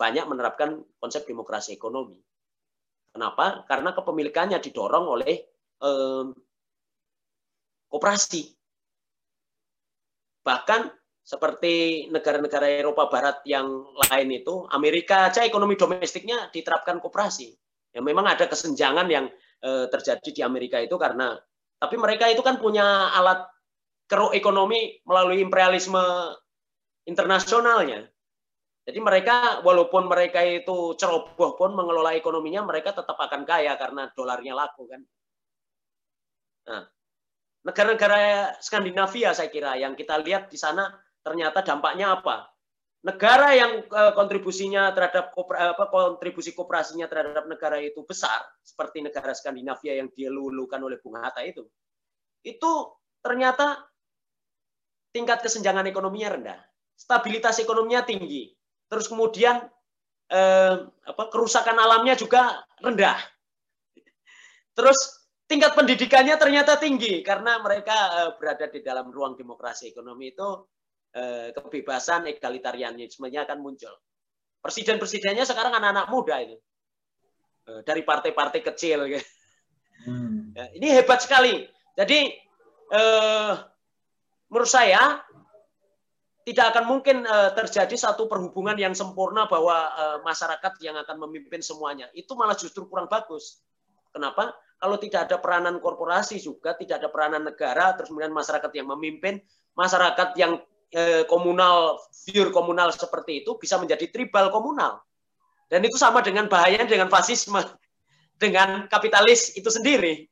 banyak 0.00 0.24
menerapkan 0.24 0.80
konsep 0.96 1.28
demokrasi 1.28 1.76
ekonomi. 1.76 2.16
Kenapa? 3.12 3.68
Karena 3.68 3.92
kepemilikannya 3.92 4.56
didorong 4.56 5.06
oleh 5.12 5.36
eh, 5.82 6.24
koperasi. 7.90 8.42
Bahkan 10.40 10.80
seperti 11.20 12.06
negara-negara 12.08 12.80
Eropa 12.80 13.12
Barat 13.12 13.44
yang 13.44 13.92
lain 14.08 14.28
itu, 14.32 14.64
Amerika 14.72 15.28
aja 15.28 15.44
ekonomi 15.44 15.76
domestiknya 15.76 16.48
diterapkan 16.48 16.96
koperasi. 17.02 17.52
Ya 17.92 18.00
memang 18.00 18.24
ada 18.24 18.48
kesenjangan 18.48 19.10
yang 19.10 19.28
eh, 19.60 19.86
terjadi 19.92 20.30
di 20.32 20.40
Amerika 20.40 20.80
itu 20.80 20.96
karena, 20.96 21.36
tapi 21.76 22.00
mereka 22.00 22.30
itu 22.30 22.40
kan 22.40 22.56
punya 22.56 23.12
alat 23.12 23.44
keruk 24.08 24.32
ekonomi 24.32 25.02
melalui 25.04 25.44
imperialisme 25.44 26.00
internasionalnya. 27.10 28.06
Jadi 28.86 28.98
mereka 29.02 29.60
walaupun 29.66 30.06
mereka 30.06 30.40
itu 30.46 30.94
ceroboh 30.94 31.58
pun 31.58 31.74
mengelola 31.74 32.14
ekonominya 32.16 32.64
mereka 32.64 32.94
tetap 32.94 33.18
akan 33.18 33.42
kaya 33.44 33.74
karena 33.76 34.08
dolarnya 34.14 34.54
laku 34.56 34.88
kan. 34.88 35.02
Nah, 36.70 36.82
negara-negara 37.66 38.56
Skandinavia 38.62 39.36
saya 39.36 39.52
kira 39.52 39.76
yang 39.76 39.98
kita 39.98 40.16
lihat 40.22 40.48
di 40.48 40.56
sana 40.56 40.88
ternyata 41.20 41.60
dampaknya 41.60 42.18
apa? 42.18 42.48
Negara 43.00 43.56
yang 43.56 43.84
eh, 43.84 44.12
kontribusinya 44.12 44.92
terhadap 44.92 45.32
apa, 45.32 45.84
kontribusi 45.88 46.52
kooperasinya 46.52 47.08
terhadap 47.08 47.48
negara 47.48 47.80
itu 47.80 48.04
besar, 48.04 48.44
seperti 48.60 49.00
negara 49.00 49.32
Skandinavia 49.32 50.00
yang 50.04 50.08
dilulukan 50.12 50.80
oleh 50.80 51.00
Bung 51.00 51.16
Hatta 51.16 51.40
itu, 51.40 51.64
itu 52.44 52.72
ternyata 53.24 53.88
tingkat 55.16 55.40
kesenjangan 55.40 55.88
ekonominya 55.88 56.28
rendah, 56.36 56.60
stabilitas 57.00 57.56
ekonominya 57.64 58.04
tinggi, 58.04 58.52
terus 58.92 59.08
kemudian 59.08 59.64
eh, 60.28 60.74
apa, 60.84 61.24
kerusakan 61.32 61.80
alamnya 61.80 62.20
juga 62.20 62.60
rendah, 62.84 63.16
terus 64.76 65.24
tingkat 65.48 65.72
pendidikannya 65.72 66.36
ternyata 66.36 66.76
tinggi 66.76 67.24
karena 67.24 67.56
mereka 67.64 67.96
eh, 68.20 68.30
berada 68.36 68.68
di 68.68 68.84
dalam 68.84 69.08
ruang 69.08 69.32
demokrasi 69.40 69.88
ekonomi 69.88 70.36
itu 70.36 70.68
Eh, 71.10 71.50
kebebasan 71.50 72.30
egalitarianismenya 72.30 73.42
akan 73.42 73.58
muncul. 73.58 73.90
Presiden-presidennya 74.62 75.42
sekarang 75.42 75.74
anak-anak 75.74 76.06
muda 76.06 76.38
itu 76.38 76.54
eh, 77.66 77.82
dari 77.82 78.06
partai-partai 78.06 78.60
kecil. 78.62 79.06
Hmm. 80.00 80.56
Ya, 80.56 80.64
ini 80.80 80.96
hebat 80.96 81.20
sekali. 81.20 81.68
Jadi 81.92 82.32
eh, 82.88 83.52
menurut 84.48 84.72
saya 84.72 85.20
tidak 86.46 86.76
akan 86.76 86.84
mungkin 86.88 87.22
eh, 87.24 87.50
terjadi 87.54 87.96
satu 87.96 88.26
perhubungan 88.26 88.76
yang 88.78 88.96
sempurna 88.96 89.46
bahwa 89.46 89.76
eh, 89.92 90.18
masyarakat 90.24 90.72
yang 90.80 90.96
akan 91.00 91.16
memimpin 91.28 91.60
semuanya. 91.60 92.08
Itu 92.16 92.36
malah 92.36 92.56
justru 92.56 92.88
kurang 92.88 93.06
bagus. 93.08 93.60
Kenapa? 94.10 94.56
Kalau 94.80 94.96
tidak 94.96 95.28
ada 95.28 95.36
peranan 95.38 95.76
korporasi 95.78 96.40
juga, 96.40 96.72
tidak 96.74 97.04
ada 97.04 97.08
peranan 97.12 97.44
negara, 97.44 97.92
terus 97.94 98.08
kemudian 98.08 98.32
masyarakat 98.32 98.72
yang 98.72 98.88
memimpin, 98.88 99.38
masyarakat 99.76 100.32
yang 100.40 100.58
Eh, 100.90 101.22
komunal, 101.30 102.02
view 102.26 102.50
komunal 102.50 102.90
seperti 102.90 103.46
itu 103.46 103.54
bisa 103.54 103.78
menjadi 103.78 104.10
tribal 104.10 104.50
komunal. 104.50 104.98
Dan 105.70 105.86
itu 105.86 105.94
sama 105.94 106.18
dengan 106.18 106.50
bahayanya 106.50 106.90
dengan 106.90 107.06
fasisme, 107.06 107.62
dengan 108.42 108.90
kapitalis 108.90 109.54
itu 109.54 109.70
sendiri. 109.70 110.26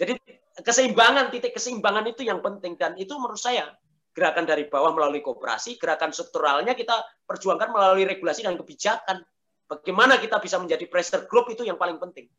Jadi 0.00 0.16
keseimbangan, 0.64 1.28
titik 1.28 1.52
keseimbangan 1.52 2.08
itu 2.08 2.24
yang 2.24 2.40
penting. 2.40 2.80
Dan 2.80 2.96
itu 2.96 3.12
menurut 3.20 3.36
saya 3.36 3.76
gerakan 4.14 4.46
dari 4.46 4.70
bawah 4.70 4.94
melalui 4.94 5.18
kooperasi, 5.20 5.74
gerakan 5.76 6.14
strukturalnya 6.14 6.78
kita 6.78 6.94
perjuangkan 7.26 7.74
melalui 7.74 8.06
regulasi 8.06 8.46
dan 8.46 8.54
kebijakan. 8.54 9.26
Bagaimana 9.66 10.22
kita 10.22 10.38
bisa 10.38 10.56
menjadi 10.62 10.86
pressure 10.86 11.26
group 11.26 11.50
itu 11.50 11.66
yang 11.66 11.74
paling 11.74 11.98
penting. 11.98 12.30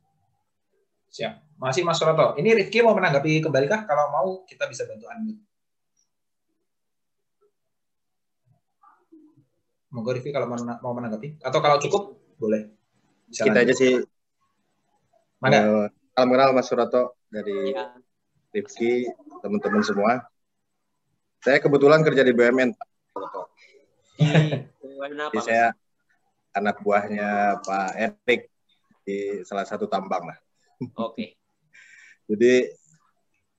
Siap. 1.11 1.60
Masih 1.60 1.84
Mas 1.84 1.99
Roto. 1.99 2.39
Ini 2.39 2.56
Rifki 2.56 2.80
mau 2.80 2.95
menanggapi 2.95 3.43
kembali 3.43 3.68
kah? 3.68 3.84
Kalau 3.84 4.06
mau 4.11 4.27
kita 4.47 4.72
bisa 4.72 4.88
bantu 4.88 5.07
unmute. 5.11 5.43
Monggo 9.95 10.11
Rifki 10.11 10.31
kalau 10.35 10.47
mau 10.84 10.91
menanggapi 10.95 11.39
atau 11.39 11.60
kalau 11.64 11.80
cukup 11.80 12.19
boleh. 12.35 12.68
Bisa 13.31 13.47
Kita 13.47 13.64
lanjut. 13.64 13.72
aja 13.72 13.73
sih. 13.76 13.93
Mana? 15.39 15.57
Uh, 15.64 15.88
salam 16.15 16.30
kenal 16.31 16.49
Mas 16.52 16.68
Surato 16.68 17.15
dari 17.31 17.72
ya. 17.72 17.95
Rifki, 18.52 19.07
teman-teman 19.39 19.84
semua. 19.84 20.35
Saya 21.46 21.62
kebetulan 21.62 22.02
kerja 22.02 22.26
di 22.26 22.34
BUMN, 22.34 22.74
Pak 22.74 22.90
Jadi 25.30 25.40
saya 25.46 25.78
anak 26.58 26.82
buahnya 26.82 27.62
Pak 27.62 27.90
Erik 27.94 28.50
di 29.06 29.46
salah 29.46 29.62
satu 29.62 29.86
tambang 29.86 30.26
lah. 30.26 30.38
Oke. 30.98 31.14
Okay. 31.14 31.30
Jadi 32.34 32.54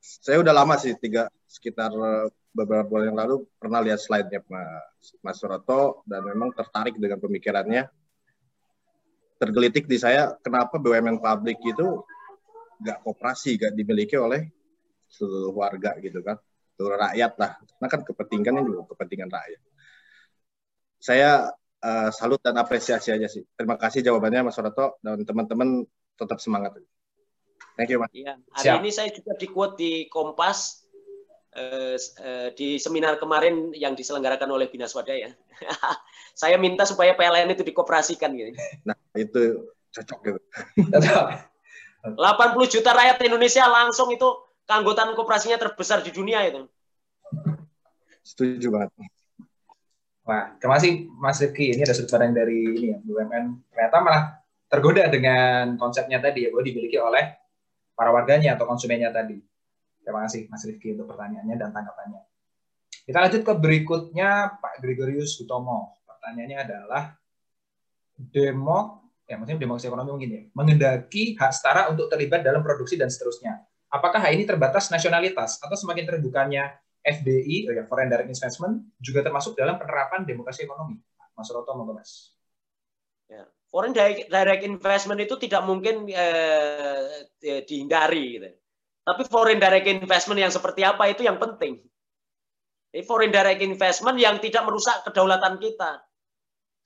saya 0.02 0.42
udah 0.42 0.50
lama 0.50 0.74
sih 0.74 0.98
tiga 0.98 1.30
sekitar 1.46 1.94
beberapa 2.50 2.82
bulan 2.90 3.14
yang 3.14 3.18
lalu 3.22 3.46
pernah 3.54 3.78
lihat 3.78 4.02
slide-nya 4.02 4.42
Mas, 4.50 5.14
Mas 5.22 5.38
Suroto 5.38 6.02
dan 6.10 6.26
memang 6.26 6.50
tertarik 6.58 6.98
dengan 6.98 7.22
pemikirannya. 7.22 7.86
Tergelitik 9.38 9.86
di 9.86 10.02
saya 10.02 10.34
kenapa 10.42 10.82
BUMN 10.82 11.22
publik 11.22 11.62
itu 11.62 12.02
nggak 12.82 13.06
kooperasi, 13.06 13.62
nggak 13.62 13.78
dimiliki 13.78 14.18
oleh 14.18 14.50
seluruh 15.06 15.54
warga 15.54 15.94
gitu 16.02 16.18
kan, 16.26 16.34
seluruh 16.76 17.00
rakyat 17.00 17.32
lah. 17.40 17.50
Karena 17.56 17.88
kan 17.88 18.00
kepentingannya 18.04 18.62
juga 18.68 18.82
kepentingan 18.94 19.30
rakyat. 19.32 19.62
Saya 20.96 21.30
uh, 21.82 22.10
salut 22.12 22.40
dan 22.44 22.56
apresiasi 22.60 23.10
aja 23.10 23.26
sih. 23.26 23.42
Terima 23.56 23.80
kasih 23.80 24.04
jawabannya 24.04 24.48
Mas 24.48 24.56
Suroto 24.56 25.00
dan 25.00 25.24
teman-teman 25.24 25.84
tetap 26.16 26.38
semangat. 26.38 26.76
Thank 27.76 27.92
you, 27.92 28.00
Mas. 28.00 28.12
Iya, 28.12 28.40
hari 28.52 28.64
Siap. 28.64 28.80
ini 28.80 28.90
saya 28.92 29.08
juga 29.12 29.32
di 29.36 29.46
quote 29.52 29.74
di 29.76 29.92
Kompas 30.08 30.86
Eh, 31.56 31.96
eh, 31.96 32.48
di 32.52 32.76
seminar 32.76 33.16
kemarin 33.16 33.72
yang 33.72 33.96
diselenggarakan 33.96 34.52
oleh 34.52 34.68
Bina 34.68 34.84
Swadaya. 34.84 35.32
saya 36.36 36.60
minta 36.60 36.84
supaya 36.84 37.16
PLN 37.16 37.48
itu 37.56 37.64
dikoperasikan 37.64 38.36
gitu. 38.36 38.52
Nah, 38.84 38.92
itu 39.16 39.64
cocok 39.88 40.18
gitu. 40.20 40.40
80 42.20 42.20
juta 42.68 42.92
rakyat 42.92 43.18
Indonesia 43.24 43.64
langsung 43.72 44.12
itu 44.12 44.28
keanggotaan 44.66 45.14
koperasinya 45.14 45.56
terbesar 45.56 46.02
di 46.02 46.10
dunia 46.10 46.42
itu. 46.44 46.66
Setuju 48.26 48.68
banget. 48.74 48.90
Wah, 50.26 50.58
terima 50.58 50.74
kasih 50.82 51.06
Mas 51.22 51.38
Rifki. 51.38 51.70
Ini 51.78 51.86
ada 51.86 51.94
sudut 51.94 52.10
pandang 52.10 52.34
dari 52.34 52.66
ini 52.66 52.86
ya, 52.90 52.98
BUMN. 52.98 53.70
Ternyata 53.70 53.96
malah 54.02 54.24
tergoda 54.66 55.06
dengan 55.06 55.78
konsepnya 55.78 56.18
tadi 56.18 56.46
ya, 56.46 56.48
bahwa 56.50 56.66
dimiliki 56.66 56.98
oleh 56.98 57.24
para 57.94 58.10
warganya 58.10 58.58
atau 58.58 58.66
konsumennya 58.66 59.14
tadi. 59.14 59.38
Terima 60.02 60.26
kasih 60.26 60.50
Mas 60.50 60.66
Rifki 60.66 60.98
untuk 60.98 61.14
pertanyaannya 61.14 61.54
dan 61.54 61.70
tanggapannya. 61.70 62.22
Kita 63.06 63.22
lanjut 63.22 63.42
ke 63.46 63.52
berikutnya 63.54 64.58
Pak 64.58 64.82
Gregorius 64.82 65.38
Hutomo. 65.38 65.94
Pertanyaannya 66.02 66.58
adalah 66.58 67.14
demo 68.18 69.06
ya 69.26 69.34
maksudnya 69.36 69.58
demokrasi 69.58 69.86
ekonomi 69.90 70.10
mungkin 70.14 70.30
ya, 70.30 70.42
mengendaki 70.54 71.34
hak 71.34 71.50
setara 71.50 71.90
untuk 71.90 72.06
terlibat 72.06 72.46
dalam 72.46 72.62
produksi 72.62 72.94
dan 72.94 73.10
seterusnya. 73.10 73.58
Apakah 73.96 74.20
hal 74.20 74.36
ini 74.36 74.44
terbatas 74.44 74.92
nasionalitas 74.92 75.56
atau 75.58 75.72
semakin 75.72 76.04
terbukanya 76.04 76.76
FDI, 77.00 77.70
oh 77.70 77.72
ya, 77.72 77.84
Foreign 77.88 78.12
Direct 78.12 78.28
Investment, 78.28 78.92
juga 79.00 79.24
termasuk 79.24 79.56
dalam 79.56 79.80
penerapan 79.80 80.28
demokrasi 80.28 80.68
ekonomi? 80.68 81.00
Mas 81.32 81.48
Roto, 81.48 81.72
monggo 81.72 81.96
Mas. 81.96 82.36
Ya. 83.26 83.48
Foreign 83.72 83.96
Direct 84.28 84.62
Investment 84.62 85.20
itu 85.24 85.34
tidak 85.40 85.64
mungkin 85.64 86.08
eh, 86.12 87.26
dihindari. 87.64 88.24
Gitu. 88.36 88.48
Tapi 89.06 89.22
foreign 89.30 89.62
direct 89.62 89.86
investment 89.86 90.42
yang 90.42 90.50
seperti 90.50 90.82
apa 90.82 91.06
itu 91.06 91.22
yang 91.22 91.38
penting. 91.38 91.78
Jadi 92.90 93.06
foreign 93.06 93.30
direct 93.30 93.62
investment 93.62 94.18
yang 94.18 94.42
tidak 94.42 94.66
merusak 94.66 95.06
kedaulatan 95.06 95.62
kita. 95.62 96.02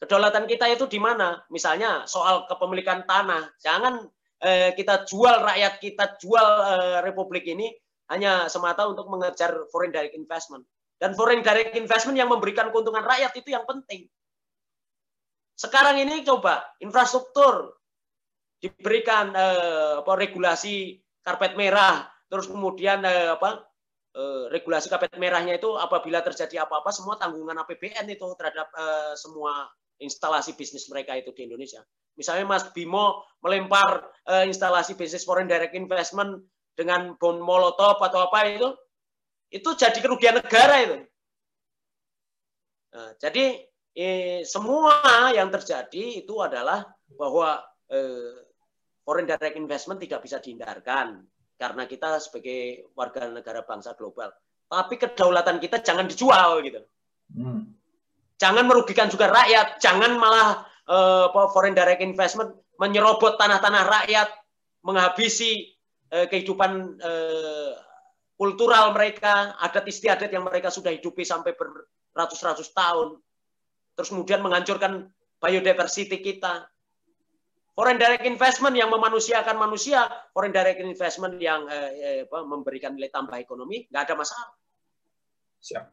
Kedaulatan 0.05 0.45
kita 0.45 0.69
itu 0.69 0.85
di 0.85 1.01
mana? 1.01 1.41
Misalnya 1.49 2.05
soal 2.05 2.45
kepemilikan 2.45 3.09
tanah. 3.09 3.57
Jangan 3.65 4.05
eh, 4.41 4.71
kita 4.75 5.05
jual 5.05 5.45
rakyat 5.45 5.75
kita, 5.79 6.05
jual 6.17 6.49
eh, 6.65 6.99
republik 7.05 7.45
ini 7.47 7.71
hanya 8.11 8.51
semata 8.51 8.89
untuk 8.91 9.07
mengejar 9.07 9.71
foreign 9.71 9.95
direct 9.95 10.17
investment. 10.17 10.67
Dan 11.01 11.17
foreign 11.17 11.41
direct 11.41 11.79
investment 11.79 12.19
yang 12.19 12.29
memberikan 12.29 12.69
keuntungan 12.69 13.01
rakyat 13.01 13.33
itu 13.39 13.55
yang 13.55 13.65
penting. 13.65 14.05
Sekarang 15.57 15.97
ini 16.01 16.25
coba 16.25 16.65
infrastruktur 16.81 17.77
diberikan 18.61 19.33
eh, 19.33 20.05
regulasi 20.05 21.01
karpet 21.25 21.57
merah, 21.57 22.09
terus 22.29 22.49
kemudian 22.49 23.05
eh, 23.05 23.33
apa 23.33 23.65
eh, 24.17 24.45
regulasi 24.53 24.89
karpet 24.93 25.17
merahnya 25.17 25.57
itu 25.57 25.77
apabila 25.77 26.21
terjadi 26.25 26.65
apa-apa 26.69 26.91
semua 26.93 27.17
tanggungan 27.17 27.57
APBN 27.65 28.09
itu 28.12 28.27
terhadap 28.37 28.69
eh, 28.73 29.12
semua 29.17 29.69
instalasi 30.01 30.57
bisnis 30.57 30.89
mereka 30.89 31.15
itu 31.15 31.31
di 31.37 31.47
Indonesia. 31.47 31.85
Misalnya 32.17 32.49
Mas 32.49 32.69
Bimo 32.73 33.25
melempar 33.45 34.05
eh, 34.27 34.49
instalasi 34.49 34.97
bisnis 34.97 35.25
foreign 35.25 35.47
direct 35.47 35.77
investment 35.77 36.43
dengan 36.75 37.15
bom 37.21 37.39
molotov 37.39 38.01
atau 38.01 38.29
apa 38.29 38.49
itu, 38.49 38.69
itu 39.53 39.69
jadi 39.77 39.99
kerugian 40.01 40.41
negara 40.41 40.77
itu. 40.81 40.97
Nah, 42.91 43.11
jadi 43.21 43.63
eh, 43.95 44.43
semua 44.43 45.31
yang 45.31 45.53
terjadi 45.53 46.25
itu 46.25 46.35
adalah 46.41 46.83
bahwa 47.15 47.63
eh, 47.93 48.49
foreign 49.05 49.29
direct 49.29 49.57
investment 49.57 50.01
tidak 50.01 50.25
bisa 50.25 50.41
dihindarkan 50.41 51.23
karena 51.61 51.85
kita 51.85 52.17
sebagai 52.17 52.89
warga 52.97 53.29
negara 53.29 53.61
bangsa 53.63 53.93
global. 53.93 54.33
Tapi 54.71 54.95
kedaulatan 54.97 55.59
kita 55.61 55.83
jangan 55.83 56.07
dijual 56.09 56.63
gitu. 56.63 56.81
Hmm. 57.35 57.80
Jangan 58.41 58.65
merugikan 58.65 59.12
juga 59.12 59.29
rakyat, 59.29 59.85
jangan 59.85 60.17
malah 60.17 60.65
uh, 60.89 61.29
foreign 61.53 61.77
direct 61.77 62.01
investment 62.01 62.57
menyerobot 62.81 63.37
tanah-tanah 63.37 63.85
rakyat, 63.85 64.29
menghabisi 64.81 65.77
uh, 66.09 66.25
kehidupan 66.25 66.97
uh, 67.05 67.77
kultural 68.41 68.97
mereka, 68.97 69.61
adat 69.61 69.85
istiadat 69.85 70.33
yang 70.33 70.49
mereka 70.49 70.73
sudah 70.73 70.89
hidupi 70.89 71.21
sampai 71.21 71.53
beratus-ratus 72.17 72.73
tahun. 72.73 73.21
terus 73.91 74.17
kemudian 74.17 74.41
menghancurkan 74.41 75.12
biodiversity 75.45 76.25
kita. 76.25 76.65
Foreign 77.77 78.01
direct 78.01 78.25
investment 78.25 78.73
yang 78.73 78.89
memanusiakan 78.89 79.61
manusia, 79.61 80.09
foreign 80.33 80.57
direct 80.57 80.81
investment 80.81 81.37
yang 81.37 81.69
eh, 81.69 82.25
eh, 82.25 82.45
memberikan 82.45 82.97
nilai 82.97 83.12
tambah 83.12 83.37
ekonomi, 83.37 83.85
nggak 83.93 84.03
ada 84.09 84.15
masalah. 84.17 84.57
Siap. 85.61 85.85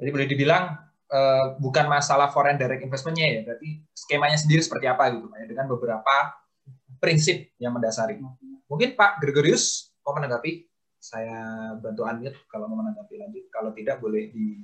Jadi 0.00 0.08
boleh 0.12 0.28
dibilang 0.28 0.89
eh, 1.10 1.46
bukan 1.58 1.90
masalah 1.90 2.30
foreign 2.30 2.56
direct 2.56 2.86
investmentnya 2.86 3.26
ya, 3.26 3.40
berarti 3.42 3.82
skemanya 3.92 4.38
sendiri 4.38 4.62
seperti 4.62 4.86
apa 4.86 5.10
gitu, 5.10 5.26
ya, 5.34 5.46
dengan 5.50 5.66
beberapa 5.66 6.38
prinsip 7.02 7.50
yang 7.58 7.74
mendasari. 7.74 8.22
Mungkin 8.70 8.94
Pak 8.94 9.18
Gregorius 9.18 9.90
mau 10.06 10.14
menanggapi? 10.14 10.70
Saya 11.00 11.72
bantu 11.80 12.04
unmute 12.04 12.44
kalau 12.44 12.68
mau 12.68 12.84
menanggapi 12.84 13.16
lanjut. 13.16 13.44
Kalau 13.48 13.72
tidak 13.72 14.04
boleh 14.04 14.28
di 14.28 14.60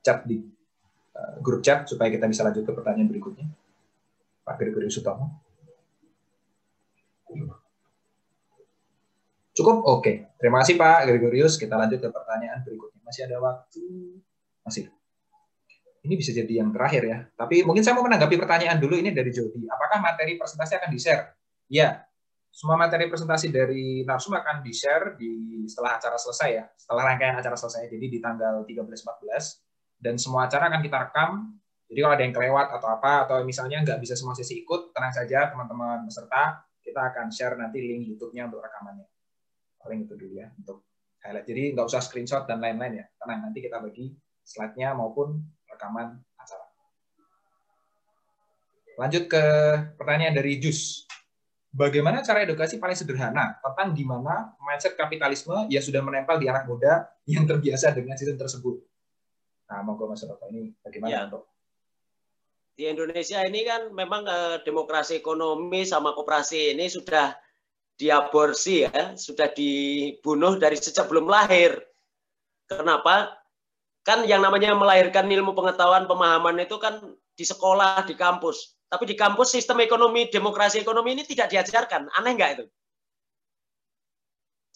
chat 0.00 0.24
di 0.24 0.40
uh, 1.12 1.36
grup 1.44 1.60
chat 1.60 1.84
supaya 1.84 2.08
kita 2.08 2.24
bisa 2.24 2.40
lanjut 2.40 2.64
ke 2.64 2.72
pertanyaan 2.72 3.04
berikutnya. 3.12 3.46
Pak 4.48 4.56
Gregory 4.56 4.88
Sutomo. 4.88 5.44
Cukup? 9.52 9.84
Oke. 9.84 10.32
Terima 10.40 10.64
kasih 10.64 10.80
Pak 10.80 11.04
Gregorius. 11.04 11.60
Kita 11.60 11.76
lanjut 11.76 12.00
ke 12.00 12.08
pertanyaan 12.08 12.64
berikutnya. 12.64 13.04
Masih 13.04 13.28
ada 13.28 13.44
waktu? 13.44 13.84
Masih. 14.68 14.92
Ini 16.04 16.14
bisa 16.14 16.30
jadi 16.36 16.60
yang 16.60 16.70
terakhir 16.70 17.02
ya. 17.08 17.18
Tapi 17.32 17.64
mungkin 17.64 17.80
saya 17.80 17.96
mau 17.96 18.04
menanggapi 18.04 18.36
pertanyaan 18.36 18.76
dulu 18.76 19.00
ini 19.00 19.16
dari 19.16 19.32
Jody. 19.32 19.64
Apakah 19.64 19.98
materi 20.04 20.36
presentasi 20.36 20.76
akan 20.76 20.90
di-share? 20.92 21.22
Ya. 21.72 22.04
Semua 22.52 22.76
materi 22.76 23.08
presentasi 23.08 23.48
dari 23.48 24.04
Narsum 24.04 24.36
akan 24.36 24.60
di-share 24.60 25.16
di 25.16 25.64
setelah 25.64 25.96
acara 25.96 26.20
selesai 26.20 26.50
ya. 26.52 26.64
Setelah 26.76 27.12
rangkaian 27.12 27.36
acara 27.40 27.56
selesai. 27.56 27.88
Jadi 27.88 28.06
di 28.12 28.18
tanggal 28.20 28.62
13-14 28.68 30.04
dan 30.04 30.14
semua 30.20 30.46
acara 30.46 30.68
akan 30.70 30.80
kita 30.84 30.96
rekam. 31.08 31.30
Jadi 31.88 31.98
kalau 32.04 32.14
ada 32.14 32.24
yang 32.24 32.34
kelewat 32.36 32.66
atau 32.68 32.88
apa, 32.92 33.12
atau 33.24 33.36
misalnya 33.48 33.80
nggak 33.80 33.98
bisa 34.04 34.12
semua 34.12 34.36
sesi 34.36 34.60
ikut, 34.60 34.92
tenang 34.92 35.08
saja 35.08 35.48
teman-teman 35.48 36.04
peserta, 36.04 36.68
kita 36.84 37.00
akan 37.00 37.32
share 37.32 37.56
nanti 37.56 37.80
link 37.80 38.04
YouTube-nya 38.12 38.44
untuk 38.44 38.60
rekamannya. 38.60 39.08
Paling 39.80 40.04
itu 40.04 40.12
dulu 40.12 40.36
ya, 40.36 40.52
untuk 40.52 40.84
highlight. 41.24 41.48
Jadi 41.48 41.62
nggak 41.72 41.86
usah 41.88 42.04
screenshot 42.04 42.44
dan 42.44 42.60
lain-lain 42.60 43.00
ya. 43.00 43.06
Tenang, 43.16 43.48
nanti 43.48 43.58
kita 43.64 43.80
bagi 43.80 44.12
slide-nya 44.48 44.96
maupun 44.96 45.44
rekaman 45.68 46.16
acara. 46.40 46.64
Lanjut 48.96 49.28
ke 49.28 49.44
pertanyaan 50.00 50.32
dari 50.32 50.56
Jus. 50.56 51.04
Bagaimana 51.68 52.24
cara 52.24 52.48
edukasi 52.48 52.80
paling 52.80 52.96
sederhana 52.96 53.60
tentang 53.60 53.92
di 53.92 54.00
mana 54.00 54.56
mindset 54.64 54.96
kapitalisme 54.96 55.68
yang 55.68 55.84
sudah 55.84 56.00
menempel 56.00 56.40
di 56.40 56.48
anak 56.48 56.64
muda 56.64 57.12
yang 57.28 57.44
terbiasa 57.44 57.92
dengan 57.92 58.16
sistem 58.16 58.40
tersebut? 58.40 58.80
Nah, 59.68 59.84
monggo 59.84 60.08
Mas 60.08 60.24
Roto 60.24 60.48
ini 60.48 60.72
bagaimana 60.80 61.12
ya. 61.12 61.20
untuk 61.28 61.44
di 62.78 62.86
Indonesia 62.86 63.42
ini 63.42 63.66
kan 63.66 63.90
memang 63.90 64.22
eh, 64.22 64.56
demokrasi 64.62 65.18
ekonomi 65.18 65.82
sama 65.82 66.14
koperasi 66.14 66.78
ini 66.78 66.86
sudah 66.86 67.34
diaborsi 67.98 68.86
ya, 68.86 69.18
sudah 69.18 69.50
dibunuh 69.50 70.54
dari 70.54 70.78
sejak 70.78 71.10
belum 71.10 71.26
lahir. 71.26 71.74
Kenapa? 72.70 73.34
Kan 74.08 74.24
yang 74.24 74.40
namanya 74.40 74.72
melahirkan 74.72 75.28
ilmu 75.28 75.52
pengetahuan 75.52 76.08
pemahaman 76.08 76.56
itu 76.64 76.80
kan 76.80 76.96
di 77.36 77.44
sekolah, 77.44 78.08
di 78.08 78.16
kampus. 78.16 78.80
Tapi 78.88 79.04
di 79.04 79.12
kampus 79.12 79.52
sistem 79.52 79.84
ekonomi, 79.84 80.32
demokrasi 80.32 80.80
ekonomi 80.80 81.12
ini 81.12 81.28
tidak 81.28 81.52
diajarkan. 81.52 82.08
Aneh 82.16 82.32
nggak 82.32 82.50
itu? 82.56 82.64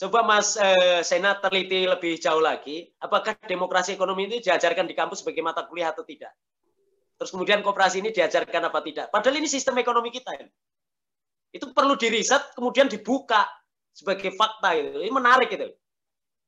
Coba 0.04 0.20
Mas 0.20 0.60
eh, 0.60 1.00
Sena 1.00 1.40
teliti 1.40 1.88
lebih 1.88 2.20
jauh 2.20 2.44
lagi, 2.44 2.92
apakah 3.00 3.32
demokrasi 3.48 3.96
ekonomi 3.96 4.28
ini 4.28 4.36
diajarkan 4.44 4.84
di 4.84 4.92
kampus 4.92 5.24
sebagai 5.24 5.40
mata 5.40 5.64
kuliah 5.64 5.96
atau 5.96 6.04
tidak? 6.04 6.36
Terus 7.16 7.32
kemudian 7.32 7.64
kooperasi 7.64 8.04
ini 8.04 8.12
diajarkan 8.12 8.68
apa 8.68 8.84
tidak? 8.84 9.09
Padahal 9.09 9.40
ini 9.40 9.48
sistem 9.48 9.80
ekonomi 9.80 10.12
kita. 10.12 10.28
Ya. 10.36 10.50
Itu 11.56 11.72
perlu 11.72 11.96
diriset, 11.96 12.52
kemudian 12.52 12.90
dibuka 12.90 13.48
sebagai 13.96 14.34
fakta. 14.36 14.76
Gitu. 14.76 15.00
Ini 15.00 15.12
menarik 15.14 15.48
itu. 15.54 15.72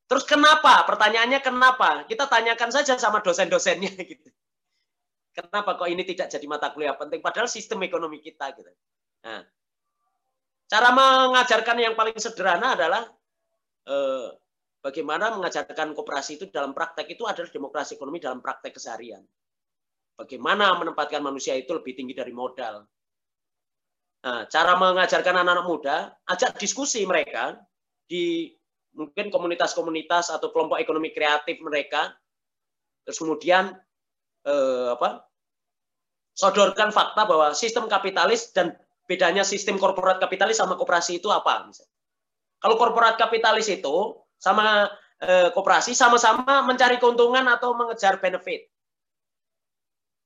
Terus 0.05 0.25
kenapa? 0.29 0.85
Pertanyaannya 0.85 1.41
kenapa? 1.41 2.05
Kita 2.05 2.29
tanyakan 2.29 2.71
saja 2.71 3.01
sama 3.01 3.25
dosen-dosennya 3.25 3.93
gitu. 4.13 4.29
Kenapa 5.35 5.75
kok 5.75 5.91
ini 5.91 6.07
tidak 6.07 6.31
jadi 6.31 6.47
mata 6.47 6.71
kuliah 6.71 6.95
penting? 6.95 7.19
Padahal 7.19 7.51
sistem 7.51 7.83
ekonomi 7.83 8.23
kita 8.23 8.55
gitu. 8.55 8.71
Nah, 9.27 9.43
cara 10.71 10.89
mengajarkan 10.95 11.77
yang 11.83 11.95
paling 11.99 12.15
sederhana 12.15 12.79
adalah 12.79 13.03
eh, 13.91 14.29
bagaimana 14.79 15.35
mengajarkan 15.35 15.97
kooperasi 15.97 16.39
itu 16.39 16.45
dalam 16.55 16.71
praktek 16.71 17.19
itu 17.19 17.27
adalah 17.27 17.51
demokrasi 17.51 17.99
ekonomi 17.99 18.23
dalam 18.23 18.39
praktek 18.39 18.79
keseharian. 18.79 19.25
Bagaimana 20.15 20.79
menempatkan 20.79 21.19
manusia 21.19 21.59
itu 21.59 21.75
lebih 21.75 21.99
tinggi 21.99 22.15
dari 22.15 22.31
modal. 22.31 22.87
Nah, 24.25 24.47
cara 24.47 24.79
mengajarkan 24.79 25.43
anak-anak 25.43 25.67
muda, 25.67 25.97
ajak 26.31 26.57
diskusi 26.63 27.03
mereka 27.05 27.59
di 28.07 28.55
mungkin 28.95 29.29
komunitas-komunitas 29.29 30.31
atau 30.31 30.51
kelompok 30.55 30.79
ekonomi 30.79 31.11
kreatif 31.11 31.59
mereka, 31.61 32.15
terus 33.05 33.19
kemudian 33.21 33.75
eh, 34.47 34.89
apa? 34.95 35.27
sodorkan 36.35 36.91
fakta 36.91 37.31
bahwa 37.31 37.55
sistem 37.55 37.87
kapitalis 37.87 38.51
dan 38.51 38.75
bedanya 39.07 39.47
sistem 39.47 39.79
korporat 39.79 40.19
kapitalis 40.19 40.59
sama 40.59 40.75
koperasi 40.75 41.23
itu 41.23 41.31
apa. 41.31 41.71
Kalau 42.59 42.75
korporat 42.75 43.15
kapitalis 43.15 43.71
itu 43.71 44.19
sama 44.41 44.91
eh, 45.23 45.55
koperasi 45.55 45.95
sama-sama 45.95 46.67
mencari 46.67 46.99
keuntungan 46.99 47.47
atau 47.47 47.79
mengejar 47.79 48.19
benefit. 48.19 48.67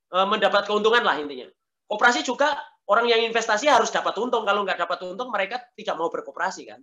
Eh, 0.08 0.26
mendapat 0.26 0.64
keuntungan 0.64 1.04
lah 1.04 1.20
intinya. 1.20 1.44
Koperasi 1.84 2.24
juga 2.24 2.56
orang 2.88 3.08
yang 3.12 3.20
investasi 3.28 3.68
harus 3.68 3.92
dapat 3.92 4.16
untung. 4.16 4.48
Kalau 4.48 4.64
nggak 4.64 4.80
dapat 4.80 4.98
untung, 5.04 5.28
mereka 5.28 5.60
tidak 5.76 5.94
mau 6.00 6.08
berkoperasi 6.08 6.64
kan. 6.64 6.80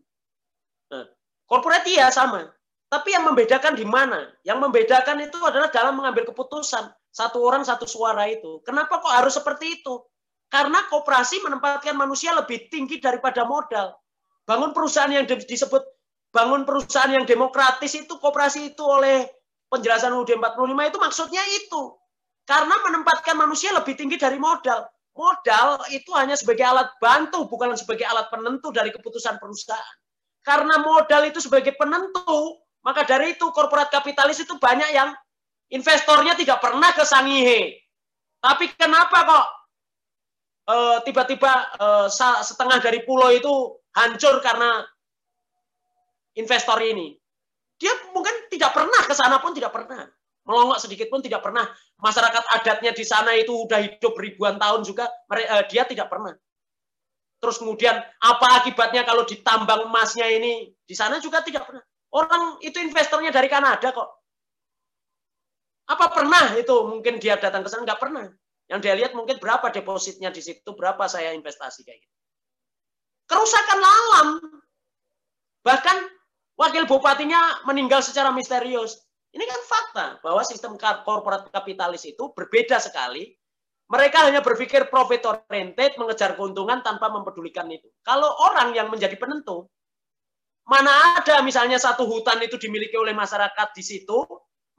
Nah, 0.93 1.05
korporat 1.49 1.85
iya 1.87 2.09
sama. 2.09 2.49
Tapi 2.85 3.17
yang 3.17 3.25
membedakan 3.25 3.73
di 3.73 3.83
mana? 3.83 4.29
Yang 4.45 4.59
membedakan 4.61 5.17
itu 5.25 5.37
adalah 5.41 5.73
dalam 5.73 5.97
mengambil 5.97 6.29
keputusan. 6.29 6.85
Satu 7.09 7.41
orang 7.41 7.65
satu 7.65 7.87
suara 7.89 8.27
itu. 8.29 8.61
Kenapa 8.61 9.01
kok 9.01 9.09
harus 9.09 9.33
seperti 9.33 9.81
itu? 9.81 10.03
Karena 10.51 10.85
koperasi 10.87 11.41
menempatkan 11.41 11.97
manusia 11.97 12.31
lebih 12.37 12.69
tinggi 12.69 13.01
daripada 13.01 13.43
modal. 13.43 13.97
Bangun 14.45 14.71
perusahaan 14.71 15.09
yang 15.09 15.25
disebut 15.25 15.81
bangun 16.29 16.67
perusahaan 16.67 17.09
yang 17.09 17.25
demokratis 17.25 17.95
itu 17.97 18.19
kooperasi 18.19 18.75
itu 18.75 18.83
oleh 18.85 19.25
penjelasan 19.71 20.13
UUD 20.13 20.37
45 20.37 20.91
itu 20.91 20.97
maksudnya 21.01 21.43
itu. 21.65 21.97
Karena 22.45 22.77
menempatkan 22.85 23.33
manusia 23.33 23.73
lebih 23.73 23.97
tinggi 23.97 24.21
dari 24.21 24.37
modal. 24.37 24.85
Modal 25.15 25.81
itu 25.89 26.11
hanya 26.13 26.37
sebagai 26.37 26.67
alat 26.67 26.93
bantu, 27.01 27.49
bukan 27.49 27.73
sebagai 27.73 28.05
alat 28.05 28.29
penentu 28.29 28.69
dari 28.69 28.93
keputusan 28.93 29.41
perusahaan. 29.41 29.97
Karena 30.45 30.77
modal 30.77 31.25
itu 31.25 31.41
sebagai 31.41 31.73
penentu, 31.73 32.61
maka 32.85 33.01
dari 33.01 33.33
itu 33.33 33.49
korporat 33.49 33.89
kapitalis 33.89 34.45
itu 34.45 34.61
banyak 34.61 34.93
yang 34.93 35.09
investornya 35.73 36.37
tidak 36.37 36.61
pernah 36.61 36.93
ke 36.93 37.01
Sangihe. 37.01 37.81
Tapi 38.37 38.69
kenapa 38.77 39.17
kok 39.25 39.45
eh, 40.69 40.97
tiba-tiba 41.01 41.51
uh, 41.81 42.07
setengah 42.45 42.77
dari 42.77 43.01
pulau 43.01 43.33
itu 43.33 43.73
hancur 43.97 44.37
karena 44.45 44.85
investor 46.37 46.77
ini. 46.85 47.17
Dia 47.81 47.91
mungkin 48.13 48.45
tidak 48.53 48.71
pernah 48.71 49.01
ke 49.01 49.17
sana 49.17 49.41
pun 49.41 49.57
tidak 49.57 49.73
pernah. 49.73 50.05
Melongok 50.45 50.77
sedikit 50.77 51.09
pun 51.09 51.25
tidak 51.25 51.41
pernah. 51.41 51.65
Masyarakat 51.97 52.43
adatnya 52.61 52.93
di 52.93 53.01
sana 53.01 53.33
itu 53.33 53.65
udah 53.65 53.81
hidup 53.81 54.13
ribuan 54.13 54.61
tahun 54.61 54.85
juga, 54.85 55.09
eh, 55.33 55.65
dia 55.73 55.89
tidak 55.89 56.05
pernah. 56.05 56.37
Terus 57.45 57.61
kemudian 57.61 57.93
apa 58.01 58.47
akibatnya 58.57 59.05
kalau 59.05 59.21
ditambang 59.21 59.85
emasnya 59.85 60.25
ini 60.25 60.73
di 60.81 60.95
sana 60.97 61.21
juga 61.21 61.45
tidak 61.45 61.69
pernah. 61.69 61.85
Orang 62.09 62.57
itu 62.65 62.81
investornya 62.81 63.29
dari 63.29 63.45
Kanada 63.45 63.93
kok. 63.93 64.09
Apa 65.85 66.09
pernah 66.09 66.57
itu 66.57 66.73
mungkin 66.89 67.21
dia 67.21 67.37
datang 67.37 67.61
ke 67.61 67.69
sana? 67.69 67.85
Nggak 67.85 68.01
pernah. 68.01 68.25
Yang 68.65 68.79
dia 68.81 68.93
lihat 68.97 69.11
mungkin 69.13 69.37
berapa 69.37 69.69
depositnya 69.69 70.33
di 70.33 70.41
situ, 70.41 70.73
berapa 70.73 71.05
saya 71.05 71.37
investasi 71.37 71.85
kayak 71.85 72.01
gitu 72.01 72.15
kerusakan 73.29 73.79
alam. 73.81 74.27
Bahkan 75.65 75.97
wakil 76.57 76.85
bupatinya 76.85 77.65
meninggal 77.65 78.05
secara 78.05 78.29
misterius. 78.29 79.01
Ini 79.35 79.43
kan 79.43 79.61
fakta 79.67 80.05
bahwa 80.23 80.41
sistem 80.47 80.79
korporat 80.79 81.51
kapitalis 81.51 82.07
itu 82.07 82.31
berbeda 82.31 82.79
sekali. 82.79 83.35
Mereka 83.85 84.17
hanya 84.25 84.41
berpikir 84.41 84.89
profit 84.89 85.21
oriented, 85.29 85.93
mengejar 86.01 86.33
keuntungan 86.33 86.81
tanpa 86.81 87.13
mempedulikan 87.13 87.69
itu. 87.69 87.85
Kalau 88.01 88.33
orang 88.49 88.73
yang 88.73 88.89
menjadi 88.89 89.13
penentu, 89.13 89.69
mana 90.65 91.21
ada 91.21 91.45
misalnya 91.45 91.77
satu 91.77 92.09
hutan 92.09 92.41
itu 92.41 92.57
dimiliki 92.57 92.97
oleh 92.97 93.13
masyarakat 93.13 93.77
di 93.77 93.83
situ 93.85 94.25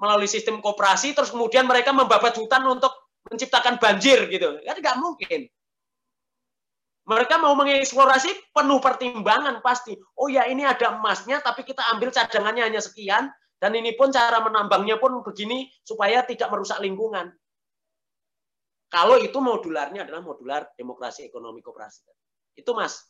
melalui 0.03 0.27
sistem 0.27 0.59
koperasi, 0.59 1.15
terus 1.15 1.31
kemudian 1.31 1.71
mereka 1.71 1.95
membabat 1.95 2.35
hutan 2.35 2.67
untuk 2.67 2.91
menciptakan 3.31 3.79
banjir 3.79 4.27
gitu. 4.27 4.59
Kan 4.67 4.77
nggak 4.83 4.99
mungkin. 4.99 5.47
Mereka 7.07 7.39
mau 7.39 7.55
mengeksplorasi 7.55 8.51
penuh 8.51 8.83
pertimbangan 8.83 9.63
pasti. 9.63 9.95
Oh 10.19 10.27
ya 10.27 10.51
ini 10.51 10.67
ada 10.67 10.99
emasnya, 10.99 11.39
tapi 11.39 11.63
kita 11.63 11.79
ambil 11.95 12.11
cadangannya 12.11 12.67
hanya 12.67 12.83
sekian. 12.83 13.31
Dan 13.57 13.73
ini 13.73 13.95
pun 13.97 14.11
cara 14.13 14.43
menambangnya 14.43 15.01
pun 15.01 15.23
begini 15.23 15.71
supaya 15.87 16.27
tidak 16.27 16.51
merusak 16.51 16.77
lingkungan. 16.83 17.31
Kalau 18.97 19.21
itu 19.21 19.37
modularnya 19.45 20.09
adalah 20.09 20.25
modular 20.25 20.73
demokrasi 20.73 21.29
ekonomi 21.29 21.61
kooperasi. 21.61 22.01
Itu 22.57 22.73
Mas. 22.73 23.05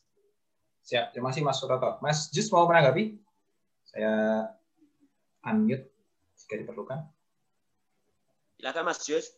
Siap, 0.82 1.14
terima 1.14 1.30
kasih 1.30 1.46
Mas 1.46 1.62
Suroto. 1.62 2.02
Mas 2.02 2.26
Jus 2.34 2.50
mau 2.50 2.66
menanggapi? 2.66 3.14
Saya 3.86 4.50
unmute 5.46 5.86
jika 6.42 6.58
diperlukan. 6.58 7.06
Silakan 8.58 8.82
Mas 8.82 8.98
Jus. 9.06 9.30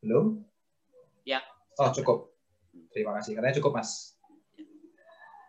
Belum? 0.00 0.40
Ya. 1.28 1.44
Oh, 1.76 1.92
cukup. 1.92 2.32
Terima 2.96 3.12
kasih. 3.20 3.36
Katanya 3.36 3.60
cukup, 3.60 3.84
Mas. 3.84 4.16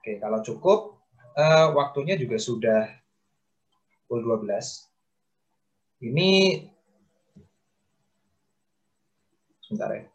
Oke, 0.03 0.19
kalau 0.19 0.43
cukup, 0.43 0.99
uh, 1.39 1.71
waktunya 1.71 2.19
juga 2.19 2.35
sudah 2.35 2.91
pukul 4.11 4.43
12. 4.43 4.96
Ini 5.97 6.29
sebentar 9.65 9.89
ya. 9.97 10.05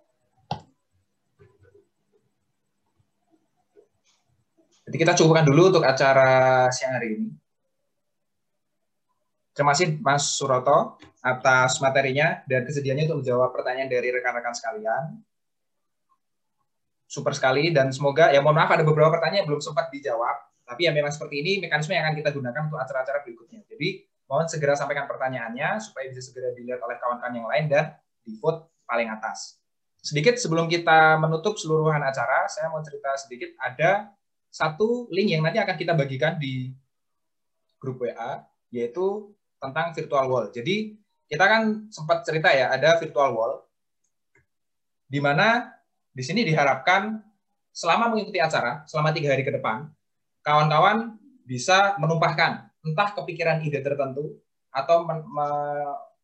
Jadi 4.86 4.96
kita 4.98 5.16
cukupkan 5.18 5.42
dulu 5.42 5.72
untuk 5.74 5.84
acara 5.88 6.68
siang 6.70 6.94
hari 6.94 7.18
ini. 7.18 7.28
Terima 9.52 9.76
kasih 9.76 10.00
Mas 10.00 10.32
Suroto 10.32 10.96
atas 11.20 11.76
materinya 11.82 12.40
dan 12.48 12.64
kesediaannya 12.64 13.04
untuk 13.10 13.24
menjawab 13.24 13.50
pertanyaan 13.52 13.90
dari 13.90 14.09
rekan-rekan 14.14 14.54
sekalian. 14.56 15.20
Super 17.04 17.36
sekali 17.36 17.68
dan 17.68 17.92
semoga 17.92 18.32
ya 18.32 18.40
mohon 18.40 18.56
maaf 18.56 18.72
ada 18.72 18.84
beberapa 18.84 19.12
pertanyaan 19.12 19.44
yang 19.44 19.48
belum 19.52 19.60
sempat 19.60 19.92
dijawab, 19.92 20.64
tapi 20.64 20.88
ya 20.88 20.92
memang 20.96 21.12
seperti 21.12 21.44
ini 21.44 21.52
mekanisme 21.60 21.92
yang 21.92 22.09
akan 22.09 22.16
kita 22.16 22.30
gunakan 22.32 22.62
untuk 22.72 22.80
acara-acara 22.80 23.20
berikutnya. 23.20 23.60
Jadi 23.68 24.11
mohon 24.32 24.48
segera 24.48 24.72
sampaikan 24.72 25.04
pertanyaannya 25.04 25.76
supaya 25.76 26.09
bisa 26.09 26.24
segera 26.24 26.56
dilihat 26.56 26.80
oleh 26.80 26.96
kawan-kawan 26.96 27.36
yang 27.36 27.48
lain 27.52 27.68
dan 27.68 27.92
di 28.24 28.32
vote 28.40 28.64
paling 28.88 29.12
atas. 29.12 29.60
Sedikit 30.00 30.40
sebelum 30.40 30.72
kita 30.72 31.20
menutup 31.20 31.60
seluruhan 31.60 32.00
acara, 32.00 32.48
saya 32.48 32.72
mau 32.72 32.80
cerita 32.80 33.12
sedikit 33.20 33.52
ada 33.60 34.09
satu 34.48 35.12
link 35.12 35.36
yang 35.36 35.44
nanti 35.44 35.60
akan 35.60 35.76
kita 35.76 35.92
bagikan 35.92 36.40
di 36.40 36.72
grup 37.76 38.00
WA, 38.00 38.40
yaitu 38.72 39.36
tentang 39.60 39.92
virtual 39.92 40.24
wall. 40.32 40.48
Jadi 40.48 40.96
kita 41.28 41.44
kan 41.44 41.92
sempat 41.92 42.24
cerita 42.24 42.48
ya, 42.56 42.72
ada 42.72 42.96
virtual 43.04 43.36
wall, 43.36 43.68
di 45.12 45.20
mana 45.20 45.76
di 46.09 46.24
sini 46.24 46.40
diharapkan 46.40 47.20
selama 47.68 48.16
mengikuti 48.16 48.40
acara, 48.40 48.80
selama 48.88 49.12
tiga 49.12 49.36
hari 49.36 49.44
ke 49.44 49.52
depan, 49.52 49.92
kawan-kawan 50.40 51.20
bisa 51.44 52.00
menumpahkan 52.00 52.72
entah 52.82 53.14
kepikiran 53.14 53.62
ide 53.62 53.80
tertentu 53.80 54.38
atau 54.72 55.06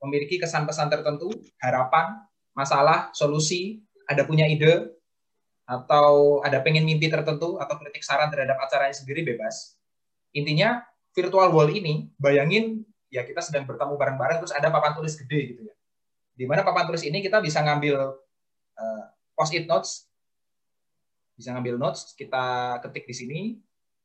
memiliki 0.03 0.39
kesan 0.41 0.65
pesan 0.65 0.89
tertentu, 0.89 1.31
harapan, 1.61 2.23
masalah, 2.57 3.11
solusi, 3.15 3.83
ada 4.09 4.25
punya 4.25 4.49
ide, 4.49 4.95
atau 5.69 6.41
ada 6.41 6.65
pengen 6.65 6.89
mimpi 6.89 7.13
tertentu, 7.13 7.61
atau 7.61 7.75
kritik 7.77 8.01
saran 8.01 8.33
terhadap 8.33 8.57
acaranya 8.57 8.97
sendiri 8.97 9.21
bebas. 9.21 9.77
Intinya, 10.33 10.81
virtual 11.13 11.53
wall 11.53 11.69
ini, 11.69 12.09
bayangin 12.17 12.89
ya 13.09 13.25
kita 13.25 13.41
sedang 13.41 13.65
bertemu 13.65 13.97
bareng-bareng 13.97 14.39
terus 14.45 14.53
ada 14.53 14.69
papan 14.69 14.93
tulis 14.97 15.17
gede 15.17 15.41
gitu 15.57 15.63
ya. 15.65 15.75
Di 16.39 16.45
mana 16.45 16.63
papan 16.63 16.89
tulis 16.89 17.03
ini 17.05 17.19
kita 17.25 17.43
bisa 17.43 17.61
ngambil 17.65 18.17
uh, 18.79 19.05
post-it 19.35 19.67
notes, 19.69 20.07
bisa 21.35 21.53
ngambil 21.53 21.77
notes, 21.77 22.15
kita 22.15 22.79
ketik 22.85 23.05
di 23.09 23.15
sini, 23.15 23.41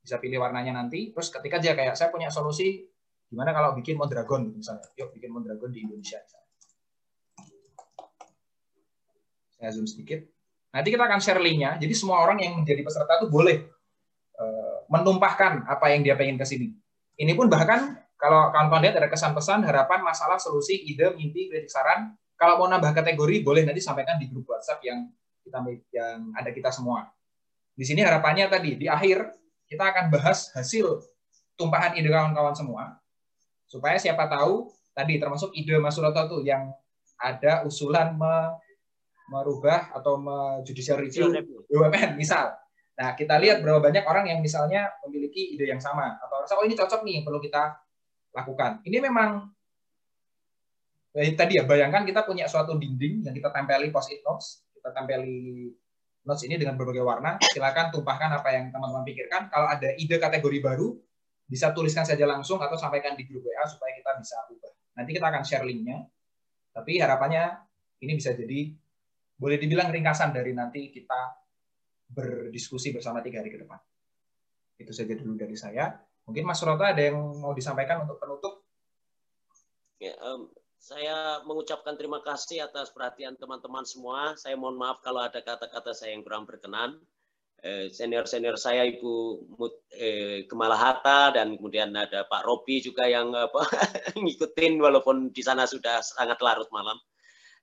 bisa 0.04 0.20
pilih 0.20 0.44
warnanya 0.44 0.76
nanti, 0.76 1.16
terus 1.16 1.32
ketika 1.32 1.64
aja 1.64 1.72
kayak 1.80 1.96
saya 1.96 2.12
punya 2.12 2.28
solusi 2.28 2.84
gimana 3.32 3.56
kalau 3.56 3.72
bikin 3.72 3.96
Mondragon 3.96 4.52
gitu 4.52 4.60
misalnya, 4.60 4.86
yuk 5.00 5.16
bikin 5.16 5.32
Mondragon 5.32 5.72
di 5.72 5.80
Indonesia. 5.88 6.20
Saya 9.56 9.72
zoom 9.72 9.88
sedikit. 9.88 10.28
Nanti 10.76 10.92
kita 10.92 11.08
akan 11.08 11.24
share 11.24 11.40
linknya, 11.40 11.80
jadi 11.80 11.94
semua 11.96 12.20
orang 12.20 12.44
yang 12.44 12.60
menjadi 12.60 12.84
peserta 12.84 13.24
itu 13.24 13.32
boleh 13.32 13.64
uh, 14.36 14.84
menumpahkan 14.92 15.64
apa 15.72 15.86
yang 15.96 16.04
dia 16.04 16.20
pengen 16.20 16.36
ke 16.36 16.44
sini. 16.44 16.76
Ini 17.16 17.32
pun 17.32 17.48
bahkan 17.48 17.96
kalau 18.20 18.52
kawan-kawan 18.52 18.84
lihat 18.84 19.00
ada 19.00 19.08
kesan-pesan, 19.08 19.64
harapan, 19.64 20.04
masalah, 20.04 20.36
solusi, 20.36 20.84
ide, 20.84 21.16
mimpi, 21.16 21.48
kritik, 21.48 21.72
saran. 21.72 22.12
Kalau 22.36 22.60
mau 22.60 22.68
nambah 22.68 22.92
kategori, 22.92 23.46
boleh 23.46 23.64
nanti 23.64 23.80
sampaikan 23.80 24.20
di 24.20 24.28
grup 24.28 24.50
WhatsApp 24.52 24.84
yang 24.84 25.08
kita 25.44 25.60
yang 25.94 26.34
ada 26.36 26.50
kita 26.52 26.74
semua. 26.74 27.08
Di 27.76 27.86
sini 27.86 28.02
harapannya 28.02 28.50
tadi 28.50 28.80
di 28.80 28.88
akhir 28.90 29.43
kita 29.74 29.90
akan 29.90 30.06
bahas 30.14 30.54
hasil 30.54 31.02
tumpahan 31.58 31.98
ide 31.98 32.14
kawan-kawan 32.14 32.54
semua 32.54 33.02
supaya 33.66 33.98
siapa 33.98 34.30
tahu 34.30 34.70
tadi 34.94 35.18
termasuk 35.18 35.50
ide 35.58 35.82
Mas 35.82 35.98
Suroto 35.98 36.22
tuh 36.30 36.42
yang 36.46 36.70
ada 37.18 37.66
usulan 37.66 38.14
me, 38.14 38.54
merubah 39.34 39.90
atau 39.98 40.22
judicial 40.62 41.02
review 41.02 41.34
BUMN 41.72 42.14
misal. 42.22 42.54
Nah, 42.94 43.18
kita 43.18 43.42
lihat 43.42 43.66
berapa 43.66 43.82
banyak 43.82 44.06
orang 44.06 44.30
yang 44.30 44.40
misalnya 44.46 44.94
memiliki 45.02 45.58
ide 45.58 45.66
yang 45.66 45.82
sama 45.82 46.22
atau 46.22 46.46
rasa 46.46 46.54
oh 46.62 46.66
ini 46.70 46.78
cocok 46.78 47.02
nih 47.02 47.26
perlu 47.26 47.42
kita 47.42 47.74
lakukan. 48.38 48.86
Ini 48.86 49.02
memang 49.02 49.50
eh, 51.18 51.34
tadi 51.34 51.58
ya 51.58 51.66
bayangkan 51.66 52.06
kita 52.06 52.22
punya 52.22 52.46
suatu 52.46 52.78
dinding 52.78 53.26
yang 53.26 53.34
kita 53.34 53.50
tempeli 53.50 53.90
post-it 53.90 54.22
notes, 54.22 54.62
kita 54.78 54.94
tempeli 54.94 55.74
notes 56.24 56.44
ini 56.48 56.56
dengan 56.56 56.80
berbagai 56.80 57.04
warna. 57.04 57.40
Silakan 57.52 57.92
tumpahkan 57.92 58.30
apa 58.40 58.50
yang 58.56 58.72
teman-teman 58.72 59.04
pikirkan. 59.04 59.52
Kalau 59.52 59.68
ada 59.68 59.92
ide 59.96 60.18
kategori 60.20 60.60
baru, 60.64 60.96
bisa 61.44 61.76
tuliskan 61.76 62.08
saja 62.08 62.24
langsung 62.24 62.58
atau 62.64 62.80
sampaikan 62.80 63.14
di 63.20 63.28
grup 63.28 63.44
WA 63.44 63.64
supaya 63.68 63.92
kita 63.94 64.12
bisa 64.20 64.38
ubah. 64.50 64.74
Nanti 65.00 65.12
kita 65.12 65.28
akan 65.28 65.44
share 65.44 65.66
linknya. 65.68 66.02
Tapi 66.74 66.98
harapannya 66.98 67.44
ini 68.02 68.18
bisa 68.18 68.34
jadi 68.34 68.74
boleh 69.38 69.58
dibilang 69.60 69.92
ringkasan 69.92 70.34
dari 70.34 70.56
nanti 70.56 70.90
kita 70.90 71.44
berdiskusi 72.10 72.96
bersama 72.96 73.20
tiga 73.20 73.44
hari 73.44 73.52
ke 73.54 73.60
depan. 73.62 73.78
Itu 74.80 74.96
saja 74.96 75.14
dulu 75.14 75.38
dari 75.38 75.54
saya. 75.60 75.92
Mungkin 76.24 76.48
Mas 76.48 76.58
Suroto 76.58 76.88
ada 76.88 77.02
yang 77.04 77.20
mau 77.20 77.52
disampaikan 77.52 78.08
untuk 78.08 78.18
penutup? 78.18 78.64
Ya, 80.00 80.16
um, 80.24 80.48
saya 80.84 81.40
mengucapkan 81.48 81.96
terima 81.96 82.20
kasih 82.20 82.68
atas 82.68 82.92
perhatian 82.92 83.40
teman-teman 83.40 83.88
semua. 83.88 84.36
Saya 84.36 84.60
mohon 84.60 84.76
maaf 84.76 85.00
kalau 85.00 85.24
ada 85.24 85.40
kata-kata 85.40 85.96
saya 85.96 86.12
yang 86.12 86.28
kurang 86.28 86.44
berkenan. 86.44 87.00
Eh, 87.64 87.88
senior-senior 87.88 88.60
saya 88.60 88.84
Ibu 88.84 89.16
eh, 89.96 90.44
Kemala 90.44 90.76
Hatta 90.76 91.32
dan 91.32 91.56
kemudian 91.56 91.96
ada 91.96 92.28
Pak 92.28 92.44
Robi 92.44 92.84
juga 92.84 93.08
yang 93.08 93.32
apa 93.32 93.64
ngikutin 94.20 94.84
walaupun 94.84 95.32
di 95.32 95.40
sana 95.40 95.64
sudah 95.64 96.04
sangat 96.04 96.44
larut 96.44 96.68
malam. 96.76 97.00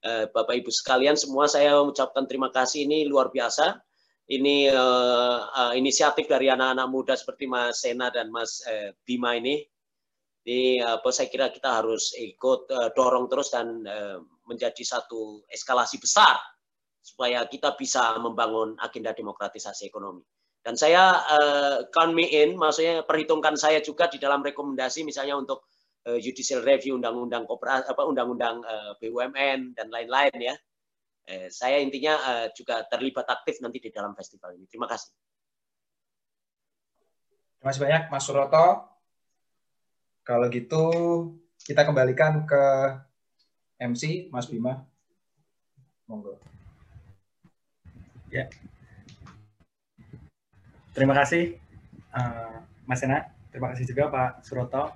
Eh, 0.00 0.24
Bapak 0.32 0.56
Ibu 0.56 0.72
sekalian 0.72 1.20
semua 1.20 1.44
saya 1.44 1.76
mengucapkan 1.76 2.24
terima 2.24 2.48
kasih 2.48 2.88
ini 2.88 3.04
luar 3.04 3.28
biasa 3.28 3.76
ini 4.30 4.70
uh, 4.70 5.74
inisiatif 5.74 6.30
dari 6.30 6.46
anak-anak 6.46 6.86
muda 6.86 7.18
seperti 7.18 7.50
Mas 7.50 7.82
Sena 7.82 8.14
dan 8.14 8.30
Mas 8.30 8.62
uh, 8.62 8.94
Bima 9.02 9.34
ini. 9.34 9.66
Ini 10.40 10.80
apa 10.80 11.08
saya 11.12 11.28
kira 11.28 11.52
kita 11.52 11.84
harus 11.84 12.16
ikut 12.16 12.72
uh, 12.72 12.88
dorong 12.96 13.28
terus 13.28 13.52
dan 13.52 13.84
uh, 13.84 14.18
menjadi 14.48 14.80
satu 14.80 15.44
eskalasi 15.52 16.00
besar 16.00 16.40
supaya 17.00 17.44
kita 17.44 17.76
bisa 17.76 18.16
membangun 18.16 18.76
agenda 18.80 19.12
demokratisasi 19.12 19.88
ekonomi. 19.88 20.24
Dan 20.60 20.76
saya 20.76 21.20
uh, 21.24 21.76
count 21.92 22.12
me 22.12 22.28
in, 22.28 22.56
maksudnya 22.56 23.04
perhitungkan 23.04 23.56
saya 23.56 23.80
juga 23.84 24.08
di 24.08 24.16
dalam 24.20 24.40
rekomendasi 24.40 25.04
misalnya 25.04 25.36
untuk 25.36 25.64
uh, 26.08 26.16
judicial 26.16 26.64
review 26.64 26.96
undang-undang 26.96 27.44
apa 27.44 28.02
undang-undang 28.04 28.64
uh, 28.64 28.92
BUMN 29.00 29.76
dan 29.76 29.88
lain-lain 29.92 30.36
ya 30.40 30.56
eh, 31.30 31.48
saya 31.48 31.78
intinya 31.78 32.18
eh, 32.18 32.46
juga 32.50 32.82
terlibat 32.90 33.26
aktif 33.30 33.62
nanti 33.62 33.78
di 33.78 33.90
dalam 33.94 34.12
festival 34.18 34.58
ini. 34.58 34.66
Terima 34.66 34.90
kasih. 34.90 35.10
Terima 37.60 37.68
kasih 37.70 37.82
banyak 37.86 38.02
Mas 38.10 38.24
Suroto. 38.26 38.89
Kalau 40.26 40.46
gitu 40.52 40.84
kita 41.64 41.86
kembalikan 41.86 42.44
ke 42.44 42.64
MC 43.80 44.28
Mas 44.28 44.50
Bima. 44.50 44.84
Monggo. 46.04 46.36
Ya. 48.30 48.50
Terima 50.90 51.14
kasih 51.14 51.56
uh, 52.14 52.62
Mas 52.84 52.98
Sena. 52.98 53.30
Terima 53.50 53.70
kasih 53.74 53.86
juga 53.86 54.10
Pak 54.10 54.46
Suroto 54.46 54.94